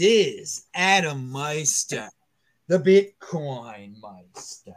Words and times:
Is 0.00 0.64
Adam 0.74 1.30
Meister, 1.30 2.08
the 2.68 2.78
Bitcoin 2.78 4.00
Meister, 4.00 4.74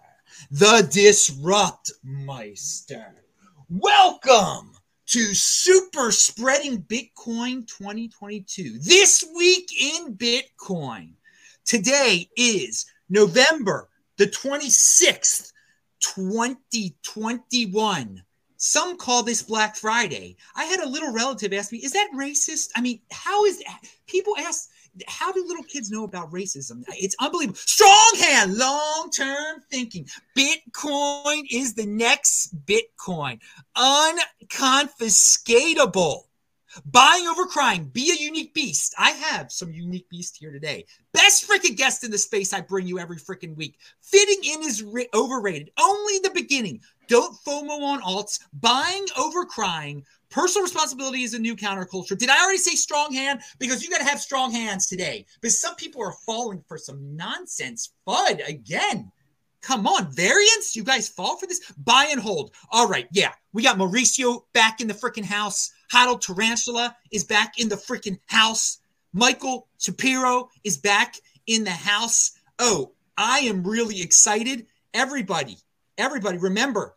the 0.51 0.85
Disrupt 0.91 1.93
Meister. 2.03 3.15
Welcome 3.69 4.73
to 5.07 5.33
Super 5.33 6.11
Spreading 6.11 6.83
Bitcoin 6.83 7.65
2022. 7.67 8.77
This 8.79 9.25
week 9.35 9.71
in 9.79 10.15
Bitcoin. 10.15 11.13
Today 11.65 12.29
is 12.37 12.85
November 13.09 13.89
the 14.17 14.27
26th, 14.27 15.51
2021. 16.01 18.23
Some 18.57 18.97
call 18.97 19.23
this 19.23 19.41
Black 19.41 19.77
Friday. 19.77 20.35
I 20.55 20.65
had 20.65 20.81
a 20.81 20.89
little 20.89 21.13
relative 21.13 21.53
ask 21.53 21.71
me, 21.71 21.79
is 21.79 21.93
that 21.93 22.11
racist? 22.13 22.71
I 22.75 22.81
mean, 22.81 22.99
how 23.09 23.45
is 23.45 23.57
that? 23.59 23.79
People 24.05 24.35
ask, 24.37 24.69
how 25.07 25.31
do 25.31 25.45
little 25.47 25.63
kids 25.63 25.91
know 25.91 26.03
about 26.03 26.31
racism? 26.31 26.83
It's 26.89 27.15
unbelievable. 27.19 27.59
Strong 27.59 28.15
hand, 28.19 28.57
long 28.57 29.09
term 29.15 29.61
thinking. 29.71 30.07
Bitcoin 30.37 31.43
is 31.51 31.73
the 31.73 31.85
next 31.85 32.53
Bitcoin, 32.65 33.39
unconfiscatable. 33.77 36.23
Buying 36.85 37.27
over 37.27 37.45
crying, 37.45 37.85
be 37.85 38.11
a 38.11 38.23
unique 38.23 38.53
beast. 38.53 38.93
I 38.97 39.11
have 39.11 39.51
some 39.51 39.73
unique 39.73 40.07
beast 40.09 40.37
here 40.37 40.51
today. 40.51 40.85
Best 41.13 41.49
freaking 41.49 41.75
guest 41.75 42.03
in 42.03 42.11
the 42.11 42.17
space 42.17 42.53
I 42.53 42.61
bring 42.61 42.85
you 42.85 42.99
every 42.99 43.17
freaking 43.17 43.55
week. 43.55 43.79
Fitting 44.01 44.43
in 44.43 44.61
is 44.61 44.83
ri- 44.83 45.09
overrated. 45.15 45.71
Only 45.79 46.19
the 46.19 46.29
beginning. 46.29 46.81
Don't 47.07 47.35
FOMO 47.43 47.81
on 47.81 48.01
alts. 48.01 48.39
Buying 48.53 49.07
over 49.17 49.45
crying. 49.45 50.05
Personal 50.29 50.63
responsibility 50.63 51.23
is 51.23 51.33
a 51.33 51.39
new 51.39 51.55
counterculture. 51.55 52.17
Did 52.17 52.29
I 52.29 52.43
already 52.43 52.59
say 52.59 52.75
strong 52.75 53.11
hand? 53.13 53.41
Because 53.57 53.83
you 53.83 53.89
got 53.89 53.97
to 53.97 54.03
have 54.03 54.19
strong 54.19 54.51
hands 54.51 54.87
today. 54.87 55.25
But 55.41 55.51
some 55.51 55.75
people 55.75 56.03
are 56.03 56.13
falling 56.25 56.63
for 56.67 56.77
some 56.77 57.15
nonsense. 57.15 57.93
FUD 58.07 58.47
again. 58.47 59.11
Come 59.61 59.87
on, 59.87 60.11
variance? 60.13 60.75
You 60.75 60.83
guys 60.83 61.09
fall 61.09 61.37
for 61.37 61.47
this? 61.47 61.71
Buy 61.83 62.07
and 62.11 62.21
hold. 62.21 62.51
All 62.71 62.87
right, 62.87 63.07
yeah. 63.11 63.33
We 63.53 63.63
got 63.63 63.77
Mauricio 63.77 64.43
back 64.53 64.79
in 64.81 64.87
the 64.87 64.93
freaking 64.93 65.25
house. 65.25 65.71
Hodl 65.91 66.21
Tarantula 66.21 66.95
is 67.11 67.23
back 67.23 67.59
in 67.59 67.67
the 67.67 67.75
freaking 67.75 68.19
house. 68.27 68.77
Michael 69.13 69.67
Shapiro 69.79 70.49
is 70.63 70.77
back 70.77 71.15
in 71.47 71.63
the 71.63 71.71
house. 71.71 72.33
Oh, 72.59 72.93
I 73.17 73.39
am 73.39 73.63
really 73.63 74.01
excited. 74.01 74.67
Everybody, 74.93 75.57
everybody, 75.97 76.37
remember 76.37 76.95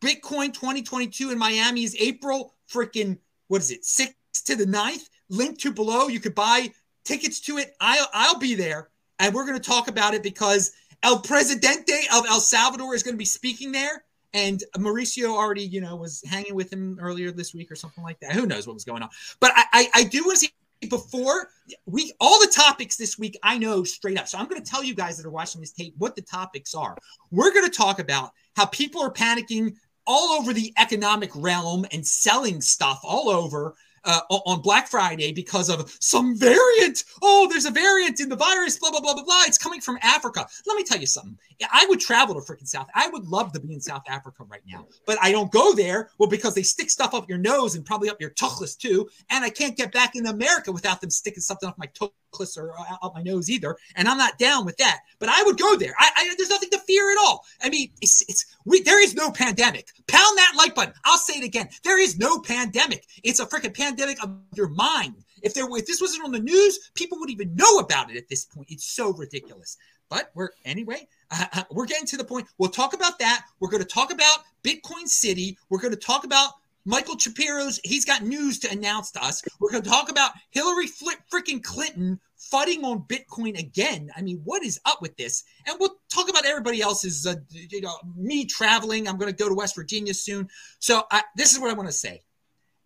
Bitcoin 0.00 0.52
2022 0.52 1.30
in 1.30 1.38
Miami 1.38 1.84
is 1.84 1.96
April 1.98 2.54
freaking, 2.72 3.18
what 3.48 3.60
is 3.60 3.70
it, 3.70 3.82
6th 3.82 4.44
to 4.44 4.56
the 4.56 4.64
9th? 4.64 5.08
Link 5.28 5.58
to 5.58 5.72
below. 5.72 6.08
You 6.08 6.20
could 6.20 6.34
buy 6.34 6.70
tickets 7.04 7.40
to 7.40 7.58
it. 7.58 7.74
I'll, 7.80 8.08
I'll 8.12 8.38
be 8.38 8.54
there. 8.54 8.90
And 9.18 9.34
we're 9.34 9.46
going 9.46 9.58
to 9.58 9.70
talk 9.70 9.88
about 9.88 10.14
it 10.14 10.22
because 10.22 10.72
El 11.02 11.20
Presidente 11.20 12.06
of 12.14 12.24
El 12.28 12.40
Salvador 12.40 12.94
is 12.94 13.02
going 13.02 13.14
to 13.14 13.18
be 13.18 13.24
speaking 13.24 13.72
there. 13.72 14.04
And 14.34 14.62
Mauricio 14.76 15.28
already, 15.28 15.62
you 15.62 15.80
know, 15.80 15.96
was 15.96 16.22
hanging 16.26 16.54
with 16.54 16.72
him 16.72 16.98
earlier 17.00 17.30
this 17.30 17.54
week 17.54 17.70
or 17.70 17.76
something 17.76 18.02
like 18.02 18.18
that. 18.20 18.32
Who 18.32 18.46
knows 18.46 18.66
what 18.66 18.74
was 18.74 18.84
going 18.84 19.02
on? 19.02 19.10
But 19.40 19.52
I, 19.54 19.64
I, 19.72 19.88
I 19.94 20.04
do 20.04 20.24
want 20.24 20.38
to 20.38 20.46
see 20.46 20.52
before 20.88 21.48
we 21.86 22.12
all 22.18 22.40
the 22.40 22.52
topics 22.52 22.96
this 22.96 23.18
week 23.18 23.38
I 23.42 23.58
know 23.58 23.84
straight 23.84 24.18
up. 24.18 24.26
So 24.26 24.38
I'm 24.38 24.46
going 24.46 24.62
to 24.62 24.68
tell 24.68 24.82
you 24.82 24.94
guys 24.94 25.16
that 25.16 25.26
are 25.26 25.30
watching 25.30 25.60
this 25.60 25.72
tape 25.72 25.94
what 25.98 26.16
the 26.16 26.22
topics 26.22 26.74
are. 26.74 26.96
We're 27.30 27.52
going 27.52 27.66
to 27.66 27.76
talk 27.76 27.98
about 27.98 28.32
how 28.56 28.66
people 28.66 29.02
are 29.02 29.12
panicking 29.12 29.74
all 30.06 30.32
over 30.32 30.52
the 30.52 30.72
economic 30.78 31.30
realm 31.34 31.86
and 31.92 32.06
selling 32.06 32.60
stuff 32.60 33.00
all 33.04 33.28
over 33.28 33.74
uh, 34.04 34.20
on 34.30 34.60
Black 34.60 34.88
Friday 34.88 35.32
because 35.32 35.68
of 35.68 35.96
some 36.00 36.36
variant. 36.36 37.04
Oh, 37.22 37.46
there's 37.48 37.66
a 37.66 37.70
variant 37.70 38.20
in 38.20 38.28
the 38.28 38.36
virus, 38.36 38.78
blah, 38.78 38.90
blah, 38.90 39.00
blah, 39.00 39.14
blah, 39.14 39.24
blah. 39.24 39.42
It's 39.46 39.58
coming 39.58 39.80
from 39.80 39.98
Africa. 40.02 40.46
Let 40.66 40.76
me 40.76 40.84
tell 40.84 40.98
you 40.98 41.06
something. 41.06 41.38
I 41.72 41.86
would 41.88 42.00
travel 42.00 42.34
to 42.34 42.40
freaking 42.40 42.66
South. 42.66 42.88
I 42.94 43.08
would 43.08 43.26
love 43.26 43.52
to 43.52 43.60
be 43.60 43.72
in 43.72 43.80
South 43.80 44.02
Africa 44.08 44.44
right 44.44 44.62
now, 44.66 44.86
but 45.06 45.18
I 45.22 45.30
don't 45.30 45.52
go 45.52 45.74
there. 45.74 46.10
Well, 46.18 46.28
because 46.28 46.54
they 46.54 46.62
stick 46.62 46.90
stuff 46.90 47.14
up 47.14 47.28
your 47.28 47.38
nose 47.38 47.76
and 47.76 47.84
probably 47.84 48.10
up 48.10 48.20
your 48.20 48.30
tuchlis 48.30 48.76
too. 48.76 49.08
And 49.30 49.44
I 49.44 49.50
can't 49.50 49.76
get 49.76 49.92
back 49.92 50.16
in 50.16 50.26
America 50.26 50.72
without 50.72 51.00
them 51.00 51.10
sticking 51.10 51.42
something 51.42 51.68
up 51.68 51.78
my 51.78 51.86
tuchlis 52.32 52.56
or 52.56 52.72
up 53.02 53.14
my 53.14 53.22
nose 53.22 53.50
either. 53.50 53.76
And 53.96 54.08
I'm 54.08 54.18
not 54.18 54.38
down 54.38 54.64
with 54.64 54.76
that. 54.78 55.00
But 55.18 55.28
I 55.28 55.42
would 55.44 55.58
go 55.58 55.76
there. 55.76 55.94
I, 55.98 56.10
I 56.16 56.34
there's 56.36 56.50
nothing 56.50 56.70
to 56.70 56.78
fear 56.80 57.10
at 57.10 57.18
all. 57.20 57.44
I 57.62 57.68
mean, 57.68 57.90
it's 58.00 58.22
it's 58.28 58.56
we 58.64 58.82
there 58.82 59.02
is 59.02 59.14
no 59.14 59.30
pandemic. 59.30 59.88
Pound 60.06 60.38
that 60.38 60.54
like 60.56 60.74
button. 60.74 60.94
I'll 61.04 61.18
say 61.18 61.34
it 61.34 61.44
again. 61.44 61.68
There 61.84 62.00
is 62.00 62.18
no 62.18 62.40
pandemic. 62.40 63.06
It's 63.22 63.40
a 63.40 63.46
freaking 63.46 63.76
pandemic 63.76 64.22
of 64.22 64.30
your 64.54 64.68
mind. 64.68 65.14
If 65.42 65.54
there 65.54 65.66
if 65.76 65.86
this 65.86 66.00
wasn't 66.00 66.24
on 66.24 66.32
the 66.32 66.40
news, 66.40 66.90
people 66.94 67.18
would 67.18 67.30
even 67.30 67.54
know 67.54 67.78
about 67.78 68.10
it 68.10 68.16
at 68.16 68.28
this 68.28 68.44
point. 68.44 68.68
It's 68.70 68.84
so 68.84 69.12
ridiculous. 69.12 69.76
But 70.08 70.30
we're 70.34 70.50
anyway, 70.66 71.08
uh, 71.30 71.62
we're 71.70 71.86
getting 71.86 72.06
to 72.08 72.18
the 72.18 72.24
point. 72.24 72.46
We'll 72.58 72.68
talk 72.68 72.92
about 72.92 73.18
that. 73.20 73.46
We're 73.60 73.70
going 73.70 73.82
to 73.82 73.88
talk 73.88 74.12
about 74.12 74.40
Bitcoin 74.62 75.08
City. 75.08 75.56
We're 75.70 75.80
going 75.80 75.94
to 75.94 75.98
talk 75.98 76.24
about 76.24 76.52
Michael 76.84 77.18
Shapiro's. 77.18 77.80
He's 77.84 78.04
got 78.04 78.22
news 78.22 78.58
to 78.60 78.70
announce 78.70 79.10
to 79.12 79.24
us. 79.24 79.42
We're 79.60 79.70
going 79.70 79.82
to 79.82 79.88
talk 79.88 80.10
about 80.10 80.32
Hillary 80.50 80.86
Flip 80.86 81.18
freaking 81.32 81.62
Clinton 81.62 82.20
fudding 82.52 82.82
on 82.82 83.04
Bitcoin 83.08 83.58
again. 83.58 84.10
I 84.16 84.22
mean, 84.22 84.40
what 84.44 84.64
is 84.64 84.80
up 84.84 85.00
with 85.00 85.16
this? 85.16 85.44
And 85.66 85.76
we'll 85.78 85.96
talk 86.12 86.28
about 86.28 86.46
everybody 86.46 86.80
else's. 86.80 87.26
Uh, 87.26 87.36
you 87.50 87.80
know, 87.80 87.94
me 88.16 88.44
traveling. 88.44 89.08
I'm 89.08 89.18
going 89.18 89.32
to 89.32 89.36
go 89.36 89.48
to 89.48 89.54
West 89.54 89.76
Virginia 89.76 90.14
soon. 90.14 90.48
So 90.78 91.04
I, 91.10 91.22
this 91.36 91.52
is 91.52 91.60
what 91.60 91.70
I 91.70 91.74
want 91.74 91.88
to 91.88 91.94
say 91.94 92.22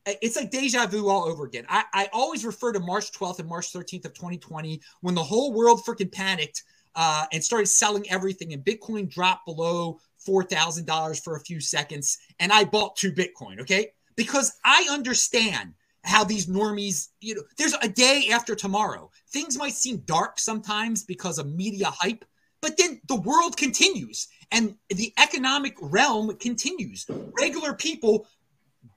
it's 0.06 0.36
like 0.36 0.50
deja 0.50 0.86
vu 0.86 1.08
all 1.08 1.24
over 1.24 1.44
again. 1.44 1.64
I, 1.68 1.84
I 1.92 2.08
always 2.12 2.44
refer 2.44 2.72
to 2.72 2.80
March 2.80 3.10
12th 3.12 3.40
and 3.40 3.48
March 3.48 3.72
13th 3.72 4.04
of 4.04 4.14
2020 4.14 4.80
when 5.00 5.14
the 5.14 5.22
whole 5.22 5.52
world 5.52 5.82
freaking 5.84 6.12
panicked 6.12 6.62
uh, 6.94 7.26
and 7.32 7.44
started 7.44 7.66
selling 7.66 8.08
everything, 8.08 8.52
and 8.52 8.64
Bitcoin 8.64 9.08
dropped 9.10 9.44
below 9.44 9.98
$4,000 10.26 11.22
for 11.22 11.36
a 11.36 11.40
few 11.40 11.60
seconds. 11.60 12.18
And 12.38 12.52
I 12.52 12.64
bought 12.64 12.96
two 12.96 13.12
Bitcoin, 13.12 13.60
okay? 13.60 13.92
Because 14.16 14.58
I 14.64 14.86
understand 14.90 15.74
how 16.04 16.24
these 16.24 16.46
normies, 16.46 17.08
you 17.20 17.34
know, 17.34 17.42
there's 17.58 17.74
a 17.82 17.88
day 17.88 18.28
after 18.32 18.54
tomorrow. 18.54 19.10
Things 19.30 19.58
might 19.58 19.74
seem 19.74 19.98
dark 20.06 20.38
sometimes 20.38 21.04
because 21.04 21.38
of 21.38 21.52
media 21.52 21.90
hype, 21.90 22.24
but 22.62 22.76
then 22.76 23.00
the 23.08 23.20
world 23.20 23.56
continues 23.56 24.28
and 24.52 24.76
the 24.88 25.12
economic 25.18 25.74
realm 25.80 26.34
continues. 26.36 27.06
Regular 27.38 27.74
people 27.74 28.26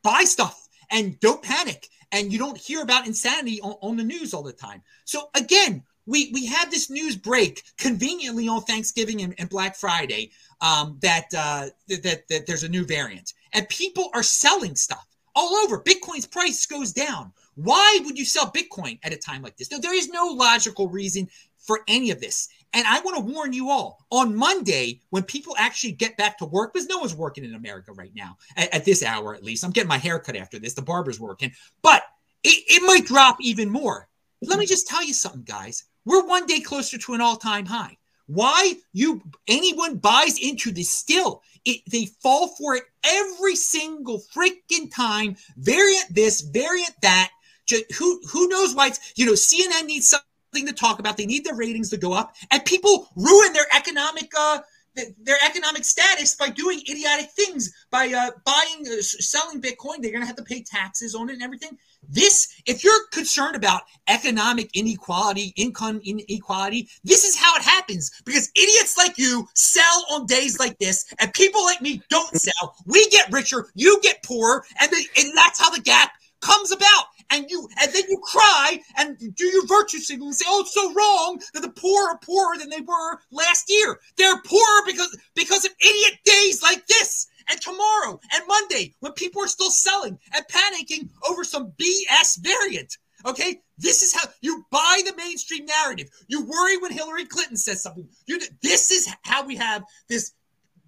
buy 0.04 0.24
stuff 0.24 0.68
and 0.92 1.20
don't 1.20 1.42
panic. 1.42 1.88
And 2.12 2.34
you 2.34 2.40
don't 2.40 2.58
hear 2.58 2.82
about 2.82 3.06
insanity 3.06 3.62
on, 3.62 3.76
on 3.82 3.98
the 3.98 4.04
news 4.04 4.34
all 4.34 4.44
the 4.44 4.54
time. 4.54 4.82
So 5.06 5.30
again, 5.36 5.84
we 6.10 6.32
we 6.34 6.46
had 6.46 6.72
this 6.72 6.90
news 6.90 7.16
break 7.16 7.64
conveniently 7.78 8.48
on 8.48 8.62
Thanksgiving 8.62 9.22
and, 9.22 9.36
and 9.38 9.50
Black 9.50 9.76
Friday 9.76 10.32
um, 10.60 10.98
that, 11.02 11.26
uh, 11.38 11.68
that 11.88 12.28
that 12.30 12.46
there's 12.48 12.64
a 12.64 12.70
new 12.70 12.86
variant, 12.86 13.34
and 13.54 13.70
people 13.70 14.10
are 14.14 14.24
selling 14.24 14.76
stuff 14.76 15.06
all 15.36 15.56
over. 15.58 15.82
Bitcoin's 15.82 16.26
price 16.28 16.66
goes 16.66 16.92
down. 16.92 17.32
Why 17.56 18.00
would 18.04 18.18
you 18.18 18.26
sell 18.26 18.52
Bitcoin 18.52 19.00
at 19.04 19.14
a 19.14 19.18
time 19.18 19.42
like 19.42 19.58
this? 19.58 19.72
No, 19.72 19.80
there 19.80 19.96
is 19.96 20.10
no 20.10 20.28
logical 20.28 20.90
reason 20.90 21.30
for 21.58 21.82
any 21.88 22.10
of 22.10 22.20
this. 22.20 22.50
And 22.74 22.86
I 22.88 23.00
want 23.02 23.18
to 23.18 23.34
warn 23.34 23.52
you 23.54 23.70
all 23.70 24.06
on 24.12 24.36
Monday, 24.36 25.02
when 25.10 25.24
people 25.24 25.56
actually 25.58 25.94
get 25.94 26.18
back 26.18 26.38
to 26.38 26.46
work, 26.46 26.74
because 26.74 26.88
no 26.88 27.00
one's 27.00 27.16
working 27.16 27.44
in 27.44 27.56
America 27.56 27.92
right 27.94 28.12
now, 28.16 28.38
at, 28.56 28.74
at 28.74 28.86
this 28.86 29.04
hour 29.04 29.36
at 29.36 29.44
least. 29.44 29.64
I'm 29.64 29.72
getting 29.72 29.90
my 29.90 29.98
hair 29.98 30.20
cut 30.20 30.36
after 30.36 30.58
this. 30.60 30.74
The 30.74 30.82
barber's 30.82 31.20
working, 31.20 31.52
but 31.82 32.04
it, 32.44 32.64
it 32.68 32.84
might 32.86 33.06
drop 33.06 33.38
even 33.42 33.70
more. 33.70 34.08
Let 34.42 34.60
me 34.60 34.66
just 34.66 34.88
tell 34.88 35.04
you 35.04 35.14
something, 35.14 35.44
guys. 35.44 35.84
We're 36.06 36.26
one 36.26 36.46
day 36.46 36.60
closer 36.60 36.98
to 36.98 37.14
an 37.14 37.22
all-time 37.22 37.66
high. 37.66 37.98
Why 38.28 38.76
you 38.94 39.24
anyone 39.48 39.98
buys 39.98 40.38
into 40.38 40.72
this 40.72 40.92
still? 40.92 41.42
It, 41.66 41.82
they 41.90 42.06
fall 42.06 42.50
for 42.50 42.76
it 42.76 42.84
every 43.04 43.56
single 43.56 44.22
freaking 44.36 44.94
time. 44.94 45.36
Variant 45.58 46.14
this, 46.14 46.42
variant 46.42 46.94
that. 47.02 47.32
Just, 47.66 47.92
who 47.94 48.22
who 48.30 48.48
knows 48.48 48.76
why 48.76 48.88
it's 48.88 49.14
you 49.16 49.26
know 49.26 49.34
CNN 49.34 49.86
needs 49.86 50.10
something 50.10 50.68
to 50.68 50.74
talk 50.74 51.00
about. 51.00 51.18
They 51.18 51.26
need 51.26 51.44
their 51.44 51.56
ratings 51.56 51.90
to 51.90 51.98
go 51.98 52.14
up, 52.14 52.36
and 52.52 52.64
people 52.66 53.10
ruin 53.16 53.52
their 53.54 53.66
economic 53.76 54.32
uh, 54.38 54.60
their 54.96 55.38
economic 55.44 55.84
status 55.84 56.36
by 56.36 56.50
doing 56.50 56.82
idiotic 56.90 57.32
things 57.32 57.74
by 57.92 58.08
uh, 58.08 58.32
buying 58.46 58.86
uh, 58.88 59.02
selling 59.02 59.62
bitcoin 59.62 60.02
they're 60.02 60.12
going 60.12 60.22
to 60.22 60.28
have 60.28 60.36
to 60.36 60.44
pay 60.44 60.64
taxes 60.64 61.16
on 61.16 61.30
it 61.30 61.34
and 61.34 61.44
everything 61.44 61.78
this 62.08 62.62
if 62.66 62.84
you're 62.84 63.08
concerned 63.12 63.56
about 63.56 63.82
economic 64.08 64.70
inequality 64.74 65.54
income 65.56 66.02
inequality 66.04 66.88
this 67.04 67.24
is 67.24 67.38
how 67.38 67.56
it 67.56 67.62
happens 67.62 68.12
because 68.26 68.50
idiots 68.56 68.98
like 68.98 69.18
you 69.18 69.48
sell 69.54 70.06
on 70.12 70.26
days 70.26 70.60
like 70.60 70.78
this 70.80 71.06
and 71.20 71.32
people 71.34 71.64
like 71.64 71.82
me 71.82 72.02
don't 72.10 72.36
sell 72.36 72.76
we 72.86 73.08
get 73.10 73.32
richer 73.32 73.68
you 73.76 74.00
get 74.02 74.24
poorer 74.24 74.64
and, 74.80 74.92
the, 74.92 75.04
and 75.18 75.32
that's 75.36 75.60
how 75.60 75.70
the 75.70 75.82
gap 75.82 76.12
comes 76.42 76.72
about 76.72 77.06
and 77.32 77.50
you 77.50 77.68
and 77.80 77.92
then 77.94 78.04
you 78.10 78.18
cry 78.24 78.80
and 78.98 79.18
do 79.36 79.46
your 79.46 79.66
virtue 79.68 80.00
signal 80.00 80.28
and 80.30 80.36
say, 80.36 80.46
"Oh, 80.48 80.62
it's 80.62 80.74
so 80.74 80.94
wrong 80.94 81.42
that 81.54 81.62
the 81.62 81.70
poor 81.70 82.10
are 82.10 82.18
poorer 82.20 82.58
than 82.58 82.70
they 82.70 82.82
were 82.82 83.20
last 83.32 83.70
year. 83.70 84.00
They're 84.18 84.42
poorer 84.42 84.86
because 84.86 85.16
because 85.36 85.66
of 85.66 85.72
idiot 85.80 86.20
days 86.26 86.62
like 86.64 86.86
this." 86.88 87.28
And 87.50 87.60
tomorrow 87.60 88.20
and 88.34 88.44
Monday, 88.48 88.96
when 89.00 89.14
people 89.14 89.42
are 89.42 89.48
still 89.48 89.72
selling 89.72 90.18
and 90.36 90.46
panicking 90.48 91.10
over 91.30 91.44
some 91.44 91.74
BS 91.78 92.40
variant. 92.42 92.98
Okay, 93.26 93.60
this 93.78 94.02
is 94.02 94.14
how 94.14 94.30
you 94.42 94.64
buy 94.72 95.02
the 95.06 95.14
mainstream 95.18 95.66
narrative. 95.66 96.08
You 96.28 96.46
worry 96.46 96.78
when 96.78 96.94
Hillary 96.94 97.26
Clinton 97.26 97.58
says 97.58 97.84
something. 97.84 98.08
You, 98.28 98.40
this 98.62 98.92
is 98.92 99.14
how 99.24 99.46
we 99.46 99.58
have 99.58 99.84
this 100.08 100.34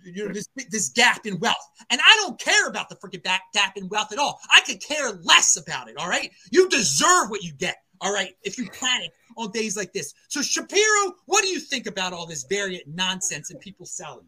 you 0.04 0.28
know, 0.28 0.34
this 0.34 0.48
this 0.69 0.90
gap 0.90 1.25
in 1.25 1.40
wealth. 1.40 1.69
And 1.90 2.00
I 2.04 2.16
don't 2.22 2.40
care 2.40 2.68
about 2.68 2.90
the 2.90 2.96
freaking 2.96 3.24
gap 3.54 3.78
in 3.78 3.88
wealth 3.90 4.12
at 4.12 4.18
all. 4.18 4.40
I 4.54 4.62
could 4.62 4.81
care 4.81 5.12
less 5.24 5.58
about 5.58 5.90
it. 5.90 5.98
All 5.98 6.08
right. 6.08 6.31
You 6.52 6.69
deserve 6.69 7.30
what 7.30 7.44
you 7.44 7.54
get. 7.54 7.78
All 8.00 8.13
right. 8.13 8.34
If 8.44 8.58
you 8.58 8.68
panic 8.69 9.12
on 9.38 9.52
days 9.52 9.78
like 9.78 9.94
this. 9.94 10.13
So 10.28 10.42
Shapiro, 10.42 11.13
what 11.25 11.44
do 11.44 11.50
you 11.50 11.60
think 11.60 11.88
about 11.88 12.13
all 12.13 12.25
this 12.25 12.46
variant 12.50 12.88
nonsense 12.88 13.52
and 13.52 13.60
people 13.60 13.86
selling? 13.86 14.25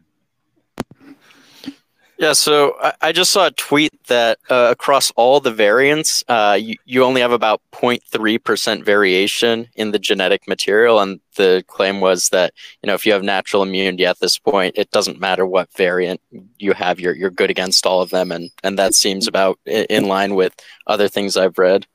Yeah, 2.24 2.32
so 2.32 2.74
I, 2.80 2.94
I 3.02 3.12
just 3.12 3.32
saw 3.32 3.48
a 3.48 3.50
tweet 3.50 3.92
that 4.04 4.38
uh, 4.48 4.68
across 4.70 5.10
all 5.10 5.40
the 5.40 5.50
variants, 5.50 6.24
uh, 6.26 6.56
you, 6.58 6.76
you 6.86 7.04
only 7.04 7.20
have 7.20 7.32
about 7.32 7.60
0.3% 7.72 8.82
variation 8.82 9.68
in 9.74 9.90
the 9.90 9.98
genetic 9.98 10.48
material. 10.48 11.00
And 11.00 11.20
the 11.36 11.62
claim 11.66 12.00
was 12.00 12.30
that, 12.30 12.54
you 12.82 12.86
know, 12.86 12.94
if 12.94 13.04
you 13.04 13.12
have 13.12 13.22
natural 13.22 13.62
immunity 13.62 14.06
at 14.06 14.20
this 14.20 14.38
point, 14.38 14.78
it 14.78 14.90
doesn't 14.90 15.20
matter 15.20 15.44
what 15.44 15.70
variant 15.76 16.18
you 16.58 16.72
have, 16.72 16.98
you're, 16.98 17.14
you're 17.14 17.28
good 17.28 17.50
against 17.50 17.84
all 17.84 18.00
of 18.00 18.08
them. 18.08 18.32
And, 18.32 18.50
and 18.62 18.78
that 18.78 18.94
seems 18.94 19.28
about 19.28 19.58
in 19.66 20.08
line 20.08 20.34
with 20.34 20.54
other 20.86 21.08
things 21.08 21.36
I've 21.36 21.58
read. 21.58 21.86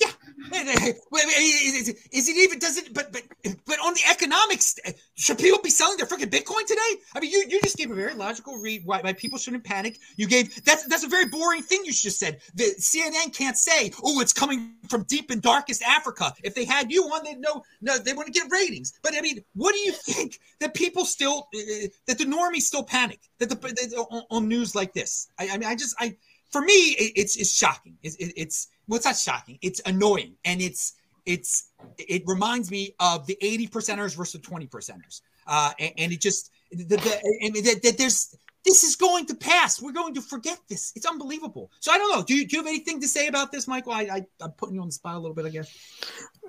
Yeah, 0.00 0.12
is, 0.52 2.28
it 2.28 2.36
even 2.36 2.58
does 2.58 2.76
it 2.76 2.92
but 2.94 3.12
but 3.12 3.22
but 3.66 3.78
on 3.80 3.94
the 3.94 4.00
economics 4.10 4.76
should 5.14 5.38
people 5.38 5.60
be 5.62 5.70
selling 5.70 5.96
their 5.96 6.06
freaking 6.06 6.30
bitcoin 6.30 6.64
today 6.66 7.02
i 7.14 7.20
mean 7.20 7.30
you 7.30 7.44
you 7.48 7.60
just 7.62 7.76
gave 7.76 7.90
a 7.90 7.94
very 7.94 8.14
logical 8.14 8.56
read 8.58 8.82
why, 8.84 9.00
why 9.00 9.12
people 9.12 9.38
shouldn't 9.38 9.64
panic 9.64 9.98
you 10.16 10.26
gave 10.26 10.64
that's 10.64 10.86
that's 10.86 11.04
a 11.04 11.08
very 11.08 11.26
boring 11.26 11.62
thing 11.62 11.80
you 11.84 11.92
just 11.92 12.18
said 12.18 12.40
the 12.54 12.64
cnn 12.78 13.32
can't 13.34 13.56
say 13.56 13.90
oh 14.02 14.20
it's 14.20 14.32
coming 14.32 14.74
from 14.88 15.02
deep 15.04 15.30
and 15.30 15.42
darkest 15.42 15.82
africa 15.82 16.32
if 16.42 16.54
they 16.54 16.64
had 16.64 16.90
you 16.90 17.04
on 17.04 17.24
they'd 17.24 17.38
know 17.38 17.62
no 17.80 17.98
they 17.98 18.12
want 18.12 18.26
to 18.26 18.32
get 18.32 18.50
ratings 18.50 18.92
but 19.02 19.14
i 19.16 19.20
mean 19.20 19.42
what 19.54 19.72
do 19.72 19.78
you 19.78 19.92
think 19.92 20.38
that 20.60 20.74
people 20.74 21.04
still 21.04 21.48
uh, 21.54 21.86
that 22.06 22.18
the 22.18 22.24
normies 22.24 22.62
still 22.62 22.84
panic 22.84 23.20
that 23.38 23.48
the, 23.48 24.06
on, 24.10 24.22
on, 24.30 24.48
news 24.48 24.74
like 24.74 24.92
this 24.92 25.28
I, 25.38 25.50
I 25.50 25.58
mean 25.58 25.68
i 25.68 25.74
just 25.74 25.94
i 25.98 26.16
for 26.50 26.60
me 26.60 26.72
it, 26.72 27.12
it's 27.16 27.36
it's 27.36 27.52
shocking 27.52 27.96
it's 28.02 28.16
it, 28.16 28.32
it's 28.36 28.68
well, 28.88 28.96
it's 28.96 29.06
not 29.06 29.16
shocking. 29.16 29.58
It's 29.62 29.80
annoying, 29.86 30.36
and 30.44 30.60
it's 30.60 30.94
it's 31.24 31.70
it 31.98 32.22
reminds 32.26 32.70
me 32.70 32.94
of 33.00 33.26
the 33.26 33.36
eighty 33.40 33.66
percenters 33.66 34.16
versus 34.16 34.40
twenty 34.40 34.66
percenters, 34.66 35.22
uh, 35.46 35.72
and, 35.78 35.92
and, 35.98 36.12
it 36.12 36.20
just 36.20 36.50
the, 36.70 36.84
the, 36.84 37.38
and 37.42 37.54
that, 37.56 37.82
that 37.82 37.98
there's 37.98 38.36
this 38.64 38.82
is 38.82 38.96
going 38.96 39.26
to 39.26 39.34
pass. 39.34 39.80
We're 39.80 39.92
going 39.92 40.14
to 40.14 40.20
forget 40.20 40.58
this. 40.68 40.92
It's 40.96 41.06
unbelievable. 41.06 41.70
So 41.78 41.92
I 41.92 41.98
don't 41.98 42.10
know. 42.10 42.24
Do 42.24 42.34
you, 42.34 42.46
do 42.46 42.56
you 42.56 42.62
have 42.62 42.66
anything 42.66 43.00
to 43.00 43.06
say 43.06 43.28
about 43.28 43.52
this, 43.52 43.68
Michael? 43.68 43.92
I, 43.92 44.02
I 44.02 44.26
am 44.44 44.50
putting 44.52 44.74
you 44.74 44.80
on 44.80 44.88
the 44.88 44.92
spot 44.92 45.14
a 45.14 45.18
little 45.18 45.34
bit, 45.34 45.46
I 45.46 45.50
guess. 45.50 45.72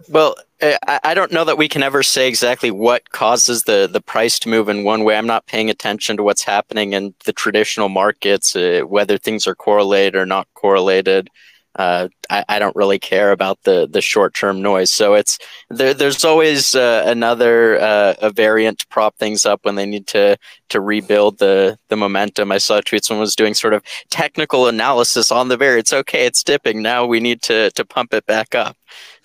Well, 0.10 0.36
I, 0.60 1.00
I 1.04 1.13
don't 1.13 1.31
know 1.31 1.45
that 1.45 1.60
we 1.60 1.68
can 1.68 1.83
ever 1.83 2.01
say 2.01 2.28
exactly 2.28 2.72
what 2.72 3.12
causes 3.12 3.63
the 3.63 3.88
the 3.92 4.01
price 4.01 4.40
to 4.40 4.50
move 4.50 4.68
in 4.68 4.83
one 4.83 5.04
way. 5.04 5.16
I'm 5.16 5.28
not 5.28 5.45
paying 5.45 5.69
attention 5.69 6.18
to 6.18 6.24
what's 6.24 6.44
happening 6.44 6.94
in 6.94 7.13
the 7.25 7.33
traditional 7.33 7.90
markets, 7.90 8.56
uh, 8.56 8.81
whether 8.88 9.18
things 9.18 9.45
are 9.45 9.56
correlated 9.56 10.16
or 10.16 10.25
not 10.25 10.48
correlated 10.56 11.30
uh, 11.77 12.07
I, 12.29 12.44
I, 12.50 12.59
don't 12.59 12.75
really 12.75 12.97
care 12.97 13.31
about 13.31 13.62
the 13.63 13.88
the 13.89 14.01
short 14.01 14.33
term 14.33 14.62
noise. 14.62 14.91
So 14.91 15.13
it's 15.13 15.38
there. 15.69 15.94
There's 15.94 16.25
always 16.25 16.74
uh, 16.75 17.03
another 17.06 17.79
uh, 17.79 18.15
a 18.19 18.31
variant 18.31 18.79
to 18.79 18.88
prop 18.88 19.15
things 19.18 19.45
up 19.45 19.63
when 19.63 19.75
they 19.75 19.85
need 19.85 20.07
to 20.07 20.38
to 20.69 20.81
rebuild 20.81 21.38
the 21.38 21.77
the 21.89 21.95
momentum. 21.95 22.51
I 22.51 22.57
saw 22.57 22.79
tweets 22.79 22.85
tweet 22.85 23.06
someone 23.06 23.21
was 23.21 23.35
doing 23.35 23.53
sort 23.53 23.74
of 23.74 23.83
technical 24.09 24.68
analysis 24.68 25.31
on 25.31 25.50
the 25.50 25.57
variant. 25.57 25.81
It's 25.81 25.94
okay. 25.94 26.25
It's 26.25 26.44
dipping. 26.44 26.81
Now 26.81 27.06
we 27.06 27.19
need 27.19 27.44
to 27.44 27.69
to 27.71 27.85
pump 27.85 28.13
it 28.13 28.25
back 28.25 28.56
up, 28.56 28.75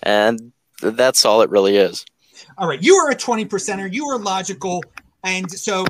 and 0.03 0.51
that's 0.81 1.25
all 1.25 1.41
it 1.41 1.49
really 1.49 1.77
is. 1.77 2.05
All 2.57 2.67
right, 2.67 2.81
you 2.83 2.95
are 2.95 3.09
a 3.09 3.15
twenty 3.15 3.45
percenter. 3.45 3.91
You 3.91 4.05
are 4.09 4.19
logical, 4.19 4.83
and 5.23 5.49
so 5.51 5.85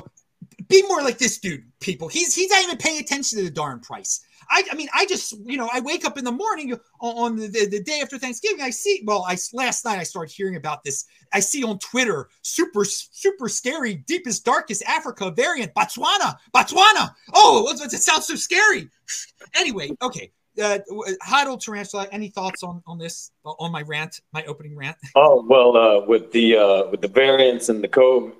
be 0.68 0.82
more 0.88 1.02
like 1.02 1.18
this 1.18 1.38
dude. 1.38 1.64
People, 1.80 2.08
he's 2.08 2.34
he's 2.34 2.48
not 2.48 2.62
even 2.62 2.78
paying 2.78 3.00
attention 3.00 3.38
to 3.38 3.44
the 3.44 3.50
darn 3.50 3.80
price. 3.80 4.24
I, 4.50 4.64
I 4.70 4.74
mean, 4.74 4.88
I 4.94 5.06
just, 5.06 5.34
you 5.44 5.56
know, 5.56 5.68
I 5.72 5.80
wake 5.80 6.04
up 6.04 6.18
in 6.18 6.24
the 6.24 6.32
morning 6.32 6.78
on 7.00 7.36
the, 7.36 7.48
the, 7.48 7.66
the, 7.66 7.82
day 7.82 8.00
after 8.02 8.18
Thanksgiving. 8.18 8.62
I 8.62 8.70
see, 8.70 9.02
well, 9.04 9.24
I 9.28 9.36
last 9.52 9.84
night 9.84 9.98
I 9.98 10.02
started 10.02 10.34
hearing 10.34 10.56
about 10.56 10.84
this. 10.84 11.04
I 11.32 11.40
see 11.40 11.64
on 11.64 11.78
Twitter, 11.78 12.28
super, 12.42 12.84
super 12.84 13.48
scary, 13.48 13.96
deepest, 14.06 14.44
darkest 14.44 14.82
Africa 14.84 15.30
variant, 15.30 15.74
Botswana, 15.74 16.36
Botswana. 16.54 17.14
Oh, 17.34 17.70
it 17.70 17.90
sounds 17.90 18.26
so 18.26 18.36
scary. 18.36 18.88
anyway, 19.54 19.90
okay. 20.02 20.30
Uh, 20.62 20.78
Hodl 21.26 21.60
Tarantula, 21.60 22.06
any 22.12 22.28
thoughts 22.28 22.62
on 22.62 22.80
on 22.86 22.96
this 22.96 23.32
on 23.44 23.72
my 23.72 23.82
rant, 23.82 24.20
my 24.32 24.44
opening 24.44 24.76
rant? 24.76 24.96
Oh 25.16 25.44
well, 25.48 25.76
uh, 25.76 26.06
with 26.06 26.30
the 26.30 26.56
uh, 26.56 26.90
with 26.92 27.00
the 27.00 27.08
variants 27.08 27.68
and 27.68 27.82
the 27.82 27.88
COVID 27.88 28.34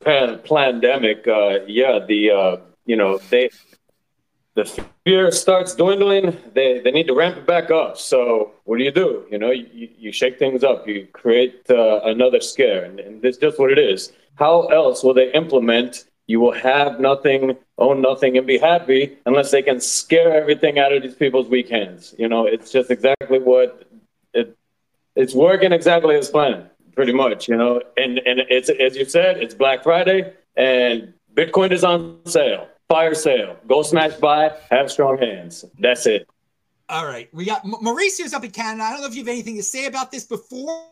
pandemic, 0.00 1.26
uh, 1.26 1.60
yeah, 1.66 1.98
the 2.06 2.30
uh, 2.30 2.56
you 2.84 2.96
know 2.96 3.18
they 3.30 3.48
the 4.56 4.84
fear 5.04 5.30
starts 5.30 5.74
dwindling, 5.74 6.36
they, 6.54 6.80
they 6.80 6.90
need 6.90 7.06
to 7.06 7.14
ramp 7.14 7.36
it 7.36 7.46
back 7.46 7.70
up. 7.70 7.98
So 7.98 8.52
what 8.64 8.78
do 8.78 8.84
you 8.84 8.90
do? 8.90 9.26
You 9.30 9.38
know, 9.38 9.50
you, 9.50 9.88
you 9.98 10.10
shake 10.10 10.38
things 10.38 10.64
up, 10.64 10.88
you 10.88 11.06
create 11.12 11.62
uh, 11.70 12.00
another 12.04 12.40
scare, 12.40 12.84
and, 12.84 12.98
and 12.98 13.22
that's 13.22 13.36
just 13.36 13.58
what 13.58 13.70
it 13.70 13.78
is. 13.78 14.12
How 14.36 14.66
else 14.68 15.04
will 15.04 15.14
they 15.14 15.30
implement? 15.32 16.04
You 16.26 16.40
will 16.40 16.52
have 16.52 16.98
nothing, 16.98 17.56
own 17.78 18.00
nothing, 18.00 18.36
and 18.38 18.46
be 18.46 18.58
happy 18.58 19.18
unless 19.26 19.50
they 19.50 19.62
can 19.62 19.78
scare 19.78 20.34
everything 20.34 20.78
out 20.78 20.92
of 20.92 21.02
these 21.02 21.14
people's 21.14 21.48
weekends. 21.48 22.14
You 22.18 22.28
know, 22.28 22.46
it's 22.46 22.72
just 22.72 22.90
exactly 22.90 23.38
what 23.38 23.84
it, 24.32 24.56
it's 25.14 25.34
working 25.34 25.72
exactly 25.72 26.16
as 26.16 26.30
planned, 26.30 26.68
pretty 26.96 27.12
much. 27.12 27.46
You 27.46 27.56
know, 27.56 27.80
and 27.96 28.18
and 28.26 28.40
it's 28.50 28.70
as 28.70 28.96
you 28.96 29.04
said, 29.04 29.36
it's 29.36 29.54
Black 29.54 29.84
Friday, 29.84 30.32
and 30.56 31.14
Bitcoin 31.34 31.70
is 31.70 31.84
on 31.84 32.18
sale 32.24 32.66
fire 32.88 33.14
sale. 33.14 33.56
Go 33.66 33.82
smash 33.82 34.14
buy, 34.14 34.52
have 34.70 34.90
strong 34.90 35.18
hands. 35.18 35.64
That's 35.78 36.06
it. 36.06 36.28
All 36.88 37.04
right, 37.04 37.28
we 37.32 37.44
got 37.44 37.64
Mauricio's 37.64 38.32
up 38.32 38.44
in 38.44 38.52
Canada. 38.52 38.84
I 38.84 38.92
don't 38.92 39.00
know 39.00 39.08
if 39.08 39.14
you 39.14 39.22
have 39.22 39.28
anything 39.28 39.56
to 39.56 39.62
say 39.62 39.86
about 39.86 40.12
this 40.12 40.24
before 40.24 40.84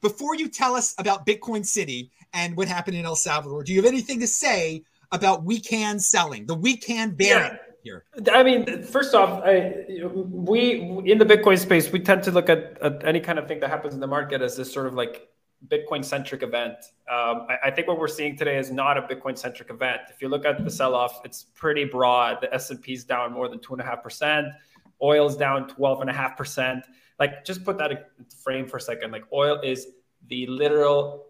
before 0.00 0.36
you 0.36 0.48
tell 0.48 0.76
us 0.76 0.94
about 0.98 1.26
Bitcoin 1.26 1.66
City 1.66 2.10
and 2.32 2.56
what 2.56 2.68
happened 2.68 2.96
in 2.96 3.04
El 3.04 3.16
Salvador. 3.16 3.64
Do 3.64 3.72
you 3.72 3.82
have 3.82 3.88
anything 3.88 4.20
to 4.20 4.26
say 4.26 4.84
about 5.10 5.42
weekend 5.42 6.00
selling, 6.00 6.46
the 6.46 6.54
weekend 6.54 7.18
variant? 7.18 7.54
Yeah. 7.54 7.58
Here. 7.84 8.04
I 8.32 8.44
mean, 8.44 8.84
first 8.84 9.12
off, 9.12 9.42
I, 9.44 9.84
we 10.06 10.80
in 11.04 11.18
the 11.18 11.26
Bitcoin 11.26 11.58
space, 11.58 11.90
we 11.90 11.98
tend 11.98 12.22
to 12.22 12.30
look 12.30 12.48
at, 12.48 12.78
at 12.80 13.04
any 13.04 13.18
kind 13.18 13.40
of 13.40 13.48
thing 13.48 13.58
that 13.58 13.70
happens 13.70 13.92
in 13.92 13.98
the 13.98 14.06
market 14.06 14.40
as 14.40 14.56
this 14.56 14.72
sort 14.72 14.86
of 14.86 14.94
like 14.94 15.31
Bitcoin 15.68 16.04
centric 16.04 16.42
event. 16.42 16.76
Um, 17.10 17.46
I, 17.48 17.56
I, 17.64 17.70
think 17.70 17.86
what 17.88 17.98
we're 17.98 18.08
seeing 18.08 18.36
today 18.36 18.58
is 18.58 18.70
not 18.70 18.98
a 18.98 19.02
Bitcoin 19.02 19.38
centric 19.38 19.70
event. 19.70 20.00
If 20.10 20.20
you 20.20 20.28
look 20.28 20.44
at 20.44 20.64
the 20.64 20.70
sell 20.70 20.94
off, 20.94 21.20
it's 21.24 21.44
pretty 21.54 21.84
broad. 21.84 22.38
The 22.40 22.52
S 22.52 22.70
and 22.70 22.82
P 22.82 22.94
is 22.94 23.04
down 23.04 23.32
more 23.32 23.48
than 23.48 23.60
two 23.60 23.74
and 23.74 23.80
a 23.80 23.84
half 23.84 24.02
percent. 24.02 24.48
Oil's 25.00 25.36
down 25.36 25.68
twelve 25.68 26.00
and 26.00 26.10
a 26.10 26.12
half 26.12 26.36
percent. 26.36 26.84
Like, 27.18 27.44
just 27.44 27.64
put 27.64 27.78
that 27.78 27.92
in 27.92 27.98
frame 28.42 28.66
for 28.66 28.78
a 28.78 28.80
second. 28.80 29.12
Like, 29.12 29.24
oil 29.32 29.60
is 29.62 29.86
the 30.28 30.46
literal 30.46 31.26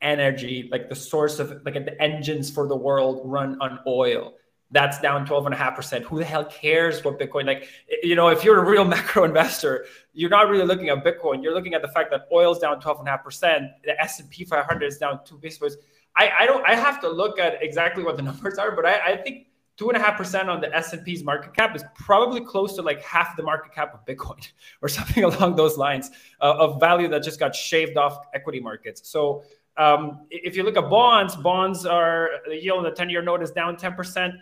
energy, 0.00 0.68
like 0.70 0.88
the 0.88 0.94
source 0.94 1.38
of 1.38 1.62
like 1.64 1.74
the 1.74 2.00
engines 2.00 2.50
for 2.50 2.68
the 2.68 2.76
world 2.76 3.22
run 3.24 3.60
on 3.60 3.80
oil 3.86 4.34
that's 4.70 5.00
down 5.00 5.26
12.5%. 5.26 6.02
Who 6.02 6.18
the 6.18 6.24
hell 6.24 6.44
cares 6.44 7.02
what 7.02 7.18
Bitcoin, 7.18 7.46
like, 7.46 7.68
you 8.02 8.14
know, 8.14 8.28
if 8.28 8.44
you're 8.44 8.58
a 8.58 8.68
real 8.68 8.84
macro 8.96 9.24
investor, 9.24 9.86
you're 10.12 10.30
not 10.30 10.48
really 10.48 10.64
looking 10.64 10.90
at 10.90 11.04
Bitcoin. 11.04 11.42
You're 11.42 11.54
looking 11.54 11.74
at 11.74 11.82
the 11.82 11.88
fact 11.88 12.10
that 12.10 12.28
oil's 12.32 12.58
down 12.58 12.80
12.5%, 12.80 13.70
the 13.84 14.00
S&P 14.00 14.44
500 14.44 14.86
is 14.86 14.98
down 14.98 15.20
two 15.24 15.38
basis 15.38 15.58
points. 15.58 15.76
I, 16.16 16.30
I 16.40 16.46
don't, 16.46 16.66
I 16.66 16.74
have 16.74 17.00
to 17.02 17.08
look 17.08 17.38
at 17.38 17.62
exactly 17.62 18.02
what 18.02 18.16
the 18.16 18.22
numbers 18.30 18.58
are, 18.58 18.74
but 18.74 18.84
I, 18.84 19.12
I 19.12 19.16
think 19.16 19.46
two 19.78 19.88
and 19.88 19.96
a 19.96 20.00
half 20.00 20.18
percent 20.18 20.50
on 20.50 20.60
the 20.60 20.74
S&P's 20.74 21.22
market 21.22 21.54
cap 21.54 21.74
is 21.74 21.84
probably 21.94 22.40
close 22.40 22.74
to 22.74 22.82
like 22.82 23.00
half 23.00 23.36
the 23.36 23.42
market 23.42 23.72
cap 23.72 23.94
of 23.94 24.04
Bitcoin 24.04 24.46
or 24.82 24.88
something 24.88 25.24
along 25.24 25.56
those 25.56 25.78
lines 25.78 26.10
uh, 26.40 26.56
of 26.58 26.80
value 26.80 27.08
that 27.08 27.22
just 27.22 27.38
got 27.38 27.54
shaved 27.54 27.96
off 27.96 28.26
equity 28.34 28.60
markets. 28.60 29.08
So 29.08 29.44
um, 29.78 30.26
if 30.30 30.56
you 30.56 30.64
look 30.64 30.76
at 30.76 30.90
bonds, 30.90 31.36
bonds 31.36 31.86
are 31.86 32.30
the 32.48 32.60
yield 32.60 32.78
on 32.78 32.84
the 32.84 32.90
10 32.90 33.08
year 33.08 33.22
note 33.22 33.42
is 33.42 33.52
down 33.52 33.76
10% 33.76 34.36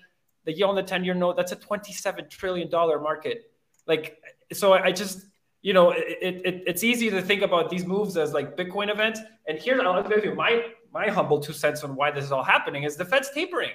the 0.47 0.53
yield 0.53 0.71
on 0.71 0.77
the 0.77 0.83
10 0.83 1.05
year 1.05 1.13
note, 1.13 1.37
that's 1.37 1.53
a 1.53 1.57
$27 1.57 2.31
trillion 2.31 2.71
market. 2.71 3.51
Like, 3.87 4.23
so 4.53 4.73
I 4.73 4.93
just, 4.93 5.27
you 5.61 5.75
know, 5.75 5.91
it, 5.91 6.41
it, 6.45 6.63
it's 6.67 6.83
easy 6.83 7.11
to 7.11 7.21
think 7.21 7.43
about 7.43 7.69
these 7.69 7.85
moves 7.85 8.17
as 8.17 8.33
like 8.33 8.57
Bitcoin 8.57 8.91
events. 8.91 9.21
And 9.47 9.59
here, 9.59 9.81
I'll 9.83 10.03
give 10.03 10.25
you 10.25 10.35
my, 10.35 10.67
my 10.93 11.09
humble 11.09 11.41
two 11.41 11.53
cents 11.53 11.83
on 11.85 11.95
why 11.97 12.13
this 12.13 12.25
is 12.25 12.33
all 12.33 12.45
happening 12.45 12.85
is 12.85 12.97
the 12.97 13.05
Fed's 13.05 13.31
tapering. 13.31 13.73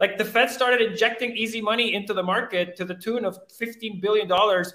Like 0.00 0.16
the 0.18 0.24
Fed 0.24 0.50
started 0.50 0.80
injecting 0.80 1.36
easy 1.36 1.60
money 1.60 1.94
into 1.94 2.14
the 2.14 2.22
market 2.22 2.76
to 2.76 2.84
the 2.84 2.94
tune 2.94 3.24
of 3.24 3.38
$15 3.48 4.00
billion 4.00 4.28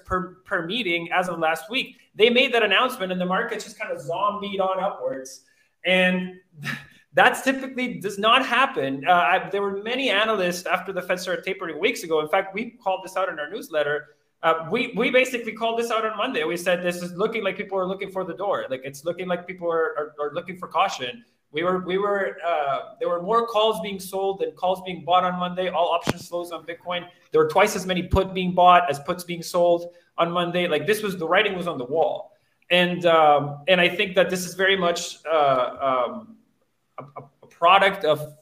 per, 0.04 0.36
per 0.44 0.66
meeting 0.66 1.10
as 1.12 1.28
of 1.28 1.38
last 1.38 1.70
week. 1.70 1.96
They 2.14 2.30
made 2.30 2.52
that 2.54 2.62
announcement 2.62 3.12
and 3.12 3.20
the 3.20 3.26
market 3.26 3.60
just 3.60 3.78
kind 3.78 3.92
of 3.92 4.00
zombied 4.00 4.60
on 4.60 4.82
upwards. 4.82 5.42
And 5.84 6.36
That's 7.12 7.42
typically 7.42 7.98
does 8.00 8.18
not 8.18 8.46
happen. 8.46 9.04
Uh, 9.06 9.12
I, 9.12 9.48
there 9.50 9.62
were 9.62 9.82
many 9.82 10.10
analysts 10.10 10.66
after 10.66 10.92
the 10.92 11.02
Fed 11.02 11.18
started 11.18 11.44
tapering 11.44 11.80
weeks 11.80 12.04
ago. 12.04 12.20
In 12.20 12.28
fact, 12.28 12.54
we 12.54 12.78
called 12.82 13.00
this 13.04 13.16
out 13.16 13.28
in 13.28 13.38
our 13.38 13.50
newsletter 13.50 14.16
Uh, 14.42 14.66
we 14.72 14.92
we 14.96 15.10
basically 15.10 15.52
called 15.52 15.78
this 15.78 15.90
out 15.90 16.04
on 16.06 16.16
Monday. 16.16 16.44
We 16.44 16.56
said 16.56 16.82
this 16.82 17.02
is 17.02 17.12
looking 17.12 17.44
like 17.44 17.56
people 17.58 17.78
are 17.78 17.86
looking 17.86 18.10
for 18.10 18.24
the 18.24 18.32
door. 18.32 18.64
Like 18.70 18.82
it's 18.84 19.04
looking 19.04 19.28
like 19.28 19.46
people 19.46 19.68
are, 19.70 19.88
are, 19.98 20.14
are 20.18 20.32
looking 20.32 20.56
for 20.56 20.66
caution. 20.66 21.24
We 21.52 21.62
were 21.62 21.80
we 21.84 21.98
were 21.98 22.36
uh, 22.40 22.94
there 22.98 23.10
were 23.10 23.20
more 23.20 23.46
calls 23.46 23.76
being 23.82 24.00
sold 24.00 24.40
than 24.40 24.52
calls 24.52 24.80
being 24.88 25.04
bought 25.04 25.24
on 25.24 25.38
Monday. 25.38 25.68
All 25.68 25.88
options 25.90 26.26
flows 26.28 26.52
on 26.52 26.64
Bitcoin. 26.64 27.02
There 27.30 27.40
were 27.42 27.50
twice 27.50 27.76
as 27.76 27.84
many 27.84 28.02
put 28.04 28.32
being 28.32 28.54
bought 28.54 28.88
as 28.88 28.98
puts 29.00 29.24
being 29.24 29.42
sold 29.42 29.92
on 30.16 30.32
Monday. 30.32 30.64
Like 30.68 30.86
this 30.86 31.02
was 31.02 31.18
the 31.18 31.28
writing 31.28 31.54
was 31.54 31.66
on 31.66 31.76
the 31.76 31.90
wall, 31.96 32.32
and 32.70 33.04
um, 33.04 33.42
and 33.68 33.78
I 33.78 33.88
think 33.90 34.14
that 34.14 34.30
this 34.30 34.46
is 34.46 34.54
very 34.54 34.78
much 34.86 35.18
uh, 35.26 35.76
um, 35.88 36.36
a, 37.16 37.22
a 37.42 37.46
product 37.46 38.04
of 38.04 38.34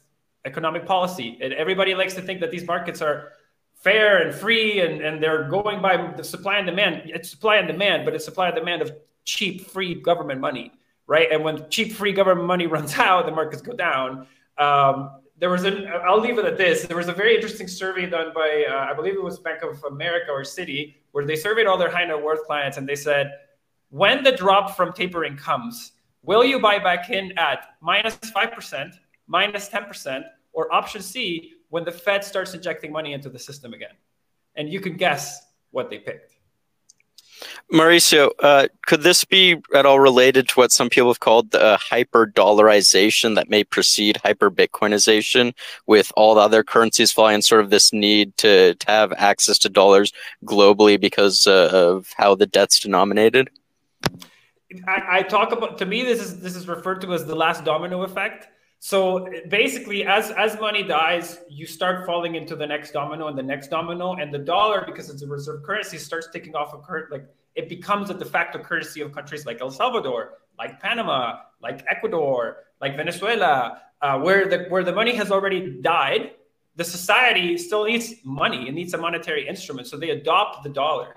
economic 0.44 0.86
policy. 0.86 1.38
And 1.40 1.52
everybody 1.52 1.94
likes 1.94 2.14
to 2.14 2.22
think 2.22 2.40
that 2.40 2.50
these 2.50 2.66
markets 2.66 3.02
are 3.02 3.32
fair 3.74 4.26
and 4.26 4.34
free 4.34 4.80
and, 4.80 5.00
and 5.02 5.22
they're 5.22 5.48
going 5.48 5.80
by 5.80 6.12
the 6.16 6.24
supply 6.24 6.58
and 6.58 6.66
demand. 6.66 7.02
It's 7.06 7.30
supply 7.30 7.56
and 7.56 7.68
demand, 7.68 8.04
but 8.04 8.14
it's 8.14 8.24
supply 8.24 8.48
and 8.48 8.56
demand 8.56 8.82
of 8.82 8.92
cheap, 9.24 9.66
free 9.70 9.94
government 9.94 10.40
money 10.40 10.72
right? 11.08 11.32
And 11.32 11.42
when 11.42 11.68
cheap 11.70 11.94
free 11.94 12.12
government 12.12 12.46
money 12.46 12.66
runs 12.76 12.96
out, 12.96 13.26
the 13.26 13.32
markets 13.32 13.62
go 13.62 13.72
down. 13.72 14.28
Um, 14.56 15.10
there 15.40 15.50
was 15.50 15.64
an, 15.64 15.88
I'll 16.06 16.20
leave 16.20 16.38
it 16.38 16.44
at 16.44 16.56
this. 16.56 16.82
There 16.82 16.96
was 16.96 17.08
a 17.08 17.12
very 17.12 17.34
interesting 17.34 17.66
survey 17.66 18.08
done 18.08 18.32
by, 18.34 18.66
uh, 18.68 18.88
I 18.90 18.92
believe 18.92 19.14
it 19.14 19.22
was 19.22 19.38
Bank 19.40 19.62
of 19.62 19.82
America 19.84 20.30
or 20.30 20.42
Citi, 20.42 20.94
where 21.12 21.24
they 21.24 21.36
surveyed 21.36 21.66
all 21.66 21.78
their 21.78 21.90
high 21.90 22.04
net 22.04 22.22
worth 22.22 22.44
clients 22.44 22.76
and 22.76 22.88
they 22.88 22.96
said, 22.96 23.32
when 23.90 24.22
the 24.22 24.32
drop 24.32 24.76
from 24.76 24.92
tapering 24.92 25.36
comes, 25.36 25.92
will 26.22 26.44
you 26.44 26.60
buy 26.60 26.78
back 26.78 27.10
in 27.10 27.37
at 27.38 27.76
minus 27.80 28.16
5%, 28.16 28.92
minus 29.26 29.68
10%, 29.68 30.25
or 30.52 30.72
option 30.72 31.02
C, 31.02 31.52
when 31.70 31.84
the 31.84 31.92
Fed 31.92 32.25
starts 32.25 32.54
injecting 32.54 32.92
money 32.92 33.12
into 33.12 33.28
the 33.28 33.38
system 33.38 33.72
again? 33.75 33.94
And 34.56 34.68
you 34.68 34.80
can 34.80 34.96
guess 34.96 35.46
what 35.70 35.90
they 35.90 35.98
picked. 35.98 36.38
Mauricio, 37.72 38.30
uh, 38.40 38.68
could 38.87 39.02
this 39.02 39.25
be 39.25 39.56
at 39.75 39.87
all 39.87 40.00
related 40.00 40.48
to 40.48 40.54
what 40.54 40.72
some 40.72 40.88
people 40.88 41.10
have 41.10 41.20
called 41.20 41.50
the 41.50 41.60
uh, 41.60 41.76
hyper 41.78 42.26
dollarization 42.26 43.34
that 43.34 43.50
may 43.50 43.62
precede 43.62 44.18
hyper 44.25 44.50
Bitcoinization, 44.50 45.54
with 45.87 46.10
all 46.16 46.34
the 46.34 46.40
other 46.40 46.64
currencies 46.64 47.12
falling 47.12 47.34
and 47.34 47.44
sort 47.44 47.60
of 47.60 47.70
this 47.70 47.92
need 47.92 48.37
to, 48.38 48.75
to 48.75 48.87
have 48.90 49.12
access 49.12 49.58
to 49.58 49.68
dollars 49.68 50.12
globally 50.44 51.00
because 51.00 51.46
uh, 51.46 51.70
of 51.72 52.12
how 52.16 52.34
the 52.34 52.46
debt's 52.46 52.80
denominated? 52.80 53.50
I, 54.87 55.18
I 55.18 55.22
talk 55.22 55.52
about 55.52 55.78
to 55.78 55.87
me 55.87 56.02
this 56.04 56.20
is 56.20 56.40
this 56.40 56.54
is 56.54 56.68
referred 56.68 57.00
to 57.02 57.12
as 57.14 57.25
the 57.25 57.34
last 57.34 57.64
domino 57.64 58.02
effect 58.02 58.48
so 58.80 59.28
basically, 59.48 60.04
as 60.04 60.30
as 60.30 60.58
money 60.60 60.84
dies, 60.84 61.40
you 61.48 61.66
start 61.66 62.06
falling 62.06 62.37
into 62.37 62.54
the 62.54 62.66
next 62.66 62.92
domino 62.92 63.26
and 63.26 63.37
the 63.37 63.42
next 63.42 63.68
domino, 63.68 64.14
and 64.14 64.32
the 64.32 64.38
dollar, 64.38 64.84
because 64.87 65.10
it's 65.10 65.22
a 65.22 65.26
reserve 65.26 65.64
currency, 65.64 65.98
starts 65.98 66.28
taking 66.32 66.54
off 66.54 66.72
a 66.75 66.78
current 66.78 67.10
like 67.10 67.26
it 67.56 67.68
becomes 67.68 68.08
a 68.10 68.14
de 68.14 68.25
facto 68.25 68.58
currency 68.60 69.00
of 69.00 69.12
countries 69.12 69.46
like 69.46 69.60
El 69.60 69.70
Salvador, 69.70 70.34
like 70.58 70.78
Panama, 70.78 71.40
like 71.60 71.84
Ecuador, 71.90 72.58
like 72.80 72.96
Venezuela, 72.96 73.82
uh, 74.00 74.20
where 74.20 74.46
the 74.46 74.66
where 74.68 74.84
the 74.84 74.92
money 74.92 75.14
has 75.14 75.32
already 75.32 75.80
died. 75.80 76.32
The 76.76 76.84
society 76.84 77.58
still 77.58 77.84
needs 77.84 78.14
money; 78.25 78.68
it 78.68 78.75
needs 78.75 78.94
a 78.94 78.98
monetary 78.98 79.48
instrument, 79.48 79.88
so 79.88 79.96
they 79.96 80.10
adopt 80.10 80.62
the 80.62 80.70
dollar. 80.70 81.16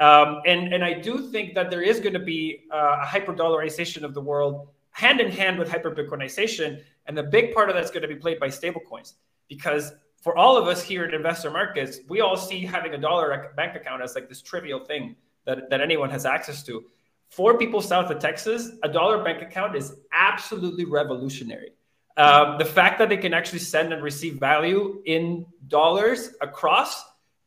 Um, 0.00 0.40
and 0.46 0.72
and 0.72 0.82
I 0.82 0.94
do 0.94 1.30
think 1.30 1.54
that 1.54 1.70
there 1.70 1.82
is 1.82 2.00
going 2.00 2.14
to 2.14 2.18
be 2.18 2.64
uh, 2.72 2.98
a 3.02 3.06
hyper 3.06 3.34
dollarization 3.34 4.02
of 4.02 4.14
the 4.14 4.20
world 4.20 4.68
hand 4.92 5.20
in 5.20 5.30
hand 5.30 5.58
with 5.58 5.70
hyper 5.70 5.90
Bitcoinization. 5.90 6.82
And 7.06 7.16
the 7.16 7.22
big 7.22 7.54
part 7.54 7.68
of 7.68 7.76
that's 7.76 7.90
going 7.90 8.02
to 8.02 8.08
be 8.08 8.16
played 8.16 8.40
by 8.40 8.48
stablecoins 8.48 9.14
because 9.48 9.92
for 10.20 10.36
all 10.36 10.56
of 10.56 10.66
us 10.66 10.82
here 10.82 11.04
at 11.04 11.14
investor 11.14 11.50
markets, 11.50 12.00
we 12.08 12.20
all 12.20 12.36
see 12.36 12.64
having 12.64 12.94
a 12.94 12.98
dollar 12.98 13.52
bank 13.56 13.74
account 13.74 14.02
as 14.02 14.14
like 14.14 14.28
this 14.28 14.42
trivial 14.42 14.80
thing 14.80 15.16
that, 15.44 15.70
that 15.70 15.80
anyone 15.80 16.10
has 16.10 16.26
access 16.26 16.62
to. 16.64 16.84
For 17.30 17.56
people 17.56 17.80
south 17.80 18.10
of 18.10 18.18
Texas, 18.18 18.72
a 18.82 18.88
dollar 18.88 19.22
bank 19.22 19.40
account 19.40 19.76
is 19.76 19.94
absolutely 20.12 20.84
revolutionary. 20.84 21.72
Um, 22.16 22.58
the 22.58 22.64
fact 22.64 22.98
that 22.98 23.08
they 23.08 23.16
can 23.16 23.32
actually 23.32 23.60
send 23.60 23.92
and 23.92 24.02
receive 24.02 24.34
value 24.34 25.00
in 25.06 25.46
dollars 25.68 26.30
across 26.40 27.02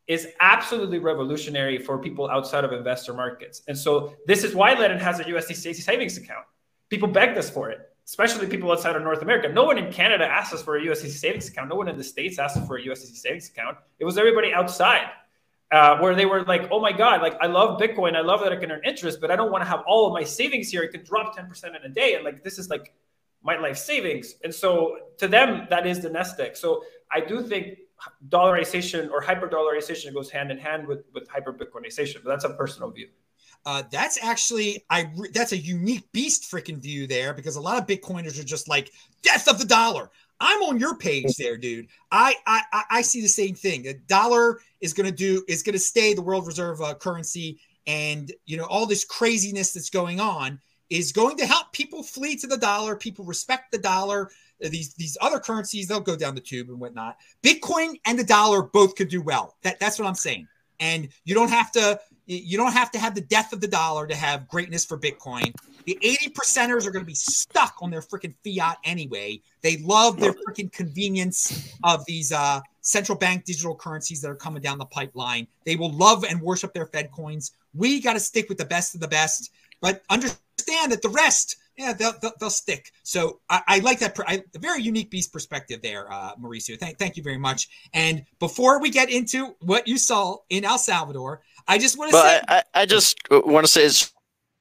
is 0.08 0.28
absolutely 0.40 1.00
revolutionary 1.00 1.78
for 1.78 1.98
people 1.98 2.30
outside 2.30 2.64
of 2.64 2.74
investor 2.74 3.14
markets. 3.14 3.62
And 3.68 3.78
so 3.78 4.16
this 4.28 4.44
is 4.44 4.54
why 4.54 4.76
Ledn 4.76 5.00
has 5.00 5.20
a 5.20 5.24
USDC 5.24 5.76
savings 5.76 6.18
account 6.18 6.46
people 6.94 7.08
begged 7.08 7.36
us 7.40 7.50
for 7.50 7.72
it, 7.72 7.80
especially 8.06 8.46
people 8.46 8.72
outside 8.72 8.96
of 8.96 9.02
North 9.02 9.24
America. 9.24 9.50
No 9.50 9.64
one 9.64 9.80
in 9.80 9.92
Canada 9.92 10.26
asked 10.26 10.54
us 10.54 10.62
for 10.62 10.78
a 10.78 10.82
USDC 10.82 11.10
savings 11.10 11.48
account. 11.48 11.70
No 11.70 11.76
one 11.76 11.88
in 11.88 11.98
the 11.98 12.04
States 12.04 12.38
asked 12.38 12.68
for 12.68 12.78
a 12.78 12.84
USDC 12.84 13.16
savings 13.16 13.50
account. 13.50 13.78
It 13.98 14.06
was 14.06 14.16
everybody 14.16 14.54
outside 14.54 15.08
uh, 15.72 15.98
where 15.98 16.14
they 16.14 16.28
were 16.28 16.44
like, 16.44 16.68
oh 16.70 16.80
my 16.80 16.92
God, 16.92 17.24
like 17.24 17.36
I 17.42 17.48
love 17.48 17.82
Bitcoin. 17.82 18.16
I 18.16 18.22
love 18.22 18.42
that 18.42 18.52
I 18.52 18.58
can 18.58 18.72
earn 18.72 18.82
interest, 18.86 19.20
but 19.20 19.32
I 19.32 19.36
don't 19.36 19.52
want 19.52 19.64
to 19.64 19.68
have 19.68 19.82
all 19.88 20.06
of 20.06 20.14
my 20.14 20.24
savings 20.24 20.70
here. 20.70 20.84
It 20.84 20.92
can 20.92 21.04
drop 21.04 21.36
10% 21.36 21.66
in 21.66 21.82
a 21.84 21.90
day. 21.90 22.14
And 22.14 22.24
like, 22.24 22.44
this 22.44 22.60
is 22.60 22.70
like 22.70 22.94
my 23.42 23.58
life 23.58 23.78
savings. 23.78 24.36
And 24.44 24.54
so 24.54 24.98
to 25.18 25.28
them, 25.28 25.66
that 25.72 25.88
is 25.88 26.00
the 26.00 26.12
nest 26.12 26.40
egg. 26.40 26.56
So 26.56 26.84
I 27.12 27.22
do 27.22 27.42
think 27.42 27.80
dollarization 28.30 29.10
or 29.12 29.22
hyper 29.22 29.48
dollarization 29.48 30.14
goes 30.14 30.30
hand 30.30 30.52
in 30.52 30.58
hand 30.58 30.88
with, 30.88 31.06
with 31.14 31.28
hyper 31.30 31.54
Bitcoinization, 31.54 32.16
but 32.24 32.30
that's 32.30 32.46
a 32.46 32.52
personal 32.52 32.92
view. 32.92 33.08
Uh, 33.66 33.84
that's 33.92 34.22
actually 34.22 34.84
I 34.90 35.10
that's 35.34 35.54
a 35.54 35.58
unique 35.58 36.12
beast 36.12 36.52
freaking 36.52 36.80
view 36.80 37.08
there 37.08 37.34
because 37.34 37.56
a 37.56 37.62
lot 37.62 37.78
of 37.78 37.88
Bitcoiners 37.88 38.40
are 38.40 38.44
just 38.44 38.68
like 38.68 38.92
death 39.22 39.48
of 39.48 39.58
the 39.58 39.66
dollar. 39.66 40.10
I'm 40.40 40.62
on 40.64 40.80
your 40.80 40.98
page 40.98 41.38
there, 41.38 41.58
dude. 41.58 41.88
I 42.12 42.36
I 42.46 42.84
I 42.90 43.02
see 43.02 43.22
the 43.22 43.28
same 43.30 43.56
thing. 43.56 43.84
The 43.84 43.94
dollar 43.94 44.60
is 44.82 44.94
going 44.94 45.10
to 45.10 45.16
do 45.16 45.46
is 45.48 45.64
going 45.64 45.74
to 45.74 45.80
stay 45.80 46.14
the 46.14 46.22
world 46.22 46.46
reserve 46.46 46.82
uh, 46.82 46.94
currency, 46.96 47.60
and 47.88 48.32
you 48.46 48.58
know 48.58 48.66
all 48.66 48.86
this 48.86 49.06
craziness 49.06 49.72
that's 49.72 49.90
going 49.90 50.20
on 50.20 50.60
is 50.94 51.12
going 51.12 51.36
to 51.36 51.46
help 51.48 51.74
people 51.74 52.04
flee 52.04 52.36
to 52.36 52.46
the 52.46 52.58
dollar. 52.58 52.96
People 52.96 53.26
respect 53.26 53.72
the 53.72 53.80
dollar. 53.80 54.30
These 54.60 54.94
these 54.94 55.18
other 55.22 55.40
currencies 55.40 55.88
they'll 55.88 56.00
go 56.00 56.16
down 56.16 56.36
the 56.36 56.42
tube 56.42 56.70
and 56.70 56.80
whatnot. 56.80 57.18
Bitcoin 57.42 58.00
and 58.06 58.18
the 58.18 58.24
dollar 58.24 58.62
both 58.62 58.96
could 58.96 59.10
do 59.10 59.20
well. 59.20 59.58
That 59.64 59.80
that's 59.80 59.98
what 59.98 60.08
I'm 60.08 60.16
saying. 60.16 60.48
And 60.80 61.10
you 61.26 61.34
don't 61.34 61.50
have 61.50 61.72
to 61.72 62.00
you 62.28 62.58
don't 62.58 62.72
have 62.74 62.92
to 62.92 63.00
have 63.00 63.16
the 63.16 63.22
death 63.22 63.54
of 63.54 63.60
the 63.60 63.68
dollar 63.68 64.06
to 64.06 64.16
have 64.16 64.48
greatness 64.48 64.86
for 64.86 64.98
Bitcoin. 64.98 65.54
The 65.86 65.98
80 66.02 66.30
percenters 66.30 66.88
are 66.88 66.92
going 66.92 67.04
to 67.04 67.10
be 67.10 67.16
stuck 67.16 67.76
on 67.82 67.90
their 67.90 68.02
freaking 68.02 68.34
fiat 68.46 68.78
anyway. 68.86 69.42
They 69.62 69.78
love 69.78 70.20
their 70.20 70.34
freaking 70.34 70.72
convenience 70.72 71.76
of 71.84 72.06
these 72.06 72.32
uh, 72.32 72.62
central 72.82 73.18
bank 73.18 73.44
digital 73.44 73.76
currencies 73.76 74.22
that 74.22 74.30
are 74.30 74.36
coming 74.36 74.62
down 74.62 74.78
the 74.78 74.86
pipeline. 74.86 75.48
They 75.66 75.76
will 75.76 75.92
love 75.92 76.24
and 76.24 76.42
worship 76.42 76.74
their 76.74 76.86
Fed 76.86 77.12
coins. 77.12 77.52
We 77.74 78.00
got 78.00 78.14
to 78.14 78.20
stick 78.20 78.48
with 78.48 78.58
the 78.58 78.66
best 78.66 78.96
of 78.96 79.02
the 79.02 79.08
best, 79.08 79.52
but 79.84 80.02
understand 80.10 80.94
that 80.94 81.02
the 81.02 81.10
rest, 81.10 81.58
yeah, 81.78 81.92
they'll, 81.92 82.14
they'll, 82.22 82.32
they'll 82.40 82.50
stick. 82.50 82.90
So 83.04 83.42
I, 83.50 83.62
I 83.68 83.80
like 83.80 84.00
that. 84.00 84.18
I, 84.26 84.42
very 84.58 84.82
unique 84.82 85.12
beast 85.12 85.34
perspective 85.34 85.82
there, 85.82 86.12
uh, 86.12 86.36
Mauricio. 86.42 86.80
Thank, 86.80 86.98
thank 86.98 87.18
you 87.18 87.22
very 87.22 87.38
much. 87.38 87.68
And 87.94 88.24
before 88.40 88.80
we 88.80 88.90
get 88.90 89.12
into 89.12 89.56
what 89.60 89.86
you 89.86 89.98
saw 89.98 90.38
in 90.50 90.64
El 90.64 90.78
Salvador, 90.78 91.42
I 91.68 91.78
just 91.78 91.98
want 91.98 92.12
to 92.12 92.18
say. 92.18 92.42
I, 92.48 92.64
I 92.74 92.86
just 92.86 93.18
want 93.30 93.66
to 93.66 93.72
say 93.72 93.84
it's 93.84 94.14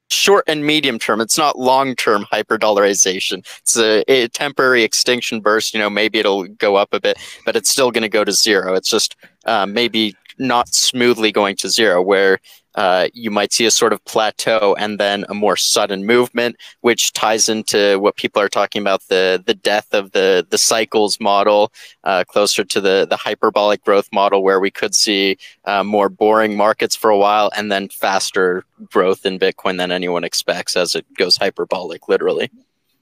short 0.09 0.43
and 0.47 0.65
medium 0.65 0.99
term. 0.99 1.21
It's 1.21 1.37
not 1.37 1.57
long 1.57 1.95
term 1.95 2.25
hyperdollarization. 2.25 3.45
It's 3.61 3.77
a, 3.77 4.03
a, 4.11 4.27
temporary 4.27 4.83
extinction 4.83 5.39
burst. 5.39 5.73
You 5.73 5.79
know, 5.79 5.89
maybe 5.89 6.19
it'll 6.19 6.43
go 6.47 6.75
up 6.75 6.89
a 6.91 6.99
bit, 6.99 7.17
but 7.45 7.55
it's 7.55 7.69
still 7.69 7.91
going 7.91 8.01
to 8.01 8.09
go 8.09 8.25
to 8.25 8.31
zero. 8.33 8.73
It's 8.75 8.89
just 8.89 9.15
uh, 9.45 9.65
maybe 9.65 10.17
not 10.37 10.67
smoothly 10.67 11.31
going 11.31 11.55
to 11.57 11.69
zero, 11.69 12.01
where 12.01 12.39
uh, 12.75 13.07
you 13.13 13.31
might 13.31 13.53
see 13.53 13.65
a 13.65 13.71
sort 13.71 13.93
of 13.93 14.03
plateau 14.05 14.75
and 14.79 14.99
then 14.99 15.25
a 15.29 15.33
more 15.33 15.55
sudden 15.55 16.05
movement, 16.05 16.55
which 16.81 17.13
ties 17.13 17.49
into 17.49 17.99
what 17.99 18.15
people 18.15 18.41
are 18.41 18.49
talking 18.49 18.81
about 18.81 19.01
the 19.09 19.41
the 19.45 19.53
death 19.53 19.93
of 19.93 20.11
the 20.11 20.45
the 20.49 20.57
cycles 20.57 21.19
model, 21.19 21.71
uh, 22.03 22.23
closer 22.23 22.63
to 22.63 22.81
the 22.81 23.05
the 23.09 23.17
hyperbolic 23.17 23.83
growth 23.83 24.09
model, 24.11 24.43
where 24.43 24.59
we 24.59 24.71
could 24.71 24.95
see 24.95 25.37
uh, 25.65 25.83
more 25.83 26.09
boring 26.09 26.55
markets 26.57 26.95
for 26.95 27.09
a 27.09 27.17
while 27.17 27.51
and 27.55 27.71
then 27.71 27.89
faster 27.89 28.65
growth 28.91 29.25
in 29.25 29.39
Bitcoin 29.39 29.77
than 29.77 29.91
anyone 29.91 30.23
expects 30.23 30.75
as 30.75 30.95
it 30.95 31.05
goes 31.17 31.37
hyperbolic, 31.37 32.07
literally. 32.07 32.49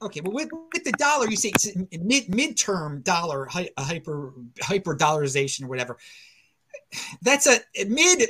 Okay, 0.02 0.20
but 0.20 0.32
with, 0.32 0.48
with 0.72 0.82
the 0.82 0.92
dollar, 0.92 1.30
you 1.30 1.36
say 1.36 1.50
it's 1.50 1.76
mid 1.92 2.26
midterm 2.26 3.04
dollar 3.04 3.46
hyper 3.78 4.32
hyper 4.60 4.96
dollarization 4.96 5.64
or 5.64 5.68
whatever. 5.68 5.96
That's 7.22 7.46
a 7.46 7.60
mid 7.86 8.28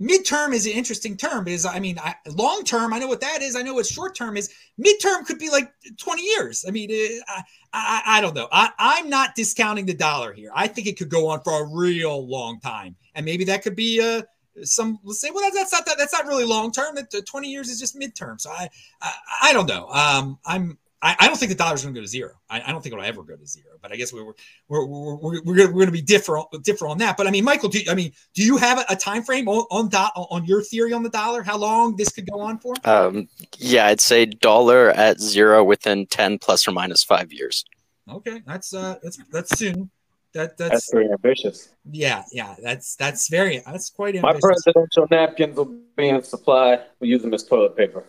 midterm 0.00 0.52
is 0.52 0.66
an 0.66 0.72
interesting 0.72 1.16
term 1.16 1.44
because 1.44 1.64
I 1.64 1.78
mean, 1.78 1.98
I, 1.98 2.14
long 2.28 2.64
term, 2.64 2.92
I 2.92 2.98
know 2.98 3.08
what 3.08 3.20
that 3.20 3.42
is. 3.42 3.56
I 3.56 3.62
know 3.62 3.74
what 3.74 3.86
short 3.86 4.14
term 4.14 4.36
is. 4.36 4.50
Midterm 4.78 5.24
could 5.26 5.38
be 5.38 5.50
like 5.50 5.72
20 5.96 6.22
years. 6.22 6.64
I 6.66 6.70
mean, 6.70 6.90
eh, 6.90 7.20
I, 7.28 7.42
I, 7.72 8.02
I 8.18 8.20
don't 8.20 8.34
know. 8.34 8.48
I, 8.52 8.70
I'm 8.78 9.08
not 9.08 9.34
discounting 9.34 9.86
the 9.86 9.94
dollar 9.94 10.32
here. 10.32 10.50
I 10.54 10.66
think 10.66 10.86
it 10.86 10.98
could 10.98 11.08
go 11.08 11.28
on 11.28 11.42
for 11.42 11.62
a 11.62 11.66
real 11.66 12.26
long 12.26 12.60
time, 12.60 12.96
and 13.14 13.24
maybe 13.24 13.44
that 13.44 13.62
could 13.62 13.76
be 13.76 14.00
uh, 14.00 14.22
some. 14.62 14.98
Let's 15.04 15.20
say, 15.20 15.30
well, 15.30 15.42
that's, 15.42 15.56
that's 15.56 15.72
not 15.72 15.86
that, 15.86 15.98
that's 15.98 16.12
not 16.12 16.26
really 16.26 16.44
long 16.44 16.72
term. 16.72 16.94
That 16.94 17.12
20 17.26 17.48
years 17.48 17.68
is 17.68 17.80
just 17.80 17.98
midterm. 17.98 18.40
So 18.40 18.50
I, 18.50 18.68
I, 19.00 19.12
I 19.44 19.52
don't 19.52 19.68
know. 19.68 19.88
Um, 19.88 20.38
I'm 20.44 20.78
I, 21.02 21.14
I 21.20 21.26
don't 21.28 21.36
think 21.36 21.50
the 21.50 21.56
dollar's 21.56 21.82
going 21.82 21.94
to 21.94 22.00
go 22.00 22.04
to 22.04 22.08
zero. 22.08 22.32
I, 22.48 22.62
I, 22.62 22.72
don't 22.72 22.82
think 22.82 22.94
it'll 22.94 23.04
ever 23.04 23.22
go 23.22 23.36
to 23.36 23.46
zero. 23.46 23.76
But 23.82 23.92
I 23.92 23.96
guess 23.96 24.12
we 24.12 24.22
we're 24.22 24.32
we're 24.68 24.86
we're, 24.86 25.16
we're, 25.16 25.42
we're 25.44 25.72
going 25.72 25.86
to 25.86 25.92
be 25.92 26.00
different 26.00 26.46
different 26.62 26.92
on 26.92 26.98
that. 26.98 27.16
But 27.16 27.26
I 27.26 27.30
mean, 27.30 27.44
Michael, 27.44 27.68
do, 27.68 27.80
I 27.88 27.94
mean, 27.94 28.12
do 28.34 28.42
you 28.42 28.56
have 28.56 28.78
a, 28.78 28.84
a 28.90 28.96
time 28.96 29.22
frame 29.22 29.46
on 29.48 29.66
on, 29.70 29.88
do, 29.88 29.98
on 29.98 30.44
your 30.46 30.62
theory 30.62 30.92
on 30.92 31.02
the 31.02 31.10
dollar? 31.10 31.42
How 31.42 31.58
long 31.58 31.96
this 31.96 32.10
could 32.10 32.30
go 32.30 32.40
on 32.40 32.58
for? 32.58 32.74
Um, 32.84 33.28
yeah, 33.58 33.86
I'd 33.86 34.00
say 34.00 34.26
dollar 34.26 34.90
at 34.90 35.20
zero 35.20 35.62
within 35.62 36.06
ten 36.06 36.38
plus 36.38 36.66
or 36.66 36.72
minus 36.72 37.04
five 37.04 37.32
years. 37.32 37.64
Okay, 38.10 38.42
that's 38.46 38.72
uh, 38.72 38.96
that's 39.02 39.18
that's 39.30 39.58
soon. 39.58 39.90
That 40.32 40.56
that's, 40.56 40.70
that's 40.70 40.92
very 40.92 41.10
ambitious. 41.10 41.70
Yeah, 41.90 42.22
yeah, 42.32 42.56
that's 42.62 42.96
that's 42.96 43.28
very 43.28 43.62
that's 43.66 43.90
quite 43.90 44.16
ambitious. 44.16 44.42
My 44.42 44.48
presidential 44.48 45.06
napkins 45.10 45.56
will 45.56 45.76
be 45.96 46.08
in 46.08 46.22
supply. 46.22 46.80
We 47.00 47.08
use 47.08 47.22
them 47.22 47.34
as 47.34 47.44
toilet 47.44 47.76
paper. 47.76 48.04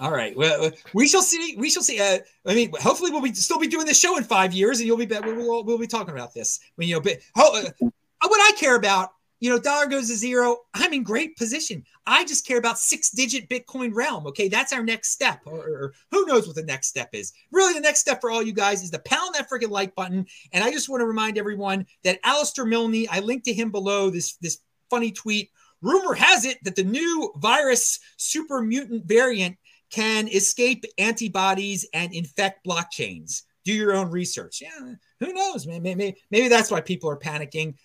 All 0.00 0.12
right. 0.12 0.36
Well, 0.36 0.70
we 0.94 1.08
shall 1.08 1.22
see. 1.22 1.56
We 1.58 1.70
shall 1.70 1.82
see. 1.82 2.00
Uh, 2.00 2.18
I 2.46 2.54
mean, 2.54 2.72
hopefully, 2.80 3.10
we'll 3.10 3.22
be 3.22 3.34
still 3.34 3.58
be 3.58 3.66
doing 3.66 3.86
this 3.86 3.98
show 3.98 4.16
in 4.16 4.24
five 4.24 4.52
years, 4.52 4.78
and 4.78 4.86
you'll 4.86 4.96
be 4.96 5.06
back. 5.06 5.24
We'll, 5.24 5.64
we'll, 5.64 5.78
be 5.78 5.88
talking 5.88 6.14
about 6.14 6.32
this. 6.34 6.60
When 6.76 6.86
you 6.86 6.94
know, 6.94 7.00
but 7.00 7.18
oh, 7.36 7.64
uh, 7.66 7.88
what 8.26 8.40
I 8.40 8.56
care 8.56 8.76
about, 8.76 9.10
you 9.40 9.50
know, 9.50 9.58
dollar 9.58 9.86
goes 9.86 10.08
to 10.08 10.14
zero. 10.14 10.58
I'm 10.74 10.92
in 10.92 11.02
great 11.02 11.36
position. 11.36 11.84
I 12.06 12.24
just 12.24 12.46
care 12.46 12.58
about 12.58 12.78
six-digit 12.78 13.48
Bitcoin 13.48 13.92
realm. 13.92 14.26
Okay, 14.28 14.48
that's 14.48 14.72
our 14.72 14.84
next 14.84 15.10
step, 15.10 15.40
or, 15.46 15.58
or, 15.58 15.94
who 16.12 16.26
knows 16.26 16.46
what 16.46 16.56
the 16.56 16.62
next 16.62 16.88
step 16.88 17.10
is. 17.12 17.32
Really, 17.50 17.74
the 17.74 17.80
next 17.80 18.00
step 18.00 18.20
for 18.20 18.30
all 18.30 18.42
you 18.42 18.52
guys 18.52 18.82
is 18.82 18.90
to 18.90 19.00
pound 19.00 19.34
that 19.34 19.50
freaking 19.50 19.70
like 19.70 19.96
button. 19.96 20.26
And 20.52 20.62
I 20.62 20.70
just 20.70 20.88
want 20.88 21.00
to 21.00 21.06
remind 21.06 21.38
everyone 21.38 21.86
that 22.04 22.20
Alistair 22.22 22.64
Milne. 22.64 23.06
I 23.10 23.18
linked 23.18 23.46
to 23.46 23.52
him 23.52 23.72
below 23.72 24.10
this 24.10 24.36
this 24.36 24.58
funny 24.90 25.10
tweet. 25.10 25.50
Rumor 25.82 26.14
has 26.14 26.44
it 26.44 26.58
that 26.64 26.76
the 26.76 26.84
new 26.84 27.32
virus 27.36 28.00
super 28.16 28.60
mutant 28.62 29.04
variant 29.06 29.56
can 29.90 30.28
escape 30.28 30.84
antibodies 30.98 31.86
and 31.94 32.12
infect 32.12 32.66
blockchains. 32.66 33.42
Do 33.64 33.72
your 33.72 33.94
own 33.94 34.10
research. 34.10 34.62
Yeah, 34.62 34.94
who 35.20 35.32
knows? 35.32 35.66
Maybe, 35.66 35.94
maybe, 35.94 36.16
maybe 36.30 36.48
that's 36.48 36.70
why 36.70 36.80
people 36.80 37.10
are 37.10 37.18
panicking. 37.18 37.74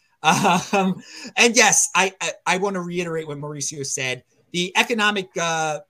Um, 0.71 1.03
and 1.35 1.53
yes, 1.53 1.89
I, 1.93 2.13
I, 2.21 2.31
I 2.47 2.57
want 2.57 2.75
to 2.75 2.79
reiterate 2.79 3.27
what 3.27 3.37
Mauricio 3.37 3.85
said. 3.85 4.23
The 4.53 4.71
economic 4.77 5.27
uh, 5.35 5.81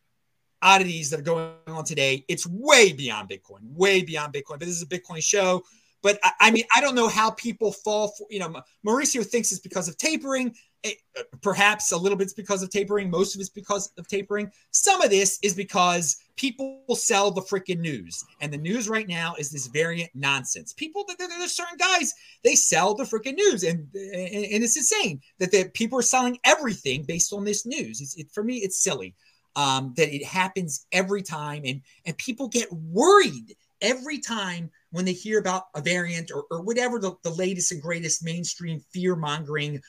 oddities 0.59 1.11
that 1.11 1.19
are 1.19 1.23
going 1.23 1.51
on 1.67 1.83
today, 1.83 2.25
it's 2.27 2.47
way 2.47 2.93
beyond 2.93 3.29
Bitcoin, 3.29 3.59
way 3.61 4.01
beyond 4.01 4.33
Bitcoin. 4.33 4.57
But 4.57 4.61
this 4.61 4.69
is 4.69 4.81
a 4.81 4.87
Bitcoin 4.87 5.21
show. 5.21 5.61
But 6.03 6.19
I, 6.23 6.31
I 6.41 6.51
mean, 6.51 6.65
I 6.75 6.81
don't 6.81 6.93
know 6.93 7.07
how 7.07 7.31
people 7.31 7.71
fall 7.71 8.09
for, 8.09 8.27
you 8.29 8.39
know, 8.39 8.61
Mauricio 8.85 9.25
thinks 9.25 9.51
it's 9.51 9.61
because 9.61 9.87
of 9.87 9.97
tapering. 9.97 10.53
It, 10.83 10.97
perhaps 11.41 11.93
a 11.93 11.97
little 11.97 12.17
bit 12.17 12.33
because 12.35 12.61
of 12.61 12.69
tapering. 12.69 13.09
Most 13.09 13.35
of 13.35 13.41
it's 13.41 13.49
because 13.49 13.89
of 13.97 14.05
tapering. 14.09 14.51
Some 14.71 15.01
of 15.01 15.09
this 15.09 15.39
is 15.41 15.53
because 15.53 16.17
people 16.35 16.83
sell 16.93 17.31
the 17.31 17.41
freaking 17.41 17.79
news. 17.79 18.21
And 18.41 18.51
the 18.51 18.57
news 18.57 18.89
right 18.89 19.07
now 19.07 19.35
is 19.39 19.49
this 19.49 19.67
variant 19.67 20.11
nonsense. 20.13 20.73
People, 20.73 21.05
there's 21.17 21.53
certain 21.53 21.77
guys, 21.77 22.13
they 22.43 22.55
sell 22.55 22.95
the 22.95 23.05
freaking 23.05 23.35
news. 23.35 23.63
And, 23.63 23.87
and, 23.93 24.45
and 24.45 24.63
it's 24.63 24.75
insane 24.75 25.21
that 25.39 25.51
the 25.51 25.69
people 25.73 25.97
are 25.99 26.01
selling 26.03 26.37
everything 26.43 27.03
based 27.03 27.31
on 27.31 27.45
this 27.45 27.65
news. 27.65 28.01
It's, 28.01 28.17
it, 28.17 28.29
for 28.33 28.43
me, 28.43 28.57
it's 28.57 28.83
silly 28.83 29.15
um, 29.55 29.93
that 29.95 30.13
it 30.13 30.25
happens 30.25 30.85
every 30.91 31.21
time. 31.21 31.61
And, 31.65 31.81
and 32.05 32.17
people 32.17 32.49
get 32.49 32.69
worried 32.73 33.55
every 33.83 34.17
time 34.17 34.71
when 34.91 35.05
they 35.05 35.13
hear 35.13 35.39
about 35.39 35.65
a 35.75 35.81
variant 35.81 36.31
or, 36.33 36.45
or 36.49 36.63
whatever 36.63 36.97
the, 36.97 37.13
the 37.23 37.29
latest 37.29 37.71
and 37.71 37.81
greatest 37.81 38.23
mainstream 38.23 38.79
fear 38.91 39.15
mongering 39.15 39.79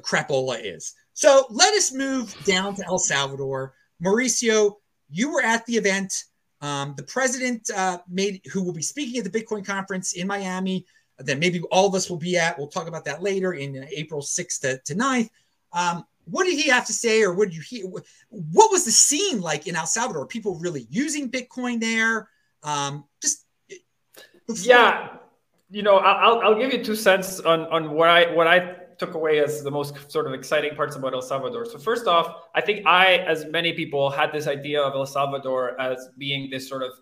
crapola 0.00 0.60
is. 0.62 0.94
So 1.14 1.46
let 1.50 1.72
us 1.74 1.92
move 1.92 2.34
down 2.44 2.74
to 2.74 2.84
El 2.84 2.98
Salvador. 2.98 3.74
Mauricio, 4.02 4.74
you 5.10 5.32
were 5.32 5.42
at 5.42 5.64
the 5.66 5.76
event. 5.76 6.24
Um, 6.60 6.94
the 6.96 7.02
president 7.04 7.70
uh, 7.74 7.98
made, 8.08 8.40
who 8.52 8.62
will 8.62 8.72
be 8.72 8.82
speaking 8.82 9.18
at 9.18 9.30
the 9.30 9.40
Bitcoin 9.40 9.64
conference 9.64 10.14
in 10.14 10.26
Miami, 10.26 10.86
that 11.18 11.38
maybe 11.38 11.60
all 11.70 11.86
of 11.86 11.94
us 11.94 12.10
will 12.10 12.18
be 12.18 12.36
at. 12.36 12.58
We'll 12.58 12.68
talk 12.68 12.88
about 12.88 13.04
that 13.04 13.22
later 13.22 13.54
in 13.54 13.86
April 13.94 14.20
6th 14.20 14.60
to, 14.60 14.78
to 14.78 14.94
9th. 14.94 15.30
Um, 15.72 16.04
what 16.24 16.44
did 16.44 16.58
he 16.58 16.70
have 16.70 16.86
to 16.86 16.92
say, 16.92 17.22
or 17.22 17.34
what 17.34 17.50
did 17.50 17.56
you 17.56 17.62
hear? 17.62 17.86
What 18.30 18.72
was 18.72 18.84
the 18.84 18.90
scene 18.90 19.40
like 19.40 19.66
in 19.66 19.76
El 19.76 19.86
Salvador? 19.86 20.22
Are 20.22 20.26
People 20.26 20.58
really 20.58 20.86
using 20.90 21.30
Bitcoin 21.30 21.80
there? 21.80 22.28
Um, 22.62 23.04
yeah, 24.62 25.16
you 25.70 25.82
know, 25.82 25.96
I'll 25.96 26.40
I'll 26.40 26.58
give 26.58 26.72
you 26.72 26.84
two 26.84 26.96
cents 26.96 27.40
on 27.40 27.62
on 27.62 27.90
what 27.92 28.08
I 28.08 28.32
what 28.32 28.46
I 28.46 28.76
took 28.98 29.14
away 29.14 29.40
as 29.40 29.62
the 29.62 29.70
most 29.70 30.10
sort 30.10 30.26
of 30.26 30.34
exciting 30.34 30.74
parts 30.76 30.96
about 30.96 31.14
El 31.14 31.22
Salvador. 31.22 31.64
So 31.64 31.78
first 31.78 32.06
off, 32.06 32.44
I 32.54 32.60
think 32.60 32.86
I, 32.86 33.16
as 33.18 33.44
many 33.46 33.72
people, 33.72 34.10
had 34.10 34.32
this 34.32 34.46
idea 34.46 34.80
of 34.80 34.94
El 34.94 35.06
Salvador 35.06 35.80
as 35.80 36.10
being 36.16 36.50
this 36.50 36.68
sort 36.68 36.82
of 36.82 36.92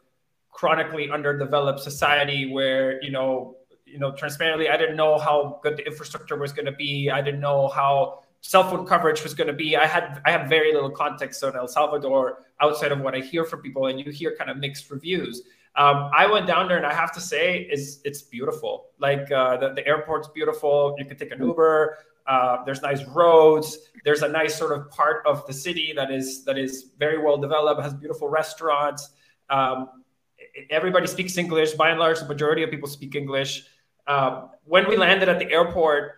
chronically 0.52 1.10
underdeveloped 1.10 1.80
society 1.80 2.50
where 2.52 3.02
you 3.02 3.10
know 3.10 3.56
you 3.86 3.98
know 3.98 4.12
transparently 4.12 4.68
i 4.68 4.76
didn't 4.76 4.96
know 4.96 5.18
how 5.18 5.58
good 5.62 5.76
the 5.76 5.86
infrastructure 5.86 6.36
was 6.36 6.52
going 6.52 6.66
to 6.66 6.72
be. 6.72 7.10
I 7.10 7.20
didn't 7.22 7.40
know 7.40 7.68
how 7.68 8.22
cell 8.42 8.68
phone 8.68 8.86
coverage 8.86 9.22
was 9.22 9.34
going 9.34 9.46
to 9.46 9.52
be. 9.54 9.76
I 9.76 9.86
had 9.86 10.20
i 10.24 10.30
had 10.30 10.48
very 10.48 10.72
little 10.72 10.90
context 10.90 11.42
on 11.42 11.56
el 11.56 11.68
salvador 11.68 12.38
outside 12.60 12.92
of 12.92 13.00
what 13.00 13.14
i 13.14 13.18
hear 13.18 13.44
from 13.44 13.60
people 13.62 13.86
and 13.86 13.98
you 13.98 14.12
hear 14.12 14.36
kind 14.36 14.50
of 14.50 14.58
mixed 14.58 14.90
reviews 14.90 15.42
um, 15.74 16.10
I 16.14 16.26
went 16.26 16.46
down 16.46 16.68
there 16.68 16.76
and 16.76 16.84
I 16.84 16.92
have 16.92 17.12
to 17.12 17.20
say, 17.20 17.60
is 17.60 18.00
it's 18.04 18.22
beautiful. 18.22 18.90
Like 18.98 19.30
uh, 19.32 19.56
the, 19.56 19.72
the 19.74 19.86
airport's 19.86 20.28
beautiful. 20.28 20.94
You 20.98 21.06
can 21.06 21.16
take 21.16 21.32
an 21.32 21.42
Uber. 21.42 21.98
Uh, 22.26 22.62
there's 22.64 22.82
nice 22.82 23.04
roads. 23.04 23.78
There's 24.04 24.22
a 24.22 24.28
nice 24.28 24.54
sort 24.54 24.78
of 24.78 24.90
part 24.90 25.26
of 25.26 25.46
the 25.46 25.52
city 25.52 25.92
that 25.96 26.10
is 26.10 26.44
that 26.44 26.58
is 26.58 26.90
very 26.98 27.18
well 27.18 27.38
developed. 27.38 27.82
Has 27.82 27.94
beautiful 27.94 28.28
restaurants. 28.28 29.10
Um, 29.48 29.88
everybody 30.70 31.06
speaks 31.06 31.38
English. 31.38 31.72
By 31.72 31.90
and 31.90 31.98
large, 31.98 32.20
the 32.20 32.26
majority 32.26 32.62
of 32.62 32.70
people 32.70 32.88
speak 32.88 33.14
English. 33.14 33.64
Um, 34.06 34.50
when 34.64 34.88
we 34.88 34.96
landed 34.96 35.28
at 35.28 35.38
the 35.38 35.50
airport, 35.50 36.12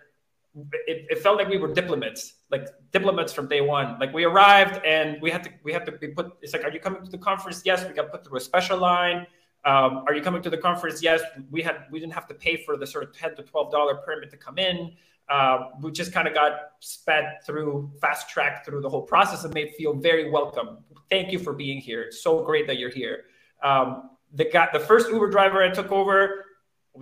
it, 0.87 1.07
it, 1.11 1.19
felt 1.19 1.37
like 1.37 1.49
we 1.49 1.59
were 1.59 1.73
diplomats, 1.73 2.35
like 2.51 2.69
diplomats 2.93 3.33
from 3.33 3.49
day 3.49 3.61
one. 3.61 3.99
Like 3.99 4.13
we 4.13 4.25
arrived 4.25 4.85
and 4.85 5.21
we 5.21 5.31
had 5.31 5.45
to 5.45 5.51
we 5.63 5.73
had 5.73 5.87
to 5.87 5.93
be 5.93 6.09
put. 6.09 6.33
It's 6.43 6.53
like, 6.53 6.65
are 6.65 6.71
you 6.71 6.81
coming 6.81 7.05
to 7.05 7.11
the 7.11 7.19
conference? 7.19 7.63
Yes, 7.65 7.87
we 7.87 7.95
got 7.95 8.11
put 8.11 8.25
through 8.27 8.39
a 8.39 8.41
special 8.41 8.79
line. 8.79 9.27
Um, 9.65 10.05
are 10.07 10.15
you 10.15 10.21
coming 10.21 10.43
to 10.43 10.51
the 10.51 10.59
conference? 10.59 11.03
Yes, 11.03 11.23
we 11.51 11.63
had 11.63 11.85
we 11.91 11.99
didn't 11.99 12.13
have 12.13 12.27
to 12.29 12.35
pay 12.35 12.63
for 12.65 12.77
the 12.77 12.87
sort 12.87 13.05
of 13.05 13.17
ten 13.17 13.35
to 13.37 13.43
twelve 13.43 13.73
dollar 13.73 13.95
permit 13.97 14.31
to 14.31 14.37
come 14.37 14.59
in. 14.59 14.93
Uh, 15.29 15.71
we 15.81 15.91
just 15.91 16.13
kind 16.13 16.29
of 16.29 16.35
got 16.35 16.53
sped 16.81 17.39
through 17.47 17.91
fast 18.01 18.29
track 18.29 18.65
through 18.65 18.83
the 18.83 18.89
whole 18.89 19.03
process 19.03 19.45
and 19.45 19.55
made 19.55 19.73
feel 19.79 19.95
very 19.95 20.31
welcome. 20.31 20.79
Thank 21.09 21.33
you 21.33 21.39
for 21.39 21.55
being 21.55 21.79
here. 21.79 22.03
It's 22.03 22.23
so 22.23 22.45
great 22.45 22.67
that 22.67 22.79
you're 22.79 22.91
here. 22.91 23.25
Um, 23.63 24.11
the 24.35 24.45
guy, 24.45 24.69
the 24.73 24.81
first 24.81 25.09
Uber 25.11 25.31
driver 25.31 25.63
I 25.63 25.71
took 25.71 25.91
over, 25.91 26.45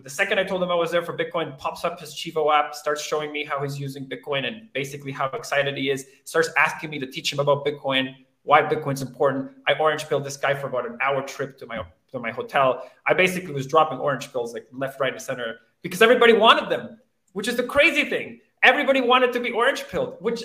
the 0.04 0.10
second 0.10 0.38
I 0.38 0.44
told 0.44 0.62
him 0.62 0.70
I 0.70 0.74
was 0.74 0.92
there 0.92 1.02
for 1.02 1.16
Bitcoin, 1.16 1.58
pops 1.58 1.84
up 1.84 1.98
his 1.98 2.14
Chivo 2.14 2.52
app, 2.52 2.74
starts 2.76 3.02
showing 3.02 3.32
me 3.32 3.44
how 3.44 3.60
he's 3.62 3.80
using 3.80 4.06
Bitcoin 4.06 4.46
and 4.46 4.72
basically 4.72 5.10
how 5.10 5.26
excited 5.26 5.76
he 5.76 5.90
is. 5.90 6.06
Starts 6.24 6.50
asking 6.56 6.90
me 6.90 6.98
to 7.00 7.06
teach 7.06 7.32
him 7.32 7.40
about 7.40 7.66
Bitcoin, 7.66 8.14
why 8.44 8.62
Bitcoin's 8.62 9.02
important. 9.02 9.50
I 9.66 9.74
orange 9.74 10.08
pilled 10.08 10.24
this 10.24 10.36
guy 10.36 10.54
for 10.54 10.68
about 10.68 10.86
an 10.86 10.96
hour 11.00 11.22
trip 11.22 11.58
to 11.58 11.66
my 11.66 11.84
to 12.12 12.18
my 12.18 12.30
hotel. 12.30 12.88
I 13.06 13.14
basically 13.14 13.52
was 13.52 13.66
dropping 13.66 13.98
orange 13.98 14.30
pills 14.30 14.52
like 14.54 14.66
left, 14.72 15.00
right, 15.00 15.12
and 15.12 15.20
center 15.20 15.56
because 15.82 16.00
everybody 16.00 16.32
wanted 16.32 16.70
them, 16.70 16.98
which 17.32 17.48
is 17.48 17.56
the 17.56 17.64
crazy 17.64 18.04
thing. 18.04 18.40
Everybody 18.62 19.00
wanted 19.00 19.32
to 19.32 19.40
be 19.40 19.50
orange 19.50 19.84
pilled, 19.88 20.16
which 20.20 20.42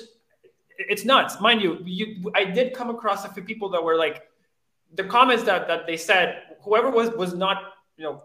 it's 0.79 1.05
nuts, 1.05 1.39
mind 1.39 1.61
you. 1.61 1.79
You, 1.83 2.31
I 2.35 2.45
did 2.45 2.73
come 2.73 2.89
across 2.89 3.25
a 3.25 3.29
few 3.29 3.43
people 3.43 3.69
that 3.69 3.83
were 3.83 3.95
like, 3.95 4.23
the 4.95 5.03
comments 5.03 5.43
that 5.43 5.67
that 5.67 5.85
they 5.85 5.97
said, 5.97 6.41
whoever 6.61 6.89
was 6.89 7.09
was 7.11 7.33
not, 7.33 7.73
you 7.97 8.03
know, 8.03 8.23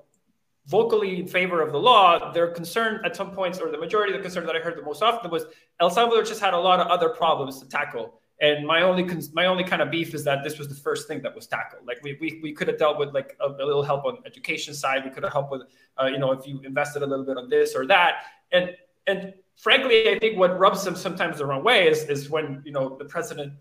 vocally 0.66 1.18
in 1.18 1.26
favor 1.26 1.60
of 1.60 1.72
the 1.72 1.78
law. 1.78 2.32
Their 2.32 2.48
concern 2.48 3.00
at 3.04 3.16
some 3.16 3.32
points, 3.32 3.58
or 3.58 3.70
the 3.70 3.78
majority 3.78 4.12
of 4.12 4.18
the 4.18 4.22
concern 4.22 4.46
that 4.46 4.54
I 4.54 4.60
heard 4.60 4.76
the 4.76 4.82
most 4.82 5.02
often 5.02 5.30
was 5.30 5.44
El 5.80 5.90
Salvador 5.90 6.22
just 6.22 6.40
had 6.40 6.54
a 6.54 6.58
lot 6.58 6.78
of 6.78 6.86
other 6.86 7.08
problems 7.08 7.60
to 7.60 7.68
tackle 7.68 8.20
and 8.42 8.66
my 8.66 8.82
only 8.82 9.08
my 9.32 9.46
only 9.46 9.62
kind 9.62 9.80
of 9.80 9.90
beef 9.90 10.14
is 10.14 10.24
that 10.24 10.42
this 10.42 10.58
was 10.58 10.68
the 10.68 10.74
first 10.74 11.06
thing 11.06 11.22
that 11.22 11.32
was 11.34 11.46
tackled. 11.46 11.86
Like 11.86 12.00
we 12.02 12.18
we, 12.20 12.40
we 12.42 12.52
could 12.52 12.66
have 12.66 12.76
dealt 12.76 12.98
with 12.98 13.14
like 13.14 13.36
a, 13.40 13.46
a 13.46 13.64
little 13.64 13.84
help 13.84 14.04
on 14.04 14.18
education 14.26 14.74
side. 14.74 15.04
We 15.04 15.10
could 15.10 15.22
have 15.22 15.32
helped 15.32 15.52
with 15.52 15.62
uh, 16.00 16.06
you 16.06 16.18
know 16.18 16.32
if 16.32 16.44
you 16.46 16.60
invested 16.64 17.02
a 17.02 17.06
little 17.06 17.24
bit 17.24 17.36
on 17.38 17.48
this 17.48 17.74
or 17.76 17.86
that. 17.86 18.24
And 18.50 18.74
and 19.06 19.32
frankly, 19.56 20.10
I 20.10 20.18
think 20.18 20.36
what 20.36 20.58
rubs 20.58 20.84
them 20.84 20.96
sometimes 20.96 21.38
the 21.38 21.46
wrong 21.46 21.62
way 21.62 21.86
is 21.86 22.02
is 22.08 22.28
when 22.28 22.62
you 22.64 22.72
know 22.72 22.96
the 22.98 23.04
president 23.04 23.52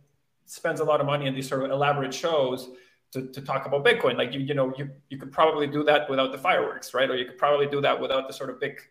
spends 0.48 0.80
a 0.80 0.84
lot 0.84 1.00
of 1.00 1.06
money 1.06 1.28
on 1.28 1.36
these 1.36 1.48
sort 1.48 1.64
of 1.64 1.72
elaborate 1.72 2.14
shows 2.14 2.72
to, 3.12 3.28
to 3.28 3.42
talk 3.42 3.68
about 3.68 3.86
Bitcoin. 3.86 4.18
Like 4.18 4.34
you 4.34 4.40
you 4.40 4.56
know 4.56 4.74
you 4.80 4.90
you 5.12 5.20
could 5.20 5.32
probably 5.32 5.68
do 5.68 5.84
that 5.84 6.10
without 6.10 6.32
the 6.32 6.40
fireworks, 6.40 6.96
right? 6.96 7.08
Or 7.08 7.16
you 7.16 7.26
could 7.26 7.38
probably 7.38 7.68
do 7.68 7.82
that 7.82 8.02
without 8.02 8.28
the 8.28 8.34
sort 8.34 8.50
of 8.50 8.60
big 8.60 8.82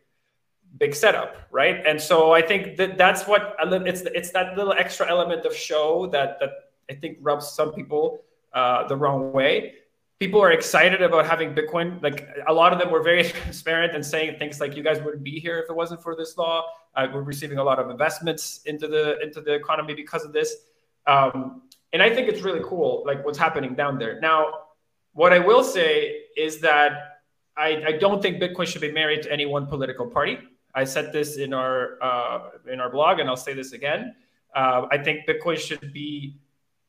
big 0.79 0.95
setup, 0.95 1.37
right? 1.51 1.85
And 1.87 2.01
so 2.01 2.33
I 2.33 2.43
think 2.43 2.77
that 2.77 2.97
that's 2.97 3.25
what 3.25 3.57
it's 3.61 4.03
it's 4.03 4.31
that 4.31 4.57
little 4.57 4.73
extra 4.73 5.09
element 5.09 5.45
of 5.45 5.55
show 5.55 6.07
that 6.09 6.39
that 6.41 6.51
I 6.91 6.95
think 6.95 7.19
rubs 7.21 7.51
some 7.51 7.73
people 7.73 8.23
uh, 8.53 8.87
the 8.89 8.97
wrong 8.97 9.33
way. 9.33 9.75
People 10.19 10.43
are 10.43 10.53
excited 10.53 11.01
about 11.01 11.25
having 11.27 11.55
Bitcoin. 11.55 12.03
Like 12.03 12.29
a 12.47 12.53
lot 12.53 12.73
of 12.73 12.79
them 12.79 12.91
were 12.91 13.03
very 13.03 13.25
transparent 13.31 13.95
and 13.95 14.05
saying 14.05 14.39
things 14.39 14.61
like, 14.61 14.77
"You 14.77 14.83
guys 14.83 15.01
wouldn't 15.01 15.25
be 15.25 15.39
here 15.41 15.59
if 15.59 15.71
it 15.71 15.77
wasn't 15.77 16.03
for 16.03 16.15
this 16.15 16.37
law." 16.37 16.65
Uh, 16.95 17.07
we're 17.13 17.23
receiving 17.23 17.59
a 17.59 17.65
lot 17.65 17.79
of 17.79 17.89
investments 17.91 18.61
into 18.67 18.87
the 18.87 19.19
into 19.21 19.41
the 19.41 19.55
economy 19.55 19.95
because 19.95 20.25
of 20.25 20.33
this, 20.33 20.57
um, 21.07 21.63
and 21.93 22.03
I 22.03 22.15
think 22.15 22.29
it's 22.29 22.43
really 22.43 22.61
cool, 22.65 23.03
like 23.07 23.25
what's 23.25 23.39
happening 23.39 23.75
down 23.75 23.99
there. 23.99 24.21
Now, 24.21 24.53
what 25.13 25.33
I 25.33 25.39
will 25.39 25.65
say 25.65 26.23
is 26.37 26.61
that 26.61 27.23
I, 27.57 27.83
I 27.87 27.93
don't 27.93 28.23
think 28.23 28.41
Bitcoin 28.41 28.67
should 28.67 28.81
be 28.81 28.93
married 28.93 29.23
to 29.23 29.33
any 29.33 29.47
one 29.47 29.67
political 29.67 30.07
party. 30.07 30.39
I 30.75 30.85
said 30.85 31.13
this 31.13 31.37
in 31.37 31.53
our 31.53 32.03
uh, 32.03 32.51
in 32.71 32.81
our 32.81 32.91
blog, 32.91 33.19
and 33.19 33.29
I'll 33.29 33.37
say 33.37 33.55
this 33.55 33.73
again. 33.73 34.15
Uh, 34.55 34.87
I 34.91 34.99
think 34.99 35.27
Bitcoin 35.27 35.59
should 35.59 35.93
be, 35.93 36.37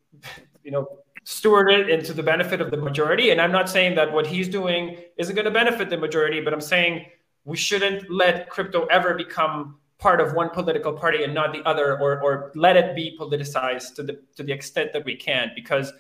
you 0.64 0.72
know, 0.72 1.00
stewarded 1.26 1.90
into 1.90 2.14
the 2.14 2.24
benefit 2.24 2.62
of 2.62 2.72
the 2.72 2.78
majority. 2.78 3.30
And 3.30 3.40
I'm 3.40 3.52
not 3.52 3.70
saying 3.70 3.96
that 3.96 4.12
what 4.12 4.26
he's 4.26 4.48
doing 4.48 4.98
isn't 5.18 5.36
going 5.36 5.46
to 5.46 5.52
benefit 5.52 5.90
the 5.90 5.98
majority, 5.98 6.42
but 6.42 6.54
I'm 6.54 6.62
saying 6.62 7.06
we 7.46 7.58
shouldn't 7.58 8.10
let 8.10 8.50
crypto 8.50 8.86
ever 8.86 9.14
become 9.14 9.78
part 9.98 10.20
of 10.20 10.34
one 10.34 10.50
political 10.50 10.94
party 10.94 11.24
and 11.24 11.34
not 11.34 11.54
the 11.54 11.62
other, 11.62 12.00
or 12.00 12.22
or 12.22 12.52
let 12.56 12.76
it 12.76 12.96
be 12.96 13.16
politicized 13.20 13.96
to 13.96 14.04
the 14.04 14.20
to 14.36 14.44
the 14.44 14.52
extent 14.52 14.94
that 14.94 15.06
we 15.06 15.16
can, 15.16 15.52
because 15.56 15.94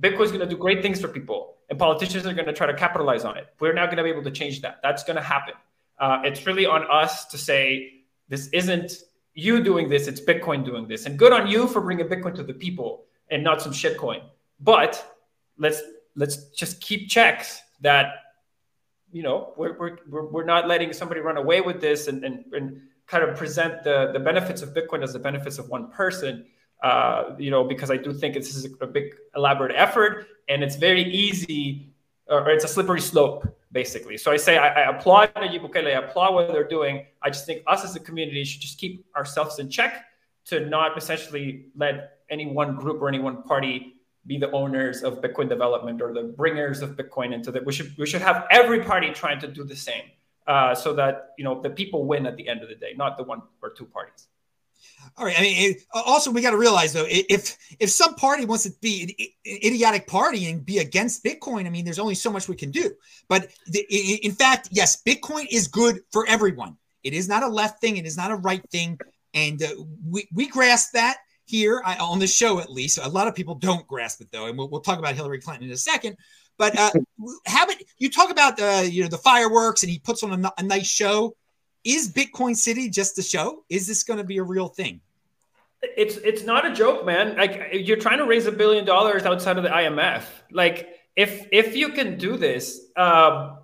Bitcoin 0.00 0.22
is 0.22 0.30
going 0.30 0.40
to 0.40 0.46
do 0.46 0.56
great 0.56 0.80
things 0.82 1.00
for 1.00 1.08
people, 1.08 1.56
and 1.68 1.78
politicians 1.78 2.26
are 2.26 2.32
going 2.32 2.46
to 2.46 2.52
try 2.52 2.66
to 2.66 2.74
capitalize 2.74 3.24
on 3.24 3.36
it. 3.36 3.48
We're 3.60 3.74
not 3.74 3.86
going 3.86 3.98
to 3.98 4.04
be 4.04 4.10
able 4.10 4.24
to 4.24 4.30
change 4.30 4.60
that. 4.62 4.78
That's 4.82 5.04
going 5.04 5.16
to 5.16 5.22
happen. 5.22 5.54
Uh, 5.98 6.22
it's 6.24 6.46
really 6.46 6.66
on 6.66 6.84
us 6.90 7.26
to 7.26 7.38
say 7.38 8.04
this 8.28 8.48
isn't 8.48 8.92
you 9.34 9.62
doing 9.62 9.88
this; 9.88 10.06
it's 10.06 10.20
Bitcoin 10.20 10.64
doing 10.64 10.88
this, 10.88 11.06
and 11.06 11.18
good 11.18 11.32
on 11.32 11.46
you 11.46 11.66
for 11.66 11.80
bringing 11.80 12.06
Bitcoin 12.06 12.34
to 12.34 12.42
the 12.42 12.54
people 12.54 13.04
and 13.30 13.42
not 13.42 13.62
some 13.62 13.72
shitcoin. 13.72 14.22
But 14.60 15.04
let's 15.58 15.82
let's 16.16 16.50
just 16.50 16.80
keep 16.80 17.08
checks 17.08 17.62
that 17.80 18.14
you 19.10 19.22
know 19.22 19.52
we're 19.56 19.76
we're 20.08 20.26
we're 20.26 20.44
not 20.44 20.68
letting 20.68 20.92
somebody 20.92 21.20
run 21.20 21.36
away 21.36 21.60
with 21.60 21.80
this 21.80 22.08
and 22.08 22.24
and, 22.24 22.44
and 22.52 22.80
kind 23.06 23.24
of 23.24 23.36
present 23.36 23.82
the 23.84 24.10
the 24.12 24.20
benefits 24.20 24.62
of 24.62 24.70
Bitcoin 24.70 25.02
as 25.02 25.12
the 25.12 25.18
benefits 25.18 25.58
of 25.58 25.68
one 25.68 25.90
person. 25.90 26.46
Uh, 26.82 27.36
you 27.38 27.50
know, 27.50 27.62
because 27.62 27.92
I 27.92 27.96
do 27.96 28.12
think 28.12 28.34
this 28.34 28.56
is 28.56 28.66
a 28.80 28.86
big 28.88 29.14
elaborate 29.36 29.72
effort, 29.76 30.26
and 30.48 30.64
it's 30.64 30.74
very 30.74 31.04
easy, 31.04 31.92
or 32.26 32.50
it's 32.50 32.64
a 32.64 32.68
slippery 32.68 33.00
slope, 33.00 33.46
basically. 33.72 34.16
So 34.16 34.30
I 34.30 34.36
say 34.36 34.58
I, 34.58 34.82
I 34.82 34.96
applaud 34.96 35.34
Bukele, 35.34 35.88
I 35.88 36.04
applaud 36.04 36.34
what 36.34 36.52
they're 36.52 36.68
doing. 36.68 37.06
I 37.22 37.30
just 37.30 37.46
think 37.46 37.62
us 37.66 37.84
as 37.84 37.96
a 37.96 38.00
community 38.00 38.44
should 38.44 38.60
just 38.60 38.78
keep 38.78 39.04
ourselves 39.16 39.58
in 39.58 39.68
check 39.70 40.04
to 40.46 40.66
not 40.66 40.96
essentially 40.96 41.66
let 41.76 42.18
any 42.30 42.46
one 42.46 42.76
group 42.76 43.00
or 43.00 43.08
any 43.08 43.18
one 43.18 43.42
party 43.42 43.96
be 44.26 44.38
the 44.38 44.50
owners 44.52 45.02
of 45.02 45.20
Bitcoin 45.20 45.48
development 45.48 46.00
or 46.00 46.12
the 46.12 46.22
bringers 46.22 46.80
of 46.82 46.90
Bitcoin 46.96 47.32
into 47.34 47.50
that. 47.50 47.64
We 47.64 47.72
should 47.72 47.96
we 47.98 48.06
should 48.06 48.22
have 48.22 48.46
every 48.50 48.84
party 48.84 49.10
trying 49.10 49.40
to 49.40 49.48
do 49.48 49.64
the 49.64 49.76
same, 49.76 50.04
uh, 50.46 50.74
so 50.74 50.94
that 50.94 51.30
you 51.38 51.44
know 51.44 51.60
the 51.60 51.70
people 51.70 52.04
win 52.04 52.26
at 52.26 52.36
the 52.36 52.46
end 52.48 52.62
of 52.62 52.68
the 52.68 52.74
day, 52.74 52.92
not 52.96 53.16
the 53.16 53.24
one 53.24 53.42
or 53.62 53.70
two 53.70 53.86
parties. 53.86 54.28
All 55.16 55.26
right. 55.26 55.38
I 55.38 55.42
mean, 55.42 55.70
it, 55.72 55.82
also 55.92 56.30
we 56.30 56.40
got 56.40 56.52
to 56.52 56.56
realize 56.56 56.92
though, 56.92 57.06
if 57.08 57.56
if 57.78 57.90
some 57.90 58.14
party 58.14 58.44
wants 58.44 58.64
to 58.64 58.70
be 58.80 59.02
an 59.44 59.56
idiotic 59.64 60.06
party 60.06 60.48
and 60.48 60.64
be 60.64 60.78
against 60.78 61.24
Bitcoin, 61.24 61.66
I 61.66 61.70
mean, 61.70 61.84
there's 61.84 61.98
only 61.98 62.14
so 62.14 62.30
much 62.30 62.48
we 62.48 62.56
can 62.56 62.70
do. 62.70 62.92
But 63.28 63.50
the, 63.66 63.80
in 64.24 64.32
fact, 64.32 64.68
yes, 64.72 65.02
Bitcoin 65.02 65.46
is 65.50 65.68
good 65.68 66.00
for 66.12 66.26
everyone. 66.26 66.76
It 67.02 67.12
is 67.12 67.28
not 67.28 67.42
a 67.42 67.48
left 67.48 67.80
thing. 67.80 67.96
It 67.96 68.06
is 68.06 68.16
not 68.16 68.30
a 68.30 68.36
right 68.36 68.62
thing, 68.70 68.98
and 69.34 69.62
uh, 69.62 69.68
we 70.08 70.28
we 70.32 70.48
grasp 70.48 70.92
that 70.92 71.18
here 71.44 71.82
I, 71.84 71.96
on 71.96 72.18
the 72.18 72.26
show, 72.26 72.60
at 72.60 72.70
least. 72.70 72.98
A 72.98 73.08
lot 73.08 73.28
of 73.28 73.34
people 73.34 73.54
don't 73.54 73.86
grasp 73.86 74.20
it 74.20 74.28
though, 74.30 74.46
and 74.46 74.56
we'll, 74.56 74.68
we'll 74.68 74.80
talk 74.80 74.98
about 74.98 75.14
Hillary 75.14 75.40
Clinton 75.40 75.66
in 75.66 75.72
a 75.72 75.76
second. 75.76 76.16
But 76.58 76.78
uh, 76.78 76.90
you 77.98 78.10
talk 78.10 78.30
about 78.30 78.60
uh, 78.60 78.82
you 78.84 79.02
know 79.02 79.08
the 79.08 79.18
fireworks, 79.18 79.82
and 79.82 79.90
he 79.90 79.98
puts 79.98 80.22
on 80.22 80.44
a, 80.44 80.52
a 80.58 80.62
nice 80.62 80.86
show. 80.86 81.36
Is 81.84 82.12
Bitcoin 82.12 82.56
City 82.56 82.88
just 82.88 83.18
a 83.18 83.22
show? 83.22 83.64
Is 83.68 83.86
this 83.86 84.04
going 84.04 84.18
to 84.18 84.24
be 84.24 84.38
a 84.38 84.42
real 84.42 84.68
thing? 84.68 85.00
It's 85.82 86.16
it's 86.18 86.44
not 86.44 86.64
a 86.64 86.72
joke, 86.72 87.04
man. 87.04 87.36
Like 87.36 87.70
you're 87.72 87.96
trying 87.96 88.18
to 88.18 88.24
raise 88.24 88.46
a 88.46 88.52
billion 88.52 88.84
dollars 88.84 89.24
outside 89.24 89.56
of 89.56 89.64
the 89.64 89.68
IMF. 89.68 90.22
Like 90.52 91.00
if 91.16 91.48
if 91.50 91.74
you 91.74 91.88
can 91.88 92.16
do 92.16 92.36
this, 92.36 92.86
um, 92.96 93.58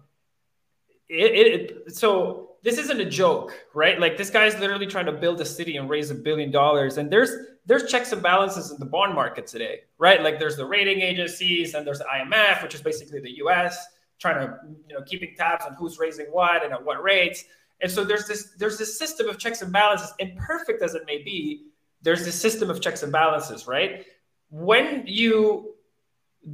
it, 1.08 1.70
it 1.86 1.94
so 1.96 2.48
this 2.62 2.76
isn't 2.78 3.00
a 3.00 3.08
joke, 3.08 3.54
right? 3.72 4.00
Like 4.00 4.16
this 4.16 4.30
guy's 4.30 4.58
literally 4.58 4.86
trying 4.86 5.06
to 5.06 5.12
build 5.12 5.40
a 5.40 5.44
city 5.44 5.76
and 5.76 5.88
raise 5.88 6.10
a 6.10 6.14
billion 6.14 6.50
dollars. 6.50 6.98
And 6.98 7.10
there's 7.10 7.30
there's 7.66 7.88
checks 7.90 8.12
and 8.12 8.22
balances 8.22 8.72
in 8.72 8.78
the 8.78 8.86
bond 8.86 9.14
market 9.14 9.46
today, 9.46 9.82
right? 9.98 10.22
Like 10.22 10.38
there's 10.38 10.56
the 10.56 10.66
rating 10.66 11.00
agencies 11.00 11.74
and 11.74 11.86
there's 11.86 11.98
the 11.98 12.06
IMF, 12.06 12.62
which 12.62 12.74
is 12.74 12.82
basically 12.82 13.20
the 13.20 13.36
US, 13.44 13.86
trying 14.18 14.44
to 14.44 14.58
you 14.88 14.94
know 14.94 15.02
keeping 15.04 15.34
tabs 15.36 15.64
on 15.64 15.74
who's 15.74 15.98
raising 15.98 16.26
what 16.26 16.64
and 16.64 16.72
at 16.72 16.84
what 16.84 17.00
rates. 17.02 17.44
And 17.80 17.90
so 17.90 18.04
there's 18.04 18.26
this 18.26 18.54
there's 18.58 18.78
this 18.78 18.98
system 18.98 19.28
of 19.28 19.38
checks 19.38 19.62
and 19.62 19.72
balances, 19.72 20.12
imperfect 20.18 20.82
as 20.82 20.94
it 20.94 21.02
may 21.06 21.22
be. 21.22 21.66
There's 22.02 22.24
this 22.24 22.40
system 22.40 22.70
of 22.70 22.80
checks 22.80 23.02
and 23.02 23.12
balances, 23.12 23.66
right? 23.66 24.04
When 24.50 25.04
you 25.06 25.74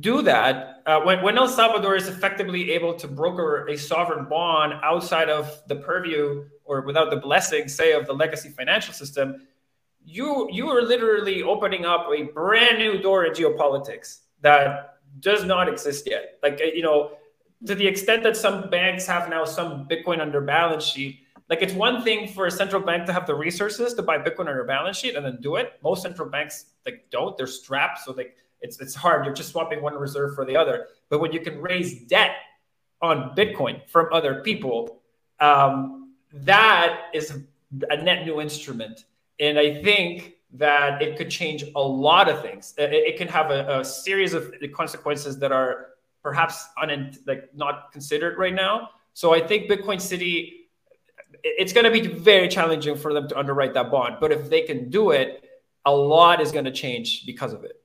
do 0.00 0.22
that, 0.22 0.82
uh, 0.86 1.00
when, 1.02 1.22
when 1.22 1.36
El 1.38 1.48
Salvador 1.48 1.94
is 1.94 2.08
effectively 2.08 2.72
able 2.72 2.94
to 2.94 3.06
broker 3.06 3.66
a 3.68 3.76
sovereign 3.76 4.26
bond 4.26 4.74
outside 4.82 5.28
of 5.28 5.60
the 5.68 5.76
purview 5.76 6.44
or 6.64 6.80
without 6.82 7.10
the 7.10 7.16
blessing, 7.16 7.68
say, 7.68 7.92
of 7.92 8.06
the 8.06 8.12
legacy 8.12 8.48
financial 8.48 8.94
system, 8.94 9.46
you 10.04 10.48
you 10.52 10.68
are 10.68 10.82
literally 10.82 11.42
opening 11.42 11.86
up 11.86 12.08
a 12.14 12.24
brand 12.24 12.78
new 12.78 13.00
door 13.00 13.24
in 13.24 13.32
geopolitics 13.32 14.20
that 14.42 14.98
does 15.20 15.44
not 15.44 15.68
exist 15.68 16.06
yet. 16.06 16.38
Like 16.42 16.60
you 16.60 16.82
know, 16.82 17.12
to 17.66 17.74
the 17.74 17.86
extent 17.86 18.22
that 18.22 18.36
some 18.36 18.68
banks 18.70 19.06
have 19.06 19.28
now 19.28 19.44
some 19.44 19.88
Bitcoin 19.88 20.20
under 20.20 20.40
balance 20.40 20.84
sheet, 20.84 21.20
like 21.48 21.62
it's 21.62 21.74
one 21.74 22.02
thing 22.02 22.28
for 22.28 22.46
a 22.46 22.50
central 22.50 22.80
bank 22.82 23.06
to 23.06 23.12
have 23.12 23.26
the 23.26 23.34
resources 23.34 23.94
to 23.94 24.02
buy 24.02 24.18
Bitcoin 24.18 24.40
on 24.40 24.46
their 24.46 24.64
balance 24.64 24.96
sheet 24.96 25.14
and 25.14 25.24
then 25.24 25.38
do 25.40 25.56
it. 25.56 25.74
Most 25.82 26.02
central 26.02 26.28
banks 26.28 26.66
like 26.86 27.06
don't. 27.10 27.36
They're 27.36 27.46
strapped, 27.46 28.00
so 28.00 28.12
like 28.12 28.36
it's 28.60 28.80
it's 28.80 28.94
hard. 28.94 29.24
You're 29.26 29.34
just 29.34 29.50
swapping 29.50 29.82
one 29.82 29.94
reserve 29.94 30.34
for 30.34 30.44
the 30.44 30.56
other. 30.56 30.86
But 31.10 31.20
when 31.20 31.32
you 31.32 31.40
can 31.40 31.60
raise 31.60 32.02
debt 32.06 32.36
on 33.02 33.34
Bitcoin 33.36 33.86
from 33.88 34.08
other 34.10 34.40
people, 34.40 35.02
um, 35.38 36.12
that 36.32 37.02
is 37.12 37.38
a 37.90 37.96
net 38.02 38.24
new 38.24 38.40
instrument, 38.40 39.04
and 39.38 39.58
I 39.58 39.82
think 39.82 40.34
that 40.54 41.02
it 41.02 41.18
could 41.18 41.30
change 41.30 41.64
a 41.74 41.82
lot 41.82 42.28
of 42.28 42.40
things. 42.40 42.74
It, 42.78 42.92
it 42.92 43.16
can 43.18 43.28
have 43.28 43.50
a, 43.50 43.80
a, 43.80 43.84
series 43.84 44.34
of 44.34 44.54
consequences 44.72 45.38
that 45.40 45.50
are 45.50 45.88
perhaps 46.24 46.66
un, 46.82 47.16
like 47.26 47.54
not 47.54 47.92
considered 47.92 48.36
right 48.38 48.54
now. 48.54 48.90
So 49.12 49.32
I 49.32 49.46
think 49.46 49.70
Bitcoin 49.70 50.00
City 50.00 50.64
it's 51.44 51.74
going 51.74 51.84
to 51.84 51.90
be 51.90 52.06
very 52.06 52.48
challenging 52.48 52.96
for 52.96 53.12
them 53.12 53.28
to 53.28 53.38
underwrite 53.38 53.74
that 53.74 53.90
bond. 53.90 54.16
But 54.18 54.32
if 54.32 54.48
they 54.48 54.62
can 54.62 54.88
do 54.88 55.10
it, 55.10 55.44
a 55.84 55.94
lot 55.94 56.40
is 56.40 56.50
going 56.50 56.64
to 56.64 56.72
change 56.72 57.26
because 57.26 57.52
of 57.52 57.64
it. 57.64 57.83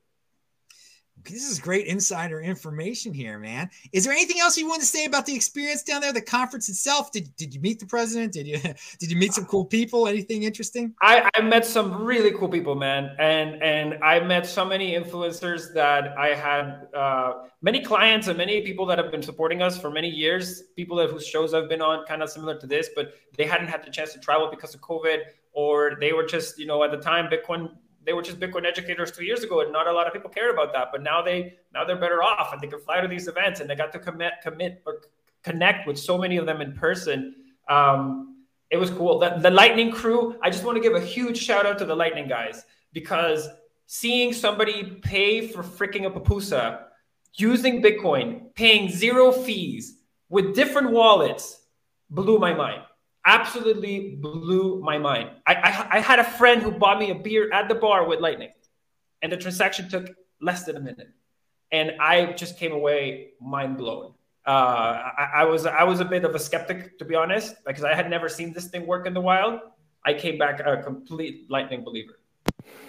This 1.30 1.50
is 1.50 1.60
great 1.60 1.86
insider 1.86 2.42
information 2.42 3.14
here, 3.14 3.38
man. 3.38 3.70
Is 3.92 4.04
there 4.04 4.14
anything 4.14 4.40
else 4.42 4.58
you 4.58 4.68
want 4.68 4.82
to 4.82 4.88
say 4.88 5.06
about 5.06 5.26
the 5.26 5.36
experience 5.36 5.84
down 5.84 6.02
there, 6.02 6.12
the 6.12 6.22
conference 6.22 6.70
itself? 6.70 7.12
Did, 7.12 7.36
did 7.36 7.54
you 7.54 7.62
meet 7.62 7.80
the 7.80 7.86
president? 7.86 8.34
Did 8.34 8.48
you 8.48 8.58
did 9.00 9.12
you 9.12 9.16
meet 9.16 9.34
some 9.34 9.46
cool 9.46 9.66
people? 9.66 10.08
Anything 10.08 10.44
interesting? 10.44 10.94
I, 11.02 11.30
I 11.36 11.42
met 11.42 11.66
some 11.66 12.04
really 12.04 12.32
cool 12.32 12.50
people, 12.50 12.76
man, 12.76 13.16
and 13.20 13.62
and 13.62 14.04
I 14.04 14.20
met 14.20 14.48
so 14.48 14.66
many 14.66 14.94
influencers 14.94 15.74
that 15.74 16.18
I 16.18 16.30
had 16.30 16.88
uh, 16.96 17.34
many 17.62 17.82
clients 17.82 18.28
and 18.28 18.38
many 18.38 18.62
people 18.62 18.86
that 18.88 18.98
have 18.98 19.12
been 19.12 19.24
supporting 19.24 19.62
us 19.62 19.80
for 19.80 19.92
many 19.92 20.10
years. 20.10 20.64
People 20.76 20.98
that 20.98 21.10
whose 21.10 21.28
shows 21.28 21.54
I've 21.54 21.70
been 21.70 21.82
on, 21.82 22.06
kind 22.06 22.24
of 22.24 22.30
similar 22.30 22.60
to 22.60 22.68
this, 22.68 22.90
but 22.96 23.14
they 23.38 23.46
hadn't 23.46 23.68
had 23.68 23.86
the 23.86 23.92
chance 23.92 24.14
to 24.14 24.20
travel 24.20 24.50
because 24.50 24.74
of 24.74 24.82
COVID, 24.82 25.20
or 25.54 25.98
they 26.00 26.12
were 26.12 26.26
just 26.26 26.58
you 26.58 26.66
know 26.66 26.84
at 26.84 26.92
the 26.92 26.98
time 26.98 27.30
Bitcoin 27.30 27.70
they 28.06 28.14
were 28.14 28.22
just 28.22 28.40
Bitcoin 28.40 28.66
educators 28.66 29.12
two 29.12 29.24
years 29.24 29.44
ago, 29.44 29.62
and 29.62 29.72
not 29.72 29.88
a 29.88 29.92
lot 29.92 30.08
of 30.08 30.14
people 30.14 30.30
cared 30.30 30.54
about 30.54 30.74
that. 30.74 30.90
But 30.92 31.04
now 31.04 31.22
they 31.22 31.56
now 31.74 31.84
they're 31.84 32.00
better 32.00 32.24
off, 32.24 32.54
and 32.54 32.62
they 32.62 32.68
can 32.68 32.80
fly 32.80 33.02
to 33.02 33.08
these 33.08 33.28
events, 33.28 33.60
and 33.60 33.70
they 33.70 33.76
got 33.76 33.92
to 33.94 34.00
commit 34.00 34.34
commit 34.42 34.82
or 34.86 35.02
connect 35.44 35.88
with 35.88 35.98
so 35.98 36.18
many 36.18 36.38
of 36.38 36.46
them 36.46 36.62
in 36.62 36.74
person. 36.74 37.36
Um, 37.68 38.38
it 38.70 38.78
was 38.78 38.90
cool. 38.90 39.20
The, 39.20 39.38
the 39.40 39.50
Lightning 39.52 39.92
crew. 39.92 40.36
I 40.42 40.50
just 40.50 40.64
want 40.64 40.78
to 40.78 40.82
give 40.82 40.96
a 40.96 41.06
huge 41.06 41.38
shout 41.38 41.66
out 41.66 41.78
to 41.80 41.86
the 41.86 41.96
Lightning 41.96 42.28
guys 42.28 42.66
because 42.94 43.48
seeing 43.88 44.34
somebody 44.34 44.84
pay 44.84 45.48
for 45.48 45.64
freaking 45.64 46.06
a 46.06 46.12
pupusa 46.12 46.84
using 47.36 47.82
Bitcoin, 47.82 48.54
paying 48.56 48.90
zero 48.90 49.32
fees 49.32 50.00
with 50.30 50.56
different 50.56 50.92
wallets, 50.92 51.64
blew 52.10 52.38
my 52.38 52.54
mind 52.54 52.84
absolutely 53.30 54.16
blew 54.16 54.82
my 54.82 54.98
mind. 54.98 55.30
I, 55.46 55.54
I, 55.54 55.98
I, 55.98 56.00
had 56.00 56.20
a 56.20 56.24
friend 56.24 56.62
who 56.62 56.72
bought 56.72 56.98
me 57.00 57.12
a 57.12 57.16
beer 57.16 57.52
at 57.54 57.70
the 57.70 57.76
bar 57.76 58.08
with 58.08 58.20
Lightning, 58.20 58.52
and 59.22 59.32
the 59.32 59.38
transaction 59.38 59.88
took 59.88 60.10
less 60.42 60.64
than 60.64 60.76
a 60.76 60.80
minute, 60.80 61.12
and 61.72 61.94
I 62.02 62.34
just 62.34 62.58
came 62.58 62.72
away 62.72 63.32
mind 63.40 63.78
blown. 63.78 64.14
Uh, 64.48 65.12
I, 65.22 65.30
I, 65.36 65.44
was 65.46 65.66
I 65.66 65.84
was 65.84 66.00
a 66.00 66.06
bit 66.06 66.24
of 66.26 66.34
a 66.34 66.40
skeptic 66.40 66.98
to 67.00 67.06
be 67.06 67.16
honest, 67.16 67.56
because 67.66 67.84
I 67.84 67.94
had 67.94 68.10
never 68.10 68.28
seen 68.28 68.52
this 68.52 68.68
thing 68.68 68.88
work 68.88 69.06
in 69.06 69.14
the 69.14 69.22
wild. 69.22 69.60
I 70.04 70.14
came 70.14 70.38
back 70.38 70.60
a 70.66 70.82
complete 70.82 71.50
Lightning 71.50 71.84
believer. 71.84 72.19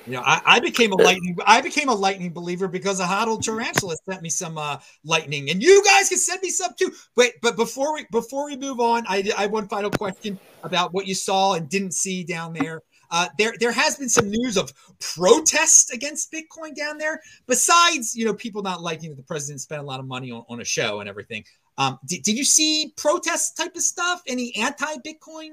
You 0.06 0.12
know, 0.12 0.22
I, 0.24 0.40
I, 0.44 0.60
became 0.60 0.92
a 0.92 0.96
lightning. 0.96 1.36
I 1.46 1.60
became 1.60 1.88
a 1.88 1.94
lightning 1.94 2.32
believer 2.32 2.68
because 2.68 3.00
a 3.00 3.04
Hodl 3.04 3.40
Tarantula 3.40 3.94
sent 4.08 4.22
me 4.22 4.28
some 4.28 4.58
uh, 4.58 4.78
lightning, 5.04 5.50
and 5.50 5.62
you 5.62 5.84
guys 5.84 6.08
can 6.08 6.18
send 6.18 6.40
me 6.42 6.50
some 6.50 6.72
too. 6.78 6.90
Wait, 7.16 7.34
but 7.42 7.56
before 7.56 7.94
we 7.94 8.06
before 8.10 8.46
we 8.46 8.56
move 8.56 8.80
on, 8.80 9.04
I, 9.08 9.30
I 9.36 9.42
have 9.42 9.52
one 9.52 9.68
final 9.68 9.90
question 9.90 10.38
about 10.64 10.92
what 10.92 11.06
you 11.06 11.14
saw 11.14 11.54
and 11.54 11.68
didn't 11.68 11.92
see 11.92 12.24
down 12.24 12.54
there. 12.54 12.82
Uh, 13.10 13.28
there 13.38 13.52
there 13.60 13.72
has 13.72 13.96
been 13.96 14.08
some 14.08 14.30
news 14.30 14.56
of 14.56 14.72
protest 15.00 15.92
against 15.92 16.32
Bitcoin 16.32 16.74
down 16.74 16.96
there. 16.96 17.20
Besides, 17.46 18.16
you 18.16 18.24
know, 18.24 18.34
people 18.34 18.62
not 18.62 18.80
liking 18.80 19.10
that 19.10 19.16
the 19.16 19.22
president 19.22 19.60
spent 19.60 19.80
a 19.80 19.84
lot 19.84 20.00
of 20.00 20.06
money 20.06 20.30
on, 20.30 20.44
on 20.48 20.60
a 20.60 20.64
show 20.64 21.00
and 21.00 21.08
everything. 21.08 21.44
Um, 21.78 21.98
did, 22.06 22.22
did 22.22 22.36
you 22.36 22.44
see 22.44 22.92
protest 22.96 23.56
type 23.56 23.74
of 23.74 23.82
stuff? 23.82 24.22
Any 24.26 24.54
anti-Bitcoin 24.56 25.50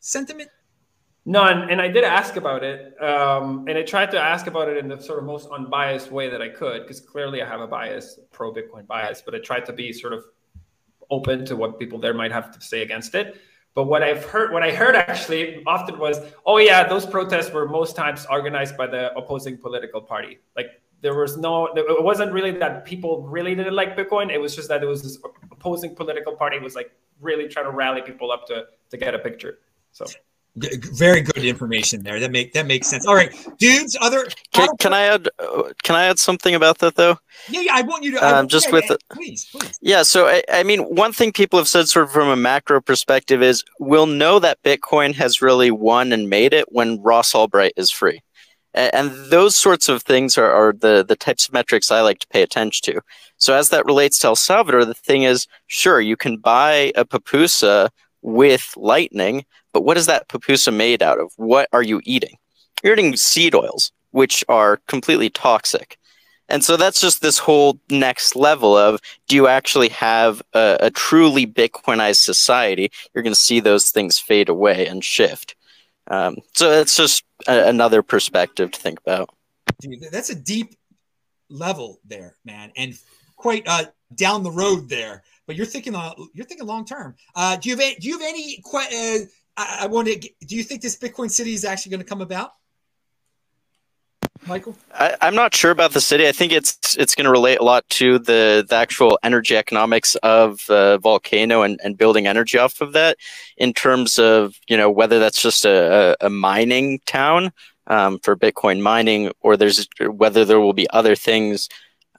sentiment? 0.00 0.50
No, 1.24 1.44
and, 1.44 1.70
and 1.70 1.80
I 1.80 1.86
did 1.86 2.02
ask 2.02 2.34
about 2.34 2.64
it, 2.64 3.00
um, 3.00 3.64
and 3.68 3.78
I 3.78 3.82
tried 3.82 4.10
to 4.10 4.20
ask 4.20 4.48
about 4.48 4.68
it 4.68 4.76
in 4.76 4.88
the 4.88 5.00
sort 5.00 5.20
of 5.20 5.24
most 5.24 5.48
unbiased 5.50 6.10
way 6.10 6.28
that 6.28 6.42
I 6.42 6.48
could, 6.48 6.82
because 6.82 7.00
clearly 7.00 7.40
I 7.40 7.46
have 7.46 7.60
a 7.60 7.66
bias, 7.66 8.18
pro 8.32 8.52
Bitcoin 8.52 8.88
bias, 8.88 9.22
but 9.24 9.32
I 9.32 9.38
tried 9.38 9.64
to 9.66 9.72
be 9.72 9.92
sort 9.92 10.14
of 10.14 10.24
open 11.10 11.44
to 11.46 11.54
what 11.54 11.78
people 11.78 12.00
there 12.00 12.14
might 12.14 12.32
have 12.32 12.50
to 12.50 12.60
say 12.60 12.82
against 12.82 13.14
it. 13.14 13.40
But 13.74 13.84
what 13.84 14.02
I've 14.02 14.24
heard, 14.24 14.52
what 14.52 14.62
I 14.62 14.72
heard 14.72 14.96
actually 14.96 15.62
often 15.64 15.98
was, 15.98 16.20
oh 16.44 16.58
yeah, 16.58 16.86
those 16.86 17.06
protests 17.06 17.52
were 17.52 17.68
most 17.68 17.94
times 17.94 18.26
organized 18.28 18.76
by 18.76 18.86
the 18.86 19.16
opposing 19.16 19.56
political 19.56 20.00
party. 20.00 20.40
Like 20.56 20.82
there 21.00 21.14
was 21.14 21.36
no, 21.36 21.68
it 21.74 22.02
wasn't 22.02 22.32
really 22.32 22.50
that 22.58 22.84
people 22.84 23.22
really 23.22 23.54
didn't 23.54 23.74
like 23.74 23.96
Bitcoin. 23.96 24.30
It 24.30 24.38
was 24.38 24.54
just 24.54 24.68
that 24.68 24.82
it 24.82 24.86
was 24.86 25.02
this 25.02 25.18
opposing 25.50 25.94
political 25.94 26.34
party 26.34 26.58
was 26.58 26.74
like 26.74 26.92
really 27.20 27.48
trying 27.48 27.66
to 27.66 27.70
rally 27.70 28.02
people 28.02 28.30
up 28.30 28.46
to 28.48 28.64
to 28.90 28.96
get 28.96 29.14
a 29.14 29.18
picture. 29.18 29.60
So 29.92 30.04
very 30.56 31.22
good 31.22 31.44
information 31.44 32.02
there. 32.02 32.20
That 32.20 32.30
make 32.30 32.52
that 32.52 32.66
makes 32.66 32.86
sense. 32.88 33.06
All 33.06 33.14
right, 33.14 33.34
dudes. 33.58 33.96
Other 34.00 34.26
can, 34.52 34.68
can 34.78 34.92
I 34.92 35.02
add? 35.04 35.28
Uh, 35.38 35.70
can 35.82 35.96
I 35.96 36.04
add 36.04 36.18
something 36.18 36.54
about 36.54 36.78
that 36.78 36.94
though? 36.94 37.16
Yeah, 37.48 37.60
yeah. 37.60 37.72
I 37.74 37.82
want 37.82 38.04
you 38.04 38.12
to. 38.12 38.36
Um, 38.36 38.48
just 38.48 38.70
with 38.70 38.84
yeah, 38.84 38.96
the, 39.08 39.14
please, 39.14 39.48
please. 39.50 39.78
Yeah. 39.80 40.02
So 40.02 40.26
I, 40.26 40.42
I 40.52 40.62
mean, 40.62 40.80
one 40.82 41.12
thing 41.12 41.32
people 41.32 41.58
have 41.58 41.68
said, 41.68 41.88
sort 41.88 42.04
of 42.04 42.12
from 42.12 42.28
a 42.28 42.36
macro 42.36 42.82
perspective, 42.82 43.42
is 43.42 43.64
we'll 43.80 44.06
know 44.06 44.38
that 44.40 44.62
Bitcoin 44.62 45.14
has 45.14 45.40
really 45.40 45.70
won 45.70 46.12
and 46.12 46.28
made 46.28 46.52
it 46.52 46.70
when 46.70 47.00
Ross 47.00 47.32
Ulbricht 47.32 47.72
is 47.78 47.90
free, 47.90 48.20
and, 48.74 48.94
and 48.94 49.30
those 49.30 49.56
sorts 49.56 49.88
of 49.88 50.02
things 50.02 50.36
are, 50.36 50.52
are 50.52 50.74
the 50.74 51.02
the 51.02 51.16
types 51.16 51.46
of 51.46 51.54
metrics 51.54 51.90
I 51.90 52.02
like 52.02 52.18
to 52.18 52.28
pay 52.28 52.42
attention 52.42 52.92
to. 52.92 53.00
So 53.38 53.54
as 53.54 53.70
that 53.70 53.86
relates 53.86 54.18
to 54.18 54.28
El 54.28 54.36
Salvador, 54.36 54.84
the 54.84 54.92
thing 54.92 55.22
is, 55.22 55.46
sure, 55.66 56.00
you 56.00 56.16
can 56.16 56.36
buy 56.36 56.92
a 56.94 57.06
pupusa 57.06 57.88
with 58.20 58.74
Lightning, 58.76 59.44
but 59.72 59.84
what 59.84 59.96
is 59.96 60.06
that 60.06 60.28
pupusa 60.28 60.74
made 60.74 61.02
out 61.02 61.18
of? 61.18 61.32
What 61.36 61.68
are 61.72 61.82
you 61.82 62.00
eating? 62.04 62.36
You're 62.82 62.94
eating 62.94 63.16
seed 63.16 63.54
oils, 63.54 63.92
which 64.10 64.44
are 64.48 64.78
completely 64.88 65.30
toxic. 65.30 65.98
And 66.48 66.62
so 66.62 66.76
that's 66.76 67.00
just 67.00 67.22
this 67.22 67.38
whole 67.38 67.78
next 67.90 68.36
level 68.36 68.76
of 68.76 69.00
do 69.26 69.36
you 69.36 69.46
actually 69.46 69.88
have 69.88 70.42
a, 70.52 70.76
a 70.80 70.90
truly 70.90 71.46
Bitcoinized 71.46 72.22
society? 72.22 72.90
You're 73.14 73.22
going 73.22 73.34
to 73.34 73.40
see 73.40 73.60
those 73.60 73.90
things 73.90 74.18
fade 74.18 74.48
away 74.48 74.86
and 74.86 75.02
shift. 75.02 75.54
Um, 76.08 76.36
so 76.54 76.70
it's 76.70 76.96
just 76.96 77.24
a, 77.48 77.68
another 77.68 78.02
perspective 78.02 78.70
to 78.72 78.80
think 78.80 79.00
about. 79.00 79.30
Dude, 79.80 80.04
that's 80.10 80.30
a 80.30 80.34
deep 80.34 80.76
level 81.48 82.00
there, 82.04 82.36
man, 82.44 82.72
and 82.76 82.98
quite 83.36 83.66
uh, 83.66 83.84
down 84.14 84.42
the 84.42 84.50
road 84.50 84.88
there. 84.88 85.22
But 85.46 85.56
you're 85.56 85.66
thinking, 85.66 85.94
uh, 85.94 86.12
you're 86.34 86.46
thinking 86.46 86.66
long 86.66 86.84
term. 86.84 87.16
Uh, 87.34 87.56
do 87.56 87.68
you 87.68 87.76
have 87.76 87.84
any, 87.84 87.96
do 87.96 88.08
you 88.08 88.18
have 88.18 88.28
any? 88.28 88.62
Uh, 88.72 89.26
I, 89.56 89.78
I 89.82 89.86
want 89.86 90.08
to. 90.08 90.18
Do 90.18 90.56
you 90.56 90.62
think 90.62 90.82
this 90.82 90.98
Bitcoin 90.98 91.30
city 91.30 91.54
is 91.54 91.64
actually 91.64 91.90
going 91.90 92.02
to 92.02 92.08
come 92.08 92.20
about? 92.20 92.52
Michael? 94.46 94.76
I, 94.92 95.16
am 95.20 95.34
not 95.34 95.54
sure 95.54 95.70
about 95.70 95.92
the 95.92 96.00
city. 96.00 96.26
I 96.26 96.32
think 96.32 96.52
it's 96.52 96.96
it's 96.96 97.14
going 97.14 97.26
to 97.26 97.30
relate 97.30 97.58
a 97.60 97.64
lot 97.64 97.88
to 97.90 98.18
the, 98.18 98.64
the 98.68 98.74
actual 98.74 99.18
energy 99.22 99.56
economics 99.56 100.16
of 100.16 100.68
uh, 100.68 100.98
volcano 100.98 101.62
and, 101.62 101.80
and 101.84 101.96
building 101.96 102.26
energy 102.26 102.58
off 102.58 102.80
of 102.80 102.92
that. 102.92 103.18
In 103.56 103.72
terms 103.72 104.18
of 104.18 104.58
you 104.68 104.76
know 104.76 104.90
whether 104.90 105.18
that's 105.18 105.40
just 105.40 105.64
a, 105.64 106.16
a, 106.20 106.30
mining 106.30 107.00
town 107.06 107.52
um, 107.86 108.18
for 108.20 108.36
Bitcoin 108.36 108.80
mining, 108.80 109.30
or 109.40 109.56
there's 109.56 109.86
whether 110.00 110.44
there 110.44 110.60
will 110.60 110.72
be 110.72 110.90
other 110.90 111.14
things 111.14 111.68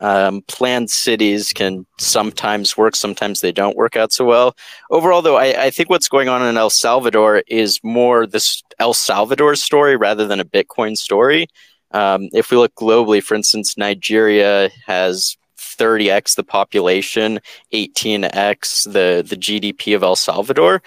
um, 0.03 0.41
planned 0.49 0.91
cities 0.91 1.53
can 1.53 1.85
sometimes 1.97 2.77
work, 2.77 2.93
sometimes 2.93 3.39
they 3.39 3.53
don't 3.53 3.77
work 3.77 3.95
out 3.95 4.11
so 4.11 4.25
well. 4.25 4.55
Overall, 4.91 5.21
though, 5.21 5.37
I, 5.37 5.63
I, 5.63 5.69
think 5.69 5.89
what's 5.89 6.09
going 6.09 6.27
on 6.27 6.45
in 6.45 6.57
El 6.57 6.69
Salvador 6.69 7.41
is 7.47 7.79
more 7.83 8.27
this 8.27 8.61
El 8.79 8.93
Salvador 8.93 9.55
story 9.55 9.95
rather 9.95 10.27
than 10.27 10.41
a 10.41 10.45
Bitcoin 10.45 10.97
story. 10.97 11.47
Um, 11.91 12.27
if 12.33 12.51
we 12.51 12.57
look 12.57 12.75
globally, 12.75 13.23
for 13.23 13.35
instance, 13.35 13.77
Nigeria 13.77 14.69
has 14.85 15.37
30x 15.57 16.35
the 16.35 16.43
population, 16.43 17.39
18x 17.73 18.91
the, 18.91 19.25
the 19.25 19.37
GDP 19.37 19.95
of 19.95 20.03
El 20.03 20.17
Salvador. 20.17 20.83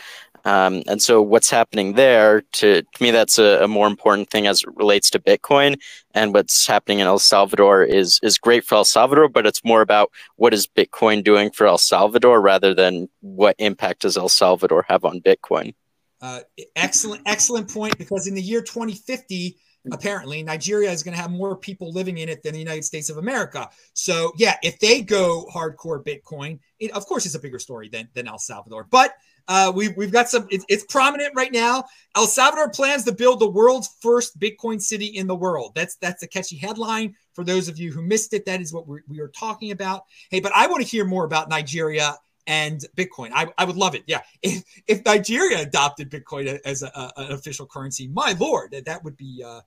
Um, 0.46 0.84
and 0.86 1.02
so 1.02 1.20
what's 1.20 1.50
happening 1.50 1.94
there, 1.94 2.42
to, 2.52 2.80
to 2.80 3.02
me, 3.02 3.10
that's 3.10 3.36
a, 3.36 3.64
a, 3.64 3.68
more 3.68 3.88
important 3.88 4.30
thing 4.30 4.46
as 4.46 4.62
it 4.62 4.68
relates 4.76 5.10
to 5.10 5.18
Bitcoin. 5.18 5.76
And 6.14 6.32
what's 6.32 6.68
happening 6.68 7.00
in 7.00 7.08
El 7.08 7.18
Salvador 7.18 7.82
is, 7.82 8.20
is 8.22 8.38
great 8.38 8.64
for 8.64 8.76
El 8.76 8.84
Salvador, 8.84 9.28
but 9.28 9.44
it's 9.44 9.64
more 9.64 9.80
about 9.80 10.12
what 10.36 10.54
is 10.54 10.68
Bitcoin 10.68 11.24
doing 11.24 11.50
for 11.50 11.66
El 11.66 11.78
Salvador 11.78 12.40
rather 12.40 12.74
than 12.74 13.08
what 13.22 13.56
impact 13.58 14.02
does 14.02 14.16
El 14.16 14.28
Salvador 14.28 14.86
have 14.88 15.04
on 15.04 15.20
Bitcoin. 15.20 15.74
Uh, 16.20 16.42
excellent, 16.76 17.22
excellent 17.26 17.68
point. 17.68 17.98
Because 17.98 18.28
in 18.28 18.34
the 18.34 18.40
year 18.40 18.62
2050, 18.62 19.56
apparently 19.90 20.44
Nigeria 20.44 20.92
is 20.92 21.02
going 21.02 21.16
to 21.16 21.20
have 21.20 21.32
more 21.32 21.56
people 21.56 21.90
living 21.90 22.18
in 22.18 22.28
it 22.28 22.44
than 22.44 22.52
the 22.52 22.60
United 22.60 22.84
States 22.84 23.10
of 23.10 23.16
America. 23.16 23.68
So 23.94 24.32
yeah, 24.36 24.54
if 24.62 24.78
they 24.78 25.02
go 25.02 25.48
hardcore 25.52 26.04
Bitcoin, 26.04 26.60
it, 26.78 26.92
of 26.92 27.04
course 27.06 27.26
it's 27.26 27.34
a 27.34 27.40
bigger 27.40 27.58
story 27.58 27.88
than, 27.88 28.08
than 28.14 28.28
El 28.28 28.38
Salvador. 28.38 28.86
But 28.88 29.12
uh, 29.48 29.72
we've, 29.74 29.96
we've 29.96 30.12
got 30.12 30.28
some, 30.28 30.46
it's 30.50 30.84
prominent 30.84 31.32
right 31.34 31.52
now. 31.52 31.84
El 32.16 32.26
Salvador 32.26 32.70
plans 32.70 33.04
to 33.04 33.12
build 33.12 33.40
the 33.40 33.48
world's 33.48 33.96
first 34.00 34.38
Bitcoin 34.38 34.80
city 34.80 35.06
in 35.06 35.26
the 35.26 35.36
world. 35.36 35.72
That's 35.74 35.96
that's 35.96 36.22
a 36.22 36.26
catchy 36.26 36.56
headline. 36.56 37.14
For 37.34 37.44
those 37.44 37.68
of 37.68 37.78
you 37.78 37.92
who 37.92 38.02
missed 38.02 38.32
it, 38.32 38.46
that 38.46 38.60
is 38.60 38.72
what 38.72 38.86
we're, 38.88 39.02
we 39.08 39.20
are 39.20 39.28
talking 39.28 39.70
about. 39.70 40.04
Hey, 40.30 40.40
but 40.40 40.52
I 40.54 40.66
want 40.66 40.82
to 40.82 40.88
hear 40.88 41.04
more 41.04 41.24
about 41.24 41.48
Nigeria 41.48 42.16
and 42.46 42.80
Bitcoin. 42.96 43.30
I, 43.34 43.46
I 43.58 43.64
would 43.64 43.76
love 43.76 43.94
it. 43.94 44.04
Yeah. 44.06 44.22
If, 44.42 44.62
if 44.86 45.04
Nigeria 45.04 45.60
adopted 45.60 46.10
Bitcoin 46.10 46.60
as 46.64 46.82
a, 46.82 46.86
a, 46.86 47.12
an 47.16 47.32
official 47.32 47.66
currency, 47.66 48.08
my 48.08 48.36
Lord, 48.38 48.76
that 48.84 49.02
would 49.02 49.16
be, 49.16 49.42
uh, 49.44 49.60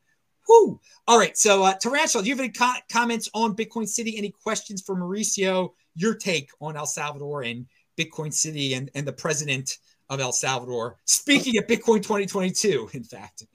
whoo. 0.47 0.79
All 1.07 1.19
right. 1.19 1.37
So, 1.37 1.63
uh, 1.63 1.73
Tarantula, 1.73 2.23
do 2.23 2.29
you 2.29 2.35
have 2.35 2.43
any 2.43 2.53
co- 2.53 2.71
comments 2.91 3.29
on 3.33 3.55
Bitcoin 3.55 3.87
City? 3.87 4.17
Any 4.17 4.31
questions 4.31 4.81
for 4.81 4.95
Mauricio? 4.95 5.71
Your 5.95 6.15
take 6.15 6.49
on 6.61 6.77
El 6.77 6.85
Salvador 6.85 7.43
and 7.43 7.65
Bitcoin 7.99 8.33
City 8.33 8.73
and, 8.73 8.89
and 8.95 9.05
the 9.05 9.13
president 9.13 9.77
of 10.09 10.19
El 10.19 10.31
Salvador 10.31 10.97
speaking 11.05 11.57
at 11.57 11.67
Bitcoin 11.67 11.97
2022, 11.97 12.89
in 12.93 13.03
fact. 13.03 13.45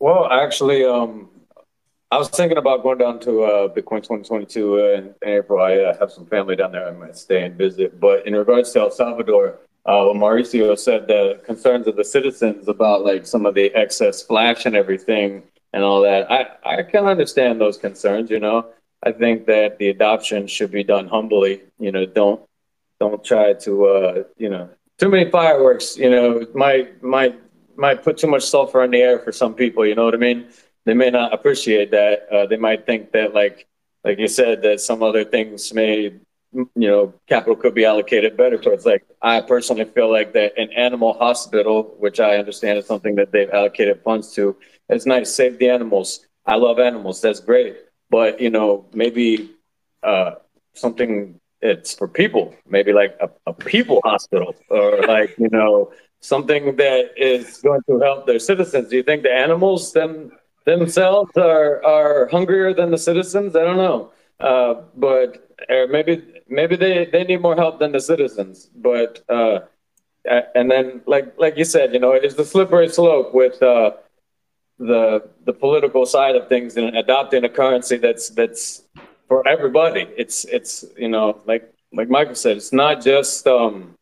Well, 0.00 0.26
actually, 0.30 0.84
um, 0.84 1.30
I 2.10 2.18
was 2.18 2.28
thinking 2.28 2.58
about 2.58 2.82
going 2.82 2.98
down 2.98 3.20
to 3.20 3.42
uh, 3.42 3.68
Bitcoin 3.68 4.02
2022 4.02 4.74
uh, 4.74 4.78
in, 4.78 5.14
in, 5.22 5.28
April. 5.28 5.62
I 5.62 5.78
uh, 5.78 5.98
have 5.98 6.12
some 6.12 6.26
family 6.26 6.56
down 6.56 6.72
there. 6.72 6.86
I 6.86 6.90
might 6.90 7.16
stay 7.16 7.44
and 7.44 7.56
visit. 7.56 7.98
But 8.00 8.26
in 8.26 8.34
regards 8.34 8.72
to 8.72 8.80
El 8.80 8.90
Salvador, 8.90 9.58
uh, 9.86 10.12
Mauricio 10.14 10.78
said 10.78 11.06
the 11.06 11.40
concerns 11.44 11.86
of 11.86 11.96
the 11.96 12.04
citizens 12.04 12.68
about 12.68 13.04
like 13.04 13.26
some 13.26 13.46
of 13.46 13.54
the 13.54 13.74
excess 13.74 14.22
flash 14.22 14.66
and 14.66 14.76
everything 14.76 15.42
and 15.72 15.82
all 15.82 16.02
that. 16.02 16.30
I, 16.30 16.78
I 16.78 16.82
can 16.82 17.06
understand 17.06 17.60
those 17.60 17.76
concerns, 17.76 18.30
you 18.30 18.40
know. 18.40 18.66
I 19.02 19.12
think 19.12 19.46
that 19.46 19.78
the 19.78 19.88
adoption 19.88 20.46
should 20.46 20.70
be 20.70 20.84
done 20.84 21.08
humbly. 21.08 21.62
You 21.78 21.92
know, 21.92 22.06
don't 22.06 22.40
don't 23.04 23.24
try 23.24 23.52
to 23.52 23.70
uh, 23.86 24.22
you 24.36 24.48
know 24.48 24.68
too 24.98 25.08
many 25.08 25.30
fireworks 25.30 25.96
you 25.96 26.10
know 26.10 26.46
might 26.54 27.02
might 27.02 27.34
might 27.76 28.02
put 28.02 28.16
too 28.16 28.30
much 28.34 28.44
sulfur 28.44 28.84
in 28.84 28.90
the 28.90 28.98
air 28.98 29.18
for 29.18 29.32
some 29.32 29.54
people 29.54 29.84
you 29.86 29.94
know 29.94 30.04
what 30.04 30.14
i 30.14 30.18
mean? 30.28 30.46
They 30.86 30.92
may 30.94 31.10
not 31.10 31.32
appreciate 31.32 31.90
that 31.92 32.28
uh, 32.30 32.44
they 32.50 32.58
might 32.58 32.84
think 32.84 33.12
that 33.12 33.32
like 33.40 33.66
like 34.04 34.18
you 34.18 34.28
said 34.28 34.60
that 34.62 34.80
some 34.80 35.02
other 35.02 35.24
things 35.24 35.72
may 35.72 36.12
you 36.52 36.88
know 36.92 37.12
capital 37.26 37.56
could 37.56 37.74
be 37.74 37.84
allocated 37.84 38.36
better 38.36 38.58
towards 38.58 38.84
like 38.86 39.02
i 39.22 39.40
personally 39.40 39.86
feel 39.96 40.10
like 40.18 40.32
that 40.34 40.50
an 40.56 40.70
animal 40.86 41.12
hospital 41.14 41.96
which 41.98 42.20
i 42.20 42.36
understand 42.36 42.78
is 42.78 42.86
something 42.86 43.14
that 43.16 43.32
they've 43.32 43.50
allocated 43.50 43.96
funds 44.04 44.32
to 44.34 44.56
it's 44.88 45.06
nice 45.06 45.34
save 45.34 45.58
the 45.58 45.68
animals. 45.68 46.26
I 46.46 46.56
love 46.56 46.78
animals 46.78 47.20
that's 47.20 47.40
great. 47.40 47.76
But 48.10 48.40
you 48.40 48.50
know 48.50 48.86
maybe 48.92 49.50
uh, 50.02 50.36
something 50.74 51.40
it's 51.64 51.94
for 51.94 52.06
people, 52.06 52.54
maybe 52.68 52.92
like 52.92 53.16
a, 53.20 53.28
a 53.46 53.54
people 53.54 54.00
hospital 54.04 54.54
or 54.68 55.00
like, 55.02 55.34
you 55.38 55.48
know, 55.50 55.90
something 56.20 56.76
that 56.76 57.10
is 57.16 57.56
going 57.58 57.82
to 57.88 57.98
help 58.00 58.26
their 58.26 58.38
citizens. 58.38 58.90
Do 58.90 58.96
you 58.96 59.02
think 59.02 59.22
the 59.22 59.32
animals 59.32 59.92
them, 59.92 60.30
themselves 60.66 61.32
are, 61.36 61.84
are 61.84 62.28
hungrier 62.28 62.74
than 62.74 62.90
the 62.90 62.98
citizens? 62.98 63.56
I 63.56 63.62
don't 63.62 63.78
know. 63.78 64.12
Uh, 64.38 64.74
but 64.96 65.48
or 65.70 65.86
maybe 65.86 66.22
maybe 66.48 66.76
they, 66.76 67.06
they 67.06 67.24
need 67.24 67.40
more 67.40 67.56
help 67.56 67.78
than 67.78 67.92
the 67.92 68.00
citizens. 68.00 68.68
But 68.74 69.24
uh, 69.28 69.60
and 70.54 70.70
then 70.70 71.02
like 71.06 71.38
like 71.38 71.56
you 71.56 71.64
said, 71.64 71.94
you 71.94 72.00
know, 72.00 72.12
it's 72.12 72.34
the 72.34 72.44
slippery 72.44 72.88
slope 72.88 73.32
with 73.32 73.62
uh, 73.62 73.92
the 74.78 75.30
the 75.46 75.52
political 75.52 76.04
side 76.04 76.34
of 76.34 76.48
things 76.48 76.76
and 76.76 76.96
adopting 76.96 77.44
a 77.44 77.48
currency 77.48 77.96
that's 77.96 78.30
that's 78.30 78.82
for 79.28 79.46
everybody. 79.48 80.06
It's 80.16 80.44
it's 80.46 80.84
you 80.96 81.08
know 81.08 81.40
like 81.46 81.72
like 81.92 82.08
Michael 82.10 82.34
said, 82.34 82.56
it's 82.56 82.72
not 82.72 83.02
just 83.02 83.46
um, 83.46 83.94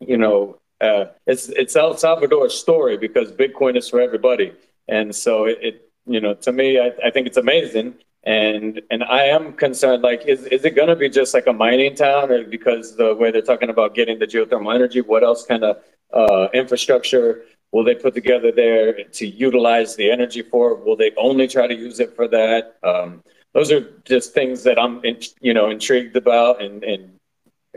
you 0.00 0.16
know 0.18 0.58
uh, 0.80 1.06
it's 1.26 1.48
it's 1.50 1.76
El 1.76 1.94
Salvador's 1.96 2.54
story 2.54 2.96
because 2.96 3.32
Bitcoin 3.32 3.76
is 3.76 3.88
for 3.88 4.00
everybody, 4.00 4.52
and 4.88 5.14
so 5.14 5.46
it, 5.46 5.58
it 5.62 5.90
you 6.06 6.20
know 6.20 6.34
to 6.34 6.52
me 6.52 6.78
I, 6.78 6.92
I 7.04 7.10
think 7.10 7.26
it's 7.26 7.36
amazing 7.38 7.94
And 8.24 8.82
and 8.90 9.02
I 9.04 9.24
am 9.24 9.54
concerned, 9.54 10.02
like, 10.02 10.26
is, 10.26 10.44
is 10.46 10.64
it 10.64 10.76
gonna 10.76 10.96
be 10.96 11.08
just 11.08 11.32
like 11.32 11.46
a 11.46 11.52
mining 11.54 11.94
town 11.94 12.30
or 12.30 12.44
because 12.44 12.96
the 12.96 13.14
way 13.14 13.30
they're 13.30 13.40
talking 13.42 13.70
about 13.70 13.94
getting 13.94 14.18
the 14.18 14.26
geothermal 14.26 14.74
energy, 14.74 15.00
what 15.00 15.24
else 15.24 15.46
kind 15.46 15.64
of 15.64 15.78
uh, 16.12 16.48
infrastructure 16.52 17.44
will 17.72 17.84
they 17.84 17.94
put 17.94 18.14
together 18.14 18.52
there 18.52 19.04
to 19.04 19.26
utilize 19.26 19.96
the 19.96 20.10
energy 20.10 20.42
for? 20.42 20.74
Will 20.74 20.96
they 20.96 21.12
only 21.16 21.48
try 21.48 21.66
to 21.66 21.74
use 21.74 22.00
it 22.00 22.14
for 22.14 22.28
that? 22.28 22.76
Um, 22.82 23.22
those 23.52 23.72
are 23.72 23.92
just 24.04 24.32
things 24.32 24.62
that 24.64 24.78
I'm, 24.78 25.02
you 25.40 25.54
know, 25.54 25.70
intrigued 25.70 26.16
about 26.16 26.62
and, 26.62 26.84
and 26.84 27.18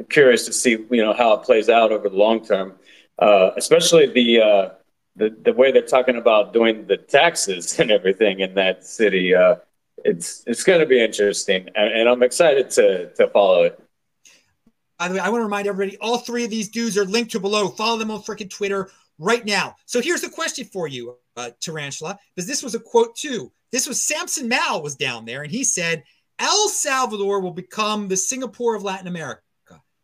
curious 0.10 0.46
to 0.46 0.54
see, 0.54 0.72
you 0.92 1.04
know, 1.04 1.14
how 1.14 1.34
it 1.34 1.44
plays 1.44 1.70
out 1.70 1.92
over 1.92 2.10
the 2.10 2.16
long 2.16 2.46
term. 2.46 2.74
Uh, 3.20 3.52
especially 3.58 4.08
the, 4.08 4.42
uh, 4.42 4.70
the 5.16 5.36
the 5.44 5.54
way 5.54 5.72
they're 5.72 5.82
talking 5.82 6.18
about 6.18 6.54
doing 6.54 6.86
the 6.88 6.98
taxes 6.98 7.80
and 7.80 7.92
everything 7.92 8.40
in 8.40 8.54
that 8.56 8.86
city. 8.86 9.36
Uh, 9.36 9.56
it's 9.98 10.44
it's 10.48 10.64
going 10.64 10.80
to 10.80 10.86
be 10.86 11.02
interesting, 11.02 11.70
and, 11.76 11.94
and 11.94 12.10
I'm 12.10 12.24
excited 12.24 12.70
to 12.72 13.14
to 13.14 13.28
follow 13.30 13.64
it. 13.64 13.80
By 15.00 15.08
the 15.08 15.16
way, 15.16 15.20
I 15.20 15.30
want 15.30 15.42
to 15.42 15.46
remind 15.46 15.68
everybody 15.68 15.98
all 16.00 16.20
three 16.20 16.44
of 16.44 16.50
these 16.50 16.70
dudes 16.70 16.98
are 16.98 17.06
linked 17.06 17.32
to 17.32 17.40
below. 17.40 17.68
Follow 17.70 17.98
them 17.98 18.12
on 18.12 18.22
freaking 18.22 18.50
Twitter 18.50 18.90
right 19.20 19.46
now. 19.46 19.76
So 19.86 20.02
here's 20.02 20.22
the 20.22 20.30
question 20.30 20.66
for 20.66 20.88
you, 20.88 21.18
uh, 21.36 21.52
Tarantula, 21.60 22.18
because 22.34 22.48
this 22.48 22.64
was 22.64 22.76
a 22.76 22.80
quote 22.80 23.16
too. 23.16 23.52
This 23.74 23.88
was 23.88 24.04
Samson 24.04 24.48
Mow 24.48 24.80
was 24.84 24.96
down 24.96 25.26
there, 25.26 25.42
and 25.42 25.52
he 25.52 25.64
said, 25.64 26.04
El 26.38 26.70
Salvador 26.70 27.42
will 27.42 27.52
become 27.52 28.08
the 28.08 28.16
Singapore 28.16 28.76
of 28.76 28.84
Latin 28.84 29.08
America. 29.08 29.42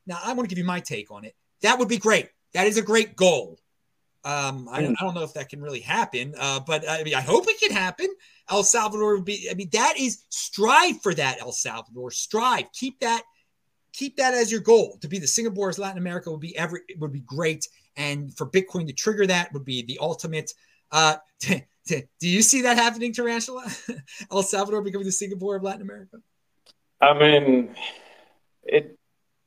Now, 0.08 0.18
I 0.24 0.34
want 0.34 0.50
to 0.50 0.54
give 0.54 0.58
you 0.58 0.68
my 0.68 0.80
take 0.80 1.12
on 1.12 1.24
it. 1.24 1.36
That 1.62 1.78
would 1.78 1.88
be 1.88 2.00
great. 2.00 2.30
That 2.56 2.66
is 2.66 2.80
a 2.80 2.82
great 2.82 3.16
goal. 3.16 3.60
Um, 4.26 4.68
I, 4.72 4.82
don't, 4.82 4.98
I 5.00 5.06
don't 5.06 5.14
know 5.14 5.24
if 5.24 5.36
that 5.36 5.50
can 5.50 5.62
really 5.62 5.82
happen, 5.82 6.34
uh, 6.40 6.62
but 6.62 6.90
I 6.90 7.04
mean, 7.04 7.14
I 7.14 7.22
hope 7.22 7.46
it 7.48 7.60
can 7.60 7.72
happen. 7.72 8.08
El 8.50 8.64
Salvador 8.64 9.16
would 9.16 9.26
be, 9.26 9.48
I 9.52 9.54
mean, 9.54 9.70
that 9.74 9.94
is 10.00 10.24
strive 10.30 11.00
for 11.04 11.14
that, 11.14 11.40
El 11.40 11.52
Salvador. 11.52 12.10
Strive. 12.10 12.72
Keep 12.74 13.00
that 13.02 13.22
keep 13.94 14.18
that 14.18 14.34
as 14.34 14.52
your 14.52 14.62
goal 14.62 14.98
to 15.02 15.08
be 15.08 15.20
the 15.20 15.28
Singapore's 15.28 15.80
Latin 15.80 15.98
America 15.98 16.32
would 16.32 16.40
be 16.40 16.58
every 16.58 16.82
would 16.98 17.14
be 17.14 17.22
great, 17.22 17.68
and 17.96 18.36
for 18.36 18.50
Bitcoin 18.50 18.88
to 18.88 18.94
trigger 18.94 19.28
that 19.28 19.54
would 19.54 19.64
be 19.64 19.84
the 19.84 20.00
ultimate. 20.02 20.52
Uh, 20.92 21.18
do 22.20 22.28
you 22.28 22.42
see 22.42 22.62
that 22.64 22.78
happening, 22.78 23.14
Tarantula? 23.14 23.66
El 24.32 24.44
Salvador 24.44 24.82
becoming 24.82 25.06
the 25.06 25.12
Singapore 25.12 25.56
of 25.56 25.64
Latin 25.64 25.82
America? 25.82 26.18
I 27.02 27.18
mean, 27.18 27.76
it, 28.64 28.98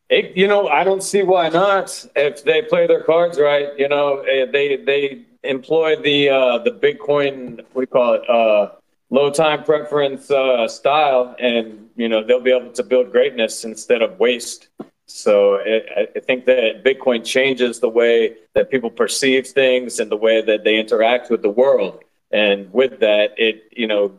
it. 0.08 0.36
You 0.36 0.48
know, 0.48 0.68
I 0.68 0.84
don't 0.84 1.02
see 1.02 1.22
why 1.22 1.48
not 1.48 2.06
if 2.16 2.44
they 2.44 2.62
play 2.62 2.86
their 2.86 3.02
cards 3.02 3.38
right. 3.38 3.68
You 3.78 3.88
know, 3.88 4.20
eh, 4.20 4.46
they 4.50 4.76
they 4.76 5.22
employ 5.42 5.96
the 5.96 6.30
uh, 6.30 6.58
the 6.58 6.70
Bitcoin. 6.70 7.60
You 7.76 7.86
call 7.86 8.14
it? 8.14 8.28
Uh, 8.28 8.72
low 9.10 9.30
time 9.30 9.62
preference 9.62 10.30
uh, 10.30 10.66
style, 10.66 11.36
and 11.38 11.90
you 11.96 12.08
know 12.08 12.24
they'll 12.24 12.40
be 12.40 12.50
able 12.50 12.72
to 12.72 12.82
build 12.82 13.12
greatness 13.12 13.64
instead 13.64 14.02
of 14.02 14.18
waste. 14.18 14.68
So 15.06 15.56
it, 15.56 16.14
I 16.16 16.20
think 16.20 16.46
that 16.46 16.82
Bitcoin 16.84 17.24
changes 17.24 17.80
the 17.80 17.88
way 17.88 18.34
that 18.54 18.70
people 18.70 18.90
perceive 18.90 19.46
things 19.46 20.00
and 20.00 20.10
the 20.10 20.16
way 20.16 20.40
that 20.40 20.64
they 20.64 20.78
interact 20.78 21.30
with 21.30 21.42
the 21.42 21.50
world. 21.50 22.02
And 22.32 22.72
with 22.72 23.00
that, 23.00 23.34
it 23.36 23.64
you 23.76 23.86
know, 23.86 24.12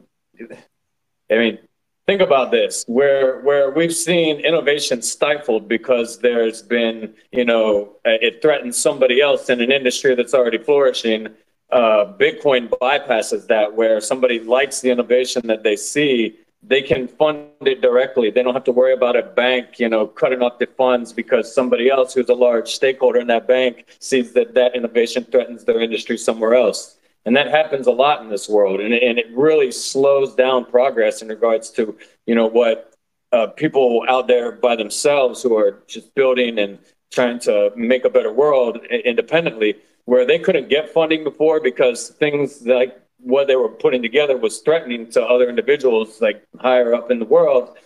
I 1.32 1.36
mean, 1.36 1.60
think 2.08 2.22
about 2.22 2.52
this: 2.52 2.84
where 2.88 3.42
where 3.42 3.72
we've 3.72 3.96
seen 3.96 4.40
innovation 4.40 5.02
stifled 5.02 5.68
because 5.68 6.20
there's 6.20 6.62
been 6.62 7.14
you 7.32 7.46
know 7.46 7.96
it 8.06 8.42
threatens 8.42 8.78
somebody 8.78 9.22
else 9.22 9.50
in 9.50 9.62
an 9.62 9.72
industry 9.72 10.16
that's 10.16 10.34
already 10.34 10.58
flourishing 10.58 11.30
uh, 11.74 12.14
Bitcoin 12.20 12.70
bypasses 12.70 13.48
that, 13.48 13.74
where 13.74 14.00
somebody 14.00 14.40
likes 14.40 14.82
the 14.82 14.92
innovation 14.92 15.42
that 15.48 15.64
they 15.64 15.76
see, 15.76 16.38
they 16.62 16.82
can 16.82 17.08
fund 17.08 17.48
it 17.62 17.82
directly. 17.82 18.30
They 18.30 18.44
don't 18.44 18.54
have 18.54 18.64
to 18.66 18.72
worry 18.72 18.94
about 18.94 19.16
a 19.16 19.24
bank, 19.24 19.80
you 19.80 19.90
know, 19.90 20.06
cutting 20.08 20.42
off 20.44 20.60
the 20.60 20.68
funds 20.68 21.12
because 21.12 21.54
somebody 21.54 21.90
else 21.90 22.14
who's 22.14 22.30
a 22.30 22.36
large 22.36 22.70
stakeholder 22.70 23.20
in 23.20 23.28
that 23.28 23.48
bank 23.48 23.86
sees 24.00 24.34
that 24.34 24.54
that 24.54 24.76
innovation 24.76 25.24
threatens 25.26 25.64
their 25.64 25.82
industry 25.82 26.18
somewhere 26.18 26.54
else. 26.54 27.00
And 27.26 27.36
that 27.38 27.48
happens 27.48 27.88
a 27.88 27.92
lot 27.92 28.22
in 28.22 28.30
this 28.30 28.50
world, 28.50 28.82
and, 28.82 28.94
and 28.94 29.18
it 29.18 29.28
really 29.34 29.72
slows 29.72 30.36
down 30.36 30.66
progress 30.66 31.22
in 31.22 31.30
regards 31.30 31.70
to, 31.72 31.98
you 32.26 32.36
know, 32.36 32.48
what 32.48 32.94
uh, 33.32 33.48
people 33.48 34.06
out 34.08 34.28
there 34.28 34.52
by 34.52 34.76
themselves 34.76 35.42
who 35.42 35.58
are 35.58 35.82
just 35.88 36.14
building 36.16 36.60
and 36.60 36.80
trying 37.12 37.40
to 37.40 37.72
make 37.76 38.06
a 38.06 38.10
better 38.10 38.32
world 38.32 38.84
independently 38.86 39.76
where 40.06 40.26
they 40.26 40.38
couldn't 40.38 40.70
get 40.70 40.90
funding 40.90 41.24
before 41.24 41.60
because 41.60 42.10
things 42.10 42.66
like 42.66 43.00
what 43.20 43.48
they 43.48 43.56
were 43.56 43.70
putting 43.70 44.02
together 44.02 44.38
was 44.38 44.60
threatening 44.60 45.10
to 45.10 45.24
other 45.24 45.48
individuals 45.48 46.22
like 46.22 46.46
higher 46.60 46.94
up 46.94 47.10
in 47.10 47.20
the 47.20 47.26
world 47.26 47.78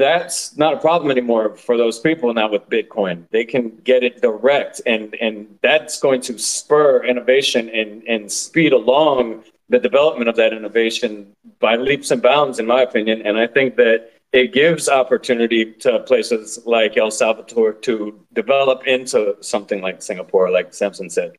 that's 0.00 0.56
not 0.56 0.72
a 0.74 0.78
problem 0.78 1.10
anymore 1.10 1.56
for 1.56 1.76
those 1.76 1.98
people 1.98 2.32
now 2.32 2.50
with 2.50 2.68
bitcoin 2.68 3.24
they 3.30 3.44
can 3.44 3.68
get 3.84 4.02
it 4.02 4.20
direct 4.22 4.80
and 4.86 5.14
and 5.20 5.58
that's 5.62 6.00
going 6.00 6.20
to 6.20 6.38
spur 6.38 7.04
innovation 7.04 7.68
and 7.68 8.02
and 8.04 8.30
speed 8.30 8.72
along 8.72 9.44
the 9.68 9.78
development 9.78 10.28
of 10.28 10.36
that 10.36 10.52
innovation 10.52 11.32
by 11.60 11.76
leaps 11.76 12.10
and 12.10 12.22
bounds 12.22 12.58
in 12.58 12.66
my 12.66 12.82
opinion 12.82 13.22
and 13.26 13.38
i 13.38 13.46
think 13.46 13.76
that 13.76 14.10
it 14.32 14.52
gives 14.52 14.88
opportunity 14.88 15.72
to 15.72 16.00
places 16.00 16.60
like 16.64 16.96
El 16.96 17.10
Salvador 17.10 17.72
to 17.72 18.24
develop 18.32 18.86
into 18.86 19.36
something 19.40 19.80
like 19.80 20.02
Singapore, 20.02 20.50
like 20.50 20.72
Samson 20.72 21.10
said. 21.10 21.32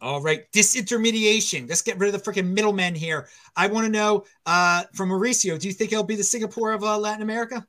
All 0.00 0.20
right, 0.20 0.50
disintermediation. 0.52 1.68
Let's 1.68 1.80
get 1.80 1.96
rid 1.96 2.12
of 2.12 2.22
the 2.22 2.30
freaking 2.30 2.52
middlemen 2.52 2.94
here. 2.94 3.28
I 3.56 3.68
want 3.68 3.86
to 3.86 3.92
know 3.92 4.24
uh, 4.44 4.82
from 4.94 5.10
Mauricio. 5.10 5.58
Do 5.58 5.68
you 5.68 5.72
think 5.72 5.92
it'll 5.92 6.04
be 6.04 6.16
the 6.16 6.24
Singapore 6.24 6.72
of 6.72 6.82
uh, 6.82 6.98
Latin 6.98 7.22
America? 7.22 7.64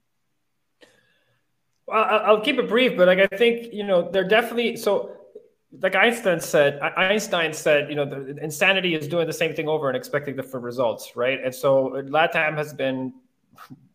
I'll 1.92 2.42
keep 2.42 2.58
it 2.58 2.70
brief, 2.70 2.96
but 2.98 3.08
like 3.08 3.20
I 3.20 3.38
think 3.38 3.74
you 3.74 3.84
know 3.84 4.10
they're 4.10 4.28
definitely 4.28 4.78
so. 4.78 5.18
Like 5.82 5.96
Einstein 5.96 6.40
said, 6.40 6.80
Einstein 6.80 7.52
said, 7.52 7.90
you 7.90 7.96
know, 7.96 8.06
the 8.06 8.38
insanity 8.44 8.94
is 8.94 9.08
doing 9.08 9.26
the 9.26 9.34
same 9.34 9.56
thing 9.56 9.68
over 9.68 9.88
and 9.88 9.98
expecting 9.98 10.36
different 10.36 10.64
results, 10.64 11.16
right? 11.16 11.44
And 11.44 11.54
so 11.54 11.90
LATAM 12.06 12.56
has 12.58 12.76
been 12.76 13.12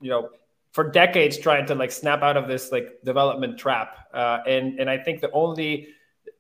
you 0.01 0.11
know 0.11 0.31
for 0.73 0.91
decades 0.91 1.39
trying 1.39 1.67
to 1.67 1.75
like 1.75 1.91
snap 1.91 2.23
out 2.23 2.37
of 2.37 2.49
this 2.49 2.71
like 2.73 2.99
development 3.05 3.59
trap 3.59 4.09
uh, 4.15 4.39
and 4.47 4.79
and 4.79 4.89
i 4.89 4.97
think 4.97 5.21
the 5.21 5.31
only 5.33 5.89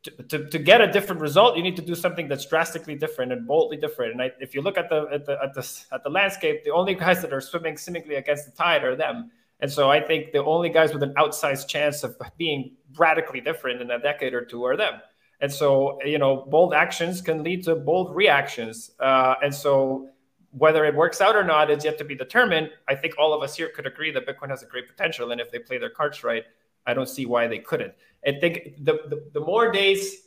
to, 0.04 0.11
to, 0.11 0.48
to, 0.48 0.58
get 0.61 0.80
a 0.80 0.87
different 0.87 1.20
result 1.20 1.56
you 1.56 1.62
need 1.62 1.74
to 1.74 1.82
do 1.82 1.94
something 1.94 2.28
that's 2.28 2.46
drastically 2.46 2.94
different 2.94 3.32
and 3.32 3.46
boldly 3.46 3.76
different 3.76 4.12
and 4.12 4.22
I, 4.22 4.30
if 4.40 4.54
you 4.54 4.62
look 4.62 4.78
at 4.78 4.88
the 4.88 5.08
at 5.12 5.26
the 5.26 5.42
at 5.42 5.54
the 5.54 5.80
at 5.92 6.04
the 6.04 6.11
landscape 6.11 6.62
the 6.62 6.70
only 6.70 6.94
guys 6.94 7.20
that 7.22 7.32
are 7.32 7.40
swimming 7.40 7.76
seemingly 7.76 8.14
against 8.14 8.46
the 8.46 8.52
tide 8.52 8.84
are 8.84 8.94
them 8.94 9.30
and 9.61 9.71
so 9.71 9.90
i 9.90 10.01
think 10.01 10.33
the 10.33 10.44
only 10.44 10.68
guys 10.68 10.92
with 10.92 11.03
an 11.03 11.14
outsized 11.14 11.68
chance 11.68 12.03
of 12.03 12.16
being 12.37 12.77
radically 12.97 13.40
different 13.40 13.81
in 13.81 13.90
a 13.90 13.99
decade 13.99 14.35
or 14.35 14.44
two 14.44 14.64
are 14.64 14.77
them 14.77 14.94
and 15.40 15.53
so 15.53 15.99
you 16.05 16.18
know 16.18 16.47
bold 16.49 16.75
actions 16.75 17.21
can 17.21 17.42
lead 17.42 17.62
to 17.64 17.75
bold 17.75 18.14
reactions 18.14 18.92
uh, 19.01 19.35
and 19.42 19.55
so 19.55 20.09
whether 20.53 20.85
it 20.85 20.94
works 20.94 21.21
out 21.21 21.37
or 21.37 21.44
not 21.44 21.71
is 21.71 21.85
yet 21.85 21.99
to 21.99 22.05
be 22.05 22.14
determined. 22.14 22.71
I 22.88 22.94
think 22.94 23.14
all 23.18 23.35
of 23.35 23.42
us 23.42 23.57
here 23.57 23.68
could 23.68 23.87
agree 23.87 24.11
that 24.12 24.27
Bitcoin 24.27 24.49
has 24.49 24.62
a 24.62 24.66
great 24.66 24.88
potential, 24.88 25.31
and 25.31 25.40
if 25.40 25.51
they 25.51 25.59
play 25.59 25.79
their 25.79 25.90
cards 25.90 26.25
right, 26.25 26.44
I 26.87 26.94
don't 26.94 27.09
see 27.09 27.27
why 27.27 27.47
they 27.47 27.59
couldn't. 27.59 27.92
I 28.27 28.33
think 28.33 28.85
the, 28.85 28.99
the, 29.09 29.31
the 29.35 29.40
more 29.40 29.71
days 29.71 30.23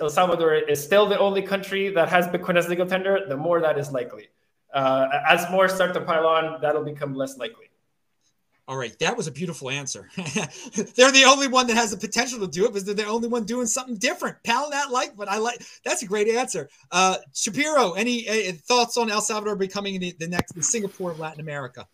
El 0.00 0.10
Salvador 0.10 0.54
is 0.54 0.82
still 0.82 1.06
the 1.06 1.18
only 1.18 1.42
country 1.42 1.90
that 1.90 2.08
has 2.08 2.26
Bitcoin 2.26 2.56
as 2.56 2.68
legal 2.68 2.86
tender, 2.86 3.20
the 3.28 3.36
more 3.36 3.60
that 3.60 3.78
is 3.78 3.90
likely. 3.92 4.28
Uh, 4.72 5.08
as 5.28 5.48
more 5.50 5.68
start 5.68 5.94
to 5.94 6.00
pile 6.00 6.26
on, 6.26 6.60
that'll 6.60 6.84
become 6.84 7.14
less 7.14 7.36
likely. 7.38 7.70
All 8.66 8.78
right, 8.78 8.98
that 9.00 9.14
was 9.14 9.26
a 9.26 9.30
beautiful 9.30 9.68
answer. 9.68 10.08
they're 10.16 11.12
the 11.12 11.24
only 11.26 11.48
one 11.48 11.66
that 11.66 11.76
has 11.76 11.90
the 11.90 11.98
potential 11.98 12.38
to 12.40 12.46
do 12.46 12.64
it 12.64 12.68
because 12.68 12.84
they're 12.84 12.94
the 12.94 13.04
only 13.04 13.28
one 13.28 13.44
doing 13.44 13.66
something 13.66 13.96
different. 13.96 14.42
Pound 14.42 14.72
that 14.72 14.90
like, 14.90 15.14
but 15.16 15.28
I 15.28 15.36
like 15.36 15.62
that's 15.84 16.02
a 16.02 16.06
great 16.06 16.28
answer. 16.28 16.70
Uh, 16.90 17.16
Shapiro, 17.34 17.92
any 17.92 18.26
uh, 18.26 18.52
thoughts 18.66 18.96
on 18.96 19.10
El 19.10 19.20
Salvador 19.20 19.54
becoming 19.54 20.00
the, 20.00 20.16
the 20.18 20.28
next 20.28 20.52
the 20.52 20.62
Singapore 20.62 21.10
of 21.10 21.18
Latin 21.18 21.40
America? 21.40 21.86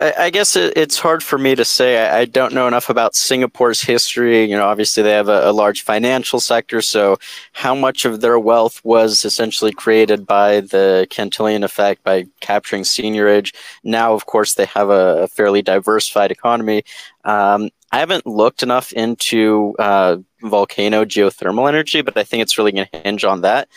I 0.00 0.30
guess 0.30 0.54
it's 0.54 0.96
hard 0.96 1.24
for 1.24 1.38
me 1.38 1.56
to 1.56 1.64
say. 1.64 2.06
I 2.08 2.24
don't 2.24 2.54
know 2.54 2.68
enough 2.68 2.88
about 2.88 3.16
Singapore's 3.16 3.80
history. 3.80 4.44
You 4.44 4.56
know, 4.56 4.66
obviously 4.66 5.02
they 5.02 5.10
have 5.10 5.28
a, 5.28 5.50
a, 5.50 5.52
large 5.52 5.82
financial 5.82 6.38
sector. 6.38 6.80
So, 6.82 7.18
how 7.52 7.74
much 7.74 8.04
of 8.04 8.20
their 8.20 8.38
wealth 8.38 8.80
was 8.84 9.24
essentially 9.24 9.72
created 9.72 10.24
by 10.24 10.60
the 10.60 11.08
Cantillon 11.10 11.64
effect 11.64 12.04
by 12.04 12.26
capturing 12.40 12.84
seigniorage? 12.84 13.54
Now, 13.82 14.14
of 14.14 14.26
course, 14.26 14.54
they 14.54 14.66
have 14.66 14.88
a, 14.88 15.24
a 15.24 15.28
fairly 15.28 15.62
diversified 15.62 16.30
economy. 16.30 16.84
Um, 17.24 17.70
I 17.90 17.98
haven't 17.98 18.24
looked 18.24 18.62
enough 18.62 18.92
into 18.92 19.74
uh, 19.80 20.18
volcano 20.42 21.04
geothermal 21.04 21.68
energy, 21.68 22.02
but 22.02 22.16
I 22.16 22.22
think 22.22 22.42
it's 22.42 22.56
really 22.56 22.70
going 22.70 22.86
to 22.92 23.00
hinge 23.00 23.24
on 23.24 23.40
that 23.40 23.68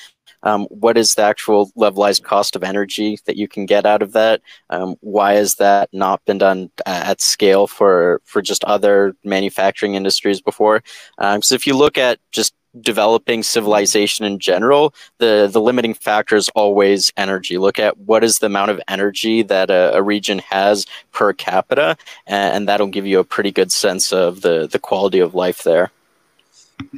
um, 0.43 0.65
what 0.65 0.97
is 0.97 1.15
the 1.15 1.23
actual 1.23 1.71
levelized 1.77 2.23
cost 2.23 2.55
of 2.55 2.63
energy 2.63 3.19
that 3.25 3.37
you 3.37 3.47
can 3.47 3.65
get 3.65 3.85
out 3.85 4.01
of 4.01 4.13
that? 4.13 4.41
Um, 4.69 4.95
why 5.01 5.33
has 5.33 5.55
that 5.55 5.89
not 5.93 6.23
been 6.25 6.37
done 6.37 6.69
at 6.85 7.21
scale 7.21 7.67
for 7.67 8.21
for 8.25 8.41
just 8.41 8.63
other 8.65 9.15
manufacturing 9.23 9.95
industries 9.95 10.41
before? 10.41 10.83
Um, 11.17 11.41
if 11.51 11.67
you 11.67 11.75
look 11.75 11.97
at 11.97 12.19
just 12.31 12.53
developing 12.79 13.43
civilization 13.43 14.25
in 14.25 14.39
general, 14.39 14.93
the 15.17 15.49
the 15.51 15.61
limiting 15.61 15.93
factor 15.93 16.35
is 16.35 16.49
always 16.49 17.11
energy. 17.17 17.57
Look 17.57 17.79
at 17.79 17.97
what 17.97 18.23
is 18.23 18.39
the 18.39 18.45
amount 18.47 18.71
of 18.71 18.81
energy 18.87 19.43
that 19.43 19.69
a, 19.69 19.95
a 19.95 20.01
region 20.01 20.39
has 20.39 20.85
per 21.11 21.33
capita, 21.33 21.97
and, 22.27 22.55
and, 22.55 22.67
that'll 22.69 22.87
give 22.87 23.05
you 23.05 23.19
a 23.19 23.23
pretty 23.23 23.51
good 23.51 23.71
sense 23.71 24.13
of 24.13 24.41
the 24.41 24.67
the 24.67 24.79
quality 24.79 25.19
of 25.19 25.35
life 25.35 25.63
there. 25.63 25.91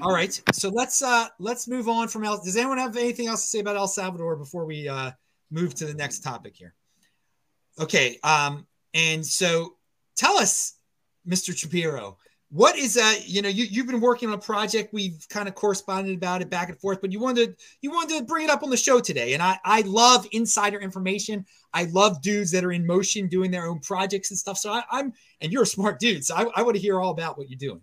All 0.02 0.12
right, 0.12 0.42
so 0.54 0.70
let's 0.70 1.02
uh 1.02 1.28
let's 1.40 1.68
move 1.68 1.88
on 1.88 2.08
from 2.08 2.24
El. 2.24 2.44
Does 2.44 2.58
anyone 2.58 2.78
have 2.78 2.98
anything 2.98 3.28
else 3.28 3.42
to 3.44 3.48
say 3.48 3.60
about 3.60 3.76
El 3.76 3.88
Salvador 3.88 4.36
before 4.36 4.66
we 4.66 4.88
uh 4.88 5.12
move 5.52 5.76
to 5.76 5.86
the 5.86 5.94
next 5.94 6.20
topic 6.20 6.56
here? 6.56 6.74
Okay, 7.80 8.20
um, 8.24 8.68
and 8.94 9.26
so 9.26 9.76
tell 10.16 10.38
us, 10.38 10.78
Mr. 11.28 11.58
Shapiro 11.58 12.18
what 12.54 12.78
is 12.78 12.94
that 12.94 13.28
you 13.28 13.42
know 13.42 13.50
you, 13.50 13.66
you've 13.66 13.88
been 13.88 14.00
working 14.00 14.30
on 14.30 14.36
a 14.36 14.38
project 14.40 14.94
we've 14.94 15.26
kind 15.28 15.48
of 15.48 15.56
corresponded 15.56 16.16
about 16.16 16.42
it 16.42 16.52
back 16.52 16.70
and 16.70 16.80
forth 16.80 17.02
but 17.02 17.12
you 17.12 17.20
wanted 17.20 17.58
to 17.58 17.66
you 17.82 17.90
wanted 17.90 18.20
to 18.20 18.24
bring 18.26 18.46
it 18.46 18.50
up 18.52 18.62
on 18.62 18.70
the 18.70 18.78
show 18.78 19.00
today 19.00 19.34
and 19.34 19.42
i 19.42 19.58
i 19.66 19.82
love 19.82 20.28
insider 20.32 20.80
information 20.80 21.44
i 21.74 21.86
love 21.86 22.22
dudes 22.22 22.52
that 22.52 22.64
are 22.64 22.72
in 22.72 22.86
motion 22.86 23.28
doing 23.28 23.50
their 23.50 23.66
own 23.66 23.80
projects 23.80 24.30
and 24.30 24.38
stuff 24.38 24.58
so 24.58 24.72
I, 24.72 24.84
am 24.92 25.12
and 25.42 25.52
you're 25.52 25.64
a 25.64 25.68
smart 25.68 26.00
dude 26.00 26.24
so 26.24 26.36
i, 26.36 26.46
I 26.56 26.62
want 26.62 26.76
to 26.76 26.82
hear 26.82 27.00
all 27.00 27.10
about 27.10 27.40
what 27.40 27.50
you're 27.50 27.58
doing 27.58 27.82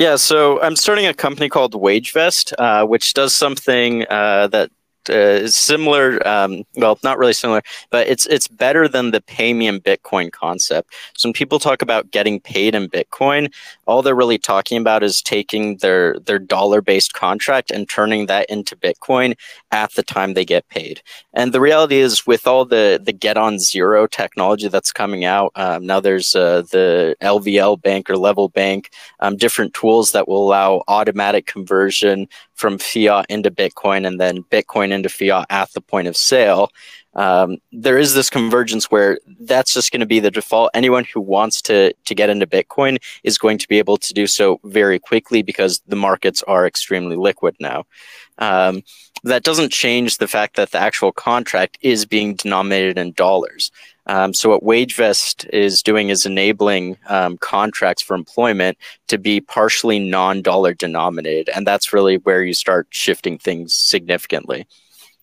yeah, 0.00 0.16
so 0.16 0.58
I'm 0.62 0.76
starting 0.76 1.06
a 1.06 1.12
company 1.12 1.50
called 1.50 1.74
WageVest, 1.74 2.54
uh, 2.58 2.86
which 2.86 3.12
does 3.12 3.34
something 3.34 4.06
uh, 4.08 4.46
that 4.46 4.70
uh, 5.10 5.46
similar. 5.46 6.26
Um, 6.26 6.64
well, 6.76 6.98
not 7.04 7.18
really 7.18 7.34
similar, 7.34 7.60
but 7.90 8.06
it's 8.06 8.24
it's 8.26 8.48
better 8.48 8.88
than 8.88 9.10
the 9.10 9.20
pay 9.20 9.52
me 9.52 9.66
in 9.66 9.78
Bitcoin 9.78 10.32
concept. 10.32 10.94
So 11.18 11.28
when 11.28 11.34
people 11.34 11.58
talk 11.58 11.82
about 11.82 12.10
getting 12.12 12.40
paid 12.40 12.74
in 12.74 12.88
Bitcoin, 12.88 13.52
all 13.86 14.00
they're 14.00 14.14
really 14.14 14.38
talking 14.38 14.78
about 14.80 15.02
is 15.02 15.20
taking 15.20 15.76
their 15.78 16.18
their 16.20 16.38
dollar 16.38 16.80
based 16.80 17.12
contract 17.12 17.70
and 17.70 17.86
turning 17.86 18.24
that 18.26 18.48
into 18.48 18.76
Bitcoin 18.76 19.34
at 19.70 19.92
the 19.96 20.02
time 20.02 20.32
they 20.32 20.46
get 20.46 20.66
paid. 20.68 21.02
And 21.32 21.52
the 21.52 21.60
reality 21.60 21.98
is, 21.98 22.26
with 22.26 22.46
all 22.46 22.64
the 22.64 23.00
the 23.02 23.12
get 23.12 23.36
on 23.36 23.58
zero 23.58 24.06
technology 24.06 24.68
that's 24.68 24.92
coming 24.92 25.24
out 25.24 25.52
um, 25.54 25.86
now, 25.86 26.00
there's 26.00 26.34
uh, 26.34 26.62
the 26.62 27.16
LVL 27.20 27.80
bank 27.80 28.10
or 28.10 28.16
Level 28.16 28.48
Bank, 28.48 28.90
um, 29.20 29.36
different 29.36 29.72
tools 29.72 30.12
that 30.12 30.26
will 30.26 30.44
allow 30.44 30.82
automatic 30.88 31.46
conversion 31.46 32.28
from 32.54 32.78
fiat 32.78 33.26
into 33.28 33.50
Bitcoin 33.50 34.06
and 34.06 34.20
then 34.20 34.42
Bitcoin 34.44 34.90
into 34.90 35.08
fiat 35.08 35.46
at 35.50 35.72
the 35.72 35.80
point 35.80 36.08
of 36.08 36.16
sale. 36.16 36.70
Um, 37.14 37.58
there 37.72 37.98
is 37.98 38.14
this 38.14 38.30
convergence 38.30 38.90
where 38.90 39.18
that's 39.40 39.74
just 39.74 39.90
going 39.90 40.00
to 40.00 40.06
be 40.06 40.20
the 40.20 40.30
default. 40.30 40.70
Anyone 40.74 41.04
who 41.04 41.20
wants 41.20 41.60
to 41.62 41.92
to 41.92 42.14
get 42.14 42.30
into 42.30 42.46
Bitcoin 42.46 42.98
is 43.24 43.38
going 43.38 43.58
to 43.58 43.68
be 43.68 43.78
able 43.78 43.96
to 43.98 44.14
do 44.14 44.26
so 44.26 44.60
very 44.64 44.98
quickly 44.98 45.42
because 45.42 45.80
the 45.86 45.96
markets 45.96 46.42
are 46.44 46.66
extremely 46.66 47.16
liquid 47.16 47.56
now. 47.58 47.84
Um, 48.38 48.82
that 49.24 49.42
doesn't 49.42 49.70
change 49.70 50.18
the 50.18 50.28
fact 50.28 50.56
that 50.56 50.70
the 50.70 50.78
actual 50.78 51.12
contract 51.12 51.78
is 51.82 52.06
being 52.06 52.36
denominated 52.36 52.96
in 52.96 53.12
dollars. 53.12 53.70
Um, 54.06 54.32
so 54.32 54.48
what 54.48 54.62
WageVest 54.62 55.48
is 55.50 55.82
doing 55.82 56.08
is 56.08 56.26
enabling 56.26 56.96
um, 57.08 57.36
contracts 57.38 58.02
for 58.02 58.14
employment 58.14 58.78
to 59.08 59.18
be 59.18 59.40
partially 59.40 59.98
non-dollar 59.98 60.74
denominated, 60.74 61.50
and 61.54 61.66
that's 61.66 61.92
really 61.92 62.16
where 62.16 62.42
you 62.42 62.54
start 62.54 62.86
shifting 62.90 63.38
things 63.38 63.74
significantly. 63.74 64.66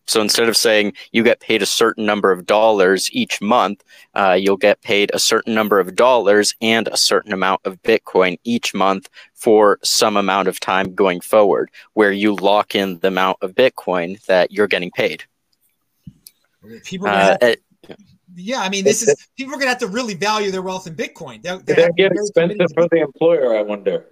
So 0.07 0.21
instead 0.21 0.49
of 0.49 0.57
saying 0.57 0.93
you 1.11 1.23
get 1.23 1.39
paid 1.39 1.61
a 1.61 1.65
certain 1.65 2.05
number 2.05 2.31
of 2.31 2.45
dollars 2.45 3.09
each 3.11 3.41
month, 3.41 3.83
uh, 4.15 4.37
you'll 4.39 4.57
get 4.57 4.81
paid 4.81 5.11
a 5.13 5.19
certain 5.19 5.53
number 5.53 5.79
of 5.79 5.95
dollars 5.95 6.55
and 6.61 6.87
a 6.87 6.97
certain 6.97 7.33
amount 7.33 7.61
of 7.65 7.81
Bitcoin 7.83 8.39
each 8.43 8.73
month 8.73 9.09
for 9.33 9.79
some 9.83 10.17
amount 10.17 10.47
of 10.47 10.59
time 10.59 10.95
going 10.95 11.21
forward, 11.21 11.69
where 11.93 12.11
you 12.11 12.33
lock 12.35 12.73
in 12.73 12.99
the 12.99 13.09
amount 13.09 13.37
of 13.41 13.53
Bitcoin 13.53 14.23
that 14.25 14.51
you're 14.51 14.67
getting 14.67 14.91
paid. 14.91 15.25
People 16.83 17.07
uh, 17.07 17.37
yeah, 18.37 18.59
I 18.59 18.69
mean, 18.69 18.83
this 18.83 19.01
is 19.01 19.15
people 19.35 19.53
are 19.53 19.57
going 19.57 19.65
to 19.65 19.69
have 19.69 19.79
to 19.79 19.87
really 19.87 20.13
value 20.13 20.51
their 20.51 20.61
wealth 20.61 20.85
in 20.85 20.95
Bitcoin. 20.95 21.41
They're, 21.41 21.57
they're 21.57 21.75
they 21.75 21.89
get 21.97 22.11
expensive 22.11 22.67
for 22.73 22.87
the 22.89 23.01
employer. 23.01 23.57
I 23.57 23.63
wonder. 23.63 24.05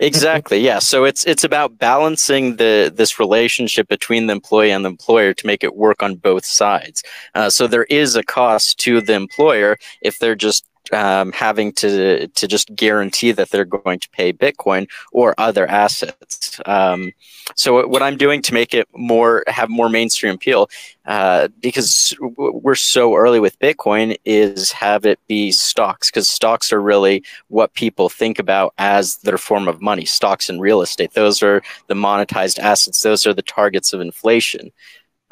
exactly. 0.00 0.60
Yeah. 0.60 0.78
So 0.78 1.04
it's 1.04 1.26
it's 1.26 1.42
about 1.42 1.76
balancing 1.76 2.56
the 2.56 2.92
this 2.94 3.18
relationship 3.18 3.88
between 3.88 4.26
the 4.28 4.32
employee 4.32 4.70
and 4.70 4.84
the 4.84 4.90
employer 4.90 5.34
to 5.34 5.46
make 5.46 5.64
it 5.64 5.74
work 5.74 6.04
on 6.04 6.14
both 6.14 6.44
sides. 6.44 7.02
Uh, 7.34 7.50
so 7.50 7.66
there 7.66 7.84
is 7.84 8.14
a 8.14 8.22
cost 8.22 8.78
to 8.80 9.00
the 9.00 9.14
employer 9.14 9.76
if 10.02 10.20
they're 10.20 10.36
just 10.36 10.67
um, 10.92 11.32
having 11.32 11.72
to 11.72 12.28
to 12.28 12.46
just 12.46 12.74
guarantee 12.74 13.32
that 13.32 13.50
they're 13.50 13.64
going 13.64 14.00
to 14.00 14.08
pay 14.10 14.32
Bitcoin 14.32 14.88
or 15.12 15.34
other 15.38 15.66
assets. 15.66 16.60
Um, 16.66 17.12
so 17.54 17.86
what 17.86 18.02
I'm 18.02 18.16
doing 18.16 18.42
to 18.42 18.54
make 18.54 18.74
it 18.74 18.88
more 18.94 19.44
have 19.46 19.68
more 19.68 19.88
mainstream 19.88 20.34
appeal, 20.34 20.70
uh, 21.06 21.48
because 21.60 22.14
we're 22.36 22.74
so 22.74 23.14
early 23.14 23.40
with 23.40 23.58
Bitcoin, 23.58 24.16
is 24.24 24.72
have 24.72 25.04
it 25.04 25.18
be 25.28 25.50
stocks 25.50 26.10
because 26.10 26.28
stocks 26.28 26.72
are 26.72 26.80
really 26.80 27.22
what 27.48 27.74
people 27.74 28.08
think 28.08 28.38
about 28.38 28.74
as 28.78 29.16
their 29.18 29.38
form 29.38 29.68
of 29.68 29.80
money. 29.80 30.04
Stocks 30.04 30.48
and 30.48 30.60
real 30.60 30.82
estate; 30.82 31.12
those 31.14 31.42
are 31.42 31.62
the 31.86 31.94
monetized 31.94 32.58
assets. 32.58 33.02
Those 33.02 33.26
are 33.26 33.34
the 33.34 33.42
targets 33.42 33.92
of 33.92 34.00
inflation. 34.00 34.72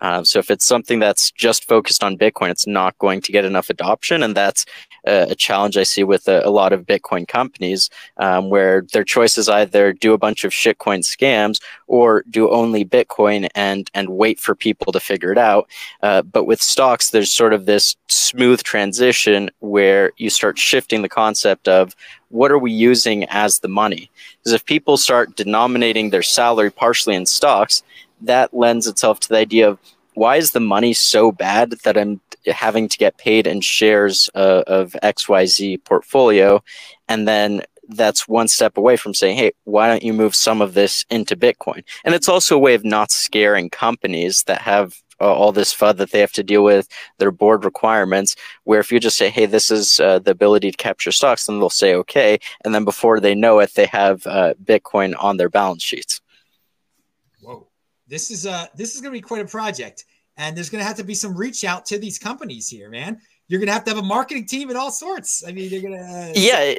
Um, 0.00 0.24
so 0.24 0.38
if 0.38 0.50
it's 0.50 0.66
something 0.66 0.98
that's 0.98 1.30
just 1.30 1.66
focused 1.66 2.04
on 2.04 2.18
Bitcoin, 2.18 2.50
it's 2.50 2.66
not 2.66 2.98
going 2.98 3.20
to 3.22 3.32
get 3.32 3.44
enough 3.44 3.70
adoption, 3.70 4.22
and 4.22 4.34
that's 4.34 4.66
a, 5.06 5.28
a 5.30 5.34
challenge 5.34 5.76
I 5.76 5.84
see 5.84 6.04
with 6.04 6.28
a, 6.28 6.46
a 6.46 6.50
lot 6.50 6.72
of 6.72 6.86
Bitcoin 6.86 7.26
companies, 7.26 7.88
um, 8.18 8.50
where 8.50 8.82
their 8.92 9.04
choice 9.04 9.38
is 9.38 9.48
either 9.48 9.92
do 9.92 10.12
a 10.12 10.18
bunch 10.18 10.44
of 10.44 10.52
shitcoin 10.52 11.00
scams 11.00 11.62
or 11.86 12.24
do 12.30 12.50
only 12.50 12.84
Bitcoin 12.84 13.48
and 13.54 13.90
and 13.94 14.08
wait 14.10 14.38
for 14.38 14.54
people 14.54 14.92
to 14.92 15.00
figure 15.00 15.32
it 15.32 15.38
out. 15.38 15.68
Uh, 16.02 16.22
but 16.22 16.44
with 16.44 16.60
stocks, 16.60 17.10
there's 17.10 17.30
sort 17.30 17.52
of 17.52 17.66
this 17.66 17.96
smooth 18.08 18.62
transition 18.62 19.50
where 19.60 20.12
you 20.16 20.30
start 20.30 20.58
shifting 20.58 21.02
the 21.02 21.08
concept 21.08 21.68
of 21.68 21.94
what 22.30 22.50
are 22.50 22.58
we 22.58 22.72
using 22.72 23.24
as 23.24 23.60
the 23.60 23.68
money? 23.68 24.10
Because 24.38 24.52
if 24.52 24.64
people 24.64 24.96
start 24.96 25.36
denominating 25.36 26.10
their 26.10 26.22
salary 26.22 26.70
partially 26.70 27.14
in 27.14 27.24
stocks, 27.24 27.82
that 28.22 28.54
lends 28.54 28.86
itself 28.86 29.20
to 29.20 29.28
the 29.28 29.36
idea 29.36 29.68
of 29.68 29.78
why 30.14 30.36
is 30.36 30.52
the 30.52 30.60
money 30.60 30.94
so 30.94 31.30
bad 31.30 31.72
that 31.84 31.96
I'm 31.96 32.20
having 32.46 32.88
to 32.88 32.98
get 32.98 33.18
paid 33.18 33.46
in 33.46 33.60
shares 33.60 34.30
uh, 34.34 34.62
of 34.66 34.96
XYZ 35.02 35.84
portfolio? 35.84 36.62
And 37.08 37.28
then 37.28 37.62
that's 37.88 38.26
one 38.26 38.48
step 38.48 38.76
away 38.76 38.96
from 38.96 39.14
saying, 39.14 39.36
hey, 39.36 39.52
why 39.64 39.88
don't 39.88 40.02
you 40.02 40.12
move 40.12 40.34
some 40.34 40.60
of 40.60 40.74
this 40.74 41.04
into 41.10 41.36
Bitcoin? 41.36 41.84
And 42.04 42.14
it's 42.14 42.28
also 42.28 42.56
a 42.56 42.60
way 42.60 42.74
of 42.74 42.84
not 42.84 43.10
scaring 43.10 43.70
companies 43.70 44.44
that 44.44 44.62
have 44.62 44.96
uh, 45.20 45.32
all 45.32 45.52
this 45.52 45.74
FUD 45.74 45.96
that 45.96 46.10
they 46.10 46.20
have 46.20 46.32
to 46.32 46.42
deal 46.42 46.62
with, 46.62 46.88
their 47.18 47.30
board 47.30 47.64
requirements, 47.64 48.36
where 48.64 48.80
if 48.80 48.92
you 48.92 49.00
just 49.00 49.16
say, 49.16 49.30
hey, 49.30 49.46
this 49.46 49.70
is 49.70 49.98
uh, 50.00 50.18
the 50.18 50.30
ability 50.30 50.70
to 50.70 50.76
capture 50.76 51.12
stocks, 51.12 51.46
then 51.46 51.58
they'll 51.58 51.70
say, 51.70 51.94
okay. 51.94 52.38
And 52.64 52.74
then 52.74 52.84
before 52.84 53.20
they 53.20 53.34
know 53.34 53.58
it, 53.60 53.74
they 53.74 53.86
have 53.86 54.26
uh, 54.26 54.54
Bitcoin 54.62 55.14
on 55.18 55.36
their 55.36 55.48
balance 55.48 55.82
sheets 55.82 56.20
this 58.08 58.30
is 58.30 58.46
a 58.46 58.68
this 58.74 58.94
is 58.94 59.00
going 59.00 59.12
to 59.12 59.18
be 59.18 59.22
quite 59.22 59.42
a 59.42 59.48
project, 59.48 60.04
and 60.36 60.56
there's 60.56 60.70
going 60.70 60.80
to 60.80 60.86
have 60.86 60.96
to 60.96 61.04
be 61.04 61.14
some 61.14 61.36
reach 61.36 61.64
out 61.64 61.86
to 61.86 61.98
these 61.98 62.18
companies 62.18 62.68
here, 62.68 62.90
man. 62.90 63.20
You're 63.48 63.60
going 63.60 63.68
to 63.68 63.72
have 63.72 63.84
to 63.84 63.90
have 63.90 63.98
a 63.98 64.06
marketing 64.06 64.46
team 64.46 64.68
and 64.68 64.78
all 64.78 64.90
sorts. 64.90 65.44
I 65.46 65.52
mean, 65.52 65.70
you're 65.70 65.82
going 65.82 65.94
to. 65.94 66.04
Uh, 66.04 66.32
yeah, 66.34 66.74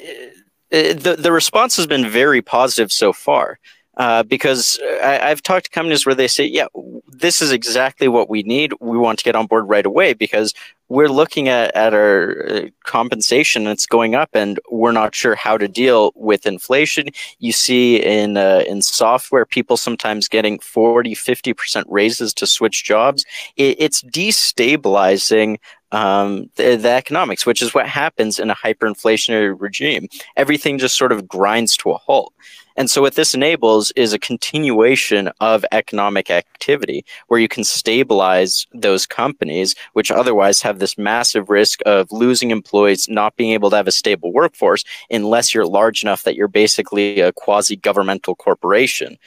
the 0.70 1.16
the 1.18 1.32
response 1.32 1.78
has 1.78 1.88
been 1.88 2.10
very 2.10 2.42
positive 2.42 2.92
so 2.92 3.14
far. 3.14 3.60
Uh, 3.98 4.22
because 4.22 4.80
I, 5.02 5.30
have 5.30 5.42
talked 5.42 5.66
to 5.66 5.72
companies 5.72 6.06
where 6.06 6.14
they 6.14 6.28
say, 6.28 6.46
"Yeah, 6.46 6.68
this 7.08 7.42
is 7.42 7.52
exactly 7.52 8.08
what 8.08 8.30
we 8.30 8.44
need. 8.44 8.74
We 8.80 8.96
want 8.96 9.18
to 9.18 9.26
get 9.26 9.36
on 9.36 9.48
board 9.48 9.68
right 9.68 9.88
away 9.88 10.14
because 10.14 10.54
we're 10.90 11.10
looking 11.10 11.48
at, 11.50 11.76
at 11.76 11.94
our 11.94 12.48
uh, 12.50 12.62
compensation 12.84 13.68
it's 13.68 13.86
going 13.86 14.16
up, 14.16 14.30
and 14.34 14.60
we're 14.72 14.92
not 14.92 15.14
sure 15.14 15.36
how 15.36 15.58
to 15.58 15.68
deal 15.68 16.12
with 16.16 16.46
inflation." 16.46 17.08
You 17.40 17.52
see 17.52 17.98
in 17.98 18.38
uh, 18.38 18.64
in 18.68 18.82
software, 18.82 19.46
people 19.46 19.78
sometimes 19.78 20.28
getting 20.28 20.60
40, 20.60 21.14
50 21.16 21.54
percent 21.54 21.88
raises 21.90 22.34
to 22.36 22.48
switch 22.48 22.84
jobs. 22.84 23.26
It, 23.56 23.78
it's 23.80 24.02
destabilizing 24.02 25.58
um, 25.92 26.50
the, 26.56 26.76
the, 26.76 26.90
economics, 26.90 27.46
which 27.46 27.62
is 27.62 27.74
what 27.74 27.88
happens 27.88 28.40
in 28.40 28.50
a 28.50 28.56
hyperinflationary 28.56 29.56
regime. 29.58 30.08
Everything 30.36 30.78
just 30.78 30.98
sort 30.98 31.14
of 31.14 31.28
grinds 31.28 31.78
to 31.78 31.92
a 31.92 31.98
halt. 31.98 32.34
And 32.78 32.92
so 32.92 33.02
what 33.02 33.16
this 33.16 33.34
enables 33.34 33.92
is 33.92 34.14
a 34.14 34.20
continuation 34.20 35.32
of 35.40 35.66
economic 35.72 36.30
activity 36.30 37.04
where 37.28 37.40
you 37.40 37.48
can 37.48 37.64
stabilize 37.64 38.68
those 38.72 39.08
companies, 39.08 39.76
which 39.94 40.12
otherwise 40.12 40.62
have 40.62 40.77
this 40.78 40.98
massive 40.98 41.50
risk 41.50 41.82
of 41.86 42.12
losing 42.12 42.52
employees, 42.52 43.08
not 43.10 43.36
being 43.36 43.52
able 43.52 43.70
to 43.70 43.76
have 43.76 43.88
a 43.88 43.92
stable 43.92 44.32
workforce 44.32 44.84
unless 45.10 45.54
you're 45.54 45.66
large 45.66 46.04
enough 46.04 46.24
that 46.24 46.36
you're 46.36 46.48
basically 46.48 47.20
a 47.20 47.34
quasi-governmental 47.34 48.36
corporation. 48.36 49.18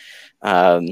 Um, 0.43 0.89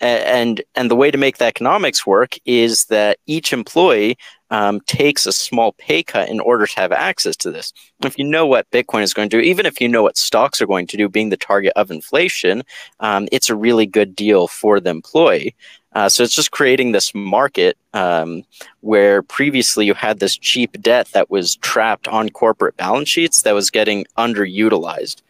and 0.00 0.62
and 0.74 0.90
the 0.90 0.96
way 0.96 1.10
to 1.10 1.18
make 1.18 1.38
the 1.38 1.44
economics 1.44 2.06
work 2.06 2.36
is 2.46 2.86
that 2.86 3.18
each 3.26 3.52
employee 3.52 4.16
um, 4.50 4.80
takes 4.86 5.26
a 5.26 5.32
small 5.32 5.72
pay 5.72 6.02
cut 6.02 6.28
in 6.28 6.40
order 6.40 6.66
to 6.66 6.80
have 6.80 6.90
access 6.90 7.36
to 7.36 7.50
this. 7.50 7.72
If 8.02 8.18
you 8.18 8.24
know 8.24 8.46
what 8.46 8.70
Bitcoin 8.70 9.02
is 9.02 9.14
going 9.14 9.28
to 9.28 9.36
do, 9.36 9.42
even 9.42 9.66
if 9.66 9.80
you 9.80 9.88
know 9.88 10.02
what 10.02 10.16
stocks 10.16 10.60
are 10.60 10.66
going 10.66 10.86
to 10.88 10.96
do, 10.96 11.08
being 11.08 11.28
the 11.28 11.36
target 11.36 11.72
of 11.76 11.90
inflation, 11.90 12.62
um, 13.00 13.28
it's 13.30 13.50
a 13.50 13.54
really 13.54 13.86
good 13.86 14.16
deal 14.16 14.48
for 14.48 14.80
the 14.80 14.90
employee. 14.90 15.54
Uh, 15.92 16.08
so 16.08 16.22
it's 16.22 16.34
just 16.34 16.52
creating 16.52 16.92
this 16.92 17.12
market 17.14 17.76
um, 17.94 18.44
where 18.80 19.22
previously 19.22 19.86
you 19.86 19.94
had 19.94 20.20
this 20.20 20.36
cheap 20.36 20.80
debt 20.80 21.08
that 21.12 21.30
was 21.30 21.56
trapped 21.56 22.06
on 22.06 22.28
corporate 22.28 22.76
balance 22.76 23.08
sheets 23.08 23.42
that 23.42 23.52
was 23.52 23.70
getting 23.70 24.04
underutilized. 24.16 25.22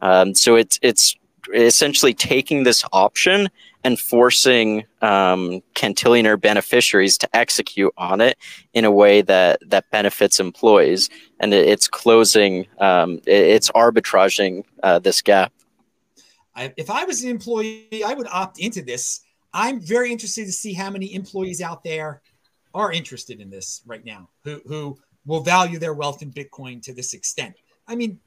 Um, 0.00 0.34
so 0.34 0.54
it's 0.54 0.78
it's 0.82 1.16
essentially 1.52 2.14
taking 2.14 2.62
this 2.62 2.84
option 2.92 3.48
and 3.82 3.98
forcing 3.98 4.84
um, 5.02 5.62
cantillionaire 5.74 6.40
beneficiaries 6.40 7.18
to 7.18 7.36
execute 7.36 7.92
on 7.98 8.20
it 8.20 8.38
in 8.72 8.84
a 8.84 8.90
way 8.90 9.20
that 9.20 9.58
that 9.68 9.90
benefits 9.90 10.40
employees, 10.40 11.10
and 11.40 11.52
it, 11.52 11.66
it's 11.66 11.88
closing, 11.88 12.66
um, 12.78 13.18
it, 13.26 13.46
it's 13.56 13.70
arbitraging 13.72 14.64
uh, 14.82 14.98
this 14.98 15.20
gap. 15.20 15.52
I, 16.54 16.72
if 16.76 16.88
I 16.88 17.04
was 17.04 17.24
an 17.24 17.30
employee, 17.30 18.04
I 18.06 18.14
would 18.14 18.28
opt 18.28 18.60
into 18.60 18.80
this. 18.80 19.23
I'm 19.54 19.80
very 19.80 20.12
interested 20.12 20.44
to 20.46 20.52
see 20.52 20.74
how 20.74 20.90
many 20.90 21.14
employees 21.14 21.62
out 21.62 21.84
there 21.84 22.20
are 22.74 22.92
interested 22.92 23.40
in 23.40 23.48
this 23.48 23.82
right 23.86 24.04
now, 24.04 24.28
who 24.42 24.60
who 24.66 24.98
will 25.24 25.40
value 25.40 25.78
their 25.78 25.94
wealth 25.94 26.20
in 26.20 26.32
Bitcoin 26.32 26.82
to 26.82 26.92
this 26.92 27.14
extent. 27.14 27.54
I 27.86 27.94
mean, 27.94 28.18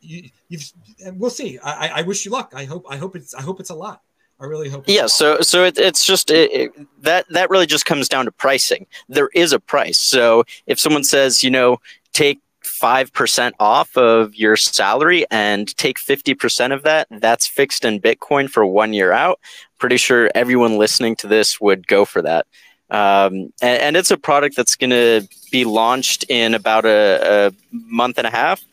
you, 0.00 0.28
have 0.50 1.16
we'll 1.16 1.30
see. 1.30 1.58
I, 1.58 2.00
I 2.00 2.02
wish 2.02 2.24
you 2.24 2.30
luck. 2.30 2.52
I 2.54 2.64
hope 2.64 2.84
I 2.88 2.96
hope 2.96 3.16
it's 3.16 3.34
I 3.34 3.42
hope 3.42 3.60
it's 3.60 3.70
a 3.70 3.74
lot. 3.74 4.02
I 4.40 4.44
really 4.46 4.68
hope. 4.68 4.84
Yeah, 4.86 5.06
so 5.06 5.40
so 5.40 5.64
it, 5.64 5.78
it's 5.78 6.04
just 6.04 6.30
it, 6.30 6.52
it, 6.52 7.02
that 7.02 7.26
that 7.30 7.50
really 7.50 7.66
just 7.66 7.86
comes 7.86 8.08
down 8.08 8.26
to 8.26 8.32
pricing. 8.32 8.86
There 9.08 9.30
is 9.34 9.52
a 9.52 9.60
price. 9.60 9.98
So 9.98 10.44
if 10.66 10.78
someone 10.78 11.04
says, 11.04 11.42
you 11.42 11.50
know, 11.50 11.78
take 12.12 12.40
five 12.62 13.12
percent 13.12 13.54
off 13.60 13.96
of 13.96 14.34
your 14.34 14.56
salary 14.56 15.24
and 15.30 15.74
take 15.76 15.98
fifty 15.98 16.34
percent 16.34 16.72
of 16.72 16.82
that, 16.82 17.06
that's 17.10 17.46
fixed 17.46 17.84
in 17.84 18.00
Bitcoin 18.00 18.50
for 18.50 18.66
one 18.66 18.92
year 18.92 19.12
out. 19.12 19.38
Pretty 19.84 19.98
sure 19.98 20.30
everyone 20.34 20.78
listening 20.78 21.14
to 21.16 21.26
this 21.26 21.60
would 21.60 21.86
go 21.86 22.06
for 22.06 22.22
that. 22.22 22.46
Um, 22.88 23.52
and, 23.60 23.82
and, 23.82 23.96
it's 23.98 24.10
a 24.10 24.16
product 24.16 24.56
that's 24.56 24.76
going 24.76 24.88
to 24.88 25.28
be 25.52 25.66
launched 25.66 26.24
in 26.30 26.54
about 26.54 26.86
a, 26.86 27.48
a 27.48 27.52
month 27.70 28.16
and 28.16 28.26
a 28.26 28.30
half. 28.30 28.64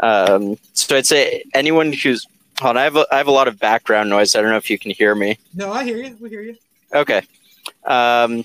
Um, 0.00 0.58
so 0.72 0.96
I'd 0.96 1.06
say 1.06 1.44
anyone 1.54 1.92
who's 1.92 2.26
Hold 2.58 2.70
on, 2.70 2.78
I 2.78 2.82
have 2.82 2.96
a, 2.96 3.06
I 3.12 3.18
have 3.18 3.28
a 3.28 3.30
lot 3.30 3.46
of 3.46 3.60
background 3.60 4.10
noise. 4.10 4.34
I 4.34 4.40
don't 4.40 4.50
know 4.50 4.56
if 4.56 4.68
you 4.68 4.76
can 4.76 4.90
hear 4.90 5.14
me. 5.14 5.38
No, 5.54 5.72
I 5.72 5.84
hear 5.84 5.98
you. 5.98 6.16
We 6.18 6.30
hear 6.30 6.42
you. 6.42 6.56
Okay. 6.92 7.22
Um, 7.84 8.44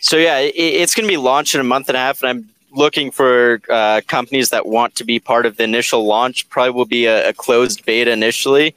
so 0.00 0.16
yeah, 0.16 0.38
it, 0.38 0.52
it's 0.56 0.96
going 0.96 1.06
to 1.06 1.12
be 1.12 1.16
launched 1.16 1.54
in 1.54 1.60
a 1.60 1.64
month 1.64 1.88
and 1.88 1.96
a 1.96 2.00
half, 2.00 2.24
and 2.24 2.28
I'm 2.28 2.48
looking 2.72 3.12
for 3.12 3.60
uh, 3.70 4.00
companies 4.08 4.50
that 4.50 4.66
want 4.66 4.96
to 4.96 5.04
be 5.04 5.20
part 5.20 5.46
of 5.46 5.58
the 5.58 5.62
initial 5.62 6.04
launch. 6.06 6.48
Probably 6.48 6.72
will 6.72 6.86
be 6.86 7.06
a, 7.06 7.28
a 7.28 7.32
closed 7.32 7.86
beta 7.86 8.10
initially. 8.10 8.74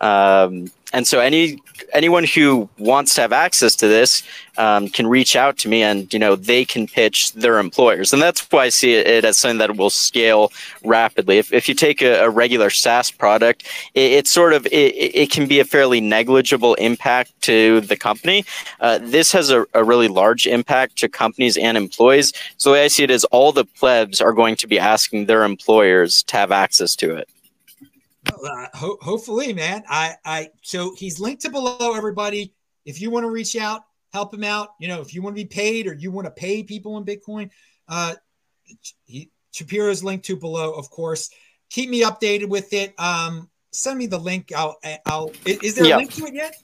Um, 0.00 0.72
and 0.94 1.06
so 1.06 1.18
any 1.18 1.58
anyone 1.92 2.24
who 2.24 2.68
wants 2.78 3.14
to 3.14 3.20
have 3.20 3.32
access 3.32 3.74
to 3.76 3.88
this 3.88 4.22
um, 4.56 4.88
can 4.88 5.06
reach 5.08 5.34
out 5.34 5.58
to 5.58 5.68
me 5.68 5.82
and 5.82 6.12
you 6.12 6.18
know 6.18 6.36
they 6.36 6.64
can 6.64 6.86
pitch 6.86 7.32
their 7.32 7.58
employers. 7.58 8.12
And 8.12 8.22
that's 8.22 8.40
why 8.50 8.64
i 8.64 8.68
see 8.68 8.94
it, 8.94 9.24
as 9.24 9.36
something 9.36 9.58
that 9.58 9.76
will 9.76 9.90
scale 9.90 10.52
rapidly. 10.84 11.38
If, 11.38 11.52
if 11.52 11.68
you 11.68 11.74
take 11.74 12.00
a, 12.00 12.24
a 12.24 12.30
regular 12.30 12.70
saas 12.70 13.10
product 13.10 13.64
it, 13.94 14.12
it 14.12 14.26
sort 14.28 14.52
of 14.52 14.66
it, 14.66 14.94
it, 15.22 15.30
can 15.30 15.48
be 15.48 15.58
a 15.58 15.64
fairly 15.64 16.00
negligible 16.00 16.74
impact 16.74 17.30
to 17.42 17.80
the 17.80 17.96
company. 17.96 18.44
Uh, 18.80 18.98
this 19.02 19.32
has 19.32 19.50
a, 19.50 19.66
a, 19.74 19.82
really 19.82 20.08
large 20.08 20.46
impact 20.46 20.96
to 20.98 21.08
companies 21.08 21.56
and 21.56 21.76
employees. 21.76 22.32
So 22.56 22.70
the 22.70 22.74
way 22.74 22.84
i 22.84 22.88
see 22.88 23.02
it 23.02 23.10
is 23.10 23.24
all 23.26 23.50
the 23.52 23.64
plebs 23.64 24.20
are 24.20 24.32
going 24.32 24.56
to 24.56 24.68
be 24.68 24.78
asking 24.78 25.26
their 25.26 25.42
employers 25.42 26.22
to 26.24 26.36
have 26.36 26.52
access 26.52 26.94
to 26.96 27.16
it 27.16 27.28
uh, 28.32 28.66
ho- 28.74 28.98
hopefully, 29.00 29.52
man. 29.52 29.82
I, 29.88 30.14
I, 30.24 30.50
so 30.62 30.94
he's 30.96 31.20
linked 31.20 31.42
to 31.42 31.50
below. 31.50 31.94
Everybody, 31.94 32.54
if 32.84 33.00
you 33.00 33.10
want 33.10 33.24
to 33.24 33.30
reach 33.30 33.56
out, 33.56 33.82
help 34.12 34.32
him 34.32 34.44
out. 34.44 34.70
You 34.78 34.88
know, 34.88 35.00
if 35.00 35.14
you 35.14 35.22
want 35.22 35.36
to 35.36 35.42
be 35.42 35.48
paid 35.48 35.86
or 35.86 35.94
you 35.94 36.10
want 36.10 36.26
to 36.26 36.30
pay 36.30 36.62
people 36.62 36.98
in 36.98 37.04
Bitcoin, 37.04 37.50
uh, 37.88 38.14
he, 39.04 39.30
Shapiro's 39.52 40.02
linked 40.02 40.24
to 40.26 40.36
below, 40.36 40.72
of 40.72 40.90
course. 40.90 41.30
Keep 41.70 41.90
me 41.90 42.02
updated 42.02 42.48
with 42.48 42.72
it. 42.72 42.98
Um, 42.98 43.48
send 43.72 43.98
me 43.98 44.06
the 44.06 44.18
link. 44.18 44.52
I'll, 44.56 44.78
I'll. 45.06 45.30
Is 45.44 45.74
there 45.74 45.84
a 45.84 45.96
link 45.96 46.12
to 46.14 46.26
it 46.26 46.34
yet? 46.34 46.54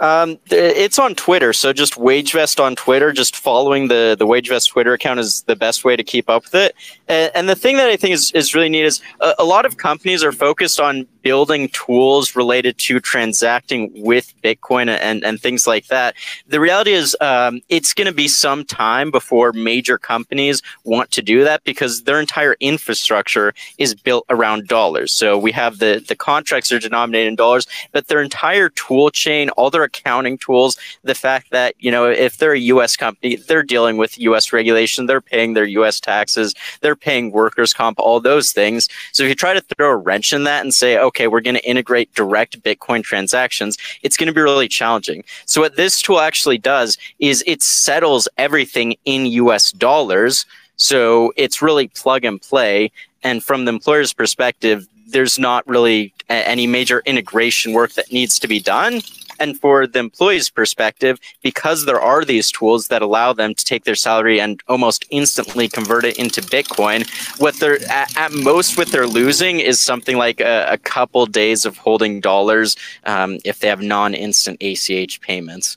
Um, 0.00 0.38
it's 0.46 0.98
on 0.98 1.16
Twitter, 1.16 1.52
so 1.52 1.72
just 1.72 1.94
WageVest 1.94 2.62
on 2.62 2.76
Twitter. 2.76 3.12
Just 3.12 3.34
following 3.34 3.88
the 3.88 4.14
the 4.16 4.26
WageVest 4.26 4.68
Twitter 4.68 4.92
account 4.92 5.18
is 5.18 5.42
the 5.42 5.56
best 5.56 5.84
way 5.84 5.96
to 5.96 6.04
keep 6.04 6.30
up 6.30 6.44
with 6.44 6.54
it. 6.54 6.76
And, 7.08 7.32
and 7.34 7.48
the 7.48 7.56
thing 7.56 7.76
that 7.78 7.88
I 7.88 7.96
think 7.96 8.14
is, 8.14 8.30
is 8.32 8.54
really 8.54 8.68
neat 8.68 8.84
is 8.84 9.00
a, 9.20 9.34
a 9.40 9.44
lot 9.44 9.66
of 9.66 9.76
companies 9.76 10.22
are 10.22 10.30
focused 10.30 10.78
on 10.78 11.06
building 11.28 11.68
tools 11.74 12.34
related 12.34 12.78
to 12.78 12.98
transacting 13.00 13.92
with 14.02 14.32
Bitcoin 14.42 14.88
and, 14.88 15.22
and 15.22 15.38
things 15.38 15.66
like 15.66 15.86
that. 15.88 16.14
The 16.46 16.58
reality 16.58 16.92
is, 16.92 17.14
um, 17.20 17.60
it's 17.68 17.92
going 17.92 18.06
to 18.06 18.14
be 18.14 18.28
some 18.28 18.64
time 18.64 19.10
before 19.10 19.52
major 19.52 19.98
companies 19.98 20.62
want 20.84 21.10
to 21.10 21.20
do 21.20 21.44
that 21.44 21.64
because 21.64 22.04
their 22.04 22.18
entire 22.18 22.56
infrastructure 22.60 23.52
is 23.76 23.94
built 23.94 24.24
around 24.30 24.68
dollars. 24.68 25.12
So 25.12 25.36
we 25.36 25.52
have 25.52 25.80
the, 25.80 26.02
the 26.08 26.16
contracts 26.16 26.72
are 26.72 26.78
denominated 26.78 27.28
in 27.28 27.36
dollars, 27.36 27.66
but 27.92 28.06
their 28.06 28.22
entire 28.22 28.70
tool 28.70 29.10
chain, 29.10 29.50
all 29.50 29.68
their 29.68 29.82
accounting 29.82 30.38
tools, 30.38 30.78
the 31.02 31.14
fact 31.14 31.50
that, 31.50 31.74
you 31.78 31.90
know, 31.90 32.06
if 32.06 32.38
they're 32.38 32.54
a 32.54 32.68
US 32.74 32.96
company, 32.96 33.36
they're 33.36 33.62
dealing 33.62 33.98
with 33.98 34.18
US 34.18 34.50
regulation, 34.50 35.04
they're 35.04 35.20
paying 35.20 35.52
their 35.52 35.66
US 35.66 36.00
taxes, 36.00 36.54
they're 36.80 36.96
paying 36.96 37.32
workers' 37.32 37.74
comp, 37.74 38.00
all 38.00 38.18
those 38.18 38.52
things. 38.52 38.88
So 39.12 39.24
if 39.24 39.28
you 39.28 39.34
try 39.34 39.52
to 39.52 39.60
throw 39.60 39.90
a 39.90 39.96
wrench 39.96 40.32
in 40.32 40.44
that 40.44 40.62
and 40.62 40.72
say, 40.72 40.96
okay, 40.98 41.17
we're 41.26 41.40
going 41.40 41.56
to 41.56 41.68
integrate 41.68 42.14
direct 42.14 42.62
Bitcoin 42.62 43.02
transactions, 43.02 43.76
it's 44.02 44.16
going 44.16 44.28
to 44.28 44.32
be 44.32 44.40
really 44.40 44.68
challenging. 44.68 45.24
So 45.46 45.60
what 45.60 45.76
this 45.76 46.00
tool 46.00 46.20
actually 46.20 46.58
does 46.58 46.96
is 47.18 47.42
it 47.46 47.62
settles 47.62 48.28
everything 48.38 48.96
in 49.04 49.26
US 49.26 49.72
dollars. 49.72 50.46
So 50.76 51.32
it's 51.36 51.60
really 51.60 51.88
plug 51.88 52.24
and 52.24 52.40
play. 52.40 52.92
And 53.24 53.42
from 53.42 53.64
the 53.64 53.72
employer's 53.72 54.12
perspective, 54.12 54.86
there's 55.08 55.38
not 55.38 55.66
really 55.66 56.12
any 56.28 56.66
major 56.66 57.02
integration 57.06 57.72
work 57.72 57.94
that 57.94 58.12
needs 58.12 58.38
to 58.38 58.46
be 58.46 58.60
done. 58.60 59.00
And 59.38 59.58
for 59.58 59.86
the 59.86 59.98
employee's 59.98 60.50
perspective, 60.50 61.18
because 61.42 61.84
there 61.84 62.00
are 62.00 62.24
these 62.24 62.50
tools 62.50 62.88
that 62.88 63.02
allow 63.02 63.32
them 63.32 63.54
to 63.54 63.64
take 63.64 63.84
their 63.84 63.94
salary 63.94 64.40
and 64.40 64.60
almost 64.68 65.04
instantly 65.10 65.68
convert 65.68 66.04
it 66.04 66.18
into 66.18 66.40
Bitcoin, 66.40 67.08
what 67.40 67.54
they're 67.56 67.82
at, 67.90 68.16
at 68.16 68.32
most 68.32 68.76
what 68.76 68.88
they're 68.88 69.06
losing 69.06 69.60
is 69.60 69.80
something 69.80 70.16
like 70.16 70.40
a, 70.40 70.66
a 70.70 70.78
couple 70.78 71.26
days 71.26 71.64
of 71.64 71.76
holding 71.76 72.20
dollars 72.20 72.76
um, 73.04 73.38
if 73.44 73.60
they 73.60 73.68
have 73.68 73.80
non-instant 73.80 74.56
ACH 74.60 75.20
payments. 75.20 75.76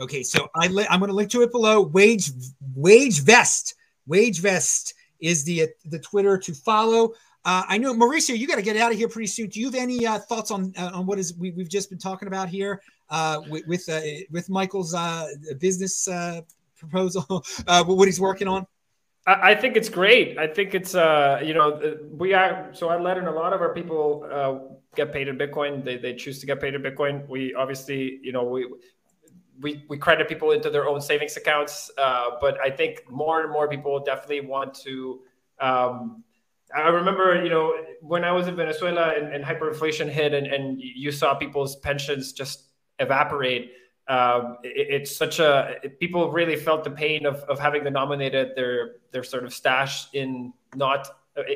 Okay, 0.00 0.22
so 0.22 0.48
I 0.54 0.68
li- 0.68 0.86
I'm 0.90 1.00
going 1.00 1.08
to 1.08 1.16
link 1.16 1.30
to 1.30 1.42
it 1.42 1.50
below. 1.50 1.80
Wage 1.80 2.30
Wage 2.74 3.20
Vest, 3.20 3.74
Wage 4.06 4.40
Vest 4.40 4.94
is 5.20 5.44
the 5.44 5.68
the 5.86 5.98
Twitter 5.98 6.36
to 6.38 6.54
follow. 6.54 7.14
Uh, 7.46 7.62
I 7.68 7.78
know 7.78 7.94
Mauricio, 7.94 8.36
you 8.36 8.48
got 8.48 8.56
to 8.56 8.62
get 8.62 8.76
out 8.76 8.90
of 8.90 8.98
here 8.98 9.08
pretty 9.08 9.28
soon. 9.28 9.48
Do 9.48 9.60
you 9.60 9.66
have 9.66 9.76
any 9.76 10.04
uh, 10.04 10.18
thoughts 10.18 10.50
on 10.50 10.72
uh, 10.76 10.90
on 10.92 11.06
what 11.06 11.16
is 11.16 11.32
we, 11.38 11.54
have 11.56 11.68
just 11.68 11.88
been 11.88 11.98
talking 11.98 12.26
about 12.26 12.48
here 12.48 12.82
uh, 13.08 13.40
with 13.48 13.64
with, 13.68 13.88
uh, 13.88 14.00
with 14.32 14.50
Michael's 14.50 14.92
uh, 14.94 15.28
business 15.60 16.08
proposal? 16.76 17.44
what 17.66 18.08
he's 18.08 18.20
working 18.20 18.48
on? 18.48 18.66
I, 19.28 19.54
think 19.54 19.76
it's 19.76 19.88
great. 19.88 20.38
I 20.38 20.48
think 20.48 20.74
it's 20.74 20.94
you 20.94 21.54
know 21.54 21.96
we 22.10 22.34
are 22.34 22.68
so 22.72 22.88
I 22.88 22.96
Ledn 22.96 23.28
a 23.28 23.30
lot 23.30 23.52
of 23.52 23.60
our 23.60 23.72
people 23.72 24.82
get 24.96 25.12
paid 25.12 25.28
in 25.28 25.38
Bitcoin. 25.38 25.84
They 25.84 25.98
they 25.98 26.14
choose 26.14 26.40
to 26.40 26.46
get 26.46 26.60
paid 26.60 26.74
in 26.74 26.82
Bitcoin. 26.82 27.28
We 27.28 27.54
obviously 27.54 28.18
you 28.24 28.32
know 28.32 28.42
we 28.42 28.66
we, 29.60 29.84
we 29.88 29.98
credit 29.98 30.28
people 30.28 30.50
into 30.50 30.68
their 30.68 30.88
own 30.88 31.00
savings 31.00 31.36
accounts, 31.36 31.92
but 31.96 32.58
I 32.60 32.70
think 32.70 33.08
more 33.08 33.42
and 33.42 33.52
more 33.52 33.68
people 33.68 34.00
definitely 34.00 34.40
want 34.40 34.74
to 34.82 35.20
um, 35.60 36.24
I 36.74 36.88
remember, 36.88 37.42
you 37.42 37.50
know, 37.50 37.74
when 38.00 38.24
I 38.24 38.32
was 38.32 38.48
in 38.48 38.56
Venezuela 38.56 39.14
and, 39.16 39.32
and 39.32 39.44
hyperinflation 39.44 40.08
hit 40.08 40.34
and, 40.34 40.46
and 40.46 40.80
you 40.80 41.12
saw 41.12 41.34
people's 41.34 41.76
pensions 41.76 42.32
just 42.32 42.64
evaporate. 42.98 43.72
Um, 44.08 44.58
it, 44.62 45.02
it's 45.02 45.16
such 45.16 45.38
a 45.38 45.76
people 46.00 46.30
really 46.30 46.56
felt 46.56 46.84
the 46.84 46.90
pain 46.90 47.26
of, 47.26 47.36
of 47.44 47.58
having 47.58 47.84
denominated 47.84 48.52
their 48.56 48.96
their 49.12 49.24
sort 49.24 49.44
of 49.44 49.52
stash 49.52 50.08
in 50.12 50.52
not 50.74 51.08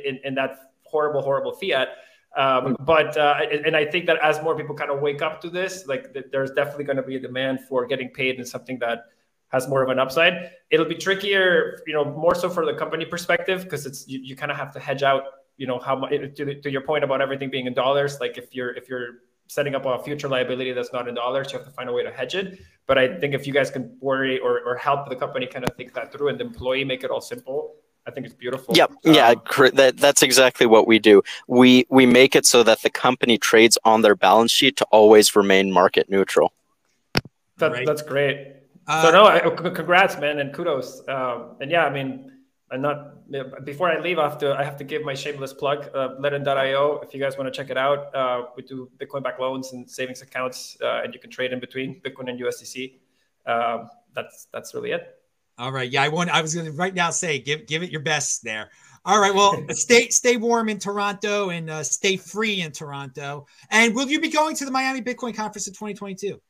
in, 0.04 0.20
in 0.24 0.34
that 0.34 0.72
horrible 0.84 1.22
horrible 1.22 1.52
fiat. 1.52 1.88
Um, 2.36 2.76
but 2.80 3.16
uh, 3.16 3.40
and 3.64 3.76
I 3.76 3.84
think 3.84 4.06
that 4.06 4.18
as 4.22 4.40
more 4.42 4.56
people 4.56 4.74
kind 4.74 4.90
of 4.90 5.00
wake 5.00 5.22
up 5.22 5.40
to 5.42 5.50
this, 5.50 5.86
like 5.86 6.16
there's 6.30 6.52
definitely 6.52 6.84
going 6.84 6.96
to 6.96 7.02
be 7.02 7.16
a 7.16 7.20
demand 7.20 7.60
for 7.68 7.86
getting 7.86 8.08
paid 8.10 8.38
in 8.38 8.44
something 8.44 8.78
that 8.78 9.06
has 9.50 9.68
more 9.68 9.82
of 9.82 9.90
an 9.90 9.98
upside. 9.98 10.52
It'll 10.70 10.86
be 10.86 10.94
trickier, 10.94 11.82
you 11.86 11.94
know, 11.94 12.04
more 12.04 12.34
so 12.34 12.48
for 12.48 12.64
the 12.64 12.74
company 12.74 13.04
perspective 13.04 13.64
because 13.64 13.86
it's 13.86 14.08
you, 14.08 14.20
you 14.20 14.36
kind 14.36 14.50
of 14.50 14.56
have 14.56 14.72
to 14.72 14.80
hedge 14.80 15.02
out, 15.02 15.22
you 15.56 15.66
know, 15.66 15.78
how 15.78 15.96
much 15.96 16.10
to, 16.10 16.60
to 16.60 16.70
your 16.70 16.82
point 16.82 17.04
about 17.04 17.20
everything 17.20 17.50
being 17.50 17.66
in 17.66 17.74
dollars. 17.74 18.18
Like 18.20 18.38
if 18.38 18.54
you're 18.54 18.72
if 18.74 18.88
you're 18.88 19.20
setting 19.50 19.74
up 19.74 19.84
a 19.84 20.00
future 20.04 20.28
liability 20.28 20.72
that's 20.72 20.92
not 20.92 21.08
in 21.08 21.14
dollars. 21.16 21.50
You 21.50 21.58
have 21.58 21.66
to 21.66 21.72
find 21.72 21.88
a 21.88 21.92
way 21.92 22.04
to 22.04 22.12
hedge 22.12 22.36
it. 22.36 22.60
But 22.86 22.98
I 22.98 23.18
think 23.18 23.34
if 23.34 23.48
you 23.48 23.52
guys 23.52 23.68
can 23.68 23.96
worry 24.00 24.38
or, 24.38 24.60
or 24.60 24.76
help 24.76 25.08
the 25.08 25.16
company 25.16 25.46
kind 25.46 25.68
of 25.68 25.74
think 25.76 25.92
that 25.94 26.12
through 26.12 26.28
and 26.28 26.38
the 26.38 26.44
employee 26.44 26.84
make 26.84 27.02
it 27.02 27.10
all 27.10 27.20
simple, 27.20 27.74
I 28.06 28.12
think 28.12 28.26
it's 28.26 28.34
beautiful. 28.34 28.76
Yep. 28.76 28.92
Yeah. 29.02 29.30
Um, 29.30 29.70
that, 29.74 29.96
that's 29.96 30.22
exactly 30.22 30.66
what 30.66 30.86
we 30.86 31.00
do. 31.00 31.22
We 31.48 31.84
we 31.90 32.06
make 32.06 32.36
it 32.36 32.46
so 32.46 32.62
that 32.62 32.82
the 32.82 32.90
company 32.90 33.38
trades 33.38 33.76
on 33.84 34.02
their 34.02 34.14
balance 34.14 34.52
sheet 34.52 34.76
to 34.76 34.84
always 34.92 35.34
remain 35.34 35.72
market 35.72 36.08
neutral. 36.08 36.52
That, 37.56 37.72
right. 37.72 37.84
That's 37.84 38.02
great. 38.02 38.54
Uh, 38.90 39.02
so 39.02 39.10
no, 39.12 39.24
I, 39.24 39.38
congrats, 39.70 40.18
man, 40.18 40.40
and 40.40 40.52
kudos. 40.52 41.06
Um, 41.08 41.56
and 41.60 41.70
yeah, 41.70 41.84
I 41.84 41.90
mean, 41.90 42.32
I'm 42.72 42.82
not 42.82 43.64
before 43.64 43.88
I 43.88 44.00
leave. 44.00 44.18
I 44.18 44.24
have 44.24 44.38
to 44.38 44.52
I 44.52 44.64
have 44.64 44.76
to 44.78 44.84
give 44.84 45.02
my 45.02 45.14
shameless 45.14 45.52
plug, 45.52 45.88
uh. 45.94 46.08
If 46.20 47.14
you 47.14 47.20
guys 47.20 47.38
want 47.38 47.46
to 47.46 47.56
check 47.56 47.70
it 47.70 47.76
out, 47.76 48.14
uh, 48.14 48.46
we 48.56 48.64
do 48.64 48.90
Bitcoin 48.98 49.22
back 49.22 49.38
loans 49.38 49.72
and 49.72 49.88
savings 49.88 50.22
accounts, 50.22 50.76
uh, 50.82 51.02
and 51.04 51.14
you 51.14 51.20
can 51.20 51.30
trade 51.30 51.52
in 51.52 51.60
between 51.60 52.00
Bitcoin 52.00 52.28
and 52.30 52.40
USDC. 52.40 52.98
Um, 53.46 53.88
that's 54.12 54.48
that's 54.52 54.74
really 54.74 54.90
it. 54.90 55.16
All 55.56 55.70
right. 55.70 55.88
Yeah, 55.88 56.02
I 56.02 56.08
want. 56.08 56.30
I 56.30 56.42
was 56.42 56.52
going 56.52 56.66
to 56.66 56.72
right 56.72 56.94
now 56.94 57.10
say 57.10 57.38
give 57.38 57.66
give 57.66 57.84
it 57.84 57.90
your 57.90 58.00
best 58.00 58.42
there. 58.42 58.70
All 59.04 59.20
right. 59.20 59.34
Well, 59.34 59.62
stay 59.70 60.08
stay 60.08 60.36
warm 60.36 60.68
in 60.68 60.80
Toronto 60.80 61.50
and 61.50 61.70
uh, 61.70 61.84
stay 61.84 62.16
free 62.16 62.62
in 62.62 62.72
Toronto. 62.72 63.46
And 63.70 63.94
will 63.94 64.08
you 64.08 64.20
be 64.20 64.30
going 64.30 64.56
to 64.56 64.64
the 64.64 64.72
Miami 64.72 65.00
Bitcoin 65.00 65.34
Conference 65.34 65.68
in 65.68 65.74
2022? 65.74 66.40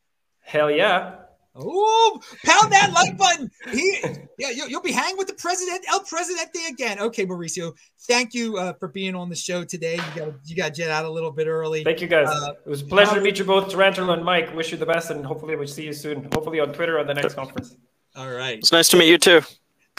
Hell 0.40 0.70
yeah. 0.70 1.16
Oh, 1.62 2.20
pound 2.44 2.72
that 2.72 2.92
like 2.92 3.16
button. 3.16 3.50
He, 3.72 3.98
yeah, 4.38 4.50
you'll, 4.50 4.68
you'll, 4.68 4.82
be 4.82 4.92
hanging 4.92 5.18
with 5.18 5.28
the 5.28 5.34
president, 5.34 5.84
El 5.88 6.00
Presidente 6.00 6.58
again. 6.68 6.98
Okay, 6.98 7.26
Mauricio, 7.26 7.74
thank 8.02 8.34
you 8.34 8.56
uh, 8.56 8.72
for 8.74 8.88
being 8.88 9.14
on 9.14 9.28
the 9.28 9.36
show 9.36 9.64
today. 9.64 9.94
You 9.94 10.20
got 10.20 10.32
you 10.44 10.56
got 10.56 10.74
jet 10.74 10.90
out 10.90 11.04
a 11.04 11.10
little 11.10 11.30
bit 11.30 11.46
early. 11.46 11.84
Thank 11.84 12.00
you 12.00 12.08
guys. 12.08 12.28
Uh, 12.28 12.54
it 12.64 12.68
was 12.68 12.82
a 12.82 12.86
pleasure 12.86 13.14
to 13.14 13.20
meet 13.20 13.38
you 13.38 13.44
both, 13.44 13.70
Tarantula 13.70 14.14
and 14.14 14.24
Mike. 14.24 14.54
Wish 14.54 14.72
you 14.72 14.78
the 14.78 14.86
best, 14.86 15.10
and 15.10 15.24
hopefully 15.24 15.56
we'll 15.56 15.66
see 15.66 15.84
you 15.84 15.92
soon. 15.92 16.28
Hopefully 16.32 16.60
on 16.60 16.72
Twitter 16.72 16.98
at 16.98 17.06
the 17.06 17.14
next 17.14 17.34
conference. 17.34 17.76
All 18.16 18.30
right. 18.30 18.58
It's 18.58 18.72
nice 18.72 18.88
to 18.88 18.96
meet 18.96 19.08
you 19.08 19.18
too. 19.18 19.42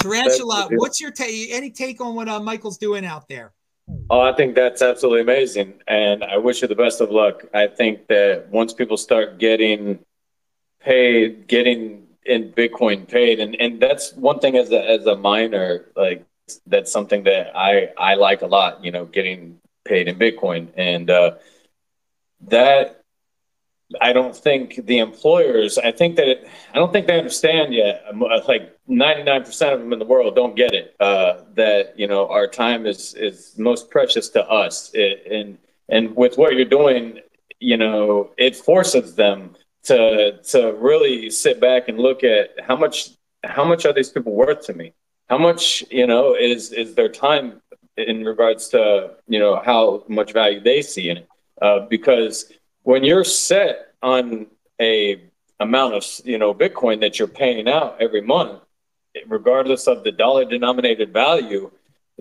Tarantula, 0.01 0.69
what's 0.71 0.99
your 0.99 1.11
take? 1.11 1.51
Any 1.51 1.69
take 1.69 2.01
on 2.01 2.15
what 2.15 2.27
uh, 2.27 2.39
Michael's 2.39 2.77
doing 2.77 3.05
out 3.05 3.27
there? 3.27 3.53
Oh, 4.09 4.21
I 4.21 4.33
think 4.33 4.55
that's 4.55 4.81
absolutely 4.81 5.21
amazing, 5.21 5.73
and 5.87 6.23
I 6.23 6.37
wish 6.37 6.61
you 6.61 6.67
the 6.67 6.75
best 6.75 7.01
of 7.01 7.11
luck. 7.11 7.45
I 7.53 7.67
think 7.67 8.07
that 8.07 8.47
once 8.49 8.73
people 8.73 8.97
start 8.97 9.37
getting 9.37 9.99
paid, 10.83 11.47
getting 11.47 12.07
in 12.25 12.51
Bitcoin 12.51 13.07
paid, 13.07 13.39
and 13.39 13.55
and 13.59 13.81
that's 13.81 14.13
one 14.13 14.39
thing 14.39 14.57
as 14.57 14.71
a 14.71 14.89
as 14.89 15.05
a 15.05 15.15
miner, 15.15 15.89
like 15.95 16.25
that's 16.67 16.91
something 16.91 17.23
that 17.23 17.55
I 17.55 17.89
I 17.97 18.15
like 18.15 18.41
a 18.41 18.47
lot. 18.47 18.83
You 18.83 18.91
know, 18.91 19.05
getting 19.05 19.59
paid 19.85 20.07
in 20.07 20.17
Bitcoin, 20.17 20.67
and 20.75 21.09
uh, 21.09 21.35
that 22.47 23.03
I 23.99 24.13
don't 24.13 24.35
think 24.35 24.85
the 24.85 24.99
employers. 24.99 25.77
I 25.77 25.91
think 25.91 26.15
that 26.15 26.27
it, 26.27 26.47
I 26.73 26.77
don't 26.77 26.93
think 26.93 27.07
they 27.07 27.17
understand 27.17 27.73
yet. 27.73 28.05
Like 28.47 28.77
ninety 28.87 29.23
nine 29.23 29.43
percent 29.43 29.73
of 29.73 29.79
them 29.79 29.91
in 29.93 29.99
the 29.99 30.05
world 30.05 30.35
don't 30.35 30.55
get 30.55 30.73
it. 30.73 30.95
Uh, 30.99 31.41
that 31.55 31.97
you 31.99 32.07
know 32.07 32.27
our 32.29 32.47
time 32.47 32.85
is 32.85 33.13
is 33.15 33.57
most 33.57 33.89
precious 33.89 34.29
to 34.29 34.43
us, 34.47 34.91
it, 34.93 35.25
and 35.29 35.57
and 35.89 36.15
with 36.15 36.37
what 36.37 36.53
you're 36.53 36.65
doing, 36.65 37.19
you 37.59 37.77
know, 37.77 38.31
it 38.37 38.55
forces 38.55 39.15
them 39.15 39.55
to 39.83 40.39
to 40.43 40.73
really 40.73 41.29
sit 41.29 41.59
back 41.59 41.87
and 41.87 41.97
look 41.99 42.23
at 42.23 42.51
how 42.67 42.75
much 42.75 43.11
how 43.43 43.63
much 43.63 43.85
are 43.85 43.93
these 43.93 44.09
people 44.09 44.33
worth 44.33 44.65
to 44.67 44.73
me? 44.73 44.93
How 45.29 45.37
much 45.37 45.83
you 45.89 46.07
know 46.07 46.35
is 46.35 46.71
is 46.71 46.95
their 46.95 47.09
time 47.09 47.61
in 47.97 48.23
regards 48.25 48.69
to 48.69 49.11
you 49.27 49.39
know 49.39 49.61
how 49.63 50.03
much 50.07 50.33
value 50.33 50.59
they 50.59 50.81
see 50.81 51.09
in 51.09 51.17
it? 51.17 51.29
Uh, 51.61 51.79
because 51.81 52.51
when 52.83 53.03
you're 53.03 53.23
set 53.23 53.93
on 54.01 54.47
a 54.79 55.21
amount 55.59 55.93
of 55.95 56.05
you 56.25 56.37
know 56.37 56.53
Bitcoin 56.53 56.99
that 57.01 57.17
you're 57.17 57.27
paying 57.27 57.67
out 57.67 57.97
every 57.99 58.21
month, 58.21 58.61
regardless 59.27 59.87
of 59.87 60.03
the 60.03 60.11
dollar 60.11 60.45
denominated 60.45 61.11
value, 61.13 61.71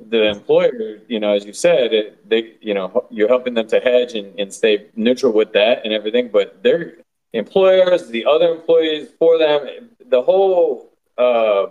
the 0.09 0.29
employer, 0.29 0.99
you 1.09 1.21
know, 1.21 1.33
as 1.33 1.45
you 1.45 1.53
said, 1.53 1.93
it, 1.93 2.29
they, 2.29 2.55
you 2.61 2.75
know, 2.75 3.07
you're 3.11 3.29
helping 3.29 3.55
them 3.55 3.67
to 3.69 3.81
hedge 3.81 4.15
and, 4.15 4.39
and 4.39 4.53
stay 4.53 4.87
neutral 4.97 5.33
with 5.33 5.53
that 5.53 5.85
and 5.85 5.93
everything, 5.93 6.29
but 6.29 6.63
they're 6.63 6.97
employers, 7.33 8.09
the 8.09 8.26
other 8.26 8.49
employees 8.53 9.09
for 9.18 9.39
them, 9.39 9.91
the 10.07 10.22
whole 10.22 10.93
uh, 11.16 11.66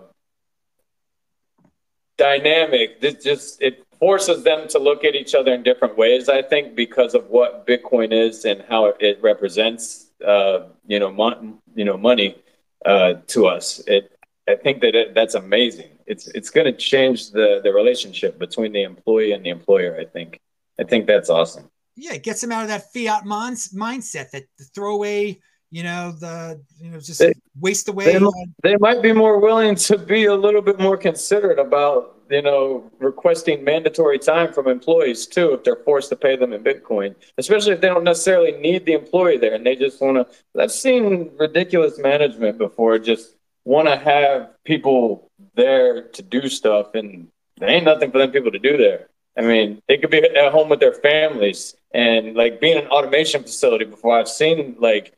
dynamic. 2.17 3.01
This 3.01 3.23
just 3.23 3.61
it 3.61 3.85
forces 3.99 4.43
them 4.43 4.67
to 4.69 4.79
look 4.79 5.03
at 5.03 5.15
each 5.15 5.35
other 5.35 5.53
in 5.53 5.63
different 5.63 5.97
ways. 5.97 6.29
I 6.29 6.41
think 6.41 6.75
because 6.75 7.13
of 7.13 7.29
what 7.29 7.67
Bitcoin 7.67 8.13
is 8.13 8.45
and 8.45 8.63
how 8.69 8.93
it 8.99 9.19
represents, 9.21 10.07
uh, 10.25 10.67
you 10.87 10.99
know, 10.99 11.11
mon- 11.11 11.59
you 11.75 11.85
know, 11.85 11.97
money 11.97 12.37
uh, 12.85 13.15
to 13.27 13.47
us. 13.47 13.81
It, 13.87 14.11
I 14.47 14.55
think 14.55 14.81
that 14.81 14.95
it, 14.95 15.13
that's 15.13 15.35
amazing. 15.35 15.91
It's 16.05 16.27
it's 16.29 16.49
going 16.49 16.65
to 16.65 16.73
change 16.73 17.31
the 17.31 17.61
the 17.63 17.73
relationship 17.73 18.39
between 18.39 18.71
the 18.71 18.83
employee 18.83 19.33
and 19.33 19.45
the 19.45 19.49
employer. 19.49 19.97
I 19.99 20.05
think. 20.05 20.39
I 20.79 20.85
think 20.85 21.07
that's 21.07 21.29
awesome. 21.29 21.69
Yeah, 21.97 22.13
it 22.13 22.23
gets 22.23 22.39
them 22.39 22.53
out 22.53 22.61
of 22.61 22.69
that 22.69 22.93
fiat 22.93 23.25
mon- 23.25 23.55
mindset, 23.55 24.31
that 24.31 24.45
the 24.57 24.63
throwaway 24.73 25.41
you 25.71 25.83
know 25.83 26.11
the 26.11 26.59
you 26.79 26.89
know 26.89 26.99
just 26.99 27.19
they, 27.19 27.33
waste 27.59 27.87
away 27.87 28.05
they, 28.05 28.25
they, 28.63 28.75
might 28.77 29.01
be 29.01 29.13
more 29.13 29.39
willing 29.39 29.75
to 29.75 29.97
be 29.97 30.25
a 30.25 30.35
little 30.35 30.61
bit 30.61 30.79
more 30.79 30.97
considerate 30.97 31.59
about 31.59 32.17
you 32.29 32.41
know 32.41 32.89
requesting 32.99 33.63
mandatory 33.63 34.17
time 34.17 34.51
from 34.51 34.67
employees 34.67 35.27
too 35.27 35.53
if 35.53 35.63
they're 35.63 35.83
forced 35.85 36.09
to 36.09 36.15
pay 36.15 36.35
them 36.35 36.53
in 36.53 36.63
bitcoin 36.63 37.13
especially 37.37 37.73
if 37.73 37.81
they 37.81 37.87
don't 37.87 38.03
necessarily 38.03 38.51
need 38.53 38.85
the 38.85 38.93
employee 38.93 39.37
there 39.37 39.53
and 39.53 39.65
they 39.65 39.75
just 39.75 40.01
want 40.01 40.17
to 40.17 40.61
i've 40.61 40.71
seen 40.71 41.29
ridiculous 41.37 41.99
management 41.99 42.57
before 42.57 42.97
just 42.97 43.35
want 43.69 43.87
to 43.87 43.95
have 43.95 44.49
people 44.63 45.29
there 45.55 46.03
to 46.09 46.21
do 46.23 46.49
stuff 46.49 46.95
and 46.95 47.27
there 47.57 47.69
ain't 47.69 47.85
nothing 47.85 48.11
for 48.11 48.17
them 48.17 48.31
people 48.31 48.51
to 48.51 48.59
do 48.59 48.77
there. 48.77 49.09
I 49.37 49.41
mean 49.41 49.81
they 49.87 49.97
could 49.97 50.09
be 50.09 50.23
at 50.23 50.51
home 50.51 50.69
with 50.69 50.79
their 50.79 50.93
families 50.93 51.75
and 51.93 52.35
like 52.35 52.59
being 52.59 52.77
an 52.77 52.87
automation 52.87 53.43
facility 53.43 53.85
before. 53.85 54.17
I've 54.17 54.27
seen 54.27 54.75
like 54.79 55.13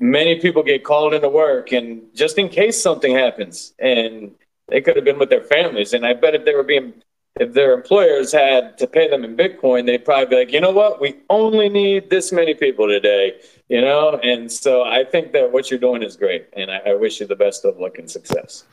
many 0.00 0.40
people 0.40 0.62
get 0.62 0.82
called 0.82 1.14
into 1.14 1.28
work 1.28 1.72
and 1.72 2.02
just 2.14 2.38
in 2.38 2.48
case 2.48 2.82
something 2.82 3.14
happens 3.14 3.74
and 3.78 4.32
they 4.68 4.80
could 4.80 4.96
have 4.96 5.04
been 5.04 5.18
with 5.18 5.30
their 5.30 5.44
families. 5.44 5.92
And 5.92 6.04
i 6.06 6.14
bet 6.14 6.34
if 6.34 6.44
they 6.44 6.54
were 6.54 6.62
being 6.64 6.94
if 7.38 7.52
their 7.52 7.72
employers 7.74 8.32
had 8.32 8.76
to 8.78 8.86
pay 8.86 9.08
them 9.08 9.24
in 9.24 9.36
bitcoin 9.36 9.86
they'd 9.86 10.04
probably 10.04 10.26
be 10.26 10.36
like 10.36 10.52
you 10.52 10.60
know 10.60 10.72
what? 10.72 11.00
We 11.00 11.18
only 11.28 11.68
need 11.68 12.10
this 12.10 12.32
many 12.32 12.54
people 12.54 12.88
today 12.88 13.40
you 13.68 13.80
know? 13.80 14.18
And 14.22 14.50
so 14.50 14.82
i 14.82 15.04
think 15.04 15.32
that 15.32 15.52
what 15.52 15.70
you're 15.70 15.80
doing 15.80 16.02
is 16.02 16.16
great 16.16 16.48
and 16.54 16.70
i, 16.70 16.78
I 16.86 16.94
wish 16.94 17.20
you 17.20 17.26
the 17.26 17.36
best 17.36 17.64
of 17.64 17.78
luck 17.78 17.98
and 17.98 18.10
success. 18.10 18.64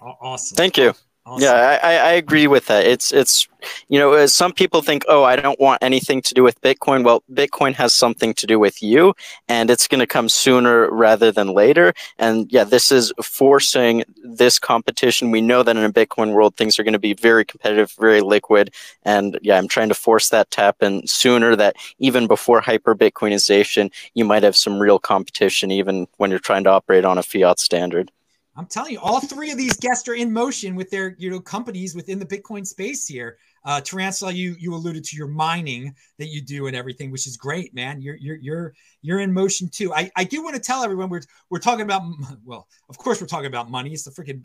Awesome. 0.00 0.56
Thank 0.56 0.78
you 0.78 0.94
Awesome. 1.26 1.44
Yeah, 1.44 1.78
I, 1.82 1.96
I 1.98 2.12
agree 2.12 2.46
with 2.46 2.66
that. 2.66 2.86
It's 2.86 3.12
it's 3.12 3.46
you 3.88 3.98
know 3.98 4.26
some 4.26 4.52
people 4.52 4.80
think 4.82 5.04
oh 5.06 5.22
I 5.22 5.36
don't 5.36 5.60
want 5.60 5.82
anything 5.82 6.22
to 6.22 6.34
do 6.34 6.42
with 6.42 6.60
Bitcoin. 6.62 7.04
Well, 7.04 7.22
Bitcoin 7.32 7.74
has 7.74 7.94
something 7.94 8.34
to 8.34 8.46
do 8.46 8.58
with 8.58 8.82
you, 8.82 9.14
and 9.46 9.70
it's 9.70 9.86
going 9.86 10.00
to 10.00 10.06
come 10.06 10.30
sooner 10.30 10.90
rather 10.90 11.30
than 11.30 11.48
later. 11.48 11.92
And 12.18 12.50
yeah, 12.50 12.64
this 12.64 12.90
is 12.90 13.12
forcing 13.22 14.02
this 14.24 14.58
competition. 14.58 15.30
We 15.30 15.42
know 15.42 15.62
that 15.62 15.76
in 15.76 15.84
a 15.84 15.92
Bitcoin 15.92 16.32
world 16.32 16.56
things 16.56 16.78
are 16.78 16.84
going 16.84 16.94
to 16.94 16.98
be 16.98 17.14
very 17.14 17.44
competitive, 17.44 17.92
very 18.00 18.22
liquid, 18.22 18.74
and 19.04 19.38
yeah, 19.42 19.58
I'm 19.58 19.68
trying 19.68 19.90
to 19.90 19.94
force 19.94 20.30
that 20.30 20.50
to 20.52 20.62
happen 20.62 21.06
sooner. 21.06 21.54
That 21.54 21.76
even 21.98 22.26
before 22.26 22.62
hyper 22.62 22.94
Bitcoinization, 22.96 23.92
you 24.14 24.24
might 24.24 24.42
have 24.42 24.56
some 24.56 24.80
real 24.80 24.98
competition, 24.98 25.70
even 25.70 26.08
when 26.16 26.30
you're 26.30 26.40
trying 26.40 26.64
to 26.64 26.70
operate 26.70 27.04
on 27.04 27.18
a 27.18 27.22
fiat 27.22 27.60
standard. 27.60 28.10
I'm 28.56 28.66
telling 28.66 28.92
you, 28.92 29.00
all 29.00 29.20
three 29.20 29.50
of 29.50 29.58
these 29.58 29.76
guests 29.76 30.08
are 30.08 30.14
in 30.14 30.32
motion 30.32 30.74
with 30.74 30.90
their 30.90 31.14
you 31.18 31.30
know 31.30 31.40
companies 31.40 31.94
within 31.94 32.18
the 32.18 32.26
Bitcoin 32.26 32.66
space 32.66 33.06
here. 33.06 33.38
Uh, 33.64 33.80
Tarantula, 33.80 34.32
you 34.32 34.56
you 34.58 34.74
alluded 34.74 35.04
to 35.04 35.16
your 35.16 35.28
mining 35.28 35.94
that 36.18 36.28
you 36.28 36.40
do 36.40 36.66
and 36.66 36.76
everything, 36.76 37.10
which 37.10 37.26
is 37.26 37.36
great, 37.36 37.74
man. 37.74 38.00
You're 38.00 38.16
you're 38.16 38.36
you're 38.36 38.74
you're 39.02 39.20
in 39.20 39.32
motion 39.32 39.68
too. 39.68 39.92
I, 39.92 40.10
I 40.16 40.24
do 40.24 40.42
want 40.42 40.56
to 40.56 40.62
tell 40.62 40.82
everyone 40.82 41.08
we're 41.08 41.22
we're 41.50 41.58
talking 41.58 41.82
about 41.82 42.02
well, 42.44 42.66
of 42.88 42.98
course 42.98 43.20
we're 43.20 43.26
talking 43.26 43.46
about 43.46 43.70
money. 43.70 43.92
It's 43.92 44.04
the 44.04 44.10
freaking 44.10 44.42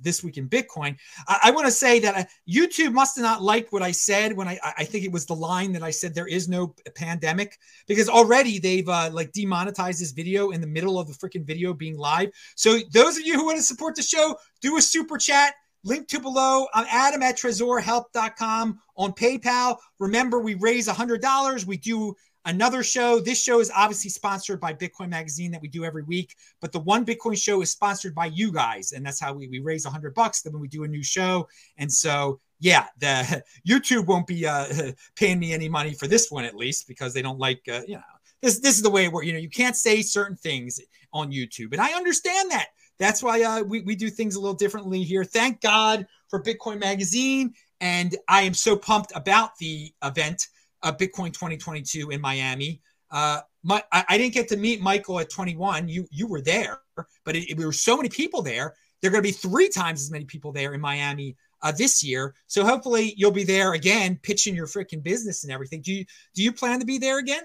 this 0.00 0.24
week 0.24 0.36
in 0.36 0.48
Bitcoin. 0.48 0.96
I, 1.28 1.40
I 1.44 1.50
want 1.52 1.66
to 1.66 1.72
say 1.72 2.00
that 2.00 2.16
uh, 2.16 2.24
YouTube 2.48 2.92
must 2.92 3.16
have 3.16 3.24
not 3.24 3.42
liked 3.42 3.72
what 3.72 3.82
I 3.82 3.92
said 3.92 4.36
when 4.36 4.48
I 4.48 4.58
I 4.78 4.84
think 4.84 5.04
it 5.04 5.12
was 5.12 5.26
the 5.26 5.34
line 5.34 5.72
that 5.72 5.82
I 5.82 5.90
said 5.90 6.14
there 6.14 6.26
is 6.26 6.48
no 6.48 6.74
pandemic 6.94 7.58
because 7.86 8.08
already 8.08 8.58
they've 8.58 8.88
uh, 8.88 9.10
like 9.12 9.32
demonetized 9.32 10.00
this 10.00 10.12
video 10.12 10.50
in 10.50 10.60
the 10.60 10.66
middle 10.66 10.98
of 10.98 11.06
the 11.06 11.14
freaking 11.14 11.44
video 11.44 11.72
being 11.72 11.96
live. 11.96 12.30
So 12.56 12.78
those 12.92 13.16
of 13.16 13.24
you 13.24 13.34
who 13.34 13.44
want 13.44 13.58
to 13.58 13.62
support 13.62 13.94
the 13.94 14.02
show, 14.02 14.36
do 14.60 14.76
a 14.76 14.82
super 14.82 15.18
chat 15.18 15.54
Link 15.86 16.08
to 16.08 16.18
below. 16.18 16.66
I'm 16.74 16.84
Adam 16.90 17.22
at 17.22 17.38
tresorhelp.com 17.38 18.80
on 18.96 19.12
PayPal. 19.12 19.76
Remember, 20.00 20.40
we 20.40 20.54
raise 20.54 20.88
$100. 20.88 21.64
We 21.64 21.76
do 21.76 22.12
another 22.44 22.82
show. 22.82 23.20
This 23.20 23.40
show 23.40 23.60
is 23.60 23.70
obviously 23.72 24.10
sponsored 24.10 24.60
by 24.60 24.74
Bitcoin 24.74 25.10
Magazine 25.10 25.52
that 25.52 25.62
we 25.62 25.68
do 25.68 25.84
every 25.84 26.02
week, 26.02 26.34
but 26.60 26.72
the 26.72 26.80
one 26.80 27.06
Bitcoin 27.06 27.40
show 27.40 27.62
is 27.62 27.70
sponsored 27.70 28.16
by 28.16 28.26
you 28.26 28.50
guys, 28.50 28.90
and 28.90 29.06
that's 29.06 29.20
how 29.20 29.32
we, 29.32 29.46
we 29.46 29.60
raise 29.60 29.84
100 29.84 30.12
bucks. 30.12 30.42
Then 30.42 30.58
we 30.58 30.66
do 30.66 30.82
a 30.82 30.88
new 30.88 31.04
show, 31.04 31.46
and 31.78 31.90
so 31.90 32.40
yeah, 32.58 32.86
the 32.98 33.44
YouTube 33.68 34.06
won't 34.06 34.26
be 34.26 34.44
uh, 34.44 34.90
paying 35.14 35.38
me 35.38 35.52
any 35.52 35.68
money 35.68 35.94
for 35.94 36.08
this 36.08 36.32
one 36.32 36.44
at 36.44 36.56
least 36.56 36.88
because 36.88 37.14
they 37.14 37.22
don't 37.22 37.38
like 37.38 37.62
uh, 37.70 37.82
you 37.86 37.94
know 37.94 38.02
this 38.42 38.58
this 38.58 38.76
is 38.76 38.82
the 38.82 38.90
way 38.90 39.06
works. 39.06 39.26
You 39.26 39.34
know, 39.34 39.38
you 39.38 39.50
can't 39.50 39.76
say 39.76 40.02
certain 40.02 40.36
things 40.36 40.80
on 41.12 41.30
YouTube, 41.30 41.72
and 41.72 41.80
I 41.80 41.92
understand 41.92 42.50
that. 42.50 42.70
That's 42.98 43.22
why 43.22 43.42
uh, 43.42 43.62
we 43.62 43.80
we 43.82 43.94
do 43.94 44.08
things 44.08 44.36
a 44.36 44.40
little 44.40 44.54
differently 44.54 45.02
here. 45.02 45.24
Thank 45.24 45.60
God 45.60 46.06
for 46.28 46.42
Bitcoin 46.42 46.80
Magazine, 46.80 47.54
and 47.80 48.16
I 48.28 48.42
am 48.42 48.54
so 48.54 48.76
pumped 48.76 49.12
about 49.14 49.56
the 49.58 49.92
event, 50.02 50.46
uh, 50.82 50.92
Bitcoin 50.92 51.32
2022 51.32 52.10
in 52.10 52.20
Miami. 52.20 52.80
Uh, 53.10 53.40
my, 53.62 53.82
I, 53.92 54.04
I, 54.08 54.18
didn't 54.18 54.34
get 54.34 54.48
to 54.48 54.56
meet 54.56 54.80
Michael 54.80 55.20
at 55.20 55.30
21. 55.30 55.88
You 55.88 56.06
you 56.10 56.26
were 56.26 56.40
there, 56.40 56.80
but 57.24 57.36
it, 57.36 57.50
it, 57.50 57.58
there 57.58 57.66
were 57.66 57.72
so 57.72 57.96
many 57.96 58.08
people 58.08 58.42
there. 58.42 58.74
There 59.00 59.10
are 59.10 59.12
going 59.12 59.22
to 59.22 59.28
be 59.28 59.32
three 59.32 59.68
times 59.68 60.02
as 60.02 60.10
many 60.10 60.24
people 60.24 60.52
there 60.52 60.72
in 60.74 60.80
Miami 60.80 61.36
uh, 61.62 61.72
this 61.72 62.02
year. 62.02 62.34
So 62.46 62.64
hopefully 62.64 63.14
you'll 63.16 63.30
be 63.30 63.44
there 63.44 63.74
again, 63.74 64.18
pitching 64.22 64.54
your 64.54 64.66
freaking 64.66 65.02
business 65.02 65.44
and 65.44 65.52
everything. 65.52 65.82
Do 65.82 65.92
you 65.92 66.04
do 66.34 66.42
you 66.42 66.52
plan 66.52 66.80
to 66.80 66.86
be 66.86 66.98
there 66.98 67.18
again? 67.18 67.42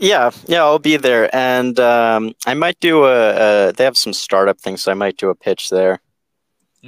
Yeah, 0.00 0.30
yeah, 0.46 0.62
I'll 0.62 0.78
be 0.78 0.96
there, 0.96 1.34
and 1.36 1.78
um, 1.78 2.34
I 2.46 2.54
might 2.54 2.80
do 2.80 3.04
a, 3.04 3.68
a. 3.68 3.72
They 3.72 3.84
have 3.84 3.98
some 3.98 4.14
startup 4.14 4.58
things, 4.58 4.82
so 4.82 4.90
I 4.90 4.94
might 4.94 5.18
do 5.18 5.28
a 5.28 5.34
pitch 5.34 5.68
there. 5.68 6.00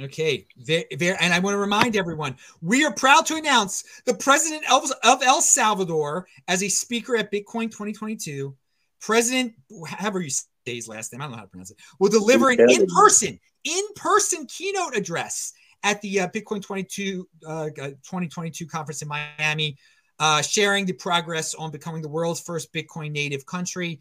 Okay, 0.01 0.47
there, 0.57 0.85
there, 0.97 1.15
and 1.21 1.31
I 1.31 1.37
want 1.37 1.53
to 1.53 1.59
remind 1.59 1.95
everyone 1.95 2.35
we 2.61 2.83
are 2.83 2.91
proud 2.91 3.27
to 3.27 3.35
announce 3.35 3.83
the 4.05 4.15
president 4.15 4.63
of, 4.71 4.91
of 5.03 5.21
El 5.21 5.41
Salvador 5.41 6.27
as 6.47 6.63
a 6.63 6.69
speaker 6.69 7.15
at 7.15 7.31
Bitcoin 7.31 7.65
2022. 7.65 8.55
President, 8.99 9.53
however 9.85 10.21
you 10.21 10.31
say 10.31 10.43
his 10.65 10.87
last 10.87 11.13
name, 11.13 11.21
I 11.21 11.25
don't 11.25 11.33
know 11.33 11.37
how 11.37 11.43
to 11.43 11.49
pronounce 11.49 11.69
it, 11.69 11.77
will 11.99 12.09
deliver 12.09 12.49
an 12.49 12.59
in 12.67 12.87
person, 12.87 13.39
in 13.63 13.83
person 13.95 14.47
keynote 14.47 14.95
address 14.95 15.53
at 15.83 16.01
the 16.01 16.21
uh, 16.21 16.27
Bitcoin 16.29 16.63
22 16.63 17.27
uh, 17.45 17.65
2022 17.75 18.65
conference 18.65 19.03
in 19.03 19.07
Miami, 19.07 19.77
uh, 20.19 20.41
sharing 20.41 20.85
the 20.85 20.93
progress 20.93 21.53
on 21.53 21.71
becoming 21.71 22.01
the 22.01 22.09
world's 22.09 22.39
first 22.39 22.73
Bitcoin 22.73 23.11
native 23.11 23.45
country 23.45 23.99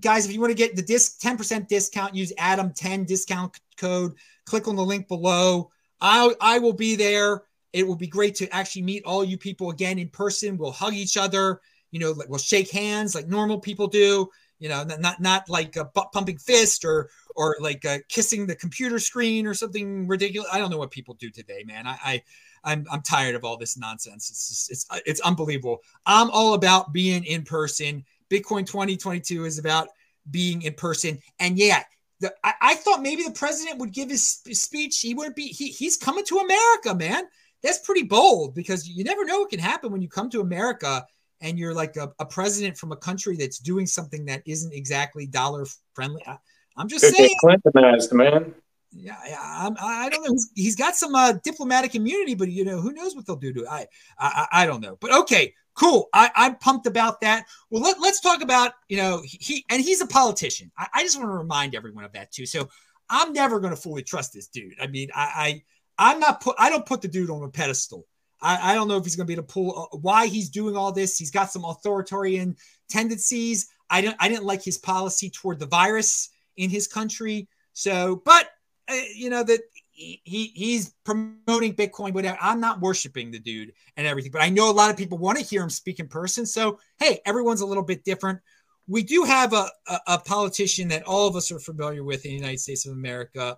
guys, 0.00 0.24
if 0.24 0.32
you 0.32 0.40
want 0.40 0.50
to 0.50 0.56
get 0.56 0.74
the 0.74 0.82
disc 0.82 1.20
10% 1.20 1.68
discount, 1.68 2.14
use 2.14 2.32
Adam 2.38 2.72
10 2.74 3.04
discount 3.04 3.58
code. 3.76 4.14
Click 4.46 4.66
on 4.66 4.76
the 4.76 4.84
link 4.84 5.06
below. 5.06 5.70
I 6.00 6.34
I 6.40 6.58
will 6.58 6.72
be 6.72 6.96
there. 6.96 7.42
It 7.72 7.86
will 7.86 7.96
be 7.96 8.08
great 8.08 8.34
to 8.36 8.52
actually 8.52 8.82
meet 8.82 9.04
all 9.04 9.22
you 9.22 9.38
people 9.38 9.70
again 9.70 9.98
in 9.98 10.08
person. 10.08 10.56
We'll 10.56 10.72
hug 10.72 10.94
each 10.94 11.16
other. 11.16 11.60
You 11.92 12.00
know, 12.00 12.12
like 12.12 12.28
we'll 12.28 12.38
shake 12.38 12.70
hands 12.70 13.14
like 13.14 13.28
normal 13.28 13.60
people 13.60 13.86
do. 13.86 14.28
You 14.58 14.68
know, 14.68 14.84
not 14.84 15.20
not 15.20 15.48
like 15.48 15.76
a 15.76 15.84
butt 15.84 16.10
pumping 16.12 16.38
fist 16.38 16.84
or 16.84 17.10
or 17.36 17.56
like 17.60 17.84
uh, 17.84 17.98
kissing 18.08 18.46
the 18.46 18.56
computer 18.56 18.98
screen 18.98 19.46
or 19.46 19.54
something 19.54 20.08
ridiculous. 20.08 20.50
I 20.52 20.58
don't 20.58 20.70
know 20.70 20.78
what 20.78 20.90
people 20.90 21.14
do 21.14 21.30
today, 21.30 21.64
man. 21.64 21.86
I, 21.86 21.98
I 22.02 22.22
I'm 22.64 22.86
I'm 22.90 23.02
tired 23.02 23.34
of 23.34 23.44
all 23.44 23.56
this 23.56 23.76
nonsense. 23.76 24.30
It's 24.30 24.48
just, 24.48 24.70
it's 24.70 25.02
it's 25.06 25.20
unbelievable. 25.20 25.78
I'm 26.06 26.30
all 26.30 26.54
about 26.54 26.92
being 26.92 27.24
in 27.24 27.42
person. 27.42 28.04
Bitcoin 28.30 28.66
2022 28.66 29.44
is 29.44 29.58
about 29.58 29.88
being 30.30 30.62
in 30.62 30.74
person. 30.74 31.18
And 31.38 31.58
yeah, 31.58 31.82
the, 32.20 32.32
I, 32.44 32.52
I, 32.60 32.74
thought 32.74 33.02
maybe 33.02 33.22
the 33.22 33.32
president 33.32 33.78
would 33.78 33.92
give 33.92 34.10
his, 34.10 34.40
speech. 34.52 35.00
He 35.00 35.14
wouldn't 35.14 35.36
be. 35.36 35.48
He, 35.48 35.68
he's 35.68 35.96
coming 35.96 36.24
to 36.26 36.38
America, 36.38 36.94
man. 36.94 37.24
That's 37.62 37.78
pretty 37.78 38.04
bold 38.04 38.54
because 38.54 38.88
you 38.88 39.04
never 39.04 39.24
know 39.24 39.40
what 39.40 39.50
can 39.50 39.58
happen 39.58 39.90
when 39.90 40.00
you 40.00 40.08
come 40.08 40.30
to 40.30 40.40
America 40.40 41.04
and 41.40 41.58
you're 41.58 41.74
like 41.74 41.96
a, 41.96 42.12
a 42.18 42.26
president 42.26 42.76
from 42.76 42.92
a 42.92 42.96
country 42.96 43.36
that's 43.36 43.58
doing 43.58 43.86
something 43.86 44.26
that 44.26 44.42
isn't 44.46 44.72
exactly 44.72 45.26
dollar 45.26 45.66
friendly. 45.94 46.22
I, 46.26 46.38
am 46.78 46.88
just 46.88 47.04
Could 47.04 47.16
saying. 47.16 47.36
Clintonized, 47.40 48.12
man. 48.12 48.54
Yeah, 48.92 49.16
I, 49.16 49.70
I 49.80 50.08
don't 50.08 50.24
know. 50.26 50.36
he's 50.54 50.74
got 50.74 50.96
some 50.96 51.14
uh, 51.14 51.34
diplomatic 51.44 51.94
immunity, 51.94 52.34
but 52.34 52.50
you 52.50 52.64
know 52.64 52.80
who 52.80 52.92
knows 52.92 53.14
what 53.14 53.24
they'll 53.26 53.36
do 53.36 53.52
to. 53.52 53.68
I, 53.68 53.86
I, 54.18 54.46
I 54.52 54.66
don't 54.66 54.80
know. 54.80 54.96
But 55.00 55.12
okay, 55.12 55.54
cool. 55.74 56.08
I, 56.12 56.30
I'm 56.34 56.56
pumped 56.56 56.86
about 56.86 57.20
that. 57.20 57.44
Well, 57.70 57.82
let, 57.82 58.00
let's 58.00 58.20
talk 58.20 58.42
about, 58.42 58.72
you 58.88 58.96
know, 58.96 59.22
he 59.24 59.64
and 59.70 59.80
he's 59.80 60.00
a 60.00 60.06
politician. 60.06 60.72
I, 60.76 60.88
I 60.94 61.02
just 61.04 61.16
want 61.18 61.30
to 61.30 61.36
remind 61.36 61.74
everyone 61.74 62.04
of 62.04 62.12
that 62.14 62.32
too. 62.32 62.46
So 62.46 62.68
I'm 63.08 63.32
never 63.32 63.60
going 63.60 63.74
to 63.74 63.80
fully 63.80 64.02
trust 64.02 64.32
this 64.32 64.48
dude. 64.48 64.74
I 64.80 64.88
mean, 64.88 65.08
I, 65.14 65.62
I 65.98 66.12
I'm 66.12 66.20
not 66.20 66.40
put 66.40 66.56
I 66.58 66.68
don't 66.68 66.86
put 66.86 67.00
the 67.00 67.08
dude 67.08 67.30
on 67.30 67.44
a 67.44 67.48
pedestal. 67.48 68.06
I, 68.42 68.72
I 68.72 68.74
don't 68.74 68.88
know 68.88 68.96
if 68.96 69.04
he's 69.04 69.16
going 69.16 69.26
to 69.26 69.28
be 69.28 69.34
able 69.34 69.44
to 69.46 69.52
pull 69.52 69.88
uh, 69.92 69.96
why 69.98 70.26
he's 70.26 70.48
doing 70.48 70.76
all 70.76 70.92
this. 70.92 71.16
He's 71.16 71.30
got 71.30 71.52
some 71.52 71.64
authoritarian 71.64 72.56
tendencies. 72.88 73.68
I 73.88 74.00
don't 74.00 74.16
I 74.18 74.28
didn't 74.28 74.44
like 74.46 74.64
his 74.64 74.78
policy 74.78 75.30
toward 75.30 75.60
the 75.60 75.66
virus 75.66 76.30
in 76.56 76.70
his 76.70 76.88
country. 76.88 77.48
So, 77.72 78.22
but 78.24 78.48
Uh, 78.90 79.02
you 79.14 79.30
know 79.30 79.42
that 79.44 79.60
he 79.92 80.52
he's 80.54 80.94
promoting 81.04 81.74
Bitcoin, 81.74 82.12
whatever. 82.12 82.38
I'm 82.40 82.60
not 82.60 82.80
worshiping 82.80 83.30
the 83.30 83.38
dude 83.38 83.72
and 83.96 84.06
everything, 84.06 84.32
but 84.32 84.42
I 84.42 84.48
know 84.48 84.70
a 84.70 84.72
lot 84.72 84.90
of 84.90 84.96
people 84.96 85.18
want 85.18 85.38
to 85.38 85.44
hear 85.44 85.62
him 85.62 85.70
speak 85.70 86.00
in 86.00 86.08
person. 86.08 86.46
So 86.46 86.78
hey, 86.98 87.20
everyone's 87.26 87.60
a 87.60 87.66
little 87.66 87.84
bit 87.84 88.04
different. 88.04 88.40
We 88.88 89.02
do 89.02 89.22
have 89.22 89.52
a, 89.52 89.68
a, 89.86 90.00
a 90.08 90.18
politician 90.18 90.88
that 90.88 91.04
all 91.04 91.28
of 91.28 91.36
us 91.36 91.52
are 91.52 91.60
familiar 91.60 92.02
with 92.02 92.24
in 92.24 92.32
the 92.32 92.36
United 92.36 92.60
States 92.60 92.86
of 92.86 92.92
America 92.92 93.56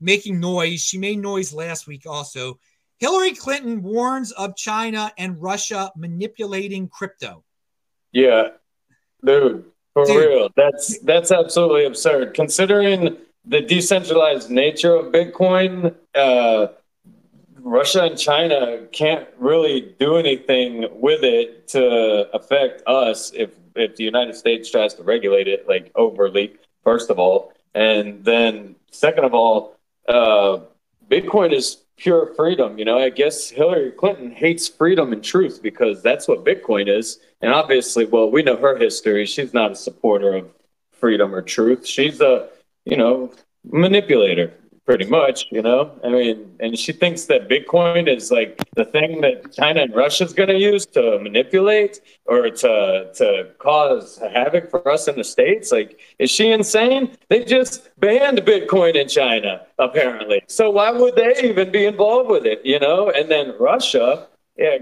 making 0.00 0.40
noise. 0.40 0.80
She 0.80 0.98
made 0.98 1.18
noise 1.18 1.52
last 1.52 1.86
week 1.86 2.06
also. 2.06 2.58
Hillary 2.98 3.32
Clinton 3.34 3.82
warns 3.82 4.32
of 4.32 4.56
China 4.56 5.10
and 5.18 5.40
Russia 5.40 5.90
manipulating 5.96 6.88
crypto. 6.88 7.44
Yeah, 8.12 8.48
dude, 9.24 9.64
for 9.94 10.04
dude. 10.04 10.16
real. 10.16 10.48
That's 10.56 10.98
that's 11.00 11.30
absolutely 11.32 11.84
absurd. 11.86 12.34
Considering 12.34 13.16
the 13.44 13.60
decentralized 13.60 14.50
nature 14.50 14.94
of 14.94 15.12
Bitcoin, 15.12 15.94
uh, 16.14 16.68
Russia 17.58 18.04
and 18.04 18.18
China 18.18 18.86
can't 18.92 19.28
really 19.38 19.94
do 19.98 20.16
anything 20.16 20.86
with 20.92 21.22
it 21.22 21.68
to 21.68 22.28
affect 22.34 22.82
us 22.86 23.32
if 23.34 23.50
if 23.76 23.96
the 23.96 24.04
United 24.04 24.34
States 24.34 24.70
tries 24.70 24.94
to 24.94 25.02
regulate 25.02 25.46
it 25.46 25.68
like 25.68 25.92
overly. 25.94 26.56
First 26.82 27.10
of 27.10 27.18
all, 27.18 27.52
and 27.74 28.24
then 28.24 28.74
second 28.90 29.24
of 29.24 29.34
all, 29.34 29.76
uh, 30.08 30.60
Bitcoin 31.08 31.52
is 31.52 31.78
pure 31.96 32.34
freedom. 32.34 32.78
You 32.78 32.84
know, 32.84 32.98
I 32.98 33.10
guess 33.10 33.50
Hillary 33.50 33.92
Clinton 33.92 34.32
hates 34.32 34.68
freedom 34.68 35.12
and 35.12 35.22
truth 35.22 35.60
because 35.62 36.02
that's 36.02 36.26
what 36.26 36.44
Bitcoin 36.44 36.88
is. 36.88 37.18
And 37.42 37.52
obviously, 37.52 38.06
well, 38.06 38.30
we 38.30 38.42
know 38.42 38.56
her 38.56 38.76
history. 38.76 39.26
She's 39.26 39.52
not 39.52 39.72
a 39.72 39.76
supporter 39.76 40.34
of 40.34 40.50
freedom 40.92 41.34
or 41.34 41.42
truth. 41.42 41.86
She's 41.86 42.20
a 42.20 42.48
you 42.84 42.96
know, 42.96 43.32
manipulator 43.64 44.52
pretty 44.90 45.06
much, 45.06 45.46
you 45.52 45.62
know? 45.62 45.92
I 46.02 46.08
mean, 46.08 46.56
and 46.58 46.76
she 46.76 46.92
thinks 46.92 47.26
that 47.26 47.48
Bitcoin 47.48 48.08
is 48.08 48.32
like 48.32 48.60
the 48.74 48.84
thing 48.84 49.20
that 49.20 49.52
China 49.52 49.82
and 49.82 49.94
Russia 49.94 50.24
is 50.24 50.32
going 50.32 50.48
to 50.48 50.58
use 50.58 50.84
to 50.86 51.20
manipulate 51.20 52.00
or 52.26 52.50
to 52.50 53.10
to 53.14 53.50
cause 53.58 54.18
havoc 54.34 54.68
for 54.68 54.88
us 54.90 55.06
in 55.06 55.14
the 55.16 55.22
states. 55.22 55.70
Like, 55.70 56.00
is 56.18 56.28
she 56.28 56.50
insane? 56.50 57.16
They 57.28 57.44
just 57.44 57.90
banned 58.00 58.38
Bitcoin 58.38 58.96
in 58.96 59.06
China 59.06 59.64
apparently. 59.78 60.42
So 60.48 60.70
why 60.70 60.90
would 60.90 61.14
they 61.14 61.34
even 61.42 61.70
be 61.70 61.84
involved 61.86 62.28
with 62.28 62.44
it, 62.44 62.60
you 62.64 62.80
know? 62.80 63.10
And 63.10 63.30
then 63.30 63.54
Russia, 63.60 64.26
yeah, 64.56 64.78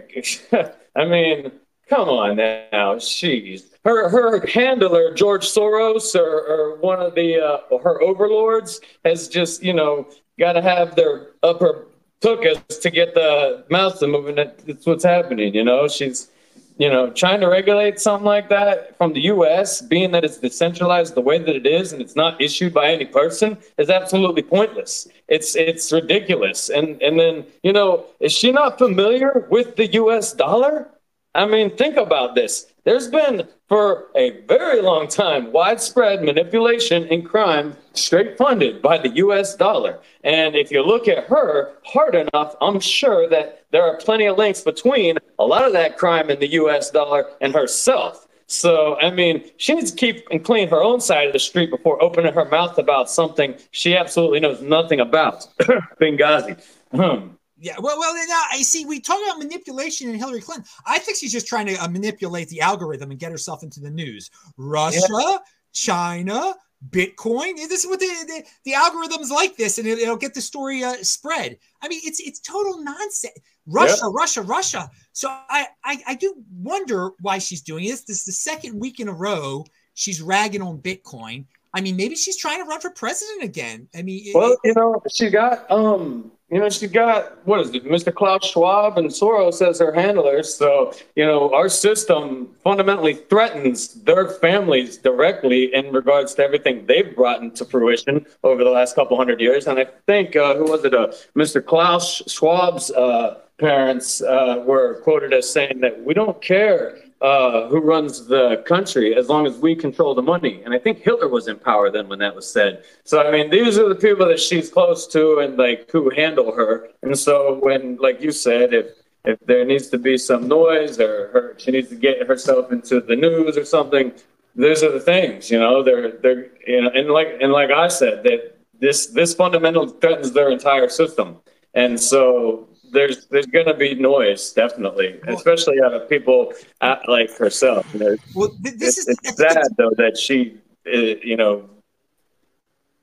I 0.96 1.04
mean, 1.04 1.52
come 1.86 2.08
on 2.08 2.36
now, 2.36 2.94
jeez 2.94 3.77
her 3.88 4.08
her 4.10 4.46
handler 4.46 5.14
George 5.14 5.46
Soros 5.46 6.14
or, 6.14 6.46
or 6.46 6.76
one 6.76 7.00
of 7.00 7.14
the 7.14 7.40
uh, 7.40 7.78
her 7.78 8.00
overlords 8.02 8.80
has 9.04 9.28
just 9.28 9.62
you 9.62 9.72
know 9.72 10.06
got 10.38 10.52
to 10.52 10.62
have 10.62 10.94
their 10.94 11.28
upper 11.42 11.86
tuchus 12.20 12.80
to 12.80 12.90
get 12.90 13.14
the 13.14 13.64
mouth 13.70 13.98
to 13.98 14.06
moving. 14.06 14.34
That's 14.36 14.86
what's 14.86 15.04
happening. 15.04 15.54
You 15.54 15.64
know, 15.64 15.88
she's 15.88 16.28
you 16.76 16.90
know 16.90 17.10
trying 17.10 17.40
to 17.40 17.48
regulate 17.48 17.98
something 17.98 18.26
like 18.26 18.50
that 18.50 18.96
from 18.98 19.14
the 19.14 19.22
U.S. 19.22 19.80
Being 19.80 20.10
that 20.10 20.22
it's 20.22 20.36
decentralized 20.36 21.14
the 21.14 21.22
way 21.22 21.38
that 21.38 21.56
it 21.56 21.66
is 21.66 21.94
and 21.94 22.02
it's 22.02 22.16
not 22.16 22.38
issued 22.42 22.74
by 22.74 22.92
any 22.92 23.06
person 23.06 23.56
is 23.78 23.88
absolutely 23.88 24.42
pointless. 24.42 25.08
It's 25.28 25.56
it's 25.56 25.90
ridiculous. 25.92 26.68
And 26.68 27.00
and 27.00 27.18
then 27.18 27.46
you 27.62 27.72
know 27.72 28.04
is 28.20 28.32
she 28.32 28.52
not 28.52 28.76
familiar 28.76 29.46
with 29.50 29.76
the 29.76 29.86
U.S. 30.02 30.34
dollar? 30.34 30.90
I 31.34 31.46
mean, 31.46 31.76
think 31.76 31.96
about 31.96 32.34
this. 32.34 32.66
There's 32.88 33.08
been, 33.08 33.46
for 33.68 34.06
a 34.16 34.40
very 34.46 34.80
long 34.80 35.08
time, 35.08 35.52
widespread 35.52 36.22
manipulation 36.22 37.06
and 37.10 37.22
crime 37.22 37.76
straight 37.92 38.38
funded 38.38 38.80
by 38.80 38.96
the 38.96 39.10
US 39.16 39.54
dollar. 39.54 40.00
And 40.24 40.56
if 40.56 40.70
you 40.70 40.82
look 40.82 41.06
at 41.06 41.24
her 41.24 41.74
hard 41.84 42.14
enough, 42.14 42.56
I'm 42.62 42.80
sure 42.80 43.28
that 43.28 43.66
there 43.72 43.82
are 43.82 43.98
plenty 43.98 44.24
of 44.24 44.38
links 44.38 44.62
between 44.62 45.18
a 45.38 45.44
lot 45.44 45.66
of 45.66 45.74
that 45.74 45.98
crime 45.98 46.30
in 46.30 46.40
the 46.40 46.48
US 46.62 46.90
dollar 46.90 47.26
and 47.42 47.52
herself. 47.52 48.26
So, 48.46 48.98
I 49.00 49.10
mean, 49.10 49.44
she 49.58 49.74
needs 49.74 49.90
to 49.90 49.96
keep 49.98 50.26
and 50.30 50.42
clean 50.42 50.70
her 50.70 50.82
own 50.82 51.02
side 51.02 51.26
of 51.26 51.34
the 51.34 51.38
street 51.38 51.68
before 51.68 52.02
opening 52.02 52.32
her 52.32 52.46
mouth 52.46 52.78
about 52.78 53.10
something 53.10 53.54
she 53.70 53.98
absolutely 53.98 54.40
knows 54.40 54.62
nothing 54.62 54.98
about. 54.98 55.46
Benghazi. 56.00 56.58
Hmm. 56.92 57.34
Yeah, 57.60 57.74
well, 57.80 57.98
well, 57.98 58.14
now 58.14 58.42
I 58.52 58.62
see. 58.62 58.84
We 58.84 59.00
talk 59.00 59.18
about 59.24 59.38
manipulation 59.38 60.08
in 60.08 60.16
Hillary 60.16 60.40
Clinton. 60.40 60.64
I 60.86 60.98
think 60.98 61.18
she's 61.18 61.32
just 61.32 61.46
trying 61.46 61.66
to 61.66 61.74
uh, 61.74 61.88
manipulate 61.88 62.48
the 62.48 62.60
algorithm 62.60 63.10
and 63.10 63.18
get 63.18 63.32
herself 63.32 63.62
into 63.62 63.80
the 63.80 63.90
news. 63.90 64.30
Russia, 64.56 65.00
yeah. 65.10 65.38
China, 65.72 66.54
Bitcoin. 66.90 67.56
This 67.56 67.84
is 67.84 67.86
what 67.86 67.98
the, 67.98 68.06
the, 68.06 68.44
the 68.64 68.72
algorithms 68.72 69.30
like 69.30 69.56
this, 69.56 69.78
and 69.78 69.88
it, 69.88 70.06
will 70.06 70.16
get 70.16 70.34
the 70.34 70.40
story 70.40 70.84
uh, 70.84 70.94
spread. 71.02 71.58
I 71.82 71.88
mean, 71.88 72.00
it's 72.04 72.20
it's 72.20 72.40
total 72.40 72.82
nonsense. 72.82 73.34
Russia, 73.66 73.96
yeah. 74.02 74.10
Russia, 74.12 74.42
Russia. 74.42 74.90
So 75.12 75.28
I, 75.28 75.66
I 75.84 75.98
I 76.06 76.14
do 76.14 76.34
wonder 76.52 77.10
why 77.20 77.38
she's 77.38 77.62
doing 77.62 77.84
this. 77.84 78.02
This 78.02 78.18
is 78.18 78.24
the 78.24 78.32
second 78.32 78.78
week 78.78 79.00
in 79.00 79.08
a 79.08 79.12
row 79.12 79.64
she's 79.94 80.22
ragging 80.22 80.62
on 80.62 80.78
Bitcoin. 80.78 81.44
I 81.74 81.80
mean, 81.80 81.96
maybe 81.96 82.14
she's 82.14 82.36
trying 82.36 82.62
to 82.62 82.68
run 82.68 82.80
for 82.80 82.90
president 82.90 83.42
again. 83.42 83.88
I 83.94 84.02
mean, 84.02 84.32
well, 84.34 84.52
it, 84.52 84.58
you 84.64 84.74
know, 84.74 85.02
she 85.12 85.28
got 85.28 85.68
um 85.70 86.30
you 86.50 86.58
know, 86.58 86.70
she 86.70 86.86
got 86.86 87.46
what 87.46 87.60
is 87.60 87.74
it, 87.74 87.84
Mr. 87.84 88.14
Klaus 88.14 88.46
Schwab 88.46 88.96
and 88.96 89.08
Soros 89.08 89.66
as 89.66 89.80
her 89.80 89.92
handlers. 89.92 90.54
So, 90.54 90.94
you 91.14 91.26
know, 91.26 91.52
our 91.52 91.68
system 91.68 92.48
fundamentally 92.64 93.14
threatens 93.14 93.94
their 94.02 94.28
families 94.28 94.96
directly 94.96 95.74
in 95.74 95.92
regards 95.92 96.34
to 96.34 96.42
everything 96.42 96.86
they've 96.86 97.14
brought 97.14 97.42
into 97.42 97.66
fruition 97.66 98.24
over 98.44 98.64
the 98.64 98.70
last 98.70 98.94
couple 98.94 99.16
hundred 99.16 99.40
years. 99.40 99.66
And 99.66 99.78
I 99.78 99.86
think 100.06 100.36
uh, 100.36 100.54
who 100.54 100.64
was 100.64 100.84
it? 100.84 100.94
Uh, 100.94 101.08
Mr. 101.36 101.64
Klaus 101.64 102.22
Schwab's 102.26 102.90
uh, 102.92 103.40
parents 103.58 104.22
uh, 104.22 104.62
were 104.64 105.00
quoted 105.02 105.34
as 105.34 105.50
saying 105.50 105.80
that 105.80 106.02
we 106.02 106.14
don't 106.14 106.40
care 106.40 106.98
uh, 107.20 107.68
who 107.68 107.80
runs 107.80 108.26
the 108.26 108.62
country 108.66 109.16
as 109.16 109.28
long 109.28 109.46
as 109.46 109.56
we 109.58 109.74
control 109.74 110.14
the 110.14 110.22
money. 110.22 110.62
And 110.64 110.72
I 110.72 110.78
think 110.78 110.98
Hitler 110.98 111.28
was 111.28 111.48
in 111.48 111.56
power 111.56 111.90
then 111.90 112.08
when 112.08 112.20
that 112.20 112.34
was 112.34 112.50
said. 112.50 112.84
So 113.04 113.20
I 113.20 113.30
mean, 113.32 113.50
these 113.50 113.78
are 113.78 113.88
the 113.88 113.94
people 113.94 114.26
that 114.28 114.38
she's 114.38 114.70
close 114.70 115.06
to 115.08 115.38
and 115.38 115.56
like 115.56 115.90
who 115.90 116.10
handle 116.10 116.52
her. 116.52 116.88
And 117.02 117.18
so 117.18 117.58
when, 117.60 117.96
like 117.96 118.20
you 118.20 118.30
said, 118.30 118.72
if 118.72 118.86
if 119.24 119.38
there 119.40 119.64
needs 119.64 119.88
to 119.88 119.98
be 119.98 120.16
some 120.16 120.46
noise 120.46 121.00
or 121.00 121.28
her, 121.32 121.54
she 121.58 121.72
needs 121.72 121.88
to 121.88 121.96
get 121.96 122.26
herself 122.26 122.70
into 122.70 123.00
the 123.00 123.16
news 123.16 123.56
or 123.56 123.64
something, 123.64 124.12
those 124.54 124.82
are 124.82 124.92
the 124.92 125.00
things, 125.00 125.50
you 125.50 125.58
know. 125.58 125.82
They're 125.82 126.12
they're 126.12 126.46
you 126.66 126.82
know, 126.82 126.90
and 126.94 127.10
like 127.10 127.36
and 127.40 127.52
like 127.52 127.70
I 127.70 127.88
said, 127.88 128.22
that 128.24 128.58
this 128.78 129.06
this 129.06 129.34
fundamental 129.34 129.88
threatens 129.88 130.32
their 130.32 130.50
entire 130.50 130.88
system. 130.88 131.38
And 131.74 132.00
so 132.00 132.68
there's 132.92 133.26
there's 133.26 133.46
going 133.46 133.66
to 133.66 133.74
be 133.74 133.94
noise 133.94 134.52
definitely 134.52 135.20
well, 135.26 135.36
especially 135.36 135.80
out 135.82 135.92
of 135.92 136.08
people 136.08 136.52
at, 136.80 137.08
like 137.08 137.30
herself 137.36 137.86
you 137.94 138.00
know, 138.00 138.16
well 138.34 138.54
this 138.60 138.98
it's, 138.98 138.98
is 138.98 139.08
it's 139.08 139.36
sad 139.36 139.66
though 139.76 139.92
that 139.96 140.16
she 140.16 140.58
uh, 140.86 140.98
you 140.98 141.36
know 141.36 141.68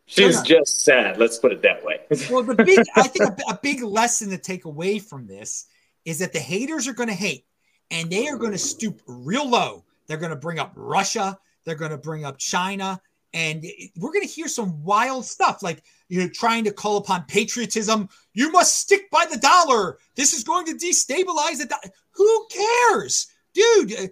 she's 0.06 0.42
just 0.42 0.84
sad 0.84 1.18
let's 1.18 1.38
put 1.40 1.52
it 1.52 1.62
that 1.62 1.84
way. 1.84 2.00
Well 2.32 2.44
the 2.44 2.56
big 2.56 2.80
i 2.96 3.08
think 3.08 3.30
a, 3.30 3.54
a 3.54 3.60
big 3.62 3.84
lesson 3.84 4.30
to 4.30 4.38
take 4.38 4.66
away 4.66 5.00
from 5.00 5.28
this 5.28 5.68
is 6.06 6.20
that 6.20 6.34
the 6.34 6.40
haters 6.40 6.88
are 6.88 6.94
going 6.94 7.10
to 7.10 7.16
hate 7.16 7.46
and 7.92 8.10
they 8.10 8.28
are 8.28 8.38
going 8.38 8.52
to 8.52 8.58
stoop 8.58 9.02
real 9.08 9.48
low. 9.48 9.84
They're 10.08 10.18
going 10.18 10.32
to 10.32 10.36
bring 10.36 10.60
up 10.60 10.74
russia 10.76 11.38
they're 11.66 11.76
going 11.76 11.92
to 11.92 11.98
bring 11.98 12.26
up 12.26 12.38
china 12.38 13.02
and 13.34 13.66
we're 13.98 14.12
going 14.12 14.26
to 14.26 14.34
hear 14.34 14.48
some 14.48 14.84
wild 14.84 15.26
stuff 15.26 15.62
like 15.62 15.84
you 16.08 16.22
know 16.22 16.30
trying 16.30 16.64
to 16.64 16.72
call 16.72 16.98
upon 16.98 17.24
patriotism 17.24 18.08
you 18.36 18.52
must 18.52 18.80
stick 18.80 19.10
by 19.10 19.26
the 19.26 19.38
dollar. 19.38 19.98
This 20.16 20.34
is 20.34 20.44
going 20.44 20.66
to 20.68 20.74
destabilize 20.74 21.58
the 21.58 21.66
do-. 21.66 21.90
who 22.12 22.48
cares? 22.52 23.28
Dude 23.54 23.94
uh, 23.94 24.08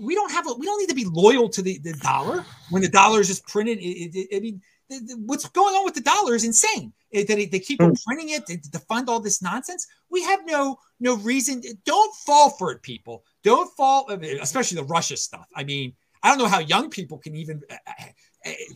we 0.00 0.14
don't 0.14 0.32
have 0.32 0.48
a, 0.48 0.54
we 0.54 0.64
don't 0.64 0.80
need 0.80 0.88
to 0.88 0.94
be 0.94 1.04
loyal 1.04 1.48
to 1.50 1.60
the, 1.60 1.78
the 1.84 1.92
dollar 2.02 2.44
when 2.70 2.80
the 2.80 2.88
dollar 2.88 3.20
is 3.20 3.28
just 3.28 3.46
printed. 3.46 3.78
I 3.78 4.40
mean 4.40 4.62
what's 5.26 5.48
going 5.50 5.74
on 5.74 5.84
with 5.84 5.94
the 5.94 6.00
dollar 6.00 6.34
is 6.34 6.44
insane. 6.44 6.92
That 7.12 7.26
they 7.26 7.58
keep 7.58 7.78
mm. 7.78 8.02
printing 8.04 8.30
it 8.30 8.46
to 8.46 8.78
fund 8.78 9.10
all 9.10 9.20
this 9.20 9.42
nonsense. 9.42 9.86
We 10.10 10.22
have 10.22 10.40
no 10.46 10.78
no 11.00 11.16
reason. 11.18 11.62
Don't 11.84 12.14
fall 12.16 12.48
for 12.48 12.72
it 12.72 12.80
people. 12.80 13.24
Don't 13.44 13.70
fall 13.76 14.08
especially 14.40 14.76
the 14.76 14.84
russia 14.84 15.18
stuff. 15.18 15.46
I 15.54 15.64
mean 15.64 15.92
i 16.22 16.28
don't 16.28 16.38
know 16.38 16.46
how 16.46 16.60
young 16.60 16.88
people 16.88 17.18
can 17.18 17.34
even 17.34 17.60
uh, 17.70 17.76
uh, 17.86 18.04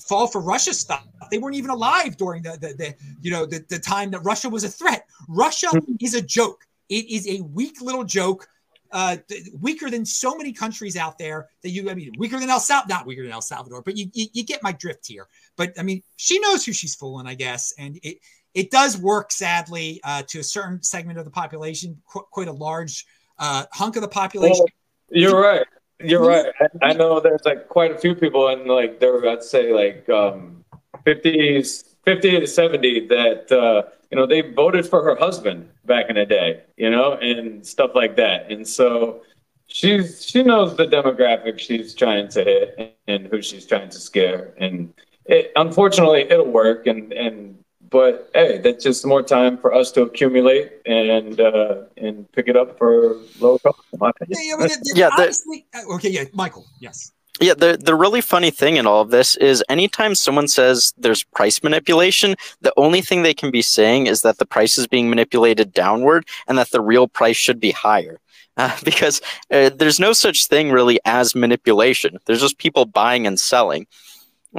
fall 0.06 0.26
for 0.26 0.40
Russia 0.40 0.74
stuff. 0.74 1.06
They 1.30 1.38
weren't 1.38 1.56
even 1.56 1.70
alive 1.70 2.16
during 2.16 2.42
the, 2.42 2.52
the, 2.52 2.74
the 2.74 2.94
you 3.20 3.30
know 3.30 3.46
the, 3.46 3.64
the 3.68 3.78
time 3.78 4.10
that 4.12 4.20
Russia 4.20 4.48
was 4.48 4.64
a 4.64 4.68
threat. 4.68 5.06
Russia 5.28 5.68
hmm. 5.68 5.94
is 6.00 6.14
a 6.14 6.22
joke. 6.22 6.64
It 6.88 7.10
is 7.10 7.28
a 7.28 7.42
weak 7.42 7.80
little 7.80 8.04
joke, 8.04 8.46
uh, 8.92 9.16
weaker 9.60 9.90
than 9.90 10.04
so 10.04 10.36
many 10.36 10.52
countries 10.52 10.96
out 10.96 11.18
there 11.18 11.48
that 11.62 11.70
you. 11.70 11.90
I 11.90 11.94
mean, 11.94 12.12
weaker 12.18 12.38
than 12.38 12.50
El 12.50 12.60
Salvador, 12.60 12.96
not 12.96 13.06
weaker 13.06 13.22
than 13.22 13.32
El 13.32 13.40
Salvador, 13.40 13.82
but 13.82 13.96
you, 13.96 14.06
you, 14.12 14.26
you 14.32 14.44
get 14.44 14.62
my 14.62 14.72
drift 14.72 15.06
here. 15.06 15.26
But 15.56 15.72
I 15.78 15.82
mean, 15.82 16.02
she 16.16 16.38
knows 16.38 16.64
who 16.64 16.72
she's 16.72 16.94
fooling, 16.94 17.26
I 17.26 17.34
guess, 17.34 17.74
and 17.78 17.98
it 18.02 18.18
it 18.54 18.70
does 18.70 18.96
work 18.96 19.32
sadly 19.32 20.00
uh, 20.04 20.22
to 20.28 20.38
a 20.38 20.42
certain 20.42 20.82
segment 20.82 21.18
of 21.18 21.24
the 21.24 21.30
population, 21.30 22.00
qu- 22.06 22.24
quite 22.30 22.48
a 22.48 22.52
large 22.52 23.04
uh, 23.38 23.64
hunk 23.72 23.96
of 23.96 24.02
the 24.02 24.08
population. 24.08 24.64
Well, 25.10 25.20
you're 25.20 25.40
right. 25.40 25.66
You're 26.00 26.26
right. 26.26 26.46
I, 26.60 26.88
I, 26.88 26.92
know 26.92 27.20
there's 27.20 27.44
like 27.44 27.68
quite 27.68 27.90
a 27.90 27.98
few 27.98 28.14
people, 28.14 28.48
and 28.48 28.66
like 28.66 29.00
they're 29.00 29.26
I'd 29.28 29.42
say 29.42 29.72
like 29.72 30.08
um, 30.10 30.64
50s, 31.06 31.94
50 32.04 32.40
to 32.40 32.46
70 32.46 33.06
that 33.08 33.52
uh, 33.52 33.88
you 34.10 34.16
know 34.16 34.26
they 34.26 34.42
voted 34.42 34.86
for 34.86 35.02
her 35.02 35.16
husband 35.16 35.68
back 35.86 36.10
in 36.10 36.16
the 36.16 36.26
day, 36.26 36.62
you 36.76 36.90
know, 36.90 37.14
and 37.14 37.66
stuff 37.66 37.92
like 37.94 38.16
that. 38.16 38.50
And 38.50 38.66
so 38.66 39.22
she's 39.66 40.24
she 40.24 40.42
knows 40.42 40.76
the 40.76 40.86
demographic 40.86 41.58
she's 41.58 41.94
trying 41.94 42.28
to 42.28 42.44
hit 42.44 42.98
and 43.08 43.26
who 43.28 43.40
she's 43.40 43.64
trying 43.64 43.88
to 43.88 43.98
scare, 43.98 44.52
and 44.58 44.92
it, 45.24 45.50
unfortunately 45.56 46.22
it'll 46.30 46.50
work. 46.50 46.86
And 46.86 47.12
and 47.14 47.56
but 47.90 48.30
hey, 48.34 48.58
that's 48.58 48.82
just 48.82 49.04
more 49.06 49.22
time 49.22 49.58
for 49.58 49.72
us 49.72 49.92
to 49.92 50.02
accumulate 50.02 50.72
and 50.86 51.40
uh, 51.40 51.82
and 51.96 52.30
pick 52.32 52.48
it 52.48 52.56
up 52.56 52.78
for 52.78 53.16
low 53.40 53.58
cost. 53.58 53.78
Yeah, 53.92 54.38
yeah, 54.58 54.66
yeah 54.94 55.10
honestly, 55.16 55.66
uh, 55.74 55.94
okay, 55.94 56.10
yeah, 56.10 56.24
Michael, 56.32 56.66
yes. 56.80 57.12
Yeah, 57.40 57.54
the 57.54 57.76
the 57.76 57.94
really 57.94 58.22
funny 58.22 58.50
thing 58.50 58.76
in 58.76 58.86
all 58.86 59.02
of 59.02 59.10
this 59.10 59.36
is 59.36 59.62
anytime 59.68 60.14
someone 60.14 60.48
says 60.48 60.94
there's 60.96 61.22
price 61.22 61.62
manipulation, 61.62 62.34
the 62.62 62.72
only 62.76 63.02
thing 63.02 63.22
they 63.22 63.34
can 63.34 63.50
be 63.50 63.62
saying 63.62 64.06
is 64.06 64.22
that 64.22 64.38
the 64.38 64.46
price 64.46 64.78
is 64.78 64.86
being 64.86 65.10
manipulated 65.10 65.72
downward 65.72 66.26
and 66.48 66.56
that 66.56 66.70
the 66.70 66.80
real 66.80 67.06
price 67.06 67.36
should 67.36 67.60
be 67.60 67.70
higher. 67.70 68.20
Uh, 68.58 68.74
because 68.84 69.20
uh, 69.50 69.68
there's 69.68 70.00
no 70.00 70.14
such 70.14 70.46
thing 70.46 70.70
really 70.70 70.98
as 71.04 71.34
manipulation. 71.34 72.16
There's 72.24 72.40
just 72.40 72.56
people 72.56 72.86
buying 72.86 73.26
and 73.26 73.38
selling 73.38 73.86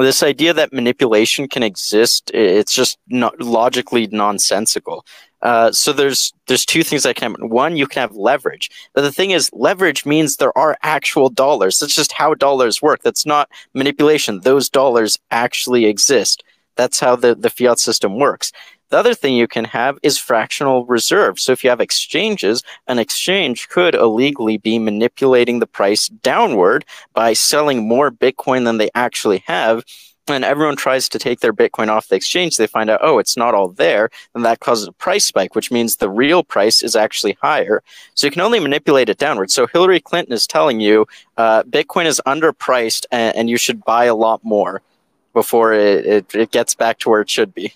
this 0.04 0.24
idea 0.24 0.54
that 0.54 0.74
manipulation 0.74 1.48
can 1.48 1.64
exist 1.64 2.32
it's 2.34 2.74
just 2.74 2.98
not 3.08 3.40
logically 3.42 4.08
nonsensical. 4.08 5.06
Uh, 5.42 5.72
so 5.72 5.94
there's 5.94 6.34
there's 6.48 6.66
two 6.66 6.84
things 6.84 7.04
that 7.04 7.16
can 7.16 7.32
happen. 7.32 7.50
One 7.50 7.78
you 7.78 7.88
can 7.88 8.02
have 8.02 8.16
leverage. 8.16 8.70
But 8.94 9.02
the 9.02 9.12
thing 9.12 9.32
is 9.32 9.50
leverage 9.54 10.06
means 10.06 10.38
there 10.38 10.58
are 10.58 10.78
actual 10.82 11.30
dollars. 11.30 11.80
That's 11.80 11.96
just 11.96 12.12
how 12.12 12.34
dollars 12.34 12.82
work. 12.82 13.02
That's 13.04 13.26
not 13.26 13.50
manipulation. 13.74 14.42
Those 14.42 14.70
dollars 14.70 15.20
actually 15.30 15.86
exist. 15.86 16.44
That's 16.76 17.00
how 17.00 17.16
the, 17.16 17.36
the 17.36 17.50
fiat 17.50 17.80
system 17.80 18.18
works 18.18 18.52
the 18.90 18.98
other 18.98 19.14
thing 19.14 19.36
you 19.36 19.48
can 19.48 19.66
have 19.66 19.98
is 20.02 20.18
fractional 20.18 20.86
reserve. 20.86 21.40
So 21.40 21.52
if 21.52 21.64
you 21.64 21.70
have 21.70 21.82
exchanges, 21.82 22.64
an 22.88 23.00
exchange 23.00 23.68
could 23.70 23.96
illegally 23.96 24.58
be 24.58 24.80
manipulating 24.80 25.60
the 25.60 25.68
price 25.68 26.08
downward 26.08 26.86
by 27.14 27.34
selling 27.34 27.88
more 27.88 28.12
Bitcoin 28.12 28.64
than 28.66 28.78
they 28.78 28.90
actually 28.96 29.44
have. 29.48 29.84
And 30.30 30.44
everyone 30.44 30.76
tries 30.76 31.08
to 31.10 31.20
take 31.20 31.40
their 31.40 31.54
Bitcoin 31.54 31.88
off 31.88 32.10
the 32.10 32.16
exchange. 32.16 32.58
They 32.58 32.68
find 32.68 32.90
out, 32.90 33.00
oh, 33.02 33.18
it's 33.18 33.38
not 33.38 33.54
all 33.54 33.70
there. 33.70 34.10
And 34.36 34.44
that 34.44 34.60
causes 34.60 34.88
a 34.88 34.92
price 34.92 35.26
spike, 35.26 35.56
which 35.56 35.72
means 35.72 35.96
the 35.96 36.10
real 36.10 36.44
price 36.44 36.84
is 36.84 36.98
actually 36.98 37.38
higher. 37.42 37.82
So 38.14 38.28
you 38.28 38.32
can 38.32 38.42
only 38.42 38.60
manipulate 38.60 39.08
it 39.08 39.18
downward. 39.18 39.52
So 39.52 39.68
Hillary 39.68 40.02
Clinton 40.02 40.34
is 40.34 40.46
telling 40.46 40.82
you 40.82 41.08
uh, 41.38 41.64
Bitcoin 41.64 42.06
is 42.06 42.22
underpriced 42.26 43.06
and, 43.12 43.36
and, 43.38 43.50
you 43.50 43.58
should 43.58 43.86
buy 43.86 44.06
a 44.06 44.16
lot 44.16 44.44
more 44.44 44.82
before 45.34 45.72
it, 45.72 46.06
it, 46.06 46.36
it 46.36 46.52
gets 46.52 46.76
back 46.76 47.00
to 47.00 47.10
where 47.10 47.22
it 47.22 47.30
should 47.30 47.54
be. 47.54 47.74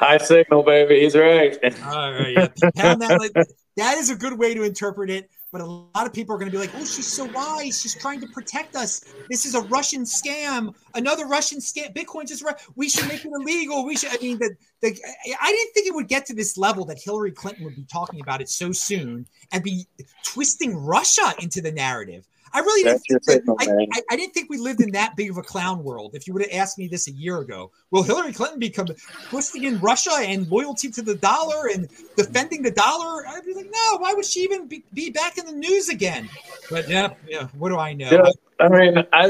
High 0.00 0.16
signal, 0.16 0.62
baby. 0.62 1.00
He's 1.00 1.14
right. 1.14 1.58
All 1.84 2.12
right. 2.12 2.32
Yeah. 2.34 2.46
that, 2.94 3.46
that 3.76 3.98
is 3.98 4.08
a 4.08 4.16
good 4.16 4.38
way 4.38 4.54
to 4.54 4.62
interpret 4.62 5.10
it. 5.10 5.30
But 5.52 5.60
a 5.60 5.66
lot 5.66 6.06
of 6.06 6.14
people 6.14 6.34
are 6.34 6.38
going 6.38 6.50
to 6.50 6.56
be 6.56 6.58
like, 6.58 6.70
oh, 6.74 6.86
she's 6.86 7.06
so 7.06 7.26
wise. 7.26 7.82
She's 7.82 7.94
trying 7.94 8.20
to 8.22 8.26
protect 8.28 8.76
us. 8.76 9.04
This 9.28 9.44
is 9.44 9.54
a 9.54 9.60
Russian 9.62 10.04
scam. 10.04 10.74
Another 10.94 11.26
Russian 11.26 11.58
scam. 11.58 11.94
Bitcoin 11.94 12.26
just, 12.26 12.42
we 12.76 12.88
should 12.88 13.08
make 13.08 13.26
it 13.26 13.30
illegal. 13.30 13.84
We 13.84 13.94
should, 13.94 14.10
I 14.10 14.16
mean, 14.22 14.38
the, 14.38 14.54
the, 14.80 14.88
I 14.88 15.52
didn't 15.52 15.74
think 15.74 15.86
it 15.86 15.94
would 15.94 16.08
get 16.08 16.24
to 16.26 16.34
this 16.34 16.56
level 16.56 16.86
that 16.86 16.98
Hillary 16.98 17.32
Clinton 17.32 17.64
would 17.64 17.76
be 17.76 17.84
talking 17.84 18.22
about 18.22 18.40
it 18.40 18.48
so 18.48 18.72
soon 18.72 19.26
and 19.52 19.62
be 19.62 19.86
twisting 20.24 20.74
Russia 20.74 21.34
into 21.40 21.60
the 21.60 21.72
narrative. 21.72 22.26
I 22.52 22.60
really 22.60 22.82
didn't 22.82 23.00
think 23.00 23.22
that, 23.24 23.56
I, 23.60 23.98
I, 23.98 24.02
I, 24.10 24.16
didn't 24.16 24.34
think 24.34 24.50
we 24.50 24.58
lived 24.58 24.80
in 24.80 24.90
that 24.92 25.16
big 25.16 25.30
of 25.30 25.36
a 25.36 25.42
clown 25.42 25.84
world. 25.84 26.14
If 26.14 26.26
you 26.26 26.32
would 26.32 26.42
have 26.42 26.52
asked 26.52 26.78
me 26.78 26.88
this 26.88 27.06
a 27.06 27.12
year 27.12 27.38
ago, 27.38 27.70
will 27.90 28.02
Hillary 28.02 28.32
Clinton 28.32 28.58
become 28.58 28.86
twisting 29.28 29.64
in 29.64 29.78
Russia 29.80 30.12
and 30.18 30.48
loyalty 30.48 30.90
to 30.90 31.02
the 31.02 31.14
dollar 31.14 31.68
and 31.68 31.88
defending 32.16 32.62
the 32.62 32.70
dollar? 32.70 33.26
I'd 33.26 33.44
be 33.44 33.54
like, 33.54 33.70
no. 33.70 33.98
Why 33.98 34.14
would 34.14 34.24
she 34.24 34.40
even 34.40 34.66
be, 34.66 34.84
be 34.92 35.10
back 35.10 35.38
in 35.38 35.46
the 35.46 35.52
news 35.52 35.88
again? 35.88 36.28
But 36.70 36.88
yeah, 36.88 37.14
yeah. 37.26 37.48
What 37.58 37.68
do 37.68 37.78
I 37.78 37.92
know? 37.92 38.10
Yeah, 38.10 38.30
I 38.58 38.68
mean, 38.68 39.04
I 39.12 39.24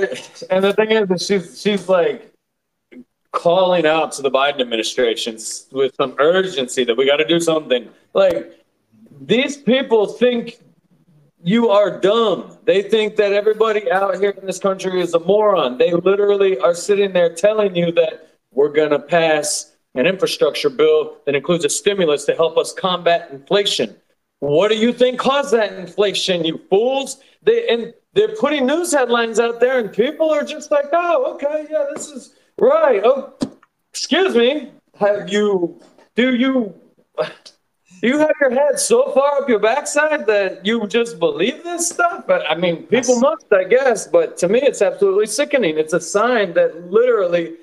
and 0.51 0.65
the 0.65 0.73
thing 0.73 0.91
is 0.91 1.09
that 1.09 1.21
she's 1.21 1.61
she's 1.61 1.89
like 1.89 2.33
calling 3.33 3.87
out 3.87 4.13
to 4.13 4.23
the 4.23 4.31
Biden 4.31 4.61
administration 4.61 5.39
with 5.73 5.95
some 5.95 6.15
urgency 6.19 6.85
that 6.85 6.97
we 6.97 7.07
got 7.07 7.17
to 7.17 7.27
do 7.27 7.39
something. 7.39 7.89
Like 8.15 8.61
these 9.21 9.57
people 9.57 10.07
think 10.07 10.59
you 11.43 11.69
are 11.71 11.99
dumb. 11.99 12.59
They 12.65 12.83
think 12.83 13.17
that 13.17 13.33
everybody 13.33 13.91
out 13.91 14.19
here 14.19 14.31
in 14.31 14.47
this 14.47 14.59
country 14.59 15.01
is 15.01 15.15
a 15.15 15.21
moron. 15.21 15.79
They 15.79 15.93
literally 15.93 16.59
are 16.59 16.75
sitting 16.75 17.13
there 17.13 17.35
telling 17.35 17.75
you 17.75 17.93
that 17.93 18.37
we're 18.53 18.73
going 18.73 18.91
to 18.91 18.99
pass 18.99 19.73
an 19.95 20.07
infrastructure 20.07 20.71
bill 20.71 21.17
that 21.27 21.35
includes 21.35 21.65
a 21.65 21.69
stimulus 21.69 22.25
to 22.27 22.35
help 22.35 22.59
us 22.59 22.73
combat 22.73 23.31
inflation. 23.31 23.97
What 24.41 24.69
do 24.69 24.77
you 24.77 24.93
think 24.93 25.19
caused 25.19 25.53
that 25.53 25.73
inflation, 25.73 26.45
you 26.45 26.61
fools? 26.71 27.19
They 27.43 27.69
and 27.69 27.95
they're 28.15 28.35
putting 28.37 28.67
news 28.67 28.93
headlines 28.93 29.39
out 29.39 29.61
there, 29.61 29.79
and 29.79 29.93
people 29.93 30.31
are 30.31 30.45
just 30.45 30.71
like, 30.71 30.87
"Oh, 30.93 31.35
okay, 31.35 31.67
yeah, 31.71 31.87
this 31.95 32.09
is 32.11 32.35
right." 32.59 33.03
Oh, 33.05 33.35
excuse 33.91 34.35
me. 34.35 34.73
Have 34.99 35.29
you? 35.29 35.81
Do 36.15 36.35
you? 36.35 36.75
Do 38.01 38.09
you 38.09 38.19
have 38.19 38.33
your 38.41 38.51
head 38.51 38.81
so 38.81 39.13
far 39.13 39.43
up 39.43 39.49
your 39.49 39.59
backside 39.59 40.27
that 40.27 40.65
you 40.65 40.87
just 40.87 41.19
believe 41.19 41.63
this 41.65 41.91
stuff? 41.91 42.25
But 42.27 42.51
I 42.51 42.55
mean, 42.55 42.85
people 42.85 43.21
must, 43.21 43.47
I 43.53 43.65
guess. 43.65 44.07
But 44.07 44.39
to 44.39 44.49
me, 44.49 44.61
it's 44.63 44.81
absolutely 44.81 45.27
sickening. 45.27 45.77
It's 45.77 45.93
a 45.93 46.01
sign 46.01 46.55
that 46.55 46.91
literally 46.91 47.57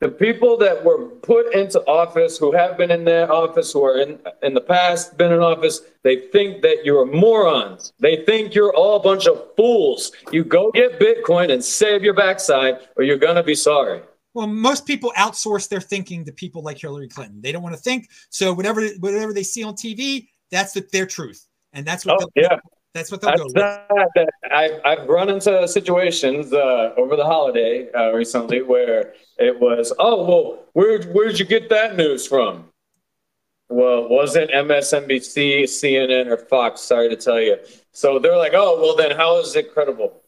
the 0.00 0.08
people 0.08 0.56
that 0.58 0.84
were 0.84 1.06
put 1.06 1.54
into 1.54 1.80
office, 1.86 2.38
who 2.38 2.52
have 2.52 2.78
been 2.78 2.90
in 2.90 3.04
their 3.04 3.30
office, 3.30 3.72
who 3.72 3.84
are 3.84 3.98
in 3.98 4.18
in 4.42 4.54
the 4.54 4.60
past 4.60 5.18
been 5.18 5.32
in 5.32 5.40
office, 5.40 5.82
they 6.02 6.28
think 6.28 6.62
that 6.62 6.84
you're 6.84 7.04
morons. 7.04 7.92
They 8.00 8.24
think 8.24 8.54
you're 8.54 8.74
all 8.74 8.96
a 8.96 9.02
bunch 9.02 9.26
of 9.26 9.54
fools. 9.54 10.12
You 10.32 10.44
go 10.44 10.70
get 10.72 10.98
Bitcoin 10.98 11.52
and 11.52 11.62
save 11.62 12.02
your 12.02 12.14
backside, 12.14 12.78
or 12.96 13.04
you're 13.04 13.18
gonna 13.18 13.42
be 13.42 13.54
sorry. 13.54 14.00
Well, 14.34 14.48
most 14.48 14.84
people 14.84 15.12
outsource 15.16 15.68
their 15.68 15.80
thinking 15.80 16.24
to 16.24 16.32
people 16.32 16.62
like 16.62 16.78
Hillary 16.78 17.08
Clinton. 17.08 17.40
They 17.40 17.52
don't 17.52 17.62
want 17.62 17.76
to 17.76 17.80
think, 17.80 18.08
so 18.30 18.52
whatever 18.52 18.84
whatever 18.98 19.32
they 19.32 19.44
see 19.44 19.62
on 19.62 19.74
TV, 19.74 20.28
that's 20.50 20.72
the, 20.72 20.86
their 20.92 21.06
truth, 21.06 21.46
and 21.72 21.86
that's 21.86 22.04
what. 22.04 22.22
Oh, 22.22 22.28
yeah. 22.34 22.58
That's 22.94 23.10
what 23.10 23.20
they'll 23.20 23.30
That's 23.30 23.40
go 23.40 23.46
with. 23.46 23.54
that, 23.54 23.88
that 24.14 24.28
I, 24.52 24.78
I've 24.84 25.08
run 25.08 25.28
into 25.28 25.66
situations 25.66 26.52
uh, 26.52 26.94
over 26.96 27.16
the 27.16 27.24
holiday 27.24 27.90
uh, 27.92 28.12
recently 28.12 28.62
where 28.62 29.14
it 29.36 29.58
was, 29.58 29.92
oh, 29.98 30.24
well, 30.24 30.64
where, 30.74 31.02
where'd 31.08 31.40
you 31.40 31.44
get 31.44 31.68
that 31.70 31.96
news 31.96 32.24
from? 32.24 32.68
Well, 33.68 34.04
it 34.04 34.10
wasn't 34.10 34.52
MSNBC, 34.52 35.64
CNN, 35.64 36.28
or 36.28 36.36
Fox, 36.36 36.82
sorry 36.82 37.08
to 37.08 37.16
tell 37.16 37.40
you. 37.40 37.56
So 37.90 38.20
they're 38.20 38.38
like, 38.38 38.52
oh, 38.54 38.80
well, 38.80 38.94
then 38.94 39.16
how 39.16 39.38
is 39.40 39.56
it 39.56 39.72
credible? 39.72 40.22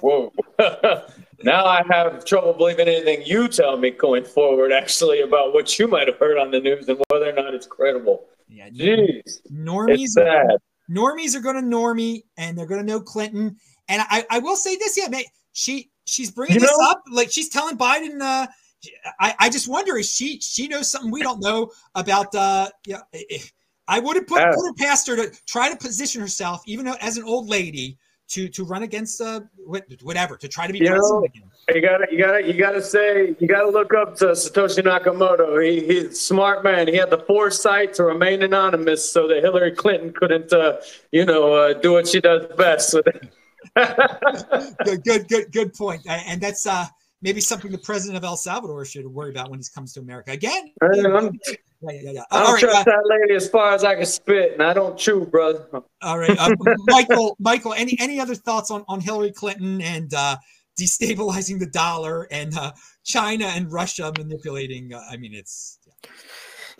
Whoa. 0.00 0.32
now 1.44 1.64
I 1.66 1.82
have 1.90 2.24
trouble 2.24 2.52
believing 2.54 2.88
anything 2.88 3.22
you 3.24 3.48
tell 3.48 3.76
me 3.76 3.90
going 3.90 4.24
forward, 4.24 4.72
actually, 4.72 5.20
about 5.20 5.52
what 5.54 5.78
you 5.78 5.86
might 5.88 6.08
have 6.08 6.18
heard 6.18 6.38
on 6.38 6.50
the 6.50 6.60
news 6.60 6.88
and 6.88 7.00
whether 7.08 7.28
or 7.28 7.32
not 7.32 7.54
it's 7.54 7.66
credible. 7.66 8.26
Yeah, 8.48 8.68
Jeez. 8.70 9.40
normies 9.52 9.94
It's 10.02 10.14
sad. 10.14 10.56
normies 10.90 11.34
are 11.34 11.40
going 11.40 11.56
to 11.56 11.62
normie 11.76 12.22
and 12.36 12.56
they're 12.56 12.66
going 12.66 12.80
to 12.84 12.86
know 12.86 13.00
Clinton. 13.00 13.56
And 13.88 14.02
I, 14.10 14.24
I 14.30 14.38
will 14.38 14.56
say 14.56 14.76
this, 14.76 14.96
yeah, 14.96 15.08
mate, 15.08 15.26
she 15.52 15.90
she's 16.06 16.30
bringing 16.30 16.54
You 16.54 16.60
this 16.60 16.70
know- 16.78 16.90
up 16.90 17.02
like 17.10 17.30
she's 17.30 17.48
telling 17.48 17.76
Biden. 17.76 18.20
Uh, 18.20 18.46
I 19.18 19.34
I 19.38 19.48
just 19.48 19.66
wonder 19.68 19.96
is 19.96 20.10
she 20.10 20.40
she 20.40 20.68
knows 20.68 20.90
something 20.90 21.10
we 21.10 21.22
don't 21.22 21.40
know 21.40 21.70
about. 21.94 22.34
Uh, 22.34 22.68
yeah, 22.86 23.00
I 23.88 23.98
wouldn't 24.00 24.28
put, 24.28 24.42
Uh. 24.42 24.52
put 24.54 24.66
her 24.66 24.74
past 24.74 25.06
her 25.08 25.16
to 25.16 25.32
try 25.46 25.70
to 25.70 25.76
position 25.76 26.20
herself, 26.20 26.62
even 26.66 26.84
though 26.84 26.96
as 27.00 27.16
an 27.16 27.24
old 27.24 27.48
lady, 27.48 27.96
to 28.28 28.48
to 28.48 28.64
run 28.64 28.82
against 28.82 29.20
uh 29.20 29.40
whatever 30.02 30.36
to 30.36 30.48
try 30.48 30.66
to 30.66 30.72
be 30.72 30.80
You 30.80 31.40
know. 31.40 31.44
You 31.72 31.80
gotta, 31.80 32.06
you 32.10 32.18
gotta, 32.18 32.46
you 32.46 32.52
gotta 32.52 32.82
say, 32.82 33.34
you 33.38 33.48
gotta 33.48 33.70
look 33.70 33.94
up 33.94 34.16
to 34.16 34.26
Satoshi 34.26 34.82
Nakamoto. 34.82 35.64
He, 35.64 35.86
he's 35.86 36.04
a 36.04 36.14
smart 36.14 36.62
man. 36.62 36.88
He 36.88 36.96
had 36.96 37.08
the 37.08 37.18
foresight 37.18 37.94
to 37.94 38.04
remain 38.04 38.42
anonymous 38.42 39.10
so 39.10 39.26
that 39.28 39.42
Hillary 39.42 39.72
Clinton 39.72 40.12
couldn't, 40.12 40.52
uh, 40.52 40.76
you 41.10 41.24
know, 41.24 41.54
uh, 41.54 41.72
do 41.72 41.92
what 41.92 42.06
she 42.06 42.20
does 42.20 42.46
best. 42.58 42.94
Good, 43.74 45.02
good, 45.04 45.26
good, 45.26 45.50
good 45.50 45.74
point. 45.74 46.02
And 46.06 46.40
that's 46.40 46.66
uh 46.66 46.84
maybe 47.22 47.40
something 47.40 47.72
the 47.72 47.78
president 47.78 48.18
of 48.18 48.22
El 48.22 48.36
Salvador 48.36 48.84
should 48.84 49.06
worry 49.06 49.30
about 49.30 49.50
when 49.50 49.58
he 49.58 49.64
comes 49.74 49.94
to 49.94 50.00
America 50.00 50.32
again. 50.32 50.70
I 51.88 51.92
Yeah, 51.92 52.02
don't, 52.02 52.14
yeah. 52.14 52.22
I 52.30 52.42
don't 52.42 52.52
right, 52.54 52.60
trust 52.60 52.76
uh, 52.76 52.84
that 52.84 53.02
lady 53.06 53.34
as 53.34 53.48
far 53.48 53.72
as 53.72 53.84
I 53.84 53.94
can 53.94 54.06
spit, 54.06 54.54
and 54.54 54.62
I 54.62 54.72
don't 54.72 54.98
chew, 54.98 55.26
brother. 55.26 55.66
all 56.02 56.18
right, 56.18 56.36
uh, 56.38 56.50
Michael. 56.86 57.36
Michael, 57.38 57.74
any 57.74 57.96
any 58.00 58.20
other 58.20 58.34
thoughts 58.34 58.70
on 58.70 58.84
on 58.88 59.00
Hillary 59.00 59.32
Clinton 59.32 59.80
and 59.80 60.12
uh, 60.14 60.36
destabilizing 60.80 61.58
the 61.58 61.66
dollar 61.66 62.26
and 62.30 62.56
uh, 62.56 62.72
China 63.04 63.46
and 63.46 63.70
Russia 63.72 64.12
manipulating? 64.18 64.92
Uh, 64.92 65.00
I 65.10 65.16
mean, 65.16 65.34
it's 65.34 65.78
Yeah, 65.86 66.10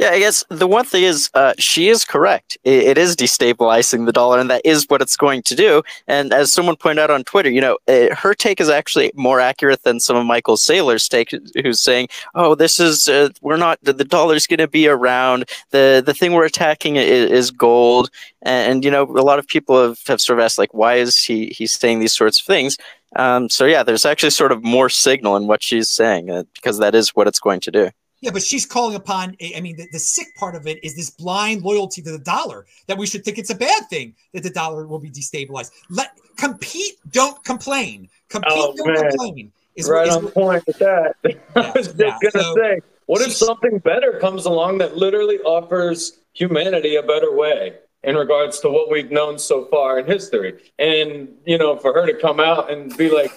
I 0.01 0.19
guess 0.19 0.45
the 0.49 0.67
one 0.67 0.85
thing 0.85 1.05
is, 1.05 1.31
uh, 1.35 1.55
she 1.59 1.89
is 1.89 2.05
correct. 2.05 2.59
It, 2.65 2.85
it 2.85 2.99
is 2.99 3.17
destabilizing 3.17 4.07
the 4.07 4.13
dollar, 4.13 4.39
and 4.39 4.51
that 4.51 4.63
is 4.65 4.87
what 4.89 5.03
it's 5.03 5.17
going 5.17 5.43
to 5.43 5.55
do. 5.55 5.83
And 6.07 6.33
as 6.33 6.53
someone 6.53 6.77
pointed 6.77 7.03
out 7.03 7.11
on 7.11 7.25
Twitter, 7.25 7.51
you 7.51 7.61
know, 7.61 7.79
uh, 7.89 8.15
her 8.15 8.35
take 8.35 8.61
is 8.61 8.69
actually 8.69 9.13
more 9.15 9.41
accurate 9.41 9.83
than 9.83 10.01
some 10.01 10.17
of 10.17 10.27
Michael 10.27 10.57
Saylor's 10.57 11.09
take, 11.09 11.31
who's 11.63 11.81
saying, 11.81 12.09
"Oh, 12.35 12.55
this 12.55 12.81
is 12.81 13.09
uh, 13.09 13.29
we're 13.41 13.57
not 13.57 13.79
the, 13.83 13.93
the 13.93 14.05
dollar's 14.05 14.47
going 14.47 14.59
to 14.59 14.69
be 14.69 14.89
around. 14.89 15.45
the 15.71 16.03
The 16.05 16.15
thing 16.15 16.33
we're 16.33 16.45
attacking 16.47 16.97
is, 16.97 17.31
is 17.31 17.51
gold." 17.51 18.11
And, 18.43 18.73
and 18.73 18.85
you 18.85 18.91
know, 18.91 19.05
a 19.05 19.25
lot 19.25 19.39
of 19.39 19.47
people 19.47 19.81
have, 19.83 19.99
have 20.07 20.21
sort 20.21 20.39
of 20.39 20.45
asked, 20.45 20.59
like, 20.59 20.75
why 20.75 20.95
is 20.97 21.17
he 21.23 21.47
he's 21.47 21.73
saying 21.73 22.01
these 22.01 22.17
sorts 22.17 22.41
of 22.41 22.47
things? 22.47 22.77
Um, 23.17 23.49
so 23.49 23.65
yeah, 23.65 23.83
there's 23.83 24.05
actually 24.05 24.31
sort 24.31 24.53
of 24.53 24.65
more 24.65 24.89
signal 24.89 25.37
in 25.37 25.47
what 25.47 25.63
she's 25.63 25.89
saying 25.89 26.31
uh, 26.31 26.45
because 26.55 26.79
that 26.79 26.95
is 26.95 27.11
what 27.11 27.29
it's 27.29 27.39
going 27.39 27.61
to 27.61 27.71
do. 27.71 27.91
Yeah, 28.25 28.31
but 28.31 28.43
she's 28.43 28.65
calling 28.67 28.97
upon. 28.97 29.37
I 29.57 29.61
mean, 29.61 29.77
the, 29.77 29.87
the 29.93 29.99
sick 29.99 30.29
part 30.37 30.55
of 30.55 30.67
it 30.67 30.83
is 30.83 30.97
this 30.97 31.11
blind 31.11 31.63
loyalty 31.63 32.01
to 32.03 32.11
the 32.11 32.19
dollar 32.19 32.65
that 32.87 32.97
we 32.99 33.07
should 33.07 33.25
think 33.25 33.39
it's 33.39 33.51
a 33.51 33.55
bad 33.55 33.83
thing 33.91 34.15
that 34.33 34.43
the 34.43 34.51
dollar 34.51 34.87
will 34.87 34.99
be 34.99 35.11
destabilized. 35.11 35.71
Let 35.91 36.13
compete, 36.37 36.95
don't 37.11 37.43
complain. 37.45 38.09
Compete, 38.31 38.53
Oh, 38.55 38.75
don't 38.77 38.87
man. 38.95 39.11
complain. 39.11 39.53
Is, 39.77 39.89
right 39.89 40.09
is- 40.09 40.17
on 40.17 40.29
point 40.31 40.67
with 40.67 40.79
that. 40.79 41.17
I 41.57 41.71
was 41.77 41.89
just 41.89 41.99
yeah, 41.99 42.17
gonna 42.23 42.45
so- 42.45 42.55
say, 42.57 42.81
what 43.07 43.21
if 43.21 43.33
something 43.33 43.79
better 43.79 44.19
comes 44.21 44.47
along 44.47 44.79
that 44.79 44.97
literally 44.97 45.39
offers 45.41 46.19
humanity 46.33 46.97
a 46.97 47.03
better 47.03 47.31
way 47.35 47.75
in 48.05 48.17
regards 48.17 48.59
to 48.61 48.71
what 48.71 48.91
we've 48.91 49.11
known 49.11 49.39
so 49.39 49.67
far 49.67 49.99
in 49.99 50.07
history? 50.07 50.55
And 50.79 51.29
you 51.45 51.59
know, 51.59 51.77
for 51.77 51.93
her 51.93 52.07
to 52.07 52.15
come 52.19 52.41
out 52.41 52.71
and 52.71 52.97
be 52.97 53.11
like, 53.11 53.33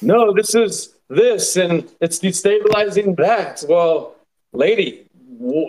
"No, 0.00 0.32
this 0.32 0.54
is 0.54 0.94
this, 1.08 1.56
and 1.56 1.90
it's 2.00 2.18
destabilizing 2.18 3.16
that." 3.18 3.62
Well, 3.68 4.14
lady, 4.52 5.06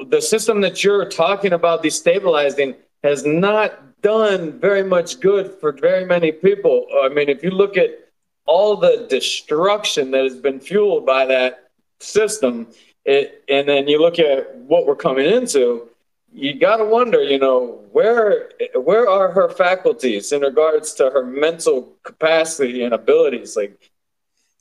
the 0.07 0.21
system 0.21 0.61
that 0.61 0.83
you're 0.83 1.07
talking 1.07 1.53
about 1.53 1.83
destabilizing 1.83 2.75
has 3.03 3.25
not 3.25 4.01
done 4.01 4.59
very 4.59 4.83
much 4.83 5.19
good 5.19 5.51
for 5.59 5.71
very 5.71 6.05
many 6.05 6.31
people. 6.31 6.87
I 7.03 7.09
mean, 7.09 7.29
if 7.29 7.43
you 7.43 7.51
look 7.51 7.77
at 7.77 7.91
all 8.45 8.75
the 8.75 9.05
destruction 9.09 10.11
that 10.11 10.23
has 10.23 10.35
been 10.35 10.59
fueled 10.59 11.05
by 11.05 11.25
that 11.25 11.69
system, 11.99 12.67
it, 13.05 13.43
and 13.47 13.67
then 13.67 13.87
you 13.87 13.99
look 13.99 14.19
at 14.19 14.55
what 14.55 14.85
we're 14.85 14.95
coming 14.95 15.29
into, 15.29 15.87
you 16.33 16.57
got 16.59 16.77
to 16.77 16.85
wonder, 16.85 17.21
you 17.21 17.39
know, 17.39 17.81
where 17.91 18.51
where 18.75 19.09
are 19.09 19.31
her 19.31 19.49
faculties 19.49 20.31
in 20.31 20.41
regards 20.41 20.93
to 20.93 21.09
her 21.09 21.25
mental 21.25 21.93
capacity 22.03 22.83
and 22.83 22.93
abilities? 22.93 23.57
Like, 23.57 23.90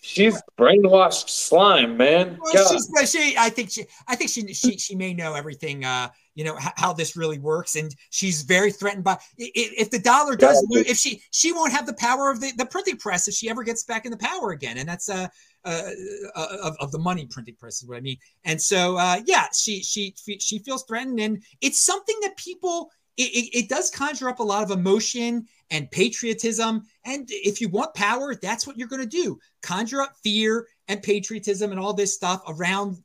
she's 0.00 0.40
brainwashed 0.58 1.28
slime, 1.28 1.96
man. 1.96 2.38
Well, 2.40 2.78
she, 3.06 3.36
I 3.36 3.50
think 3.50 3.70
she, 3.70 3.86
I 4.08 4.16
think 4.16 4.30
she, 4.30 4.52
she, 4.54 4.76
she 4.78 4.94
may 4.94 5.14
know 5.14 5.34
everything. 5.34 5.84
Uh, 5.84 6.08
you 6.34 6.44
know 6.44 6.56
how, 6.56 6.72
how 6.76 6.92
this 6.92 7.16
really 7.16 7.38
works, 7.38 7.76
and 7.76 7.94
she's 8.10 8.42
very 8.42 8.72
threatened 8.72 9.04
by. 9.04 9.12
i- 9.12 9.16
i- 9.38 9.74
If 9.78 9.90
the 9.90 9.98
dollar 9.98 10.36
does 10.36 10.64
Yeah. 10.70 10.78
lose, 10.78 10.90
if 10.90 10.96
she, 10.96 11.22
she 11.30 11.52
won't 11.52 11.72
have 11.72 11.86
the 11.86 11.94
power 11.94 12.30
of 12.30 12.40
the, 12.40 12.52
the 12.52 12.66
printing 12.66 12.96
press 12.96 13.28
if 13.28 13.34
she 13.34 13.50
ever 13.50 13.62
gets 13.62 13.84
back 13.84 14.04
in 14.04 14.10
the 14.10 14.16
power 14.16 14.52
again, 14.52 14.78
and 14.78 14.88
that's 14.88 15.08
uh, 15.08 15.28
uh, 15.64 15.90
uh 16.34 16.56
of, 16.62 16.76
of 16.80 16.92
the 16.92 16.98
money 16.98 17.26
printing 17.26 17.56
press 17.56 17.82
is 17.82 17.88
what 17.88 17.98
I 17.98 18.00
mean. 18.00 18.16
And 18.44 18.60
so, 18.60 18.96
uh, 18.96 19.20
yeah, 19.26 19.46
she, 19.54 19.82
she, 19.82 20.14
she 20.38 20.58
feels 20.60 20.84
threatened, 20.84 21.20
and 21.20 21.42
it's 21.60 21.84
something 21.84 22.16
that 22.22 22.36
people. 22.36 22.90
It, 23.16 23.32
it, 23.34 23.58
it 23.58 23.68
does 23.68 23.90
conjure 23.90 24.30
up 24.30 24.38
a 24.38 24.42
lot 24.42 24.62
of 24.62 24.70
emotion 24.70 25.46
and 25.70 25.90
patriotism. 25.90 26.82
And 27.04 27.28
if 27.30 27.60
you 27.60 27.68
want 27.68 27.94
power, 27.94 28.34
that's 28.34 28.66
what 28.66 28.76
you're 28.76 28.88
going 28.88 29.02
to 29.02 29.08
do. 29.08 29.38
Conjure 29.62 30.02
up 30.02 30.14
fear 30.22 30.66
and 30.88 31.02
patriotism 31.02 31.70
and 31.70 31.80
all 31.80 31.94
this 31.94 32.14
stuff 32.14 32.42
around 32.48 32.98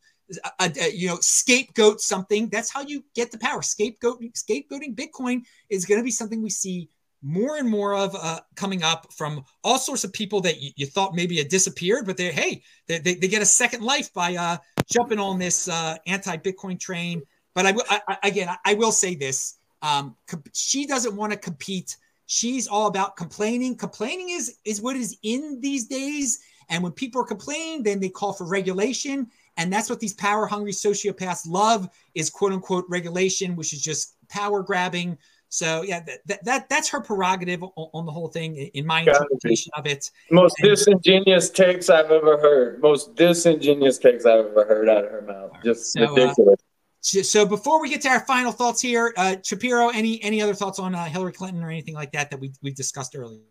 uh, 0.43 0.49
uh, 0.59 0.86
you 0.91 1.07
know 1.07 1.18
scapegoat 1.22 2.01
something. 2.01 2.49
That's 2.49 2.72
how 2.72 2.82
you 2.82 3.03
get 3.13 3.32
the 3.32 3.38
power. 3.38 3.61
Scapegoat 3.61 4.22
scapegoating 4.34 4.95
bitcoin 4.95 5.43
is 5.70 5.86
going 5.86 5.99
to 5.99 6.03
be 6.03 6.11
something 6.11 6.41
we 6.41 6.49
see 6.49 6.89
more 7.22 7.57
and 7.57 7.68
more 7.68 7.95
of 7.95 8.16
uh, 8.16 8.39
coming 8.55 8.84
up 8.84 9.11
from 9.13 9.43
all 9.63 9.80
sorts 9.80 10.03
of 10.03 10.13
people 10.13 10.41
that 10.41 10.61
you, 10.61 10.72
you 10.76 10.86
thought 10.86 11.16
maybe 11.16 11.38
had 11.38 11.47
disappeared 11.47 12.05
but 12.05 12.18
they 12.18 12.32
hey 12.32 12.61
they, 12.88 12.99
they, 12.99 13.16
they 13.16 13.28
get 13.28 13.41
a 13.41 13.45
second 13.45 13.82
life 13.82 14.13
by 14.13 14.36
uh, 14.36 14.57
jumping 14.88 15.20
on 15.20 15.39
this 15.39 15.68
uh, 15.68 15.95
anti-bitcoin 16.05 16.80
train. 16.80 17.22
But 17.53 17.76
again 18.24 18.49
I, 18.66 18.74
will 18.74 18.91
say 18.91 19.16
this 19.16 19.57
um, 19.82 20.16
com- 20.28 20.43
she 20.53 20.86
doesn't 20.86 21.16
want 21.16 21.32
to 21.32 21.38
compete 21.38 21.97
she's 22.26 22.68
all 22.68 22.88
about 22.88 23.16
complaining 23.16 23.76
complaining 23.76 24.30
is 24.30 24.58
is 24.66 24.82
what 24.82 24.96
is 24.96 25.18
in 25.24 25.60
these 25.62 25.88
days 25.88 26.40
and 26.70 26.82
when 26.82 26.92
people 26.92 27.22
are 27.22 27.26
complaining 27.26 27.84
then 27.84 28.00
they 28.00 28.10
call 28.10 28.34
for 28.34 28.48
regulation 28.48 29.28
and 29.58 29.72
that's 29.72 29.90
what 29.90 30.00
these 30.00 30.14
power 30.14 30.46
hungry 30.46 30.72
sociopaths 30.72 31.48
love 31.48 31.88
is 32.14 32.30
quote 32.30 32.52
unquote 32.52 32.86
regulation 32.90 33.56
which 33.56 33.74
is 33.74 33.82
just 33.82 34.16
power 34.28 34.64
grabbing 34.64 35.18
So 35.50 35.84
yeah, 35.84 36.02
that, 36.26 36.44
that 36.44 36.70
that's 36.70 36.90
her 36.90 37.00
prerogative 37.00 37.64
on, 37.64 38.06
the 38.06 38.12
whole 38.12 38.28
thing 38.28 38.58
in 38.58 38.86
my 38.86 39.02
interpretation 39.02 39.72
of 39.78 39.86
it. 39.86 40.12
Most 40.30 40.56
and, 40.60 40.70
disingenuous 40.70 41.50
takes 41.50 41.90
I've 41.90 42.12
ever 42.12 42.38
heard. 42.38 42.82
Most 42.82 43.16
disingenuous 43.16 43.98
takes 43.98 44.26
I've 44.26 44.48
ever 44.48 44.66
heard 44.66 44.90
out 44.90 45.06
of 45.06 45.12
her 45.12 45.22
mouth. 45.22 45.52
Just 45.64 45.94
so, 45.94 46.04
uh, 46.04 46.10
ridiculous. 46.12 46.60
Uh, 46.60 46.75
so 47.06 47.45
before 47.45 47.82
we 47.82 47.89
get 47.89 48.01
to 48.01 48.10
our 48.10 48.26
final 48.26 48.51
thoughts 48.51 48.82
here, 48.82 49.14
uh, 49.18 49.36
Shapiro, 49.43 49.89
any 49.89 50.22
any 50.24 50.41
other 50.41 50.53
thoughts 50.53 50.80
on 50.80 50.95
uh, 50.95 51.06
Hillary 51.06 51.34
Clinton 51.34 51.64
or 51.64 51.70
anything 51.70 51.93
like 51.93 52.12
that 52.14 52.32
that 52.32 52.39
we 52.39 52.51
we 52.62 52.72
discussed 52.72 53.16
earlier? 53.16 53.41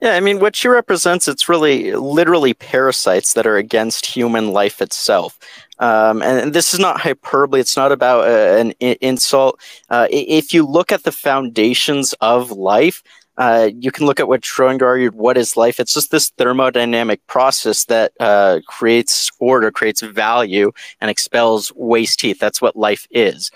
Yeah, 0.00 0.14
I 0.14 0.20
mean, 0.20 0.40
what 0.40 0.54
she 0.54 0.68
represents, 0.68 1.26
it's 1.26 1.48
really 1.48 1.92
literally 1.92 2.54
parasites 2.54 3.32
that 3.32 3.46
are 3.46 3.56
against 3.56 4.06
human 4.06 4.52
life 4.52 4.80
itself. 4.80 5.38
Um, 5.78 6.22
and, 6.22 6.52
this 6.52 6.74
is 6.74 6.80
not 6.80 7.00
hyperbole. 7.00 7.60
It's 7.60 7.76
not 7.76 7.90
about 7.90 8.28
uh, 8.28 8.60
an 8.60 8.74
I- 8.80 8.98
insult. 9.00 9.58
Uh, 9.88 10.06
if 10.10 10.52
you 10.52 10.64
look 10.64 10.92
at 10.92 11.02
the 11.02 11.12
foundations 11.12 12.14
of 12.20 12.50
life, 12.52 13.02
uh, 13.36 13.70
you 13.78 13.90
can 13.90 14.06
look 14.06 14.20
at 14.20 14.28
what 14.28 14.42
Schrodinger 14.42 14.82
argued. 14.82 15.14
What 15.14 15.36
is 15.36 15.56
life? 15.56 15.80
It's 15.80 15.94
just 15.94 16.10
this 16.10 16.30
thermodynamic 16.32 17.20
process 17.26 17.84
that 17.86 18.12
uh, 18.20 18.60
creates 18.66 19.30
order, 19.38 19.70
creates 19.70 20.02
value, 20.02 20.72
and 21.00 21.10
expels 21.10 21.72
waste 21.74 22.20
heat. 22.20 22.38
That's 22.38 22.62
what 22.62 22.76
life 22.76 23.06
is. 23.10 23.50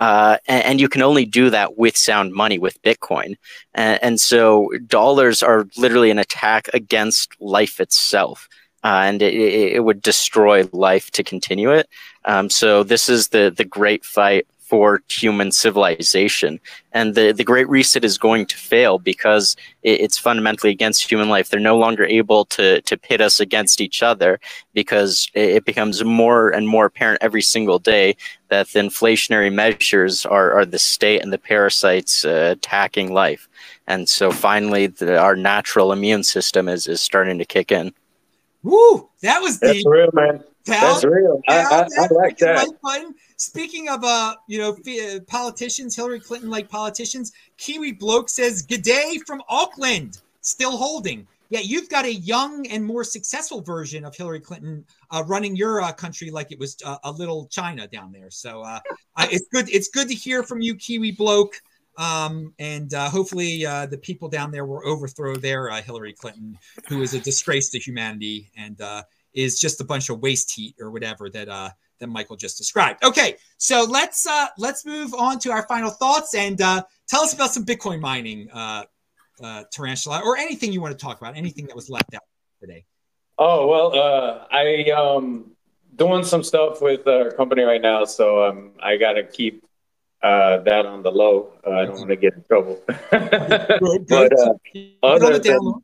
Uh, 0.00 0.38
and, 0.48 0.64
and, 0.64 0.80
you 0.80 0.88
can 0.88 1.02
only 1.02 1.24
do 1.24 1.50
that 1.50 1.78
with 1.78 1.96
sound 1.96 2.32
money, 2.32 2.58
with 2.58 2.82
Bitcoin. 2.82 3.36
And, 3.74 4.02
and 4.02 4.20
so 4.20 4.68
dollars 4.88 5.40
are 5.40 5.68
literally 5.76 6.10
an 6.10 6.18
attack 6.18 6.68
against 6.74 7.40
life 7.40 7.78
itself. 7.78 8.48
Uh, 8.82 9.02
and 9.04 9.22
it, 9.22 9.32
it, 9.32 9.84
would 9.84 10.02
destroy 10.02 10.68
life 10.72 11.12
to 11.12 11.22
continue 11.22 11.70
it. 11.70 11.88
Um, 12.24 12.50
so 12.50 12.82
this 12.82 13.08
is 13.08 13.28
the 13.28 13.54
the 13.56 13.64
great 13.64 14.04
fight 14.04 14.46
for 14.74 15.04
human 15.08 15.52
civilization. 15.52 16.58
And 16.90 17.14
the, 17.14 17.30
the 17.30 17.44
Great 17.44 17.68
Reset 17.68 18.04
is 18.04 18.18
going 18.18 18.44
to 18.46 18.56
fail 18.56 18.98
because 18.98 19.54
it, 19.84 20.00
it's 20.00 20.18
fundamentally 20.18 20.72
against 20.72 21.08
human 21.08 21.28
life. 21.28 21.48
They're 21.48 21.60
no 21.60 21.78
longer 21.78 22.04
able 22.04 22.44
to, 22.46 22.80
to 22.80 22.96
pit 22.96 23.20
us 23.20 23.38
against 23.38 23.80
each 23.80 24.02
other 24.02 24.40
because 24.72 25.30
it, 25.32 25.50
it 25.50 25.64
becomes 25.64 26.02
more 26.02 26.50
and 26.50 26.66
more 26.66 26.86
apparent 26.86 27.22
every 27.22 27.40
single 27.40 27.78
day 27.78 28.16
that 28.48 28.66
the 28.70 28.80
inflationary 28.80 29.52
measures 29.52 30.26
are, 30.26 30.52
are 30.52 30.66
the 30.66 30.80
state 30.80 31.22
and 31.22 31.32
the 31.32 31.38
parasites 31.38 32.24
uh, 32.24 32.54
attacking 32.56 33.12
life. 33.12 33.48
And 33.86 34.08
so 34.08 34.32
finally, 34.32 34.88
the, 34.88 35.16
our 35.16 35.36
natural 35.36 35.92
immune 35.92 36.24
system 36.24 36.68
is, 36.68 36.88
is 36.88 37.00
starting 37.00 37.38
to 37.38 37.44
kick 37.44 37.70
in. 37.70 37.94
Woo! 38.64 39.08
That 39.22 39.40
was 39.40 39.60
the. 39.60 39.68
That's 39.68 39.86
real, 39.86 40.10
man. 40.14 40.42
That's 40.64 41.04
real. 41.04 41.42
I, 41.46 41.58
I, 41.62 41.86
I 41.96 42.08
like 42.10 42.38
that. 42.38 42.66
Speaking 43.36 43.88
of 43.88 44.04
uh, 44.04 44.36
you 44.46 44.58
know, 44.58 44.70
uh, 44.70 45.20
politicians, 45.26 45.96
Hillary 45.96 46.20
Clinton 46.20 46.50
like 46.50 46.68
politicians, 46.68 47.32
Kiwi 47.56 47.92
bloke 47.92 48.28
says 48.28 48.64
"G'day 48.66 49.18
from 49.26 49.42
Auckland," 49.48 50.20
still 50.40 50.76
holding. 50.76 51.26
Yeah, 51.50 51.60
you've 51.60 51.88
got 51.88 52.04
a 52.04 52.12
young 52.12 52.66
and 52.68 52.84
more 52.84 53.04
successful 53.04 53.60
version 53.60 54.04
of 54.04 54.16
Hillary 54.16 54.40
Clinton 54.40 54.84
uh, 55.10 55.24
running 55.26 55.56
your 55.56 55.82
uh, 55.82 55.92
country 55.92 56.30
like 56.30 56.52
it 56.52 56.58
was 56.58 56.76
uh, 56.84 56.96
a 57.04 57.12
little 57.12 57.46
China 57.46 57.86
down 57.86 58.12
there. 58.12 58.30
So 58.30 58.62
uh, 58.62 58.80
it's 59.18 59.46
good. 59.52 59.68
It's 59.68 59.88
good 59.88 60.08
to 60.08 60.14
hear 60.14 60.42
from 60.42 60.60
you, 60.60 60.74
Kiwi 60.74 61.12
bloke. 61.12 61.60
Um, 61.96 62.54
and 62.58 62.92
uh, 62.92 63.08
hopefully 63.08 63.62
the 63.64 64.00
people 64.02 64.28
down 64.28 64.50
there 64.50 64.66
will 64.66 64.80
overthrow 64.84 65.36
their 65.36 65.70
Hillary 65.82 66.12
Clinton, 66.12 66.58
who 66.88 67.02
is 67.02 67.14
a 67.14 67.20
disgrace 67.20 67.68
to 67.70 67.78
humanity 67.78 68.50
and 68.56 68.80
is 69.34 69.58
just 69.58 69.80
a 69.80 69.84
bunch 69.84 70.08
of 70.08 70.20
waste 70.20 70.52
heat 70.52 70.76
or 70.80 70.90
whatever 70.90 71.28
that 71.28 71.48
uh, 71.48 71.70
that 72.00 72.08
Michael 72.08 72.36
just 72.36 72.58
described. 72.58 73.04
Okay, 73.04 73.36
so 73.56 73.84
let's 73.88 74.26
uh, 74.26 74.46
let's 74.58 74.84
move 74.84 75.14
on 75.14 75.38
to 75.40 75.50
our 75.50 75.66
final 75.66 75.90
thoughts 75.90 76.34
and 76.34 76.60
uh, 76.60 76.82
tell 77.08 77.22
us 77.22 77.34
about 77.34 77.52
some 77.52 77.64
Bitcoin 77.64 78.00
mining, 78.00 78.48
uh, 78.52 78.84
uh, 79.42 79.64
Tarantula, 79.72 80.22
or 80.24 80.36
anything 80.36 80.72
you 80.72 80.80
want 80.80 80.98
to 80.98 81.04
talk 81.04 81.20
about, 81.20 81.36
anything 81.36 81.66
that 81.66 81.76
was 81.76 81.88
left 81.88 82.14
out 82.14 82.22
today. 82.60 82.84
Oh 83.38 83.66
well, 83.66 83.98
uh, 83.98 84.46
I 84.50 84.90
um 84.90 85.54
doing 85.96 86.24
some 86.24 86.42
stuff 86.42 86.80
with 86.82 87.06
our 87.06 87.30
company 87.30 87.62
right 87.62 87.80
now, 87.80 88.04
so 88.04 88.44
um, 88.44 88.72
I 88.82 88.96
got 88.96 89.12
to 89.12 89.24
keep 89.24 89.64
uh, 90.22 90.58
that 90.58 90.86
on 90.86 91.02
the 91.02 91.10
low. 91.10 91.52
Uh, 91.66 91.70
I 91.70 91.84
don't 91.84 91.98
want 91.98 92.08
to 92.10 92.16
get 92.16 92.34
in 92.34 92.42
trouble. 92.44 92.82
but 92.86 94.32
uh, 94.32 94.54
other 95.02 95.38
than, 95.38 95.74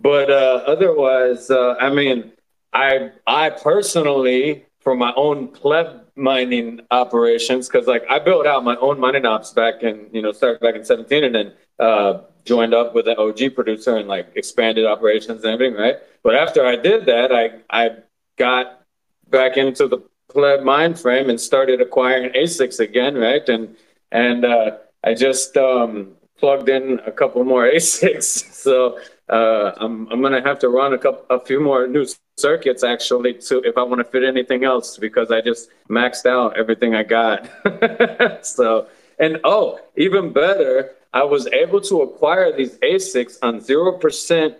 but 0.00 0.30
uh, 0.30 0.62
otherwise, 0.66 1.50
uh, 1.50 1.74
I 1.80 1.90
mean, 1.90 2.32
I 2.72 3.10
I 3.26 3.50
personally, 3.50 4.66
for 4.88 4.96
my 4.96 5.12
own 5.16 5.48
pleb 5.48 6.00
mining 6.16 6.80
operations, 6.90 7.68
because 7.68 7.86
like 7.86 8.04
I 8.08 8.18
built 8.18 8.46
out 8.46 8.64
my 8.64 8.74
own 8.76 8.98
mining 8.98 9.26
ops 9.26 9.52
back 9.52 9.82
in 9.82 10.06
you 10.12 10.22
know 10.22 10.32
started 10.32 10.62
back 10.62 10.76
in 10.76 10.82
17, 10.82 11.24
and 11.24 11.34
then 11.34 11.52
uh, 11.78 12.20
joined 12.46 12.72
up 12.72 12.94
with 12.94 13.06
an 13.06 13.16
OG 13.18 13.54
producer 13.54 13.98
and 13.98 14.08
like 14.08 14.28
expanded 14.34 14.86
operations 14.86 15.44
and 15.44 15.52
everything, 15.52 15.78
right? 15.78 15.96
But 16.22 16.36
after 16.36 16.64
I 16.64 16.76
did 16.76 17.04
that, 17.04 17.30
I 17.32 17.60
I 17.68 17.96
got 18.36 18.80
back 19.28 19.58
into 19.58 19.88
the 19.88 19.98
pleb 20.30 20.64
mind 20.64 20.98
frame 20.98 21.28
and 21.28 21.38
started 21.38 21.82
acquiring 21.82 22.30
ASICs 22.32 22.80
again, 22.80 23.14
right? 23.14 23.46
And 23.46 23.76
and 24.10 24.46
uh, 24.46 24.78
I 25.04 25.12
just 25.12 25.54
um, 25.58 26.12
plugged 26.38 26.70
in 26.70 26.98
a 27.04 27.12
couple 27.12 27.44
more 27.44 27.70
ASICs, 27.76 28.54
so 28.54 28.98
uh, 29.30 29.72
I'm 29.76 30.08
I'm 30.10 30.22
gonna 30.22 30.42
have 30.42 30.58
to 30.60 30.68
run 30.68 30.94
a 30.94 30.98
couple 30.98 31.24
a 31.30 31.40
few 31.40 31.60
more 31.60 31.86
new 31.86 32.06
circuits 32.36 32.84
actually 32.84 33.34
to 33.34 33.60
if 33.64 33.76
I 33.76 33.82
want 33.82 33.98
to 33.98 34.04
fit 34.04 34.24
anything 34.24 34.64
else 34.64 34.96
because 34.96 35.30
I 35.30 35.40
just 35.40 35.70
maxed 35.88 36.26
out 36.26 36.56
everything 36.56 36.94
I 36.94 37.02
got. 37.02 37.48
so 38.44 38.88
and 39.18 39.40
oh, 39.44 39.80
even 39.96 40.32
better, 40.32 40.92
I 41.12 41.24
was 41.24 41.46
able 41.48 41.80
to 41.82 42.02
acquire 42.02 42.54
these 42.54 42.78
ASICs 42.78 43.38
on 43.42 43.60
0% 43.60 44.00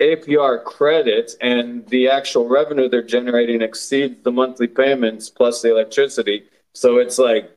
APR 0.01 0.65
credits, 0.65 1.37
and 1.41 1.87
the 1.89 2.09
actual 2.09 2.49
revenue 2.49 2.89
they're 2.89 3.03
generating 3.03 3.63
exceeds 3.63 4.23
the 4.23 4.33
monthly 4.33 4.67
payments 4.67 5.29
plus 5.29 5.63
the 5.63 5.71
electricity. 5.71 6.45
So 6.73 6.99
it's 6.99 7.19
like, 7.19 7.51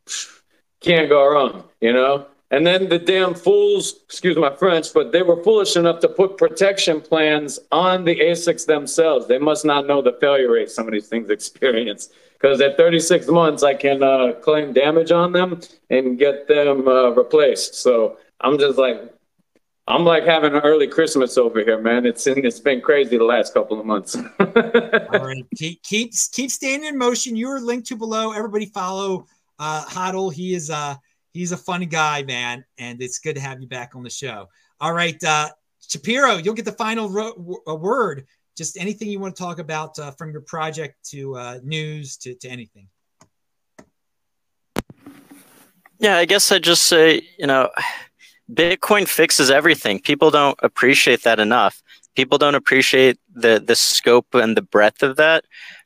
can't 0.81 1.09
go 1.09 1.31
wrong, 1.31 1.63
you 1.79 1.93
know? 1.93 2.27
And 2.51 2.67
then 2.67 2.89
the 2.89 2.99
damn 2.99 3.33
fools, 3.33 4.01
excuse 4.03 4.35
my 4.35 4.53
French, 4.53 4.93
but 4.93 5.13
they 5.13 5.23
were 5.23 5.41
foolish 5.41 5.77
enough 5.77 6.01
to 6.01 6.09
put 6.09 6.37
protection 6.37 6.99
plans 6.99 7.59
on 7.71 8.03
the 8.03 8.19
ASICs 8.19 8.65
themselves. 8.65 9.25
They 9.27 9.39
must 9.39 9.63
not 9.63 9.87
know 9.87 10.01
the 10.01 10.17
failure 10.19 10.51
rate 10.51 10.69
some 10.69 10.85
of 10.85 10.91
these 10.91 11.07
things 11.07 11.29
experience. 11.37 12.09
Because 12.33 12.59
at 12.59 12.75
36 12.75 13.27
months, 13.27 13.63
I 13.63 13.73
can 13.73 14.03
uh, 14.03 14.33
claim 14.41 14.73
damage 14.73 15.11
on 15.11 15.31
them 15.31 15.61
and 15.89 16.19
get 16.19 16.47
them 16.47 16.87
uh, 16.87 17.11
replaced. 17.11 17.75
So 17.75 18.17
I'm 18.41 18.57
just 18.57 18.77
like, 18.77 19.13
I'm 19.87 20.03
like 20.03 20.25
having 20.25 20.53
an 20.53 20.61
early 20.61 20.87
Christmas 20.87 21.37
over 21.37 21.59
here, 21.59 21.79
man. 21.79 22.05
It's 22.05 22.25
it's 22.27 22.59
been 22.59 22.81
crazy 22.81 23.17
the 23.17 23.23
last 23.23 23.53
couple 23.53 23.79
of 23.79 23.85
months. 23.85 24.15
All 24.39 25.25
right, 25.25 25.45
keep 25.55 25.81
keep 25.83 26.13
keep 26.31 26.51
staying 26.51 26.83
in 26.83 26.97
motion. 26.97 27.35
You 27.35 27.49
are 27.49 27.59
linked 27.59 27.87
to 27.87 27.95
below. 27.95 28.31
Everybody 28.31 28.67
follow 28.67 29.25
uh 29.59 29.83
Hodl. 29.85 30.31
He 30.33 30.53
is 30.53 30.69
uh 30.69 30.95
he's 31.33 31.51
a 31.51 31.57
funny 31.57 31.85
guy, 31.85 32.23
man, 32.23 32.63
and 32.77 33.01
it's 33.01 33.19
good 33.19 33.35
to 33.35 33.41
have 33.41 33.61
you 33.61 33.67
back 33.67 33.95
on 33.95 34.03
the 34.03 34.09
show. 34.09 34.47
All 34.79 34.93
right, 34.93 35.21
uh 35.23 35.49
Shapiro, 35.89 36.37
you'll 36.37 36.53
get 36.53 36.65
the 36.65 36.71
final 36.71 37.09
ro- 37.09 37.61
word. 37.67 38.25
Just 38.55 38.77
anything 38.77 39.09
you 39.09 39.19
want 39.19 39.35
to 39.35 39.41
talk 39.41 39.59
about 39.59 39.97
uh, 39.99 40.11
from 40.11 40.31
your 40.31 40.41
project 40.41 40.95
to 41.09 41.35
uh, 41.35 41.59
news 41.63 42.17
to, 42.17 42.35
to 42.35 42.49
anything. 42.49 42.87
Yeah, 45.99 46.17
I 46.17 46.25
guess 46.25 46.51
I 46.51 46.59
just 46.59 46.83
say, 46.83 47.27
you 47.37 47.47
know, 47.47 47.69
Bitcoin 48.51 49.07
fixes 49.07 49.49
everything. 49.49 49.99
People 49.99 50.31
don't 50.31 50.57
appreciate 50.61 51.23
that 51.23 51.39
enough. 51.39 51.81
People 52.15 52.37
don't 52.37 52.55
appreciate 52.55 53.17
the 53.33 53.63
the 53.65 53.75
scope 53.75 54.33
and 54.33 54.57
the 54.57 54.61
breadth 54.61 55.03
of 55.03 55.15
that. 55.17 55.45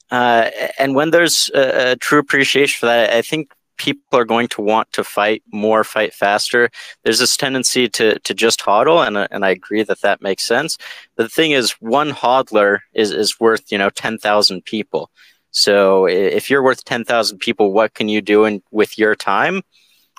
Uh, 0.10 0.50
and 0.80 0.96
when 0.96 1.12
there's 1.12 1.52
a, 1.54 1.92
a, 1.92 1.96
true 1.96 2.20
appreciation 2.20 2.80
for 2.80 2.86
that, 2.86 3.12
I 3.12 3.22
think 3.22 3.52
people 3.78 4.20
are 4.20 4.26
going 4.26 4.48
to 4.50 4.62
want 4.62 4.92
to 4.94 5.04
fight 5.04 5.44
more, 5.52 5.84
fight 5.84 6.14
faster. 6.14 6.70
There's 7.04 7.20
this 7.20 7.38
tendency 7.38 7.88
to 7.90 8.20
to 8.20 8.34
just 8.34 8.62
hodl, 8.62 9.06
and 9.06 9.18
and 9.32 9.46
I 9.46 9.50
agree 9.50 9.84
that 9.84 10.02
that 10.02 10.22
makes 10.22 10.44
sense. 10.44 10.78
But 11.16 11.24
the 11.24 11.30
thing 11.30 11.52
is, 11.52 11.72
one 11.80 12.12
hodler 12.12 12.80
is 12.94 13.12
is 13.12 13.40
worth 13.40 13.72
you 13.72 13.78
know 13.78 13.90
ten 13.90 14.18
thousand 14.18 14.66
people. 14.66 15.12
So 15.52 16.06
if 16.08 16.50
you're 16.50 16.64
worth 16.64 16.84
ten 16.86 17.06
thousand 17.06 17.40
people, 17.40 17.72
what 17.72 17.94
can 17.94 18.10
you 18.10 18.22
do 18.22 18.46
in, 18.46 18.62
with 18.72 18.98
your 18.98 19.16
time? 19.16 19.62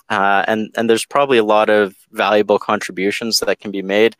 uh, 0.09 0.45
and 0.47 0.71
and 0.77 0.89
there's 0.89 1.05
probably 1.05 1.39
a 1.39 1.45
lot 1.45 1.69
of 1.69 1.95
valuable 2.13 2.59
contributions 2.59 3.41
that 3.41 3.61
can 3.61 3.71
be 3.71 3.83
made. 3.83 4.17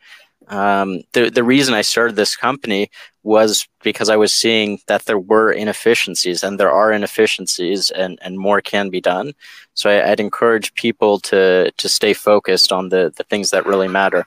Um, 0.47 1.01
the 1.13 1.29
the 1.29 1.43
reason 1.43 1.73
I 1.73 1.81
started 1.81 2.15
this 2.15 2.35
company 2.35 2.89
was 3.27 3.67
because 3.83 4.07
I 4.07 4.15
was 4.15 4.33
seeing 4.33 4.79
that 4.87 5.03
there 5.03 5.19
were 5.19 5.51
inefficiencies, 5.51 6.43
and 6.43 6.57
there 6.57 6.71
are 6.71 6.93
inefficiencies, 6.93 7.91
and 7.91 8.17
and 8.21 8.39
more 8.39 8.61
can 8.61 8.89
be 8.89 9.01
done. 9.01 9.33
So 9.73 9.89
I, 9.89 10.09
would 10.09 10.21
encourage 10.21 10.73
people 10.75 11.19
to 11.31 11.71
to 11.71 11.89
stay 11.89 12.13
focused 12.13 12.71
on 12.71 12.89
the 12.89 13.13
the 13.17 13.25
things 13.25 13.49
that 13.51 13.65
really 13.65 13.89
matter. 13.89 14.23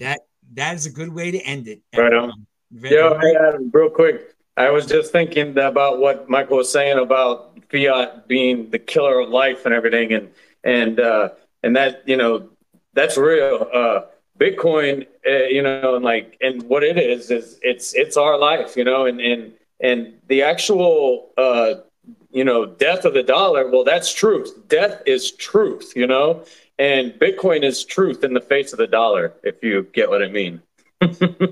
That 0.00 0.26
that 0.54 0.74
is 0.74 0.86
a 0.86 0.90
good 0.90 1.14
way 1.14 1.30
to 1.30 1.38
end 1.38 1.68
it. 1.68 1.80
Right 1.96 2.12
on. 2.12 2.46
Very, 2.72 2.96
Yo, 2.96 3.18
hey 3.20 3.36
Adam, 3.36 3.70
real 3.72 3.88
quick. 3.88 4.34
I 4.56 4.70
was 4.70 4.86
just 4.86 5.12
thinking 5.12 5.56
about 5.58 6.00
what 6.00 6.28
Michael 6.28 6.56
was 6.58 6.70
saying 6.70 6.98
about 6.98 7.56
fiat 7.70 8.26
being 8.26 8.70
the 8.70 8.78
killer 8.80 9.20
of 9.20 9.28
life 9.28 9.64
and 9.64 9.72
everything, 9.72 10.12
and 10.12 10.30
and 10.64 10.98
uh, 10.98 11.28
and 11.62 11.76
that 11.76 12.02
you 12.08 12.16
know 12.16 12.48
that's 12.94 13.16
real. 13.16 13.68
Uh, 13.72 14.00
Bitcoin, 14.38 15.06
uh, 15.26 15.44
you 15.44 15.62
know, 15.62 15.94
and 15.94 16.04
like, 16.04 16.36
and 16.40 16.62
what 16.64 16.82
it 16.82 16.98
is 16.98 17.30
is 17.30 17.58
it's 17.62 17.94
it's 17.94 18.16
our 18.16 18.38
life, 18.38 18.76
you 18.76 18.84
know, 18.84 19.06
and 19.06 19.20
and 19.20 19.52
and 19.80 20.14
the 20.28 20.42
actual, 20.42 21.30
uh, 21.38 21.74
you 22.30 22.44
know, 22.44 22.66
death 22.66 23.04
of 23.04 23.14
the 23.14 23.22
dollar. 23.22 23.70
Well, 23.70 23.84
that's 23.84 24.12
truth. 24.12 24.68
Death 24.68 25.02
is 25.06 25.32
truth, 25.32 25.92
you 25.94 26.06
know, 26.06 26.44
and 26.78 27.12
Bitcoin 27.12 27.62
is 27.62 27.84
truth 27.84 28.24
in 28.24 28.34
the 28.34 28.40
face 28.40 28.72
of 28.72 28.78
the 28.78 28.86
dollar. 28.86 29.34
If 29.42 29.62
you 29.62 29.86
get 29.92 30.08
what 30.08 30.22
I 30.22 30.28
mean. 30.28 30.60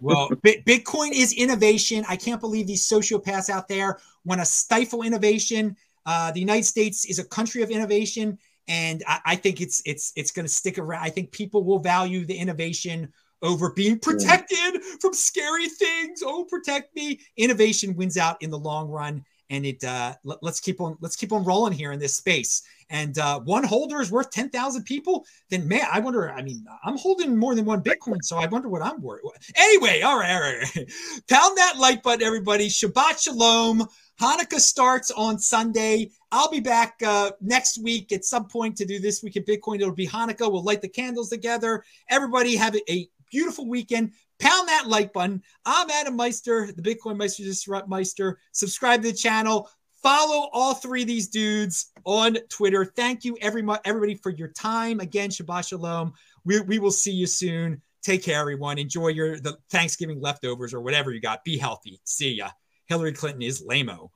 well, 0.00 0.30
Bitcoin 0.44 1.12
is 1.12 1.32
innovation. 1.34 2.04
I 2.08 2.16
can't 2.16 2.40
believe 2.40 2.66
these 2.66 2.88
sociopaths 2.88 3.50
out 3.50 3.68
there 3.68 3.98
want 4.24 4.40
to 4.40 4.44
stifle 4.44 5.02
innovation. 5.02 5.76
Uh, 6.06 6.32
the 6.32 6.40
United 6.40 6.64
States 6.64 7.04
is 7.04 7.18
a 7.18 7.24
country 7.24 7.62
of 7.62 7.70
innovation, 7.70 8.38
and 8.68 9.02
I, 9.06 9.20
I 9.24 9.36
think 9.36 9.60
it's 9.60 9.82
it's 9.84 10.12
it's 10.16 10.30
going 10.30 10.46
to 10.46 10.52
stick 10.52 10.78
around. 10.78 11.02
I 11.02 11.10
think 11.10 11.32
people 11.32 11.64
will 11.64 11.78
value 11.78 12.24
the 12.24 12.36
innovation 12.36 13.12
over 13.42 13.72
being 13.72 13.98
protected 13.98 14.82
from 15.00 15.12
scary 15.12 15.68
things. 15.68 16.22
Oh, 16.24 16.44
protect 16.44 16.94
me! 16.94 17.20
Innovation 17.36 17.96
wins 17.96 18.16
out 18.16 18.40
in 18.40 18.50
the 18.50 18.58
long 18.58 18.88
run, 18.88 19.24
and 19.50 19.66
it 19.66 19.82
uh, 19.84 20.14
let, 20.24 20.42
us 20.44 20.60
keep 20.60 20.80
on 20.80 20.96
let's 21.00 21.16
keep 21.16 21.32
on 21.32 21.44
rolling 21.44 21.72
here 21.72 21.92
in 21.92 21.98
this 21.98 22.16
space. 22.16 22.62
And 22.88 23.16
uh, 23.18 23.40
one 23.40 23.64
holder 23.64 24.00
is 24.00 24.10
worth 24.10 24.30
ten 24.30 24.48
thousand 24.48 24.84
people. 24.84 25.24
Then 25.50 25.66
man, 25.66 25.86
I 25.90 26.00
wonder. 26.00 26.30
I 26.30 26.42
mean, 26.42 26.64
I'm 26.84 26.96
holding 26.96 27.36
more 27.36 27.54
than 27.54 27.64
one 27.64 27.82
Bitcoin, 27.82 28.22
so 28.22 28.38
I 28.38 28.46
wonder 28.46 28.68
what 28.68 28.82
I'm 28.82 29.02
worth. 29.02 29.22
Anyway, 29.56 30.02
all 30.02 30.18
right, 30.18 30.34
all 30.34 30.40
right. 30.40 30.90
Pound 31.28 31.58
that 31.58 31.74
like 31.78 32.02
button, 32.02 32.24
everybody. 32.24 32.68
Shabbat 32.68 33.22
shalom. 33.22 33.86
Hanukkah 34.20 34.60
starts 34.60 35.10
on 35.10 35.38
Sunday. 35.38 36.10
I'll 36.34 36.50
be 36.50 36.60
back 36.60 36.94
uh, 37.06 37.32
next 37.42 37.76
week 37.82 38.10
at 38.10 38.24
some 38.24 38.48
point 38.48 38.74
to 38.78 38.86
do 38.86 38.98
this 38.98 39.22
week 39.22 39.36
at 39.36 39.46
Bitcoin. 39.46 39.76
It'll 39.76 39.92
be 39.92 40.08
Hanukkah. 40.08 40.50
We'll 40.50 40.64
light 40.64 40.80
the 40.80 40.88
candles 40.88 41.28
together. 41.28 41.84
Everybody 42.08 42.56
have 42.56 42.74
a 42.88 43.06
beautiful 43.30 43.68
weekend. 43.68 44.12
Pound 44.40 44.66
that 44.68 44.88
like 44.88 45.12
button. 45.12 45.42
I'm 45.66 45.90
Adam 45.90 46.16
Meister, 46.16 46.72
the 46.72 46.80
Bitcoin 46.80 47.18
Meister 47.18 47.42
Disrupt 47.42 47.86
Meister. 47.86 48.38
Subscribe 48.52 49.02
to 49.02 49.10
the 49.10 49.16
channel. 49.16 49.68
Follow 50.02 50.48
all 50.54 50.72
three 50.72 51.02
of 51.02 51.08
these 51.08 51.28
dudes 51.28 51.92
on 52.04 52.38
Twitter. 52.48 52.86
Thank 52.86 53.26
you, 53.26 53.36
every, 53.42 53.62
everybody, 53.84 54.14
for 54.14 54.30
your 54.30 54.48
time. 54.48 55.00
Again, 55.00 55.28
Shabbat 55.28 55.68
Shalom. 55.68 56.14
We, 56.46 56.60
we 56.60 56.78
will 56.78 56.90
see 56.90 57.12
you 57.12 57.26
soon. 57.26 57.82
Take 58.02 58.22
care, 58.24 58.40
everyone. 58.40 58.78
Enjoy 58.78 59.08
your 59.08 59.38
the 59.38 59.58
Thanksgiving 59.70 60.20
leftovers 60.20 60.72
or 60.72 60.80
whatever 60.80 61.12
you 61.12 61.20
got. 61.20 61.44
Be 61.44 61.58
healthy. 61.58 62.00
See 62.04 62.32
ya. 62.32 62.48
Hillary 62.86 63.12
Clinton 63.12 63.42
is 63.42 63.62
lameo. 63.62 64.08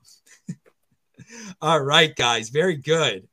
All 1.61 1.81
right, 1.81 2.15
guys. 2.15 2.51
Very 2.51 2.77
good. 2.77 3.29